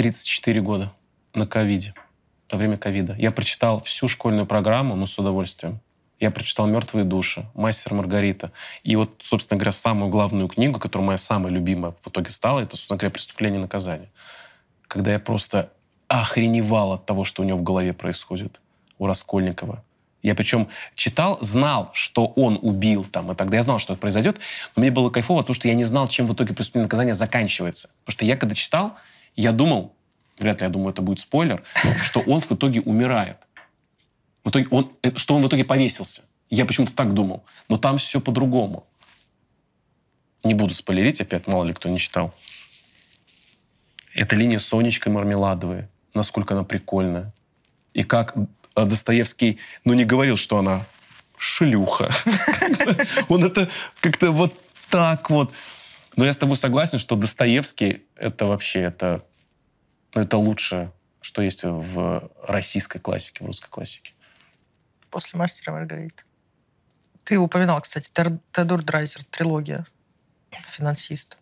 В 0.00 0.02
34 0.02 0.62
года. 0.62 0.94
На 1.34 1.46
ковиде. 1.46 1.92
Во 2.50 2.56
время 2.56 2.78
ковида. 2.78 3.16
Я 3.18 3.32
прочитал 3.32 3.82
всю 3.82 4.08
школьную 4.08 4.46
программу, 4.46 4.96
ну, 4.96 5.06
с 5.06 5.18
удовольствием. 5.18 5.78
Я 6.18 6.30
прочитал 6.30 6.66
«Мертвые 6.66 7.04
души», 7.04 7.44
«Мастер 7.52 7.92
Маргарита». 7.92 8.50
И 8.82 8.96
вот, 8.96 9.20
собственно 9.20 9.58
говоря, 9.58 9.72
самую 9.72 10.10
главную 10.10 10.48
книгу, 10.48 10.80
которая 10.80 11.06
моя 11.06 11.18
самая 11.18 11.52
любимая 11.52 11.92
в 12.02 12.08
итоге 12.08 12.30
стала, 12.30 12.60
это, 12.60 12.78
собственно 12.78 12.96
говоря, 12.96 13.12
«Преступление 13.12 13.58
и 13.58 13.60
наказание». 13.60 14.08
Когда 14.88 15.12
я 15.12 15.20
просто 15.20 15.70
охреневал 16.08 16.94
от 16.94 17.04
того, 17.04 17.26
что 17.26 17.42
у 17.42 17.44
него 17.44 17.58
в 17.58 17.62
голове 17.62 17.92
происходит, 17.92 18.58
у 18.98 19.06
Раскольникова. 19.06 19.84
Я 20.22 20.34
причем 20.34 20.68
читал, 20.94 21.36
знал, 21.42 21.90
что 21.92 22.26
он 22.26 22.58
убил 22.62 23.04
там 23.04 23.32
и 23.32 23.34
тогда. 23.34 23.58
Я 23.58 23.62
знал, 23.62 23.78
что 23.78 23.92
это 23.92 24.00
произойдет, 24.00 24.38
но 24.76 24.80
мне 24.80 24.90
было 24.90 25.10
кайфово, 25.10 25.42
потому 25.42 25.54
что 25.54 25.68
я 25.68 25.74
не 25.74 25.84
знал, 25.84 26.08
чем 26.08 26.26
в 26.26 26.32
итоге 26.32 26.54
преступление 26.54 26.86
наказание 26.86 27.14
заканчивается. 27.14 27.90
Потому 28.04 28.14
что 28.14 28.24
я 28.24 28.38
когда 28.38 28.54
читал, 28.54 28.96
я 29.36 29.52
думал, 29.52 29.94
вряд 30.38 30.60
ли 30.60 30.66
я 30.66 30.70
думаю, 30.70 30.92
это 30.92 31.02
будет 31.02 31.20
спойлер, 31.20 31.62
что 32.04 32.20
он 32.20 32.40
в 32.40 32.50
итоге 32.50 32.80
умирает. 32.80 33.38
В 34.44 34.50
итоге 34.50 34.68
он, 34.70 34.92
э, 35.02 35.16
что 35.16 35.34
он 35.34 35.42
в 35.42 35.48
итоге 35.48 35.64
повесился. 35.64 36.24
Я 36.48 36.64
почему-то 36.64 36.94
так 36.94 37.12
думал. 37.12 37.44
Но 37.68 37.78
там 37.78 37.98
все 37.98 38.20
по-другому. 38.20 38.86
Не 40.42 40.54
буду 40.54 40.74
спойлерить 40.74 41.20
опять, 41.20 41.46
мало 41.46 41.64
ли 41.64 41.74
кто 41.74 41.88
не 41.88 41.98
читал. 41.98 42.34
Это 44.14 44.34
линия 44.34 44.58
с 44.58 44.66
Сонечкой 44.66 45.12
Мармеладовой. 45.12 45.88
Насколько 46.14 46.54
она 46.54 46.64
прикольная. 46.64 47.32
И 47.92 48.02
как 48.02 48.36
э, 48.36 48.84
Достоевский, 48.84 49.58
ну, 49.84 49.92
не 49.92 50.04
говорил, 50.04 50.36
что 50.36 50.58
она 50.58 50.86
шлюха. 51.36 52.10
Он 53.28 53.44
это 53.44 53.68
как-то 54.00 54.30
вот 54.32 54.54
так 54.90 55.30
вот. 55.30 55.52
Но 56.16 56.24
я 56.24 56.32
с 56.32 56.36
тобой 56.36 56.56
согласен, 56.56 56.98
что 56.98 57.16
Достоевский 57.16 58.04
это 58.16 58.46
вообще 58.46 58.80
это, 58.80 59.24
ну, 60.14 60.22
это 60.22 60.36
лучшее, 60.36 60.92
что 61.20 61.42
есть 61.42 61.62
в 61.62 62.30
российской 62.42 62.98
классике, 62.98 63.44
в 63.44 63.46
русской 63.46 63.68
классике. 63.68 64.12
После 65.10 65.38
«Мастера 65.38 65.72
и 65.72 65.76
Маргариты». 65.76 66.24
Ты 67.24 67.38
упоминал, 67.38 67.80
кстати, 67.80 68.10
Теодор 68.12 68.82
Драйзер, 68.82 69.24
трилогия 69.24 69.86
«Финансист». 70.70 71.36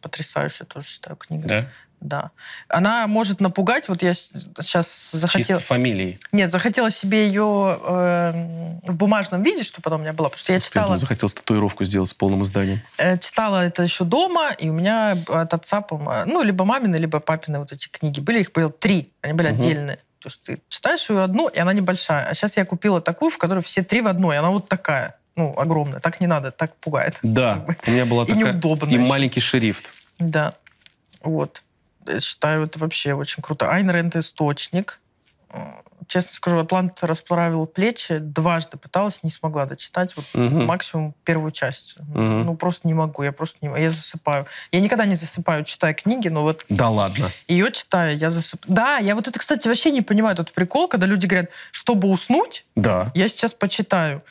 Потрясающая 0.00 0.66
тоже 0.66 0.88
считаю 0.88 1.16
книга. 1.16 1.48
Да? 1.48 1.70
Да. 2.00 2.30
Она 2.68 3.06
может 3.06 3.40
напугать. 3.40 3.88
Вот 3.88 4.02
я 4.02 4.14
сейчас 4.14 5.10
захотела... 5.12 5.58
Чисто 5.60 5.74
фамилией. 5.74 6.20
Нет, 6.32 6.50
захотела 6.52 6.90
себе 6.90 7.26
ее 7.26 7.78
э, 7.82 8.78
в 8.86 8.94
бумажном 8.94 9.42
виде, 9.42 9.64
чтобы 9.64 9.82
потом 9.82 10.00
у 10.00 10.02
меня 10.04 10.12
была. 10.12 10.28
Потому 10.28 10.38
что 10.40 10.52
я 10.52 10.60
читала, 10.60 10.96
захотел 10.98 11.28
татуировку 11.28 11.84
сделать 11.84 12.10
с 12.10 12.14
полным 12.14 12.42
изданием. 12.42 12.80
э, 12.98 13.18
читала 13.18 13.64
это 13.66 13.82
еще 13.82 14.04
дома, 14.04 14.50
и 14.58 14.68
у 14.68 14.72
меня 14.72 15.16
от 15.28 15.52
отца, 15.54 15.84
ну, 16.26 16.42
либо 16.42 16.64
мамины, 16.64 16.96
либо 16.96 17.18
папины 17.20 17.58
вот 17.58 17.72
эти 17.72 17.88
книги 17.88 18.20
были. 18.20 18.40
Их 18.40 18.52
было 18.52 18.70
три. 18.70 19.12
Они 19.22 19.32
были 19.32 19.48
Мгм. 19.48 19.58
отдельные. 19.58 19.96
То 20.20 20.28
есть 20.28 20.42
ты 20.42 20.60
читаешь 20.68 21.08
ее 21.10 21.22
одну, 21.22 21.48
и 21.48 21.58
она 21.58 21.72
небольшая. 21.72 22.26
А 22.28 22.34
сейчас 22.34 22.56
я 22.56 22.64
купила 22.64 23.00
такую, 23.00 23.30
в 23.30 23.38
которой 23.38 23.62
все 23.62 23.82
три 23.82 24.00
в 24.02 24.06
одной. 24.06 24.36
и 24.36 24.38
Она 24.38 24.50
вот 24.50 24.68
такая. 24.68 25.16
Ну, 25.36 25.54
огромная. 25.56 26.00
Так 26.00 26.20
не 26.20 26.26
надо, 26.26 26.50
так 26.50 26.74
пугает. 26.76 27.18
Да, 27.22 27.64
у 27.86 27.90
меня 27.90 28.04
была 28.04 28.24
И 28.24 28.26
такая... 28.28 28.52
неудобно 28.52 28.88
И 28.88 28.94
еще. 28.94 29.04
маленький 29.06 29.40
шрифт. 29.40 29.84
Да. 30.18 30.54
Вот. 31.22 31.62
Я 32.08 32.20
считаю, 32.20 32.64
это 32.64 32.78
вообще 32.78 33.14
очень 33.14 33.42
круто. 33.42 33.70
Айн 33.70 33.90
Рэнд 33.90 34.16
«Источник». 34.16 35.00
Э, 35.50 35.58
честно 36.06 36.34
скажу, 36.34 36.58
«Атлант 36.58 37.02
расправил 37.02 37.66
плечи», 37.66 38.18
дважды 38.18 38.76
пыталась, 38.76 39.22
не 39.22 39.30
смогла 39.30 39.66
дочитать, 39.66 40.14
вот 40.16 40.24
Мгм. 40.34 40.64
максимум 40.66 41.14
первую 41.24 41.50
часть. 41.52 41.96
Мгм. 41.98 42.44
Ну, 42.46 42.56
просто 42.56 42.86
не 42.88 42.94
могу, 42.94 43.22
я 43.22 43.32
просто 43.32 43.58
не 43.62 43.80
я 43.80 43.90
засыпаю. 43.90 44.46
Я 44.72 44.80
никогда 44.80 45.04
не 45.06 45.14
засыпаю, 45.14 45.64
читая 45.64 45.94
книги, 45.94 46.28
но 46.28 46.42
вот 46.42 46.64
Да 46.68 46.88
ладно. 46.90 47.30
ее 47.46 47.70
читая, 47.72 48.14
я 48.14 48.30
засыпаю. 48.30 48.74
Да, 48.74 48.98
я 48.98 49.14
вот 49.14 49.28
это, 49.28 49.38
кстати, 49.38 49.68
вообще 49.68 49.90
не 49.90 50.02
понимаю, 50.02 50.34
этот 50.34 50.52
прикол, 50.52 50.88
когда 50.88 51.06
люди 51.06 51.26
говорят, 51.26 51.50
чтобы 51.70 52.08
уснуть, 52.08 52.64
Да. 52.76 53.10
я 53.14 53.28
сейчас 53.28 53.52
почитаю. 53.52 54.22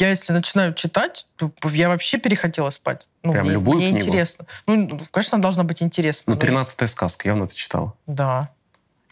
Я 0.00 0.08
если 0.10 0.32
начинаю 0.32 0.72
читать, 0.72 1.26
то 1.36 1.52
я 1.70 1.88
вообще 1.90 2.16
перехотела 2.18 2.70
спать. 2.70 3.06
Ну, 3.22 3.32
Прям 3.32 3.44
мне, 3.44 3.52
любую 3.52 3.76
мне 3.78 3.90
книгу? 3.90 4.06
интересно. 4.06 4.46
Ну, 4.66 4.98
конечно, 5.10 5.36
она 5.36 5.42
должна 5.42 5.62
быть 5.62 5.82
интересна. 5.82 6.32
Ну, 6.32 6.38
«Тринадцатая 6.40 6.88
сказка», 6.88 7.28
явно 7.28 7.46
ты 7.46 7.54
читала. 7.54 7.92
Да. 8.06 8.48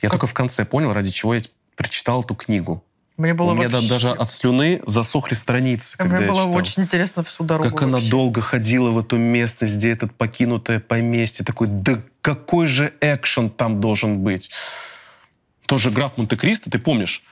Я 0.00 0.08
Как- 0.08 0.20
только 0.20 0.26
в 0.26 0.32
конце 0.34 0.64
понял, 0.64 0.92
ради 0.94 1.10
чего 1.10 1.34
я 1.34 1.42
прочитал 1.76 2.22
эту 2.22 2.34
книгу. 2.34 2.82
Мне 3.18 3.34
было 3.34 3.50
У 3.50 3.54
меня 3.54 3.68
вообще... 3.68 3.88
даже 3.88 4.10
от 4.12 4.30
слюны 4.30 4.80
засохли 4.86 5.34
страницы, 5.34 5.98
когда 5.98 6.16
Мне 6.18 6.26
я 6.26 6.32
было 6.32 6.42
читал. 6.44 6.54
очень 6.56 6.82
интересно 6.84 7.22
всю 7.24 7.44
дорогу 7.44 7.68
Как 7.70 7.82
она 7.82 7.92
вообще. 7.94 8.10
долго 8.10 8.40
ходила 8.40 8.90
в 8.90 8.98
эту 8.98 9.16
местность, 9.18 9.76
где 9.76 9.90
этот 9.90 10.14
покинутое 10.14 10.78
поместье. 10.80 11.44
Такой, 11.44 11.66
да 11.68 12.00
какой 12.22 12.66
же 12.68 12.94
экшен 13.00 13.50
там 13.50 13.80
должен 13.80 14.20
быть? 14.20 14.50
Тоже 15.66 15.90
граф 15.90 16.16
Монте-Кристо, 16.16 16.70
ты 16.70 16.78
помнишь? 16.78 17.22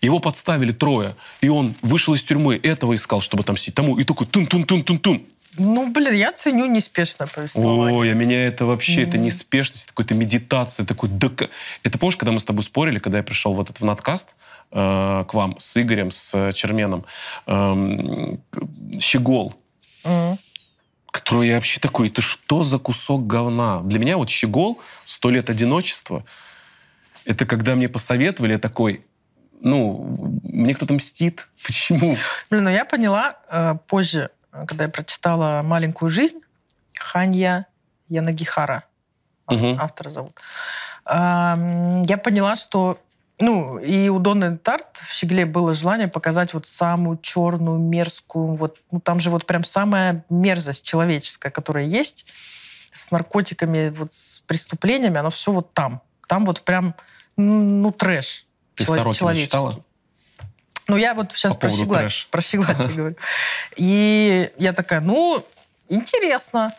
Его 0.00 0.20
подставили 0.20 0.72
трое, 0.72 1.16
и 1.40 1.48
он 1.48 1.74
вышел 1.82 2.14
из 2.14 2.22
тюрьмы, 2.22 2.56
этого 2.62 2.94
искал, 2.94 3.20
чтобы 3.20 3.42
там 3.42 3.56
сидеть. 3.56 3.74
Тому, 3.74 3.98
и 3.98 4.04
такой 4.04 4.26
тун-тун-тун-тун-тун. 4.26 5.22
Ну, 5.60 5.90
блин, 5.90 6.14
я 6.14 6.30
ценю 6.30 6.66
неспешное 6.66 7.26
повествование. 7.26 7.98
Ой, 7.98 8.12
а 8.12 8.14
меня 8.14 8.46
это 8.46 8.64
вообще, 8.64 9.02
это 9.02 9.16
Мгм. 9.16 9.26
неспешность, 9.26 9.86
какой-то 9.86 10.14
медитация, 10.14 10.86
такой... 10.86 11.08
да 11.08 11.28
Это 11.82 11.98
помнишь, 11.98 12.16
когда 12.16 12.30
мы 12.30 12.38
с 12.38 12.44
тобой 12.44 12.62
спорили, 12.62 13.00
когда 13.00 13.18
я 13.18 13.24
пришел 13.24 13.54
в 13.54 13.60
этот 13.60 13.80
в 13.80 13.84
надкаст 13.84 14.36
э, 14.70 15.24
к 15.28 15.34
вам 15.34 15.58
с 15.58 15.76
Игорем, 15.80 16.12
с 16.12 16.32
э, 16.32 16.52
Черменом, 16.52 17.04
к- 17.44 19.00
Щегол, 19.00 19.56
Мгм. 20.04 20.38
который 21.10 21.48
я 21.48 21.54
вообще 21.56 21.80
такой, 21.80 22.08
это 22.08 22.22
что 22.22 22.62
за 22.62 22.78
кусок 22.78 23.26
говна? 23.26 23.80
Для 23.80 23.98
меня 23.98 24.16
вот 24.16 24.30
«Щегол», 24.30 24.80
«Сто 25.06 25.30
лет 25.30 25.50
одиночества», 25.50 26.24
это 27.24 27.44
когда 27.46 27.74
мне 27.74 27.88
посоветовали, 27.88 28.52
я 28.52 28.58
такой, 28.58 29.02
ну, 29.60 30.40
мне 30.42 30.74
кто-то 30.74 30.92
мстит. 30.94 31.48
Почему? 31.66 32.16
Блин, 32.50 32.64
ну 32.64 32.70
я 32.70 32.84
поняла 32.84 33.36
э, 33.50 33.76
позже, 33.86 34.30
э, 34.52 34.64
когда 34.66 34.84
я 34.84 34.90
прочитала 34.90 35.62
«Маленькую 35.62 36.08
жизнь», 36.08 36.40
Ханья 36.98 37.66
Янагихара, 38.08 38.84
Мгм. 39.48 39.78
автора 39.80 40.08
зовут. 40.08 40.38
Ам, 41.04 42.02
Я 42.02 42.18
поняла, 42.18 42.56
что 42.56 42.98
ну, 43.40 43.78
и 43.78 44.08
у 44.08 44.18
Донны 44.18 44.58
Тарт 44.58 44.96
в 44.96 45.12
«Щегле» 45.12 45.46
было 45.46 45.72
желание 45.72 46.08
показать 46.08 46.54
вот 46.54 46.66
самую 46.66 47.18
черную, 47.18 47.78
мерзкую, 47.78 48.54
вот, 48.54 48.78
ну, 48.90 48.98
там 49.00 49.20
же 49.20 49.30
вот 49.30 49.46
прям 49.46 49.62
самая 49.62 50.24
мерзость 50.28 50.84
человеческая, 50.84 51.50
которая 51.50 51.84
есть, 51.84 52.26
с 52.92 53.12
наркотиками, 53.12 53.90
вот 53.90 54.12
с 54.12 54.40
преступлениями, 54.40 55.18
оно 55.18 55.30
все 55.30 55.52
вот 55.52 55.72
там. 55.72 56.02
Там 56.26 56.44
вот 56.44 56.62
прям, 56.62 56.96
ну, 57.36 57.92
трэш 57.92 58.44
Ты 58.78 58.84
Сорокина 58.84 59.14
человеческий. 59.14 59.56
читала? 59.56 59.84
Ну, 60.86 60.96
я 60.96 61.14
вот 61.14 61.32
сейчас 61.32 61.54
По 61.54 61.60
про 61.60 61.70
трэш. 61.70 62.28
щегла 62.40 62.74
тебе 62.74 62.94
говорю. 62.94 63.16
И 63.76 64.50
я 64.56 64.72
такая, 64.72 65.00
ну, 65.00 65.44
интересно. 65.88 66.72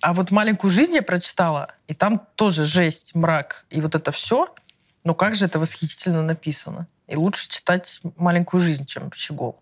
А 0.00 0.12
вот 0.12 0.30
«Маленькую 0.30 0.70
жизнь» 0.70 0.94
я 0.94 1.02
прочитала, 1.02 1.72
и 1.88 1.94
там 1.94 2.26
тоже 2.36 2.64
жесть, 2.64 3.14
мрак, 3.14 3.66
и 3.70 3.80
вот 3.80 3.94
это 3.94 4.12
все. 4.12 4.54
Но 5.02 5.14
как 5.14 5.34
же 5.34 5.44
это 5.44 5.58
восхитительно 5.58 6.22
написано. 6.22 6.86
И 7.06 7.16
лучше 7.16 7.48
читать 7.48 8.00
«Маленькую 8.16 8.60
жизнь», 8.60 8.86
чем 8.86 9.10
«Щегол». 9.14 9.60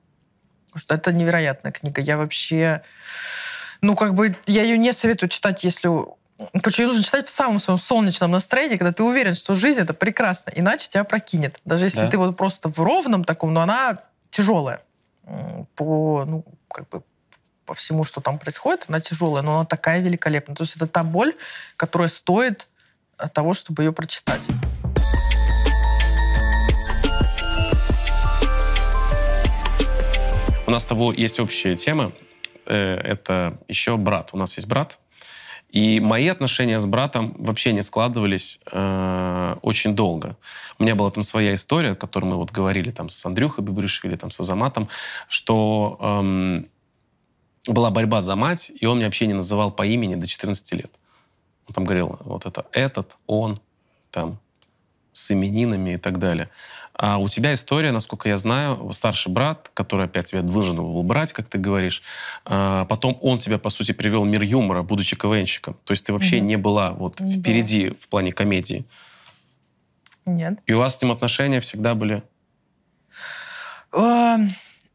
Потому 0.67 0.81
что 0.81 0.95
это 0.95 1.13
невероятная 1.13 1.73
книга. 1.73 2.01
Я 2.01 2.17
вообще... 2.17 2.83
Ну, 3.83 3.97
как 3.97 4.15
бы, 4.15 4.37
я 4.47 4.63
ее 4.63 4.79
не 4.79 4.93
советую 4.93 5.29
читать, 5.29 5.65
если... 5.65 5.91
Короче, 6.61 6.83
ее 6.83 6.89
нужно 6.89 7.03
читать 7.03 7.29
в 7.29 7.31
самом 7.31 7.59
своем 7.59 7.79
солнечном 7.79 8.31
настроении, 8.33 8.77
когда 8.77 8.93
ты 8.93 9.03
уверен, 9.03 9.35
что 9.35 9.55
жизнь 9.55 9.79
это 9.81 9.95
прекрасно, 9.95 10.51
иначе 10.55 10.89
тебя 10.89 11.05
прокинет. 11.05 11.61
Даже 11.65 11.85
если 11.85 12.03
Да. 12.03 12.09
ты 12.11 12.19
вот 12.19 12.37
просто 12.37 12.69
в 12.69 12.79
ровном 12.79 13.25
таком, 13.25 13.53
но 13.55 13.61
она 13.61 13.99
тяжелая. 14.31 14.81
По, 15.77 16.25
ну, 16.27 16.45
как 16.69 16.89
бы 16.89 17.03
по 17.65 17.75
всему, 17.75 18.03
что 18.05 18.21
там 18.21 18.39
происходит, 18.41 18.87
она 18.89 18.99
тяжелая, 19.01 19.43
но 19.45 19.55
она 19.57 19.65
такая 19.65 20.01
великолепная. 20.01 20.57
То 20.57 20.65
есть 20.65 20.75
это 20.77 20.89
та 20.89 21.05
боль, 21.05 21.33
которая 21.77 22.09
стоит 22.09 22.67
э, 23.19 23.29
того, 23.29 23.55
чтобы 23.55 23.85
ее 23.85 23.93
прочитать. 23.93 24.43
У 30.67 30.71
нас 30.71 30.83
с 30.83 30.87
тобой 30.87 31.17
есть 31.17 31.39
общая 31.41 31.77
тема. 31.77 32.13
Э, 32.67 32.97
Это 32.97 33.59
еще 33.69 33.97
брат. 33.97 34.31
У 34.33 34.37
нас 34.37 34.57
есть 34.57 34.69
брат. 34.69 34.99
И 35.73 36.01
мои 36.01 36.29
отношения 36.29 36.79
с 36.81 36.87
братом 36.87 37.35
вообще 37.39 37.73
не 37.73 37.83
складывались 37.83 38.61
э, 38.71 39.57
очень 39.63 39.97
долго. 39.97 40.37
У 40.79 40.83
меня 40.83 40.95
была 40.95 41.11
там 41.11 41.23
своя 41.23 41.55
история, 41.55 41.93
о 41.93 41.97
которой 41.97 42.27
мы 42.27 42.37
вот 42.37 42.51
говорили 42.51 42.91
там 42.91 43.09
с 43.09 43.25
Андрюхой 43.25 43.65
Бибришвили, 43.65 44.17
там 44.17 44.31
с 44.31 44.39
Азаматом, 44.39 44.89
что 45.29 45.97
эм, 45.99 46.67
была 47.67 47.91
борьба 47.91 48.21
за 48.21 48.37
мать, 48.37 48.71
и 48.79 48.85
он 48.85 48.99
меня 48.99 49.07
вообще 49.07 49.27
не 49.27 49.33
называл 49.33 49.73
по 49.73 49.87
имени 49.87 50.15
до 50.15 50.27
14 50.27 50.73
лет. 50.73 50.91
Он 51.67 51.75
там 51.75 51.85
говорил, 51.85 52.19
вот 52.21 52.45
это 52.45 52.67
этот, 52.73 53.17
он, 53.27 53.59
там, 54.11 54.39
с 55.15 55.31
именинами 55.31 55.95
и 55.95 55.99
так 55.99 56.19
далее. 56.19 56.51
А 56.95 57.17
у 57.19 57.29
тебя 57.29 57.55
история, 57.55 57.91
насколько 57.91 58.29
я 58.29 58.37
знаю, 58.37 58.93
старший 58.93 59.33
брат, 59.33 59.71
который 59.75 60.07
опять 60.07 60.27
тебя 60.27 60.43
должен 60.43 60.77
был 60.77 61.03
брать, 61.03 61.33
как 61.33 61.49
ты 61.49 61.57
говоришь, 61.59 62.03
а, 62.45 62.85
потом 62.85 63.19
он 63.23 63.39
тебя, 63.39 63.59
по 63.59 63.71
сути, 63.71 63.93
привел 63.93 64.23
в 64.25 64.27
мир 64.27 64.43
юмора, 64.43 64.83
будучи 64.83 65.17
КВНщиком. 65.17 65.75
То 65.85 65.93
есть 65.93 66.05
ты 66.05 66.13
вообще 66.13 66.37
Мгм. 66.37 66.47
не 66.47 66.57
была 66.57 66.91
вот 66.93 67.17
Да. 67.19 67.27
впереди 67.29 67.91
в 67.91 68.09
плане 68.09 68.33
комедии. 68.33 68.85
Нет. 70.27 70.59
И 70.67 70.73
у 70.75 70.79
вас 70.79 70.99
с 70.99 71.03
ним 71.03 71.11
отношения 71.13 71.61
всегда 71.61 71.95
были... 71.95 72.23
Э, 73.93 74.37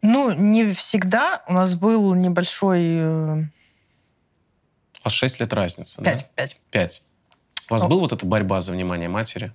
Ну, 0.04 0.32
не 0.32 0.70
всегда. 0.74 1.44
У 1.48 1.54
нас 1.54 1.74
был 1.76 2.14
небольшой... 2.14 2.80
э, 2.84 3.44
У 5.02 5.04
вас 5.04 5.14
6 5.14 5.40
лет 5.40 5.52
разница, 5.54 6.02
да? 6.02 6.12
Пять, 6.12 6.30
пять. 6.36 6.58
Пять. 6.70 7.04
У 7.70 7.74
вас 7.74 7.84
О. 7.84 7.88
была 7.88 8.02
вот 8.02 8.14
эта 8.14 8.26
борьба 8.26 8.62
за 8.62 8.72
внимание 8.72 9.10
матери? 9.10 9.52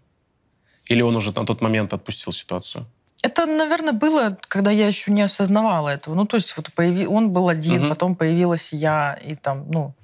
Или 0.92 1.02
он 1.02 1.16
уже 1.16 1.32
на 1.32 1.46
тот 1.46 1.60
момент 1.62 1.92
отпустил 1.92 2.32
ситуацию? 2.32 2.84
Это, 3.22 3.46
наверное, 3.46 3.92
было, 3.92 4.36
когда 4.48 4.70
я 4.70 4.86
еще 4.86 5.12
не 5.12 5.22
осознавала 5.22 5.88
этого. 5.88 6.14
Ну, 6.14 6.24
то 6.26 6.36
есть 6.36 6.56
вот 6.56 6.72
появи... 6.74 7.06
он 7.06 7.30
был 7.30 7.48
один, 7.48 7.80
Мгм. 7.80 7.88
потом 7.88 8.14
появилась 8.14 8.72
я, 8.72 9.18
и 9.24 9.34
там, 9.36 9.70
ну, 9.70 9.94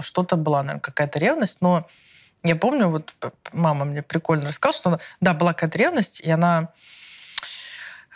что-то 0.00 0.36
была, 0.36 0.62
наверное, 0.62 0.80
какая-то 0.80 1.18
ревность, 1.18 1.58
но 1.60 1.86
я 2.44 2.56
помню, 2.56 2.88
вот 2.88 3.12
мама 3.52 3.84
мне 3.84 4.02
прикольно 4.02 4.48
рассказала, 4.48 4.72
что, 4.80 4.88
она- 4.90 4.98
да, 5.20 5.32
была 5.34 5.52
какая-то 5.52 5.78
ревность, 5.78 6.20
и 6.20 6.30
она... 6.30 6.68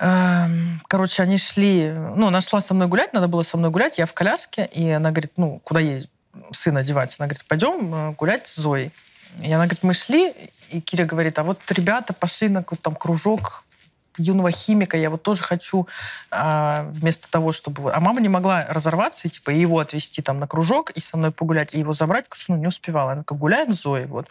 эм, 0.00 0.80
Короче, 0.88 1.22
они 1.22 1.38
шли... 1.38 1.90
Ну, 1.90 2.26
она 2.28 2.40
шла 2.40 2.60
со 2.60 2.74
мной 2.74 2.88
гулять, 2.88 3.12
надо 3.12 3.28
было 3.28 3.42
со 3.42 3.56
мной 3.56 3.70
гулять, 3.70 3.98
я 3.98 4.06
в 4.06 4.14
коляске, 4.14 4.68
и 4.72 4.88
она 4.90 5.10
говорит, 5.10 5.32
ну, 5.36 5.60
куда 5.64 5.80
ей 5.80 6.08
сына 6.52 6.80
одевать? 6.80 7.14
Она 7.18 7.26
говорит, 7.28 7.44
пойдем 7.46 7.94
э, 7.94 8.12
гулять 8.12 8.46
с 8.46 8.56
Зоей. 8.56 8.90
И 9.42 9.52
она 9.52 9.64
говорит, 9.64 9.82
мы 9.82 9.92
шли, 9.94 10.32
и 10.70 10.80
Киря 10.80 11.04
говорит, 11.04 11.38
а 11.38 11.44
вот 11.44 11.60
ребята 11.70 12.12
пошли 12.12 12.48
на 12.48 12.62
какой-то 12.62 12.84
там 12.84 12.94
кружок 12.94 13.64
юного 14.18 14.50
химика, 14.50 14.96
я 14.96 15.10
вот 15.10 15.22
тоже 15.22 15.42
хочу 15.42 15.86
а, 16.30 16.84
вместо 16.90 17.30
того, 17.30 17.52
чтобы... 17.52 17.92
А 17.92 18.00
мама 18.00 18.20
не 18.20 18.28
могла 18.28 18.64
разорваться 18.68 19.28
и 19.28 19.30
типа 19.30 19.50
его 19.50 19.78
отвезти 19.78 20.22
там 20.22 20.38
на 20.38 20.46
кружок 20.46 20.90
и 20.90 21.00
со 21.00 21.16
мной 21.16 21.32
погулять, 21.32 21.74
и 21.74 21.78
его 21.78 21.92
забрать, 21.92 22.24
потому 22.24 22.40
что 22.40 22.52
ну, 22.52 22.58
не 22.58 22.66
успевала. 22.66 23.12
Она 23.12 23.24
как 23.24 23.38
гуляем 23.38 23.72
с 23.72 23.82
Зоей, 23.82 24.06
вот. 24.06 24.28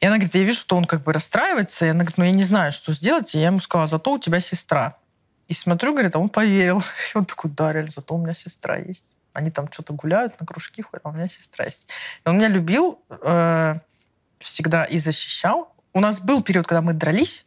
И 0.00 0.06
она 0.06 0.16
говорит, 0.16 0.34
я 0.34 0.42
вижу, 0.42 0.60
что 0.60 0.76
он 0.76 0.84
как 0.84 1.02
бы 1.02 1.12
расстраивается, 1.12 1.86
и 1.86 1.88
она 1.88 2.00
говорит, 2.00 2.18
ну 2.18 2.24
я 2.24 2.30
не 2.30 2.44
знаю, 2.44 2.72
что 2.72 2.92
сделать, 2.92 3.34
и 3.34 3.38
я 3.38 3.46
ему 3.46 3.60
сказала, 3.60 3.86
зато 3.86 4.12
у 4.12 4.18
тебя 4.18 4.40
сестра. 4.40 4.96
И 5.48 5.54
смотрю, 5.54 5.92
говорит, 5.92 6.14
а 6.16 6.18
он 6.18 6.28
поверил. 6.28 6.82
И 7.14 7.18
он 7.18 7.24
такой, 7.24 7.50
да, 7.50 7.72
реально, 7.72 7.90
зато 7.90 8.14
у 8.14 8.18
меня 8.18 8.32
сестра 8.32 8.76
есть. 8.76 9.14
Они 9.32 9.50
там 9.50 9.70
что-то 9.70 9.92
гуляют, 9.92 10.40
на 10.40 10.46
кружки 10.46 10.84
а 11.02 11.08
у 11.08 11.12
меня 11.12 11.28
сестра 11.28 11.66
есть. 11.66 11.86
И 12.24 12.28
он 12.28 12.38
меня 12.38 12.48
любил 12.48 12.98
э, 13.10 13.78
всегда 14.40 14.84
и 14.84 14.98
защищал. 14.98 15.72
У 15.92 16.00
нас 16.00 16.20
был 16.20 16.42
период, 16.42 16.66
когда 16.66 16.82
мы 16.82 16.92
дрались, 16.92 17.46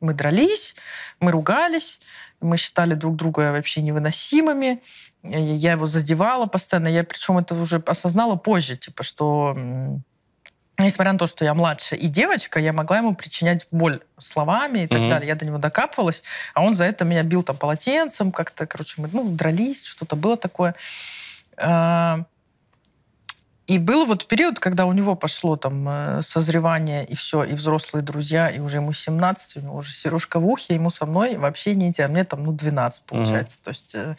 мы 0.00 0.14
дрались, 0.14 0.76
мы 1.20 1.32
ругались, 1.32 2.00
мы 2.40 2.56
считали 2.56 2.94
друг 2.94 3.16
друга 3.16 3.52
вообще 3.52 3.82
невыносимыми. 3.82 4.82
Я 5.22 5.72
его 5.72 5.86
задевала 5.86 6.46
постоянно. 6.46 6.88
Я 6.88 7.04
причем 7.04 7.38
это 7.38 7.54
уже 7.54 7.82
осознала 7.86 8.36
позже, 8.36 8.76
типа, 8.76 9.02
что 9.02 9.56
несмотря 10.78 11.12
на 11.12 11.18
то, 11.18 11.26
что 11.26 11.44
я 11.44 11.54
младше 11.54 11.96
и 11.96 12.06
девочка, 12.06 12.60
я 12.60 12.72
могла 12.72 12.98
ему 12.98 13.14
причинять 13.14 13.66
боль 13.72 14.00
словами 14.16 14.80
и 14.80 14.86
так 14.86 15.00
Мгм. 15.00 15.08
далее. 15.10 15.28
Я 15.28 15.34
до 15.34 15.44
него 15.44 15.58
докапывалась, 15.58 16.22
а 16.54 16.62
он 16.62 16.74
за 16.74 16.84
это 16.84 17.04
меня 17.04 17.24
бил 17.24 17.42
там 17.42 17.56
полотенцем, 17.56 18.30
как-то, 18.30 18.66
короче, 18.66 19.02
мы 19.02 19.08
ну, 19.12 19.28
дрались, 19.30 19.84
что-то 19.84 20.14
было 20.14 20.36
такое. 20.36 20.74
И 23.68 23.76
был 23.76 24.06
вот 24.06 24.26
период, 24.26 24.58
когда 24.60 24.86
у 24.86 24.92
него 24.94 25.14
пошло 25.14 25.56
там 25.56 25.86
э, 25.86 26.22
созревание 26.22 27.04
и 27.04 27.14
все, 27.14 27.44
и 27.44 27.52
взрослые 27.52 28.02
друзья, 28.02 28.48
и 28.48 28.60
уже 28.60 28.78
ему 28.78 28.94
17, 28.94 29.58
у 29.58 29.60
него 29.60 29.76
уже 29.76 29.92
сережка 29.92 30.40
в 30.40 30.46
ухе, 30.46 30.74
ему 30.74 30.88
со 30.88 31.04
мной 31.04 31.36
вообще 31.36 31.74
не 31.74 31.90
идти, 31.90 32.00
а 32.00 32.08
мне 32.08 32.24
там, 32.24 32.44
ну, 32.44 32.52
12 32.52 33.02
получается. 33.02 33.60
Mm-hmm. 33.60 33.64
То 33.64 33.68
есть 33.68 33.94
э, 33.94 34.16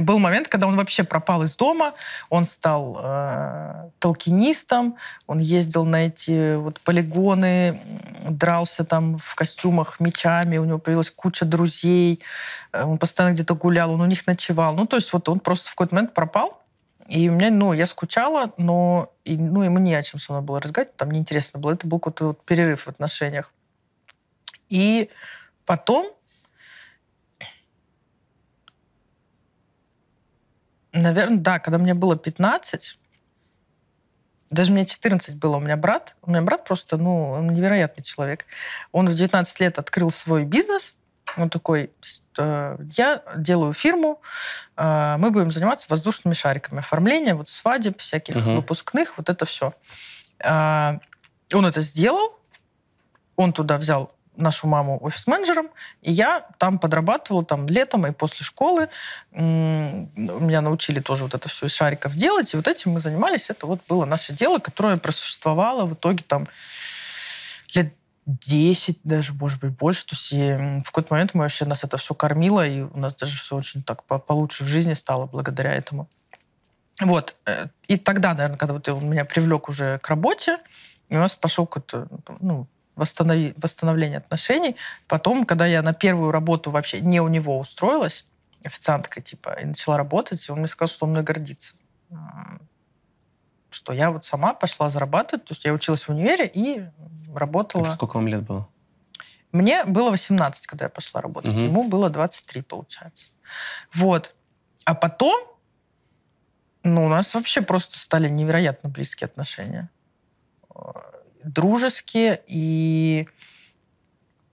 был 0.00 0.20
момент, 0.20 0.46
когда 0.46 0.68
он 0.68 0.76
вообще 0.76 1.02
пропал 1.02 1.42
из 1.42 1.56
дома, 1.56 1.94
он 2.30 2.44
стал 2.44 3.00
э, 3.02 3.90
толкинистом, 3.98 4.94
он 5.26 5.38
ездил 5.38 5.84
на 5.84 6.06
эти 6.06 6.54
вот 6.54 6.78
полигоны, 6.78 7.80
дрался 8.28 8.84
там 8.84 9.18
в 9.18 9.34
костюмах 9.34 9.98
мечами, 9.98 10.58
у 10.58 10.64
него 10.64 10.78
появилась 10.78 11.10
куча 11.10 11.44
друзей, 11.44 12.20
э, 12.72 12.84
он 12.84 12.98
постоянно 12.98 13.34
где-то 13.34 13.56
гулял, 13.56 13.90
он 13.90 14.00
у 14.00 14.06
них 14.06 14.28
ночевал. 14.28 14.76
Ну, 14.76 14.86
то 14.86 14.94
есть 14.94 15.12
вот 15.12 15.28
он 15.28 15.40
просто 15.40 15.70
в 15.70 15.72
какой-то 15.72 15.96
момент 15.96 16.14
пропал, 16.14 16.62
и 17.08 17.28
у 17.28 17.32
меня, 17.32 17.50
ну, 17.50 17.72
я 17.72 17.86
скучала, 17.86 18.52
но 18.56 19.14
и, 19.24 19.36
ну, 19.36 19.62
ему 19.62 19.78
не 19.78 19.94
о 19.94 20.02
чем 20.02 20.18
со 20.18 20.32
мной 20.32 20.42
было 20.42 20.60
разговаривать, 20.60 20.96
там 20.96 21.10
неинтересно 21.10 21.60
было. 21.60 21.72
Это 21.72 21.86
был 21.86 21.98
какой-то 21.98 22.28
вот 22.28 22.44
перерыв 22.44 22.86
в 22.86 22.88
отношениях. 22.88 23.52
И 24.68 25.10
потом, 25.64 26.12
наверное, 30.92 31.38
да, 31.38 31.58
когда 31.60 31.78
мне 31.78 31.94
было 31.94 32.16
15, 32.16 32.98
даже 34.50 34.72
мне 34.72 34.84
14 34.84 35.36
было, 35.36 35.56
у 35.56 35.60
меня 35.60 35.76
брат, 35.76 36.16
у 36.22 36.30
меня 36.30 36.42
брат 36.42 36.64
просто, 36.64 36.96
ну, 36.96 37.40
невероятный 37.42 38.02
человек. 38.02 38.46
Он 38.90 39.08
в 39.08 39.14
19 39.14 39.60
лет 39.60 39.78
открыл 39.78 40.10
свой 40.10 40.44
бизнес, 40.44 40.96
он 41.36 41.50
такой, 41.50 41.90
э, 42.38 42.78
я 42.96 43.22
делаю 43.36 43.72
фирму, 43.72 44.20
э, 44.76 45.16
мы 45.18 45.30
будем 45.30 45.50
заниматься 45.50 45.86
воздушными 45.88 46.34
шариками. 46.34 46.80
Оформление, 46.80 47.34
вот 47.34 47.48
свадеб, 47.48 47.98
всяких 47.98 48.36
угу. 48.36 48.56
выпускных, 48.56 49.16
вот 49.16 49.28
это 49.28 49.44
все. 49.46 49.72
Э, 50.40 50.98
он 51.52 51.66
это 51.66 51.80
сделал, 51.80 52.38
он 53.36 53.52
туда 53.52 53.78
взял 53.78 54.12
нашу 54.36 54.68
маму 54.68 54.98
офис-менеджером, 55.02 55.70
и 56.02 56.12
я 56.12 56.46
там 56.58 56.78
подрабатывала 56.78 57.44
там 57.44 57.66
летом 57.66 58.06
и 58.06 58.12
после 58.12 58.44
школы. 58.44 58.88
Меня 59.32 60.60
научили 60.60 61.00
тоже 61.00 61.24
вот 61.24 61.34
это 61.34 61.48
все 61.48 61.66
из 61.66 61.72
шариков 61.72 62.14
делать, 62.14 62.52
и 62.52 62.56
вот 62.56 62.68
этим 62.68 62.92
мы 62.92 63.00
занимались. 63.00 63.50
Это 63.50 63.66
вот 63.66 63.80
было 63.88 64.04
наше 64.04 64.32
дело, 64.32 64.58
которое 64.58 64.98
просуществовало 64.98 65.86
в 65.86 65.94
итоге 65.94 66.22
там 66.26 66.48
лет 67.74 67.94
10 68.26 68.98
даже, 69.04 69.32
может 69.32 69.60
быть, 69.60 69.70
больше. 69.70 70.04
То 70.04 70.14
есть 70.14 70.32
в 70.86 70.90
какой-то 70.90 71.14
момент 71.14 71.34
мы 71.34 71.42
вообще 71.42 71.64
нас 71.64 71.84
это 71.84 71.96
все 71.96 72.14
кормило, 72.14 72.66
и 72.66 72.82
у 72.82 72.98
нас 72.98 73.14
даже 73.14 73.38
все 73.38 73.56
очень 73.56 73.82
так 73.82 74.02
получше 74.04 74.64
в 74.64 74.68
жизни 74.68 74.94
стало 74.94 75.26
благодаря 75.26 75.72
этому. 75.72 76.08
Вот. 77.00 77.36
Э, 77.46 77.66
и 77.88 77.96
тогда, 77.96 78.34
наверное, 78.34 78.58
когда 78.58 78.74
вот 78.74 78.88
он 78.88 79.08
меня 79.08 79.24
привлек 79.24 79.68
уже 79.68 79.98
к 79.98 80.08
работе, 80.08 80.58
у 81.10 81.14
нас 81.14 81.36
пошел 81.36 81.66
какой-то 81.66 82.08
ну, 82.40 82.66
восстанови, 82.96 83.54
восстановление 83.56 84.18
отношений. 84.18 84.76
Потом, 85.06 85.44
когда 85.44 85.66
я 85.66 85.82
на 85.82 85.92
первую 85.92 86.32
работу 86.32 86.70
вообще 86.70 87.00
не 87.00 87.20
у 87.20 87.28
него 87.28 87.58
устроилась, 87.58 88.24
официанткой, 88.64 89.22
типа, 89.22 89.50
и 89.60 89.66
начала 89.66 89.96
работать, 89.96 90.50
он 90.50 90.58
мне 90.58 90.66
сказал, 90.66 90.92
что 90.92 91.04
он 91.04 91.12
мной 91.12 91.22
гордится. 91.22 91.74
Что 93.76 93.92
я 93.92 94.10
вот 94.10 94.24
сама 94.24 94.54
пошла 94.54 94.88
зарабатывать. 94.88 95.44
То 95.44 95.52
есть 95.52 95.66
я 95.66 95.74
училась 95.74 96.04
в 96.04 96.08
универе 96.08 96.50
и 96.52 96.82
работала. 97.34 97.84
Так 97.84 97.94
сколько 97.94 98.16
вам 98.16 98.26
лет 98.26 98.42
было? 98.42 98.66
Мне 99.52 99.84
было 99.84 100.10
18, 100.10 100.66
когда 100.66 100.86
я 100.86 100.88
пошла 100.88 101.20
работать. 101.20 101.52
Угу. 101.52 101.60
Ему 101.60 101.84
было 101.84 102.08
23, 102.08 102.62
получается. 102.62 103.30
Вот. 103.92 104.34
А 104.86 104.94
потом, 104.94 105.38
ну, 106.84 107.04
у 107.04 107.08
нас 107.08 107.34
вообще 107.34 107.60
просто 107.60 107.98
стали 107.98 108.30
невероятно 108.30 108.88
близкие 108.88 109.26
отношения. 109.26 109.90
Дружеские 111.44 112.42
и 112.46 113.28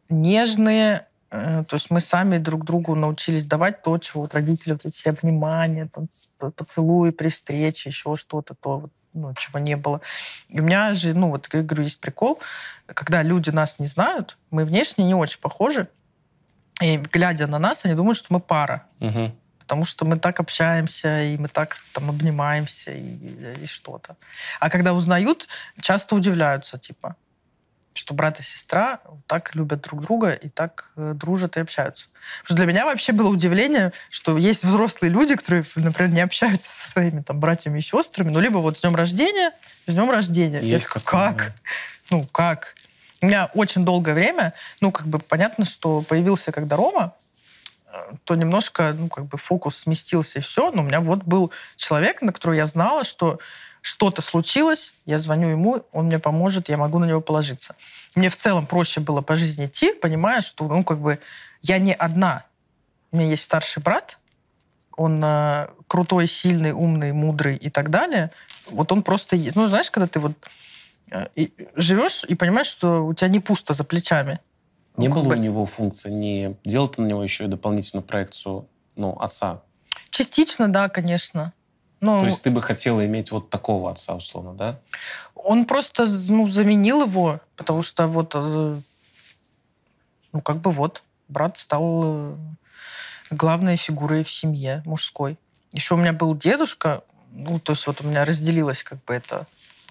нежные. 0.09 1.07
Э, 1.31 1.63
то 1.63 1.75
есть 1.75 1.91
мы 1.91 2.01
сами 2.01 2.39
друг 2.39 2.65
другу 2.65 2.93
научились 2.93 3.45
давать 3.45 3.83
то, 3.83 3.97
чего 3.99 4.23
вот 4.23 4.33
родители, 4.33 4.73
вот 4.73 4.85
эти 4.85 5.07
обнимания, 5.07 5.87
там, 5.87 6.09
поцелуи 6.51 7.11
при 7.11 7.29
встрече, 7.29 7.89
еще 7.89 8.17
что-то, 8.17 8.53
то 8.53 8.79
вот 8.79 8.91
ну, 9.13 9.33
чего 9.35 9.59
не 9.59 9.75
было. 9.75 10.01
И 10.49 10.59
у 10.59 10.63
меня 10.63 10.93
же, 10.93 11.13
ну, 11.13 11.29
вот, 11.29 11.49
я 11.53 11.61
говорю, 11.61 11.83
есть 11.83 11.99
прикол, 11.99 12.39
когда 12.87 13.21
люди 13.23 13.49
нас 13.49 13.79
не 13.79 13.85
знают, 13.85 14.37
мы 14.51 14.65
внешне 14.65 15.05
не 15.05 15.15
очень 15.15 15.39
похожи, 15.39 15.87
и 16.81 16.97
глядя 16.97 17.47
на 17.47 17.59
нас, 17.59 17.85
они 17.85 17.95
думают, 17.95 18.17
что 18.17 18.33
мы 18.33 18.39
пара. 18.39 18.87
Угу. 18.99 19.35
Потому 19.59 19.85
что 19.85 20.05
мы 20.05 20.19
так 20.19 20.39
общаемся, 20.39 21.23
и 21.23 21.37
мы 21.37 21.47
так 21.47 21.77
там 21.93 22.09
обнимаемся, 22.09 22.91
и, 22.91 23.63
и 23.63 23.65
что-то. 23.65 24.17
А 24.59 24.69
когда 24.69 24.93
узнают, 24.93 25.47
часто 25.79 26.15
удивляются, 26.15 26.77
типа, 26.77 27.15
что 27.93 28.13
брат 28.13 28.39
и 28.39 28.43
сестра 28.43 28.99
так 29.27 29.55
любят 29.55 29.81
друг 29.81 30.01
друга 30.01 30.31
и 30.31 30.49
так 30.49 30.91
э, 30.95 31.13
дружат 31.15 31.57
и 31.57 31.59
общаются. 31.59 32.09
Потому 32.41 32.45
что 32.45 32.55
для 32.55 32.65
меня 32.65 32.85
вообще 32.85 33.11
было 33.11 33.29
удивление, 33.29 33.93
что 34.09 34.37
есть 34.37 34.63
взрослые 34.63 35.11
люди, 35.11 35.35
которые, 35.35 35.63
например, 35.75 36.11
не 36.11 36.21
общаются 36.21 36.69
со 36.69 36.89
своими 36.89 37.21
там 37.21 37.39
братьями 37.39 37.79
и 37.79 37.81
сестрами, 37.81 38.29
ну, 38.29 38.39
либо 38.39 38.57
вот 38.57 38.77
с 38.77 38.81
днем 38.81 38.95
рождения, 38.95 39.51
с 39.87 39.93
днем 39.93 40.09
рождения. 40.09 40.61
Есть 40.61 40.87
Я, 40.93 41.01
как? 41.01 41.37
Да. 41.37 41.53
Ну, 42.09 42.25
как? 42.25 42.75
У 43.21 43.27
меня 43.27 43.49
очень 43.53 43.85
долгое 43.85 44.13
время, 44.13 44.53
ну, 44.81 44.91
как 44.91 45.07
бы 45.07 45.19
понятно, 45.19 45.65
что 45.65 46.01
появился 46.01 46.51
когда 46.51 46.75
Рома, 46.75 47.13
э, 47.87 47.97
то 48.23 48.35
немножко, 48.35 48.93
ну, 48.97 49.07
как 49.07 49.25
бы 49.25 49.37
фокус 49.37 49.77
сместился 49.77 50.39
и 50.39 50.41
все, 50.41 50.71
но 50.71 50.81
у 50.81 50.85
меня 50.85 50.99
вот 50.99 51.23
был 51.23 51.51
человек, 51.75 52.21
на 52.21 52.33
которого 52.33 52.55
я 52.55 52.65
знала, 52.65 53.03
что 53.03 53.39
что-то 53.83 54.21
случилось, 54.21 54.93
я 55.05 55.19
звоню 55.19 55.49
ему, 55.49 55.85
он 55.91 56.05
мне 56.05 56.17
поможет, 56.17 56.69
я 56.69 56.77
могу 56.77 56.99
на 56.99 57.05
него 57.05 57.19
положиться. 57.19 57.75
Мне 58.15 58.29
в 58.29 58.37
целом 58.37 58.65
проще 58.65 59.01
было 59.01 59.19
по 59.19 59.35
жизни 59.35 59.65
идти, 59.65 59.91
понимая, 59.91 60.39
что, 60.39 60.65
ну, 60.69 60.85
как 60.85 60.99
бы, 60.99 61.19
я 61.61 61.79
не 61.79 61.93
одна. 61.93 62.45
У 63.11 63.17
меня 63.17 63.27
есть 63.27 63.43
старший 63.43 63.83
брат, 63.83 64.19
он 64.95 65.21
э, 65.21 65.67
крутой, 65.87 66.27
сильный, 66.27 66.71
умный, 66.71 67.11
мудрый 67.11 67.57
и 67.57 67.69
так 67.69 67.89
далее. 67.89 68.31
Вот 68.69 68.93
он 68.93 69.03
просто 69.03 69.35
есть. 69.35 69.57
Ну, 69.57 69.67
знаешь, 69.67 69.91
когда 69.91 70.07
ты 70.07 70.21
вот 70.21 70.31
э, 71.11 71.27
и, 71.35 71.51
живешь 71.75 72.23
и 72.23 72.35
понимаешь, 72.35 72.67
что 72.67 73.05
у 73.05 73.13
тебя 73.13 73.27
не 73.27 73.41
пусто 73.41 73.73
за 73.73 73.83
плечами. 73.83 74.39
Не 74.95 75.09
ну, 75.09 75.15
было 75.15 75.23
бы... 75.23 75.35
у 75.35 75.39
него 75.39 75.65
функции, 75.65 76.09
не 76.09 76.55
делал 76.63 76.93
на 76.95 77.05
него 77.05 77.21
еще 77.21 77.43
и 77.43 77.47
дополнительную 77.47 78.05
проекцию 78.05 78.65
ну, 78.95 79.17
отца? 79.19 79.61
Частично, 80.09 80.71
да, 80.71 80.87
конечно. 80.87 81.51
Ну, 82.03 82.19
То 82.19 82.25
есть 82.25 82.43
ты 82.43 82.51
бы 82.51 82.61
хотела 82.61 83.05
иметь 83.05 83.31
вот 83.31 83.49
такого 83.49 83.89
отца, 83.89 84.13
условно, 84.13 84.53
да? 84.53 84.77
Он 85.35 85.65
просто 85.65 86.05
ну, 86.27 86.49
заменил 86.49 87.03
его, 87.03 87.39
потому 87.55 87.81
что 87.81 88.07
вот, 88.07 88.33
э, 88.35 88.81
ну 90.33 90.41
как 90.41 90.57
бы 90.57 90.71
вот, 90.71 91.01
брат 91.29 91.57
стал 91.57 92.01
э, 92.03 92.35
главной 93.31 93.77
фигурой 93.77 94.25
в 94.25 94.31
семье 94.31 94.81
мужской. 94.85 95.37
Еще 95.71 95.93
у 95.93 95.97
меня 95.97 96.11
был 96.11 96.35
дедушка, 96.35 97.03
ну 97.31 97.57
то 97.57 97.71
есть 97.71 97.87
вот 97.87 98.01
у 98.01 98.03
меня 98.07 98.25
разделилась 98.25 98.83
как 98.83 99.01
бы 99.05 99.13
эта 99.13 99.47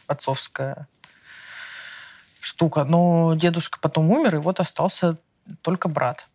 отцовская 0.07 0.87
штука. 2.41 2.85
Но 2.85 3.33
дедушка 3.37 3.79
потом 3.81 4.11
умер, 4.11 4.37
и 4.37 4.39
вот 4.39 4.61
остался 4.61 5.17
только 5.63 5.89
брат 5.89 6.29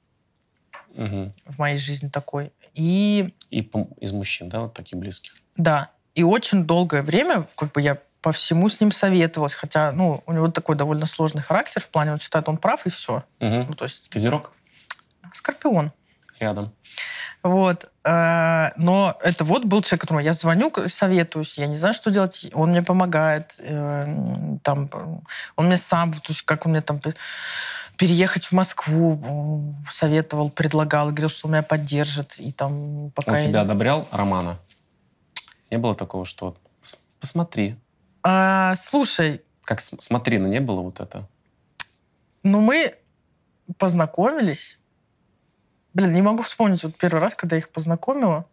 угу. 0.95 1.31
в 1.45 1.59
моей 1.59 1.77
жизни 1.77 2.09
такой. 2.09 2.51
И... 2.77 3.33
И 3.49 3.69
из 3.99 4.11
мужчин, 4.11 4.49
да, 4.49 4.61
вот 4.61 4.73
таких 4.73 4.99
близких? 4.99 5.33
Да. 5.55 5.89
И 6.15 6.23
очень 6.23 6.65
долгое 6.65 7.01
время, 7.01 7.47
как 7.55 7.71
бы 7.71 7.81
я 7.81 7.97
по 8.21 8.31
всему 8.31 8.69
с 8.69 8.79
ним 8.79 8.91
советовалась, 8.91 9.53
хотя, 9.53 9.91
ну, 9.91 10.23
у 10.25 10.33
него 10.33 10.49
такой 10.49 10.75
довольно 10.75 11.05
сложный 11.05 11.41
характер 11.41 11.81
в 11.81 11.89
плане, 11.89 12.11
он 12.11 12.19
считает, 12.19 12.47
он 12.49 12.57
прав, 12.57 12.85
и 12.85 12.89
все. 12.89 13.23
Угу. 13.39 13.65
Ну, 13.69 13.73
то 13.73 13.85
есть... 13.85 14.09
Козерог? 14.09 14.51
Скорпион. 15.33 15.91
Рядом. 16.39 16.73
Вот. 17.43 17.89
Э, 18.03 18.69
но 18.77 19.17
это 19.21 19.43
вот 19.43 19.65
был 19.65 19.81
человек, 19.81 20.01
которому 20.01 20.21
я 20.21 20.33
звоню, 20.33 20.71
советуюсь, 20.87 21.57
я 21.57 21.67
не 21.67 21.75
знаю, 21.75 21.93
что 21.93 22.11
делать, 22.11 22.47
он 22.53 22.71
мне 22.71 22.83
помогает, 22.83 23.55
э, 23.59 24.57
там, 24.63 24.89
он 25.55 25.65
мне 25.65 25.77
сам, 25.77 26.13
то 26.13 26.29
есть 26.29 26.41
как 26.43 26.65
он 26.65 26.73
мне 26.73 26.81
там 26.81 26.99
переехать 27.97 28.45
в 28.45 28.51
Москву 28.51 29.75
советовал, 29.89 30.49
предлагал, 30.49 31.07
говорил, 31.07 31.29
что 31.29 31.47
он 31.47 31.53
меня 31.53 31.63
поддержит. 31.63 32.39
И 32.39 32.51
там 32.51 33.11
пока 33.15 33.33
он 33.33 33.37
я... 33.37 33.47
тебя 33.47 33.61
одобрял, 33.61 34.07
Романа? 34.11 34.59
Не 35.71 35.77
было 35.77 35.95
такого, 35.95 36.25
что 36.25 36.55
посмотри. 37.19 37.75
А, 38.23 38.75
слушай. 38.75 39.41
Как 39.63 39.81
смотри, 39.81 40.37
ну 40.37 40.47
не 40.47 40.61
было 40.61 40.81
вот 40.81 40.99
это? 40.99 41.27
Ну, 42.43 42.61
мы 42.61 42.95
познакомились. 43.77 44.79
Блин, 45.97 46.13
не 46.13 46.21
могу 46.21 46.43
вспомнить 46.43 46.83
вот 46.83 46.95
первый 46.95 47.17
раз, 47.19 47.33
когда 47.33 47.55
я 47.55 47.61
их 47.61 47.69
познакомила. 47.69 48.45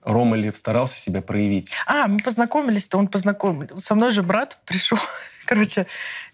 Рома 0.00 0.34
ли 0.34 0.50
старался 0.54 0.98
себя 0.98 1.20
проявить? 1.20 1.70
А, 1.84 2.08
мы 2.08 2.20
познакомились-то, 2.20 2.96
он 2.96 3.06
познакомился. 3.06 3.78
Со 3.78 3.94
мной 3.94 4.12
же 4.12 4.22
брат 4.22 4.58
пришел. 4.64 4.96
Короче, 5.44 5.86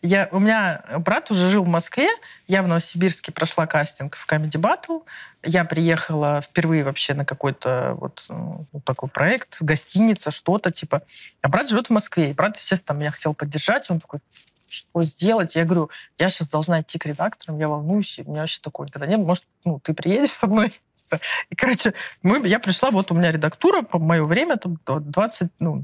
я, 0.03 0.29
у 0.31 0.39
меня 0.39 0.85
брат 0.99 1.33
уже 1.33 1.51
жил 1.51 1.65
в 1.65 1.69
Москве, 1.69 2.09
я 2.47 2.63
в 2.63 2.69
Новосибирске 2.69 3.33
прошла 3.33 3.67
кастинг 3.67 4.15
в 4.15 4.25
Comedy 4.25 4.61
Battle. 4.61 5.03
Я 5.43 5.65
приехала 5.65 6.41
впервые 6.41 6.85
вообще 6.85 7.15
на 7.15 7.25
какой-то 7.25 7.97
вот, 7.99 8.25
ну, 8.29 8.69
вот 8.71 8.85
такой 8.85 9.09
проект, 9.09 9.61
гостиница, 9.61 10.31
что-то 10.31 10.71
типа. 10.71 11.03
А 11.43 11.49
брат 11.49 11.69
живет 11.69 11.89
в 11.89 11.91
Москве. 11.91 12.31
И 12.31 12.35
брат, 12.35 12.57
естественно, 12.57 12.97
меня 12.97 13.11
хотел 13.11 13.35
поддержать. 13.35 13.91
Он 13.91 13.99
такой, 13.99 14.21
что 14.67 15.03
сделать? 15.03 15.55
Я 15.55 15.65
говорю, 15.65 15.91
я 16.19 16.31
сейчас 16.31 16.49
должна 16.49 16.81
идти 16.81 16.99
к 16.99 17.07
редакторам, 17.07 17.59
я 17.59 17.69
волнуюсь, 17.69 18.19
и 18.19 18.23
у 18.23 18.31
меня 18.31 18.41
вообще 18.41 18.61
такого 18.61 18.87
никогда 18.87 19.07
нет. 19.07 19.19
Может, 19.21 19.45
ну, 19.65 19.81
ты 19.81 19.95
приедешь 19.95 20.33
со 20.33 20.47
мной? 20.47 20.73
И, 21.51 21.55
короче, 21.55 21.95
мы, 22.23 22.47
я 22.47 22.59
пришла, 22.59 22.91
вот 22.91 23.11
у 23.11 23.15
меня 23.15 23.31
редактура, 23.31 23.83
по 23.83 23.99
мое 23.99 24.25
время, 24.25 24.57
там 24.57 24.79
20, 24.85 25.51
ну, 25.59 25.83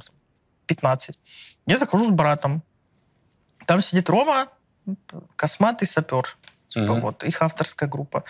15. 0.66 1.19
Я 1.66 1.77
захожу 1.77 2.07
с 2.07 2.11
братом. 2.11 2.62
Там 3.66 3.81
сидит 3.81 4.09
Рома, 4.09 4.48
косматый 5.36 5.86
сапер. 5.86 6.36
Типа, 6.69 6.93
mm-hmm. 6.93 7.01
вот, 7.01 7.24
их 7.24 7.43
авторская 7.43 7.89
группа. 7.89 8.24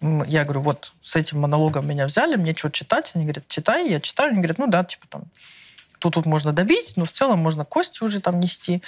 Я 0.00 0.44
говорю, 0.44 0.60
вот 0.60 0.92
с 1.00 1.16
этим 1.16 1.40
монологом 1.40 1.86
меня 1.86 2.06
взяли, 2.06 2.36
мне 2.36 2.54
что 2.54 2.70
читать? 2.70 3.12
Они 3.14 3.24
говорят, 3.24 3.48
читай, 3.48 3.88
я 3.88 4.00
читаю. 4.00 4.30
Они 4.30 4.38
говорят, 4.38 4.58
ну 4.58 4.66
да, 4.66 4.84
типа 4.84 5.06
там 5.08 5.24
тут, 5.98 6.14
тут 6.14 6.26
можно 6.26 6.52
добить, 6.52 6.94
но 6.96 7.04
в 7.04 7.10
целом 7.10 7.38
можно 7.40 7.64
кости 7.64 8.02
уже 8.02 8.20
там 8.20 8.40
нести. 8.40 8.82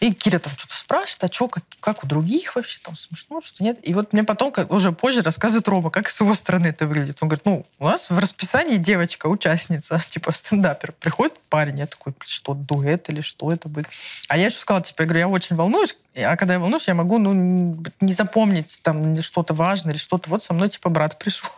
И 0.00 0.12
Киря 0.12 0.38
там 0.38 0.52
что-то 0.56 0.76
спрашивает, 0.76 1.24
а 1.24 1.32
что, 1.32 1.48
как, 1.48 1.64
как 1.80 2.04
у 2.04 2.06
других 2.06 2.56
вообще 2.56 2.80
там 2.82 2.96
смешно, 2.96 3.40
что 3.40 3.62
нет. 3.62 3.78
И 3.82 3.94
вот 3.94 4.12
мне 4.12 4.24
потом, 4.24 4.52
как, 4.52 4.70
уже 4.72 4.92
позже 4.92 5.22
рассказывает 5.22 5.66
Рома, 5.68 5.90
как 5.90 6.10
с 6.10 6.20
его 6.20 6.34
стороны 6.34 6.68
это 6.68 6.86
выглядит. 6.86 7.18
Он 7.20 7.28
говорит, 7.28 7.44
ну, 7.44 7.66
у 7.78 7.84
нас 7.86 8.10
в 8.10 8.18
расписании 8.18 8.76
девочка, 8.76 9.26
участница, 9.26 10.00
типа 10.08 10.32
стендапер. 10.32 10.92
Приходит 10.92 11.34
парень, 11.48 11.78
я 11.78 11.86
такой, 11.86 12.14
что, 12.24 12.54
дуэт 12.54 13.08
или 13.08 13.20
что 13.20 13.52
это 13.52 13.68
будет? 13.68 13.86
А 14.28 14.36
я 14.36 14.46
еще 14.46 14.58
сказала, 14.58 14.84
типа, 14.84 15.02
я 15.02 15.06
говорю, 15.06 15.20
я 15.20 15.28
очень 15.28 15.56
волнуюсь, 15.56 15.96
а 16.16 16.36
когда 16.36 16.54
я 16.54 16.60
волнуюсь, 16.60 16.88
я 16.88 16.94
могу, 16.94 17.18
ну, 17.18 17.82
не 18.00 18.12
запомнить 18.12 18.80
там 18.82 19.20
что-то 19.22 19.54
важное 19.54 19.92
или 19.92 19.98
что-то. 20.00 20.28
Вот 20.30 20.42
со 20.42 20.52
мной, 20.52 20.68
типа, 20.68 20.90
брат 20.90 21.18
пришел. 21.18 21.50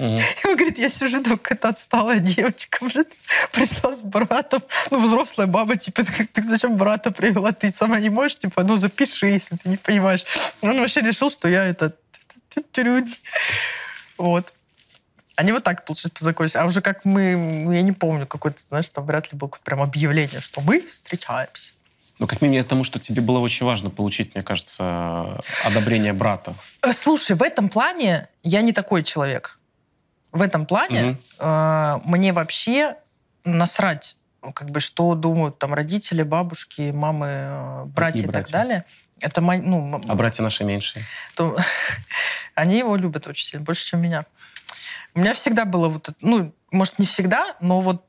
И 0.00 0.46
он 0.48 0.56
говорит, 0.56 0.78
я 0.78 0.88
сижу, 0.88 1.22
думаю, 1.22 1.38
какая-то 1.38 1.68
отсталая 1.68 2.20
девочка, 2.20 2.78
блин, 2.84 3.04
пришла 3.52 3.94
с 3.94 4.02
братом. 4.02 4.62
Ну, 4.90 5.02
взрослая 5.02 5.46
баба, 5.46 5.76
типа, 5.76 6.04
ты, 6.04 6.26
ты 6.26 6.42
зачем 6.42 6.76
брата 6.76 7.10
привела? 7.10 7.52
Ты 7.52 7.70
сама 7.70 8.00
не 8.00 8.08
можешь, 8.08 8.38
типа, 8.38 8.62
ну, 8.62 8.76
запиши, 8.76 9.26
если 9.26 9.56
ты 9.56 9.68
не 9.68 9.76
понимаешь. 9.76 10.24
Он 10.62 10.80
вообще 10.80 11.02
решил, 11.02 11.30
что 11.30 11.48
я 11.48 11.64
это... 11.66 11.94
Вот. 14.16 14.52
Они 15.36 15.52
вот 15.52 15.64
так 15.64 15.84
получилось 15.84 16.12
познакомились. 16.14 16.56
А 16.56 16.64
уже 16.64 16.80
как 16.80 17.04
мы, 17.04 17.72
я 17.74 17.82
не 17.82 17.92
помню, 17.92 18.26
какой-то, 18.26 18.60
знаешь, 18.68 18.88
там 18.90 19.04
вряд 19.04 19.32
ли 19.32 19.38
было 19.38 19.48
какое-то 19.48 19.64
прям 19.64 19.82
объявление, 19.82 20.40
что 20.40 20.62
мы 20.62 20.80
встречаемся. 20.80 21.72
Ну, 22.18 22.26
как 22.26 22.42
минимум, 22.42 22.64
тому, 22.66 22.84
что 22.84 22.98
тебе 22.98 23.22
было 23.22 23.38
очень 23.38 23.64
важно 23.64 23.88
получить, 23.90 24.34
мне 24.34 24.42
кажется, 24.42 25.40
одобрение 25.64 26.12
брата. 26.12 26.54
Э, 26.82 26.92
слушай, 26.92 27.36
в 27.36 27.42
этом 27.42 27.68
плане 27.70 28.28
я 28.42 28.60
не 28.60 28.72
такой 28.72 29.02
человек. 29.02 29.58
В 30.32 30.42
этом 30.42 30.66
плане 30.66 31.00
mm 31.00 31.16
э, 31.38 32.00
мне 32.04 32.32
вообще 32.32 32.96
насрать, 33.44 34.16
как 34.54 34.70
бы, 34.70 34.80
что 34.80 35.14
думают 35.14 35.58
там 35.58 35.74
родители, 35.74 36.22
бабушки, 36.22 36.90
мамы, 36.90 37.26
э, 37.28 37.84
братья 37.86 38.22
и, 38.22 38.28
и 38.28 38.30
так 38.30 38.50
далее. 38.50 38.84
Это 39.20 39.40
ну, 39.40 40.02
а 40.08 40.14
братья 40.14 40.42
наши 40.42 40.64
меньшие? 40.64 41.04
То, 41.34 41.56
они 42.54 42.78
его 42.78 42.96
любят 42.96 43.26
очень 43.26 43.46
сильно, 43.46 43.64
больше, 43.64 43.84
чем 43.84 44.00
меня. 44.00 44.24
У 45.14 45.20
меня 45.20 45.34
всегда 45.34 45.64
было 45.64 45.88
вот, 45.88 46.10
ну, 46.20 46.54
может, 46.70 46.98
не 46.98 47.06
всегда, 47.06 47.56
но 47.60 47.80
вот 47.80 48.04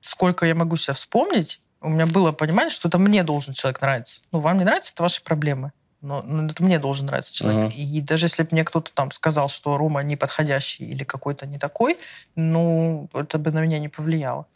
сколько 0.00 0.46
я 0.46 0.54
могу 0.54 0.76
себя 0.76 0.94
вспомнить, 0.94 1.60
у 1.80 1.88
меня 1.88 2.06
было 2.06 2.32
понимание, 2.32 2.70
что 2.70 2.88
это 2.88 2.98
мне 2.98 3.22
должен 3.22 3.54
человек 3.54 3.80
нравиться. 3.80 4.22
Ну, 4.32 4.38
вам 4.40 4.58
не 4.58 4.64
нравится, 4.64 4.92
это 4.94 5.02
ваши 5.02 5.22
проблемы 5.22 5.72
но, 6.00 6.22
но 6.22 6.46
это 6.46 6.62
мне 6.62 6.78
должен 6.78 7.06
нравиться 7.06 7.34
человек. 7.34 7.72
Uh-huh. 7.72 7.76
И 7.76 8.00
даже 8.00 8.26
если 8.26 8.42
бы 8.42 8.48
мне 8.52 8.64
кто-то 8.64 8.90
там 8.92 9.10
сказал, 9.10 9.48
что 9.48 9.76
Рома 9.76 10.02
неподходящий 10.02 10.84
или 10.84 11.04
какой-то 11.04 11.46
не 11.46 11.58
такой, 11.58 11.98
ну, 12.36 13.08
это 13.12 13.38
бы 13.38 13.50
на 13.50 13.60
меня 13.60 13.78
не 13.78 13.88
повлияло. 13.88 14.46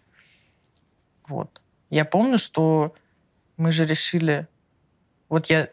Вот. 1.27 1.61
Я 1.91 2.05
помню, 2.05 2.39
что 2.39 2.95
мы 3.57 3.73
же 3.73 3.85
решили... 3.85 4.47
Вот 5.29 5.47
я 5.47 5.69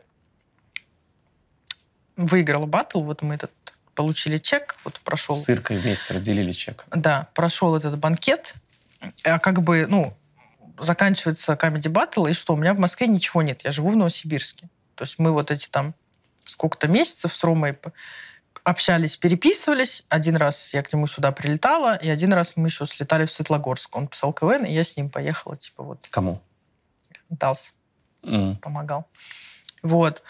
выиграла 2.15 2.65
батл, 2.65 3.01
вот 3.01 3.21
мы 3.21 3.35
этот 3.35 3.51
получили 3.95 4.37
чек, 4.37 4.77
вот 4.83 4.99
прошел... 5.01 5.35
С 5.35 5.49
Иркой 5.49 5.77
вместе 5.77 6.13
разделили 6.13 6.51
чек. 6.51 6.85
Да, 6.89 7.27
прошел 7.33 7.75
этот 7.75 7.97
банкет, 7.97 8.55
а 9.23 9.39
как 9.39 9.61
бы, 9.61 9.85
ну, 9.87 10.13
заканчивается 10.79 11.53
Comedy 11.53 11.91
Battle, 11.91 12.29
и 12.29 12.33
что, 12.33 12.53
у 12.53 12.57
меня 12.57 12.73
в 12.73 12.79
Москве 12.79 13.07
ничего 13.07 13.41
нет, 13.41 13.63
я 13.63 13.71
живу 13.71 13.91
в 13.91 13.95
Новосибирске. 13.95 14.69
То 15.01 15.05
есть 15.05 15.17
мы 15.17 15.31
вот 15.31 15.49
эти 15.49 15.67
там 15.67 15.95
сколько-то 16.45 16.87
месяцев 16.87 17.35
с 17.35 17.43
Ромой 17.43 17.75
общались, 18.63 19.17
переписывались. 19.17 20.05
Один 20.09 20.35
раз 20.35 20.75
я 20.75 20.83
к 20.83 20.93
нему 20.93 21.07
сюда 21.07 21.31
прилетала, 21.31 21.95
и 21.95 22.07
один 22.07 22.31
раз 22.33 22.55
мы 22.55 22.67
еще 22.67 22.85
слетали 22.85 23.25
в 23.25 23.31
Светлогорск. 23.31 23.95
Он 23.95 24.07
писал 24.07 24.31
КВН, 24.31 24.63
и 24.63 24.71
я 24.71 24.83
с 24.83 24.95
ним 24.95 25.09
поехала, 25.09 25.57
типа 25.57 25.81
вот. 25.81 26.07
Кому? 26.11 26.39
Далс. 27.31 27.73
Mm. 28.21 28.57
Помогал. 28.57 29.07
Вот. 29.81 30.21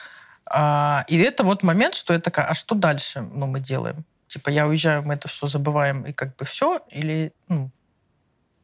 А, 0.46 1.04
и 1.10 1.18
это 1.18 1.44
вот 1.44 1.64
момент, 1.64 1.94
что 1.94 2.14
я 2.14 2.22
такая, 2.22 2.46
а 2.46 2.54
что 2.54 2.74
дальше 2.74 3.20
ну, 3.20 3.48
мы 3.48 3.60
делаем? 3.60 4.06
Типа 4.30 4.48
я 4.52 4.68
уезжаю, 4.68 5.04
мы 5.04 5.16
это 5.16 5.28
все 5.28 5.48
забываем, 5.48 6.06
и 6.06 6.14
как 6.14 6.34
бы 6.38 6.46
все? 6.46 6.80
Или, 6.92 7.34
ну, 7.50 7.72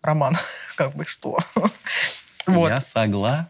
роман, 0.01 0.37
как 0.77 0.95
бы 0.95 1.03
что? 1.03 1.37
Я 2.47 2.79
согласна. 2.79 3.49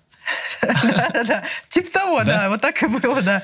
Да-да-да, 0.61 1.43
типа 1.69 1.91
того, 1.91 2.23
да, 2.23 2.49
вот 2.49 2.61
так 2.61 2.81
и 2.83 2.87
было, 2.87 3.21
да. 3.21 3.43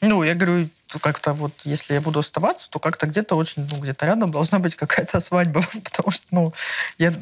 Ну, 0.00 0.22
я 0.22 0.34
говорю, 0.34 0.68
как-то 1.00 1.32
вот, 1.32 1.52
если 1.64 1.94
я 1.94 2.00
буду 2.00 2.20
оставаться, 2.20 2.68
то 2.70 2.78
как-то 2.78 3.06
где-то 3.06 3.36
очень, 3.36 3.68
ну, 3.70 3.78
где-то 3.78 4.06
рядом 4.06 4.30
должна 4.30 4.58
быть 4.58 4.74
какая-то 4.74 5.20
свадьба, 5.20 5.62
потому 5.84 6.10
что, 6.10 6.26
ну, 6.30 6.52
я, 6.98 7.12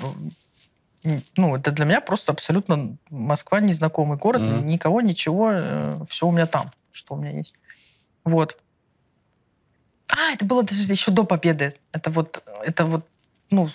ну, 1.37 1.57
это 1.57 1.71
для 1.71 1.85
меня 1.85 2.01
просто 2.01 2.33
абсолютно 2.33 2.97
Москва 3.11 3.61
незнакомый 3.61 4.19
город, 4.19 4.43
mm-hmm. 4.43 4.63
никого, 4.63 5.01
ничего, 5.01 5.51
э, 5.53 6.01
все 6.09 6.27
у 6.27 6.33
меня 6.33 6.47
там, 6.47 6.73
что 6.93 7.15
у 7.15 7.19
меня 7.19 7.37
есть. 7.37 7.55
Вот. 8.25 8.59
А, 10.09 10.33
это 10.33 10.45
было 10.45 10.63
даже 10.63 10.81
еще 10.91 11.11
до 11.11 11.25
победы. 11.25 11.75
Это 11.93 12.11
вот, 12.11 12.43
это 12.65 12.87
вот, 12.87 13.07
ну, 13.51 13.69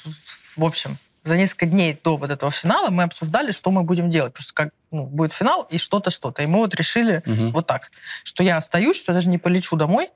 в 0.55 0.63
общем, 0.63 0.97
за 1.23 1.37
несколько 1.37 1.65
дней 1.65 1.99
до 2.03 2.17
вот 2.17 2.31
этого 2.31 2.51
финала 2.51 2.89
мы 2.89 3.03
обсуждали, 3.03 3.51
что 3.51 3.71
мы 3.71 3.83
будем 3.83 4.09
делать. 4.09 4.33
Просто 4.33 4.53
как 4.53 4.73
ну, 4.91 5.05
будет 5.05 5.33
финал 5.33 5.67
и 5.69 5.77
что-то, 5.77 6.09
что-то. 6.09 6.43
И 6.43 6.45
мы 6.45 6.59
вот 6.59 6.75
решили 6.75 7.23
угу. 7.25 7.51
вот 7.51 7.67
так, 7.67 7.91
что 8.23 8.43
я 8.43 8.57
остаюсь, 8.57 8.97
что 8.97 9.11
я 9.11 9.15
даже 9.15 9.29
не 9.29 9.37
полечу 9.37 9.75
домой, 9.75 10.09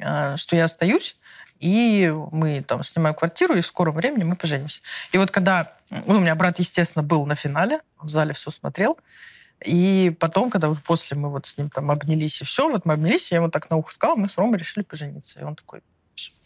а, 0.00 0.36
что 0.36 0.56
я 0.56 0.64
остаюсь, 0.64 1.16
и 1.60 2.12
мы 2.32 2.62
там 2.62 2.84
снимаем 2.84 3.14
квартиру, 3.14 3.54
и 3.54 3.60
в 3.60 3.66
скором 3.66 3.94
времени 3.94 4.24
мы 4.24 4.36
поженимся. 4.36 4.82
И 5.12 5.18
вот 5.18 5.30
когда... 5.30 5.72
Ну, 5.90 6.16
у 6.16 6.20
меня 6.20 6.34
брат, 6.34 6.58
естественно, 6.58 7.02
был 7.02 7.24
на 7.24 7.34
финале, 7.34 7.80
в 7.98 8.08
зале 8.08 8.34
все 8.34 8.50
смотрел, 8.50 8.98
и 9.64 10.14
потом, 10.20 10.50
когда 10.50 10.68
уже 10.68 10.80
после 10.80 11.16
мы 11.16 11.30
вот 11.30 11.46
с 11.46 11.58
ним 11.58 11.70
там 11.70 11.90
обнялись 11.90 12.40
и 12.40 12.44
все, 12.44 12.68
вот 12.68 12.84
мы 12.84 12.94
обнялись, 12.94 13.30
я 13.30 13.38
ему 13.38 13.50
так 13.50 13.70
на 13.70 13.76
ухо 13.76 13.92
сказала, 13.92 14.16
мы 14.16 14.28
с 14.28 14.36
Ромой 14.36 14.58
решили 14.58 14.84
пожениться. 14.84 15.40
И 15.40 15.42
он 15.42 15.56
такой, 15.56 15.80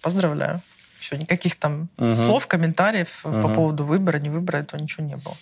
поздравляю. 0.01 0.63
Все, 1.03 1.17
никаких 1.17 1.57
там 1.57 1.89
угу. 1.97 2.15
слов, 2.15 2.47
комментариев 2.47 3.27
угу. 3.27 3.43
по 3.43 3.49
поводу 3.49 3.85
выбора, 3.85 4.19
не 4.19 4.31
выбора, 4.31 4.59
этого 4.59 4.81
ничего 4.81 5.05
не 5.05 5.17
было. 5.17 5.35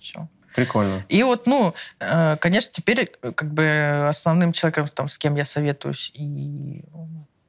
Все. 0.00 0.28
Прикольно. 0.54 1.04
И 1.10 1.22
вот, 1.22 1.46
ну, 1.46 1.74
э, 2.00 2.36
конечно, 2.38 2.72
теперь 2.72 3.12
э, 3.20 3.32
как 3.32 3.52
бы 3.52 4.06
основным 4.08 4.52
человеком, 4.52 4.86
там, 4.88 5.08
с 5.08 5.18
кем 5.18 5.34
я 5.34 5.44
советуюсь 5.44 6.10
и 6.14 6.84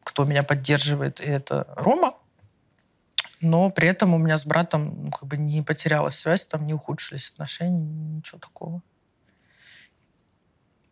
кто 0.04 0.26
меня 0.26 0.44
поддерживает, 0.44 1.22
это 1.22 1.66
Рома. 1.78 2.16
Но 3.40 3.70
при 3.70 3.88
этом 3.88 4.14
у 4.14 4.18
меня 4.18 4.38
с 4.38 4.46
братом 4.46 5.06
ну, 5.06 5.12
как 5.12 5.28
бы 5.28 5.38
не 5.38 5.62
потерялась 5.62 6.20
связь, 6.20 6.46
там 6.46 6.66
не 6.66 6.74
ухудшились 6.74 7.32
отношения, 7.32 7.86
ничего 8.18 8.40
такого. 8.40 8.82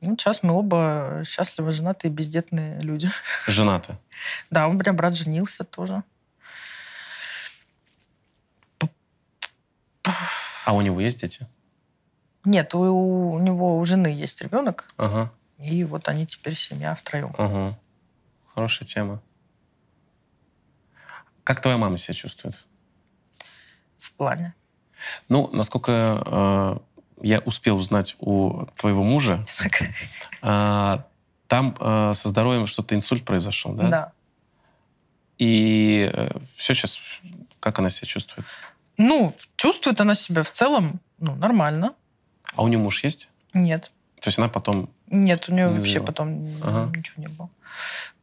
Ну, 0.02 0.18
сейчас 0.18 0.42
мы 0.42 0.54
оба 0.54 1.24
счастливы, 1.26 1.72
женатые, 1.72 2.12
бездетные 2.12 2.80
люди. 2.80 3.10
Женаты? 3.48 3.98
Да, 4.52 4.68
у 4.68 4.74
меня 4.74 4.94
брат 4.94 5.16
женился 5.16 5.64
тоже. 5.64 6.04
А 10.66 10.74
у 10.74 10.82
него 10.82 11.00
есть 11.02 11.22
дети? 11.22 11.48
Нет, 12.46 12.76
у, 12.76 13.34
у 13.34 13.40
него 13.40 13.80
у 13.80 13.86
жены 13.86 14.08
есть 14.08 14.42
ребенок. 14.42 14.94
Ага. 14.98 15.32
И 15.58 15.84
вот 15.84 16.08
они 16.08 16.28
теперь 16.28 16.56
семья 16.56 16.94
втроем. 16.96 17.34
Ага. 17.38 17.80
Хорошая 18.54 18.88
тема. 18.88 19.22
Как 21.44 21.62
твоя 21.62 21.78
мама 21.78 21.98
себя 21.98 22.14
чувствует? 22.14 22.56
В 23.98 24.12
плане? 24.14 24.54
Ну, 25.30 25.50
насколько 25.52 26.22
э, 26.26 26.78
я 27.22 27.40
успел 27.40 27.78
узнать 27.78 28.16
у 28.20 28.66
твоего 28.78 29.04
мужа, 29.04 29.46
а, 30.42 31.06
там 31.48 31.76
а, 31.80 32.14
со 32.14 32.30
здоровьем 32.30 32.68
что-то 32.68 32.96
инсульт 32.96 33.26
произошел, 33.26 33.74
да? 33.74 33.90
Да. 33.90 34.12
И 35.38 36.10
э, 36.14 36.38
все 36.56 36.76
сейчас 36.76 37.00
Как 37.60 37.80
она 37.80 37.90
себя 37.90 38.08
чувствует? 38.08 38.46
Ну, 38.98 39.36
чувствует 39.56 40.00
она 40.00 40.14
себя 40.14 40.44
в 40.44 40.52
целом 40.52 41.00
ну, 41.20 41.36
нормально. 41.36 41.94
А 42.56 42.64
у 42.64 42.68
нее 42.68 42.78
муж 42.78 43.04
есть? 43.04 43.30
Нет. 43.54 43.92
То 44.22 44.28
есть 44.28 44.38
она 44.38 44.50
потом... 44.50 44.90
Нет, 45.08 45.50
у 45.50 45.54
нее 45.54 45.68
Не 45.70 45.76
вообще 45.76 45.94
завела. 45.94 46.06
потом 46.06 46.48
Ага. 46.64 46.98
ничего 46.98 47.22
не 47.22 47.28
было. 47.28 47.50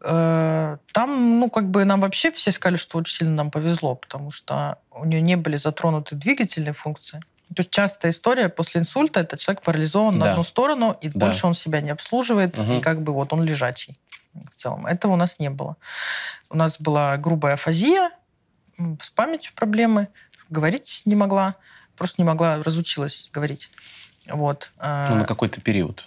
Э, 0.01 0.77
Там, 0.93 1.41
ну, 1.41 1.51
как 1.51 1.71
бы 1.71 1.85
нам 1.85 2.01
вообще 2.01 2.31
все 2.31 2.53
сказали, 2.53 2.77
что 2.77 2.99
очень 2.99 3.17
сильно 3.17 3.35
нам 3.35 3.51
повезло, 3.51 3.95
потому 3.95 4.31
что 4.31 4.79
у 4.91 5.05
нее 5.05 5.21
не 5.21 5.37
были 5.37 5.57
затронуты 5.57 6.15
двигательные 6.15 6.73
функции. 6.73 7.21
То 7.55 7.61
есть 7.61 7.71
частая 7.71 8.13
история 8.13 8.49
после 8.49 8.81
инсульта, 8.81 9.21
это 9.21 9.37
человек 9.37 9.63
парализован 9.63 10.19
Да. 10.19 10.27
на 10.27 10.31
одну 10.33 10.43
сторону, 10.43 10.97
и 11.01 11.09
Да. 11.09 11.27
больше 11.27 11.47
он 11.47 11.55
себя 11.55 11.81
не 11.81 11.91
обслуживает, 11.91 12.59
Мгм. 12.59 12.73
и 12.73 12.81
как 12.81 13.03
бы 13.03 13.13
вот 13.13 13.33
он 13.33 13.43
лежачий 13.43 13.99
в 14.35 14.55
целом. 14.55 14.87
Этого 14.87 15.13
у 15.13 15.17
нас 15.17 15.39
не 15.39 15.49
было. 15.51 15.77
У 16.51 16.57
нас 16.57 16.79
была 16.79 17.17
грубая 17.17 17.55
афазия, 17.55 18.11
с 19.01 19.11
памятью 19.11 19.53
проблемы, 19.55 20.09
говорить 20.51 21.03
не 21.05 21.17
могла, 21.17 21.55
просто 21.97 22.17
не 22.23 22.25
могла, 22.27 22.63
разучилась 22.63 23.29
говорить. 23.33 23.71
Вот. 24.27 24.71
Ну, 24.81 25.15
на 25.17 25.25
какой-то 25.25 25.61
период. 25.61 26.07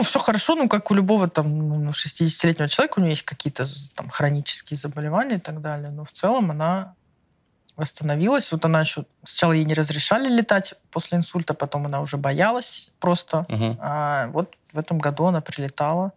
все 0.02 0.18
хорошо, 0.18 0.54
ну, 0.54 0.68
как 0.68 0.90
у 0.90 0.94
любого 0.94 1.28
там 1.28 1.84
ну, 1.84 1.90
60-летнего 1.90 2.68
человека, 2.68 2.98
у 2.98 3.02
нее 3.02 3.10
есть 3.10 3.24
какие-то 3.24 3.64
там 3.94 4.08
хронические 4.08 4.78
заболевания 4.78 5.36
и 5.36 5.40
так 5.40 5.60
далее, 5.60 5.90
но 5.90 6.06
в 6.06 6.12
целом 6.12 6.50
она 6.50 6.94
восстановилась. 7.76 8.50
Вот 8.52 8.64
она 8.64 8.80
еще... 8.80 9.04
Сначала 9.22 9.52
ей 9.52 9.66
не 9.66 9.74
разрешали 9.74 10.28
летать 10.28 10.74
после 10.90 11.18
инсульта, 11.18 11.52
потом 11.52 11.86
она 11.86 12.00
уже 12.00 12.16
боялась 12.16 12.90
просто. 13.00 13.44
Мгм. 13.48 13.78
А 13.80 14.28
вот 14.28 14.56
в 14.72 14.78
этом 14.78 14.98
году 14.98 15.26
она 15.26 15.42
прилетала 15.42 16.12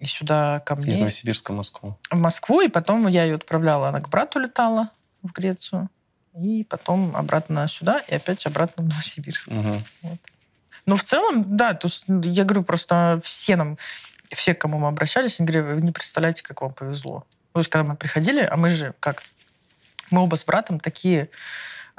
и 0.00 0.06
сюда 0.06 0.60
ко 0.60 0.74
Из 0.74 0.78
мне, 0.86 0.96
Новосибирска 0.98 1.52
в 1.52 1.56
Москву. 1.56 1.96
в 2.10 2.16
Москву, 2.16 2.60
и 2.62 2.68
потом 2.68 3.06
я 3.06 3.24
ее 3.24 3.36
отправляла, 3.36 3.88
она 3.88 4.00
к 4.00 4.08
брату 4.08 4.40
летала 4.40 4.90
в 5.22 5.30
Грецию, 5.32 5.88
и 6.34 6.64
потом 6.64 7.14
обратно 7.14 7.68
сюда, 7.68 8.00
и 8.08 8.14
опять 8.14 8.46
обратно 8.46 8.82
в 8.82 8.88
Новосибирск. 8.88 9.48
Мгм. 9.48 9.82
Ну, 10.86 10.96
в 10.96 11.04
целом, 11.04 11.56
да, 11.56 11.74
то 11.74 11.86
есть 11.86 12.04
ну, 12.08 12.22
я 12.22 12.44
говорю, 12.44 12.64
просто 12.64 13.20
все 13.22 13.56
нам, 13.56 13.76
все, 14.32 14.54
к 14.54 14.60
кому 14.60 14.78
мы 14.78 14.88
обращались, 14.88 15.38
они 15.38 15.46
говорят, 15.48 15.74
вы 15.76 15.82
не 15.82 15.92
представляете, 15.92 16.42
как 16.42 16.62
вам 16.62 16.72
повезло. 16.72 17.26
То 17.52 17.60
есть, 17.60 17.68
когда 17.68 17.84
мы 17.84 17.96
приходили, 17.96 18.40
а 18.42 18.56
мы 18.56 18.70
же 18.70 18.94
как, 19.00 19.22
мы 20.10 20.22
оба 20.22 20.36
с 20.36 20.44
братом 20.44 20.80
такие 20.80 21.28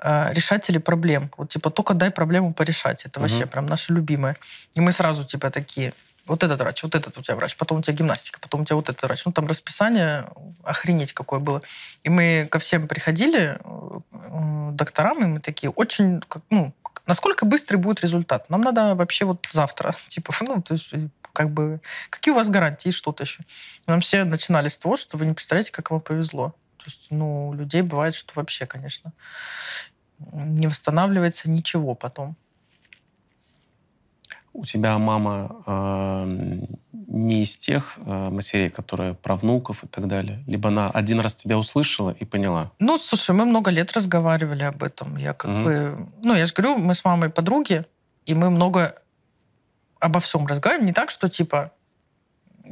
э, 0.02 0.34
решатели 0.34 0.80
проблем. 0.80 1.30
Вот, 1.38 1.50
типа, 1.50 1.70
только 1.70 1.94
дай 1.94 2.10
проблему 2.10 2.54
порешать. 2.54 3.06
Это 3.06 3.20
Мгм. 3.20 3.30
вообще 3.30 3.46
прям 3.46 3.66
наши 3.68 3.94
любимые. 3.94 4.38
И 4.74 4.82
мы 4.82 4.92
сразу, 4.92 5.26
типа, 5.26 5.52
такие, 5.52 5.94
вот 6.32 6.44
этот 6.44 6.62
врач, 6.62 6.82
вот 6.84 6.96
этот 6.96 7.18
у 7.18 7.22
тебя 7.22 7.36
врач, 7.36 7.58
потом 7.58 7.80
у 7.80 7.82
тебя 7.82 7.94
гимнастика, 7.94 8.40
потом 8.40 8.62
у 8.62 8.66
тебя 8.66 8.78
вот 8.78 8.90
этот 8.90 9.04
врач. 9.04 9.26
Ну, 9.26 9.34
там 9.34 9.48
расписание 9.48 10.30
охренеть 10.64 11.12
какое 11.12 11.40
было. 11.40 11.62
И 12.04 12.10
мы 12.10 12.48
ко 12.50 12.60
всем 12.60 12.88
приходили, 12.88 13.60
э, 13.60 14.70
докторам, 14.72 15.24
и 15.24 15.28
мы 15.28 15.40
такие, 15.42 15.70
очень, 15.70 16.22
ну, 16.50 16.74
насколько 17.06 17.46
быстрый 17.46 17.76
будет 17.76 18.00
результат? 18.02 18.50
Нам 18.50 18.62
надо 18.62 18.96
вообще 18.96 19.26
вот 19.26 19.46
завтра. 19.52 19.94
Типа, 20.08 20.34
ну, 20.40 20.62
то 20.62 20.74
есть, 20.74 20.94
как 21.34 21.50
бы, 21.50 21.82
какие 22.10 22.32
у 22.32 22.36
вас 22.36 22.48
гарантии, 22.48 22.92
что-то 22.92 23.24
еще. 23.24 23.44
Нам 23.86 24.00
все 24.00 24.24
начинали 24.24 24.70
с 24.70 24.78
того, 24.78 24.96
что 24.96 25.18
вы 25.18 25.26
не 25.26 25.34
представляете, 25.34 25.74
как 25.74 25.92
вам 25.92 26.00
повезло. 26.00 26.56
То 26.78 26.86
есть, 26.86 27.08
ну, 27.12 27.54
людей 27.54 27.82
бывает, 27.82 28.16
что 28.16 28.32
вообще, 28.36 28.66
конечно, 28.66 29.12
не 30.32 30.68
восстанавливается 30.68 31.50
ничего 31.50 31.94
потом. 31.94 32.38
У 34.54 34.66
тебя 34.66 34.98
мама 34.98 35.64
э, 35.66 36.26
не 36.92 37.44
из 37.44 37.58
тех 37.58 37.98
э, 37.98 38.30
матерей, 38.30 38.70
которые 38.70 39.14
про 39.14 39.36
внуков 39.36 39.84
и 39.84 39.88
так 39.88 40.08
далее? 40.08 40.44
Либо 40.46 40.70
она 40.70 40.90
один 40.90 41.20
раз 41.22 41.36
тебя 41.36 41.58
услышала 41.58 42.12
и 42.12 42.26
поняла? 42.26 42.72
Ну, 42.80 42.98
слушай, 42.98 43.32
мы 43.34 43.46
много 43.46 43.72
лет 43.72 43.94
разговаривали 43.94 44.64
об 44.64 44.84
этом. 44.84 45.16
Я 45.18 45.34
как 45.34 45.52
Мгм. 45.52 45.64
бы... 45.64 46.08
Ну, 46.22 46.36
я 46.36 46.46
же 46.46 46.54
говорю, 46.54 46.78
мы 46.78 46.94
с 46.94 47.06
мамой 47.06 47.30
подруги, 47.30 47.86
и 48.26 48.34
мы 48.34 48.50
много 48.50 48.96
обо 50.00 50.20
всем 50.20 50.46
разговариваем. 50.48 50.86
Не 50.86 50.94
так, 50.94 51.10
что 51.12 51.30
типа 51.30 51.72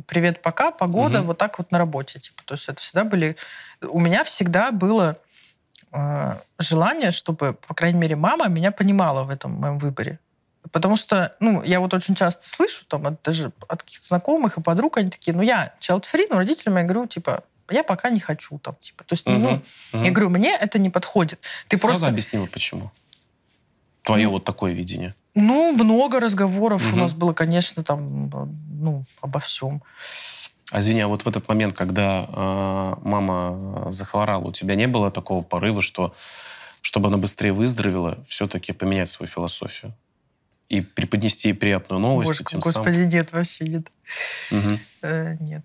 привет, 0.05 0.41
пока, 0.41 0.71
погода, 0.71 1.19
Мгм. 1.19 1.27
вот 1.27 1.37
так 1.37 1.57
вот 1.59 1.71
на 1.71 1.77
работе. 1.77 2.19
Типа. 2.19 2.43
То 2.45 2.55
есть 2.55 2.67
это 2.69 2.81
всегда 2.81 3.03
были... 3.05 3.35
У 3.81 3.99
меня 3.99 4.23
всегда 4.23 4.71
было 4.71 5.17
э, 5.93 6.35
желание, 6.59 7.11
чтобы, 7.11 7.53
по 7.53 7.73
крайней 7.73 7.99
мере, 7.99 8.15
мама 8.15 8.47
меня 8.49 8.71
понимала 8.71 9.23
в 9.23 9.29
этом 9.29 9.53
моем 9.53 9.77
выборе. 9.77 10.19
Потому 10.71 10.95
что, 10.95 11.35
ну, 11.39 11.63
я 11.63 11.79
вот 11.79 11.93
очень 11.93 12.15
часто 12.15 12.47
слышу, 12.47 12.85
там, 12.85 13.07
от, 13.07 13.21
даже 13.23 13.51
от 13.67 13.83
каких-то 13.83 14.05
знакомых 14.07 14.57
и 14.57 14.61
подруг, 14.61 14.97
они 14.97 15.09
такие, 15.09 15.35
ну, 15.35 15.41
я 15.41 15.73
child-free, 15.79 16.27
но 16.29 16.37
родителям 16.37 16.77
я 16.77 16.83
говорю, 16.83 17.07
типа, 17.07 17.43
я 17.69 17.83
пока 17.83 18.09
не 18.09 18.19
хочу, 18.19 18.59
там, 18.59 18.75
типа. 18.81 19.03
То 19.03 19.13
есть, 19.13 19.25
ну, 19.25 19.39
Мгм. 19.39 19.63
Мгм. 19.93 20.03
я 20.03 20.11
говорю, 20.11 20.29
мне 20.29 20.55
это 20.55 20.79
не 20.79 20.89
подходит. 20.89 21.39
Ты 21.67 21.77
Сразу 21.77 21.93
просто... 21.93 22.07
объяснила, 22.07 22.45
почему? 22.45 22.91
Твое 24.03 24.25
Ну, 24.25 24.31
вот 24.33 24.43
такое 24.43 24.73
видение. 24.73 25.15
Ну, 25.35 25.71
много 25.71 26.19
разговоров 26.19 26.83
у 26.83 26.89
Мгм. 26.89 26.99
нас 26.99 27.13
было, 27.13 27.33
конечно, 27.33 27.83
там, 27.83 28.29
ну, 28.81 29.05
обо 29.21 29.39
всем. 29.39 29.81
А 30.71 30.79
извини, 30.79 31.01
а 31.01 31.07
вот 31.07 31.23
в 31.23 31.27
этот 31.27 31.47
момент, 31.47 31.75
когда 31.75 32.25
э, 32.27 32.95
мама 33.03 33.91
захворала, 33.91 34.45
у 34.45 34.51
тебя 34.51 34.75
не 34.75 34.87
было 34.87 35.09
такого 35.09 35.41
порыва, 35.41 35.81
что 35.81 36.13
чтобы 36.81 37.07
она 37.09 37.17
быстрее 37.17 37.51
выздоровела, 37.51 38.23
все-таки 38.27 38.71
поменять 38.71 39.09
свою 39.09 39.29
философию? 39.29 39.93
И 40.69 40.81
преподнести 40.81 41.49
ей 41.49 41.53
приятную 41.55 41.99
новость, 41.99 42.29
Боже, 42.29 42.43
тем 42.43 42.59
господи, 42.59 42.99
нет, 42.99 43.31
вообще 43.31 43.65
нет. 43.65 43.91
самым... 44.49 44.65
Мгм. 44.65 44.79
Э, 45.01 45.35
нет. 45.39 45.63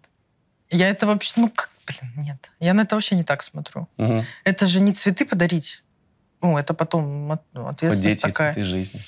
Я 0.71 0.89
это 0.89 1.07
вообще, 1.07 1.35
ну, 1.37 1.51
как, 1.51 1.71
блин, 1.87 2.13
нет. 2.17 2.51
Я 2.59 2.73
на 2.73 2.83
это 2.83 2.95
вообще 2.97 3.15
не 3.15 3.23
так 3.23 3.43
смотрю. 3.43 3.87
Мгм. 3.99 4.25
Это 4.45 4.67
же 4.67 4.81
не 4.81 4.93
цветы 4.95 5.27
подарить. 5.27 5.83
Ну, 6.41 6.57
это 6.57 6.73
потом 6.73 7.33
от- 7.33 7.45
ну, 7.53 7.69
ответственность 7.69 8.23
дети 8.23 8.33
такая. 8.33 8.55
цветы 8.55 8.67
жизни. 8.67 9.03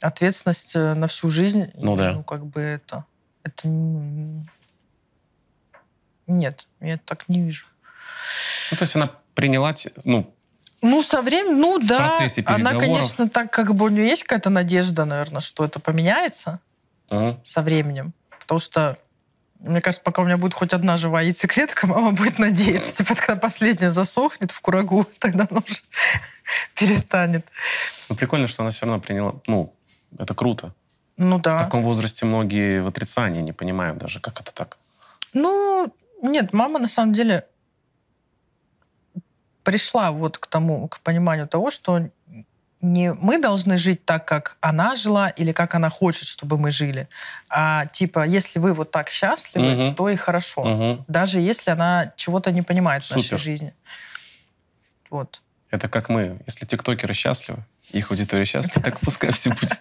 Ответственность 0.00 0.76
э, 0.76 0.94
на 0.94 1.08
всю 1.08 1.30
жизнь. 1.30 1.70
Ну 1.74 1.94
И, 1.94 1.98
да. 1.98 2.12
Ну, 2.12 2.22
как 2.22 2.46
бы 2.46 2.60
это... 2.60 3.04
Это... 3.42 3.68
Нет, 6.26 6.68
я 6.80 6.98
так 6.98 7.28
не 7.28 7.42
вижу. 7.42 7.66
Ну, 8.70 8.76
то 8.76 8.84
есть 8.84 8.94
она 8.94 9.12
приняла, 9.34 9.74
ну, 10.04 10.32
Ну, 10.82 11.02
со 11.02 11.20
временем, 11.20 11.60
ну 11.60 11.78
В 11.78 11.86
да. 11.86 12.18
Она, 12.46 12.74
конечно, 12.74 13.28
так 13.28 13.52
как 13.52 13.74
бы 13.74 13.86
у 13.86 13.88
нее 13.88 14.06
есть 14.06 14.22
какая-то 14.22 14.50
надежда, 14.50 15.04
наверное, 15.04 15.40
что 15.40 15.64
это 15.64 15.78
поменяется 15.78 16.60
мгм. 17.10 17.38
со 17.44 17.60
временем. 17.62 18.14
Потому 18.40 18.60
что, 18.60 18.96
мне 19.60 19.80
кажется, 19.80 20.02
пока 20.02 20.22
у 20.22 20.24
меня 20.24 20.38
будет 20.38 20.54
хоть 20.54 20.72
одна 20.72 20.96
живая 20.96 21.24
яйцеклетка, 21.24 21.86
мама 21.86 22.12
будет 22.12 22.38
надеяться. 22.38 22.94
Типа, 22.94 23.14
когда 23.14 23.36
последняя 23.36 23.90
засохнет 23.90 24.50
в 24.52 24.60
курагу, 24.60 25.06
тогда 25.18 25.46
она 25.50 25.60
уже 25.66 25.80
перестанет. 26.74 27.46
Ну, 28.08 28.16
прикольно, 28.16 28.48
что 28.48 28.62
она 28.62 28.70
все 28.70 28.86
равно 28.86 29.00
приняла. 29.00 29.34
Ну, 29.46 29.74
это 30.18 30.34
круто. 30.34 30.74
Ну 31.18 31.36
В 31.36 31.42
да. 31.42 31.58
таком 31.58 31.82
возрасте 31.82 32.24
многие 32.24 32.80
в 32.80 32.86
отрицании 32.86 33.42
не 33.42 33.52
понимают 33.52 33.98
даже, 33.98 34.20
как 34.20 34.40
это 34.40 34.52
так. 34.52 34.78
Ну, 35.34 35.92
нет, 36.22 36.54
мама 36.54 36.78
на 36.78 36.88
самом 36.88 37.12
деле 37.12 37.44
пришла 39.70 40.10
вот 40.10 40.36
к 40.38 40.46
тому, 40.48 40.88
к 40.88 40.98
пониманию 41.00 41.46
того, 41.46 41.70
что 41.70 42.08
не 42.80 43.12
мы 43.12 43.38
должны 43.38 43.78
жить 43.78 44.04
так, 44.04 44.24
как 44.26 44.56
она 44.60 44.96
жила, 44.96 45.28
или 45.28 45.52
как 45.52 45.74
она 45.76 45.90
хочет, 45.90 46.26
чтобы 46.26 46.58
мы 46.58 46.72
жили. 46.72 47.08
А 47.48 47.86
типа, 47.86 48.26
если 48.26 48.58
вы 48.58 48.72
вот 48.72 48.90
так 48.90 49.10
счастливы, 49.10 49.74
Мгм. 49.74 49.94
то 49.94 50.08
и 50.08 50.16
хорошо. 50.16 50.64
Мгм. 50.64 51.04
Даже 51.06 51.38
если 51.38 51.70
она 51.70 52.12
чего-то 52.16 52.50
не 52.50 52.62
понимает 52.62 53.04
в 53.04 53.10
нашей 53.10 53.22
Супер. 53.22 53.38
жизни. 53.38 53.74
Вот. 55.08 55.40
Это 55.70 55.86
как 55.88 56.08
мы. 56.08 56.40
Если 56.46 56.66
тиктокеры 56.66 57.14
счастливы, 57.14 57.62
их 57.92 58.10
аудитория 58.10 58.44
счастлива, 58.46 58.82
так 58.90 58.98
пускай 58.98 59.32
все 59.32 59.50
будет. 59.50 59.78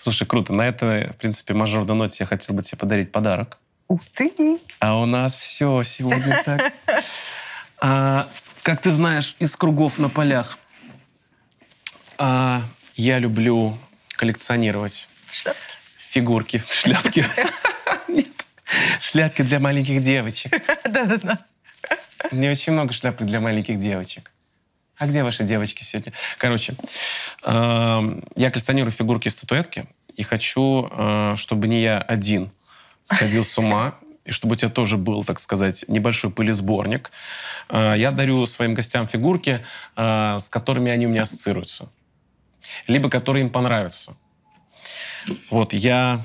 Слушай, 0.00 0.24
круто. 0.26 0.52
На 0.52 0.68
этой, 0.68 1.08
в 1.08 1.16
принципе, 1.16 1.52
мажорной 1.54 1.96
ноте 1.96 2.18
я 2.20 2.26
хотел 2.26 2.54
бы 2.54 2.62
тебе 2.62 2.78
подарить 2.78 3.10
подарок. 3.10 3.58
Ух 3.88 4.00
ты! 4.14 4.32
А 4.78 4.96
у 5.00 5.06
нас 5.06 5.34
все 5.34 5.82
сегодня 5.82 6.42
так. 6.44 6.72
А, 7.86 8.28
как 8.64 8.80
ты 8.80 8.90
знаешь, 8.90 9.36
из 9.38 9.54
кругов 9.56 9.98
на 9.98 10.08
полях 10.08 10.58
а, 12.16 12.62
я 12.96 13.18
люблю 13.18 13.78
коллекционировать 14.16 15.06
Шляпки. 15.30 15.76
фигурки, 15.98 16.64
шляпки. 16.70 17.26
Нет, 18.08 18.46
шляпки 19.00 19.42
для 19.42 19.60
маленьких 19.60 20.00
девочек. 20.00 20.50
Да-да-да. 20.88 21.40
У 22.30 22.36
меня 22.36 22.50
очень 22.50 22.72
много 22.72 22.94
шляпок 22.94 23.26
для 23.26 23.38
маленьких 23.38 23.78
девочек. 23.78 24.32
А 24.96 25.06
где 25.06 25.22
ваши 25.22 25.44
девочки 25.44 25.82
сегодня? 25.82 26.14
Короче, 26.38 26.74
эм, 27.42 28.24
я 28.34 28.50
коллекционирую 28.50 28.92
фигурки 28.92 29.28
и 29.28 29.30
статуэтки, 29.30 29.88
и 30.14 30.22
хочу, 30.22 30.88
э, 30.90 31.34
чтобы 31.36 31.68
не 31.68 31.82
я 31.82 31.98
один 31.98 32.50
сходил 33.04 33.44
с 33.44 33.58
ума, 33.58 33.96
и 34.24 34.32
чтобы 34.32 34.54
у 34.54 34.56
тебя 34.56 34.70
тоже 34.70 34.96
был, 34.96 35.22
так 35.24 35.38
сказать, 35.40 35.84
небольшой 35.88 36.30
пылесборник. 36.30 37.10
Э, 37.68 37.94
Я 37.96 38.10
дарю 38.10 38.46
своим 38.46 38.74
гостям 38.74 39.06
фигурки, 39.06 39.64
э, 39.96 40.38
с 40.40 40.48
которыми 40.48 40.90
они 40.90 41.06
у 41.06 41.10
меня 41.10 41.22
ассоциируются. 41.22 41.90
Либо 42.86 43.10
которые 43.10 43.44
им 43.44 43.50
понравятся. 43.50 44.16
Вот, 45.50 45.72
я 45.72 46.24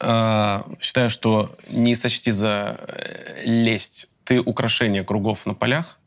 э, 0.00 0.62
считаю, 0.80 1.10
что 1.10 1.56
не 1.68 1.94
сочти 1.94 2.30
за 2.30 2.78
э, 2.78 3.42
лесть. 3.44 4.08
Ты 4.24 4.40
украшение 4.40 5.04
кругов 5.04 5.46
на 5.46 5.54
полях. 5.54 5.98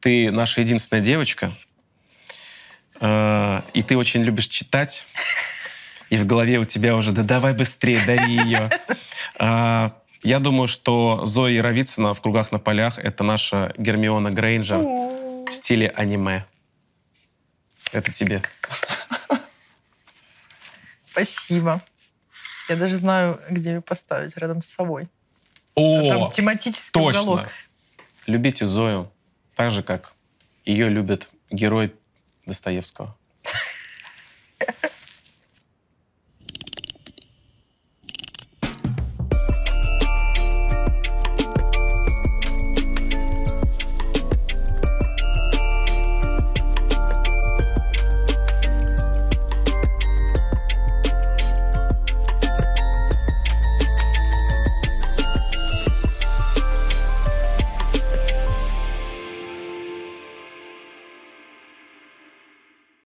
Ты 0.00 0.32
наша 0.32 0.60
единственная 0.60 1.02
девочка. 1.02 1.52
И 3.00 3.82
ты 3.86 3.96
очень 3.96 4.22
любишь 4.22 4.48
читать. 4.48 5.06
И 6.12 6.18
в 6.18 6.26
голове 6.26 6.58
у 6.58 6.66
тебя 6.66 6.94
уже, 6.94 7.10
да 7.12 7.22
давай 7.22 7.54
быстрее, 7.54 7.98
дари 8.04 8.34
ее. 8.34 8.70
Э, 9.38 9.92
я 10.22 10.40
думаю, 10.40 10.68
что 10.68 11.24
Зоя 11.24 11.52
Яровицына 11.52 12.12
в 12.12 12.20
«Кругах 12.20 12.52
на 12.52 12.58
полях»— 12.58 12.98
это 13.02 13.24
наша 13.24 13.72
Гермиона 13.78 14.30
Грейнджер 14.30 14.78
в 14.78 15.52
стиле 15.52 15.88
аниме. 15.88 16.44
Это 17.92 18.12
тебе. 18.12 18.42
Спасибо. 21.10 21.80
Я 22.68 22.76
даже 22.76 22.96
знаю, 22.96 23.40
где 23.48 23.70
ее 23.72 23.80
поставить, 23.80 24.36
рядом 24.36 24.60
с 24.60 24.66
собой. 24.66 25.08
О, 25.74 26.08
Там 26.10 26.30
тематический 26.30 27.00
точно. 27.00 27.22
уголок. 27.22 27.48
Любите 28.26 28.66
Зою 28.66 29.10
так 29.56 29.70
же, 29.70 29.82
как 29.82 30.12
ее 30.66 30.90
любит 30.90 31.30
герой 31.50 31.94
Достоевского. 32.44 33.16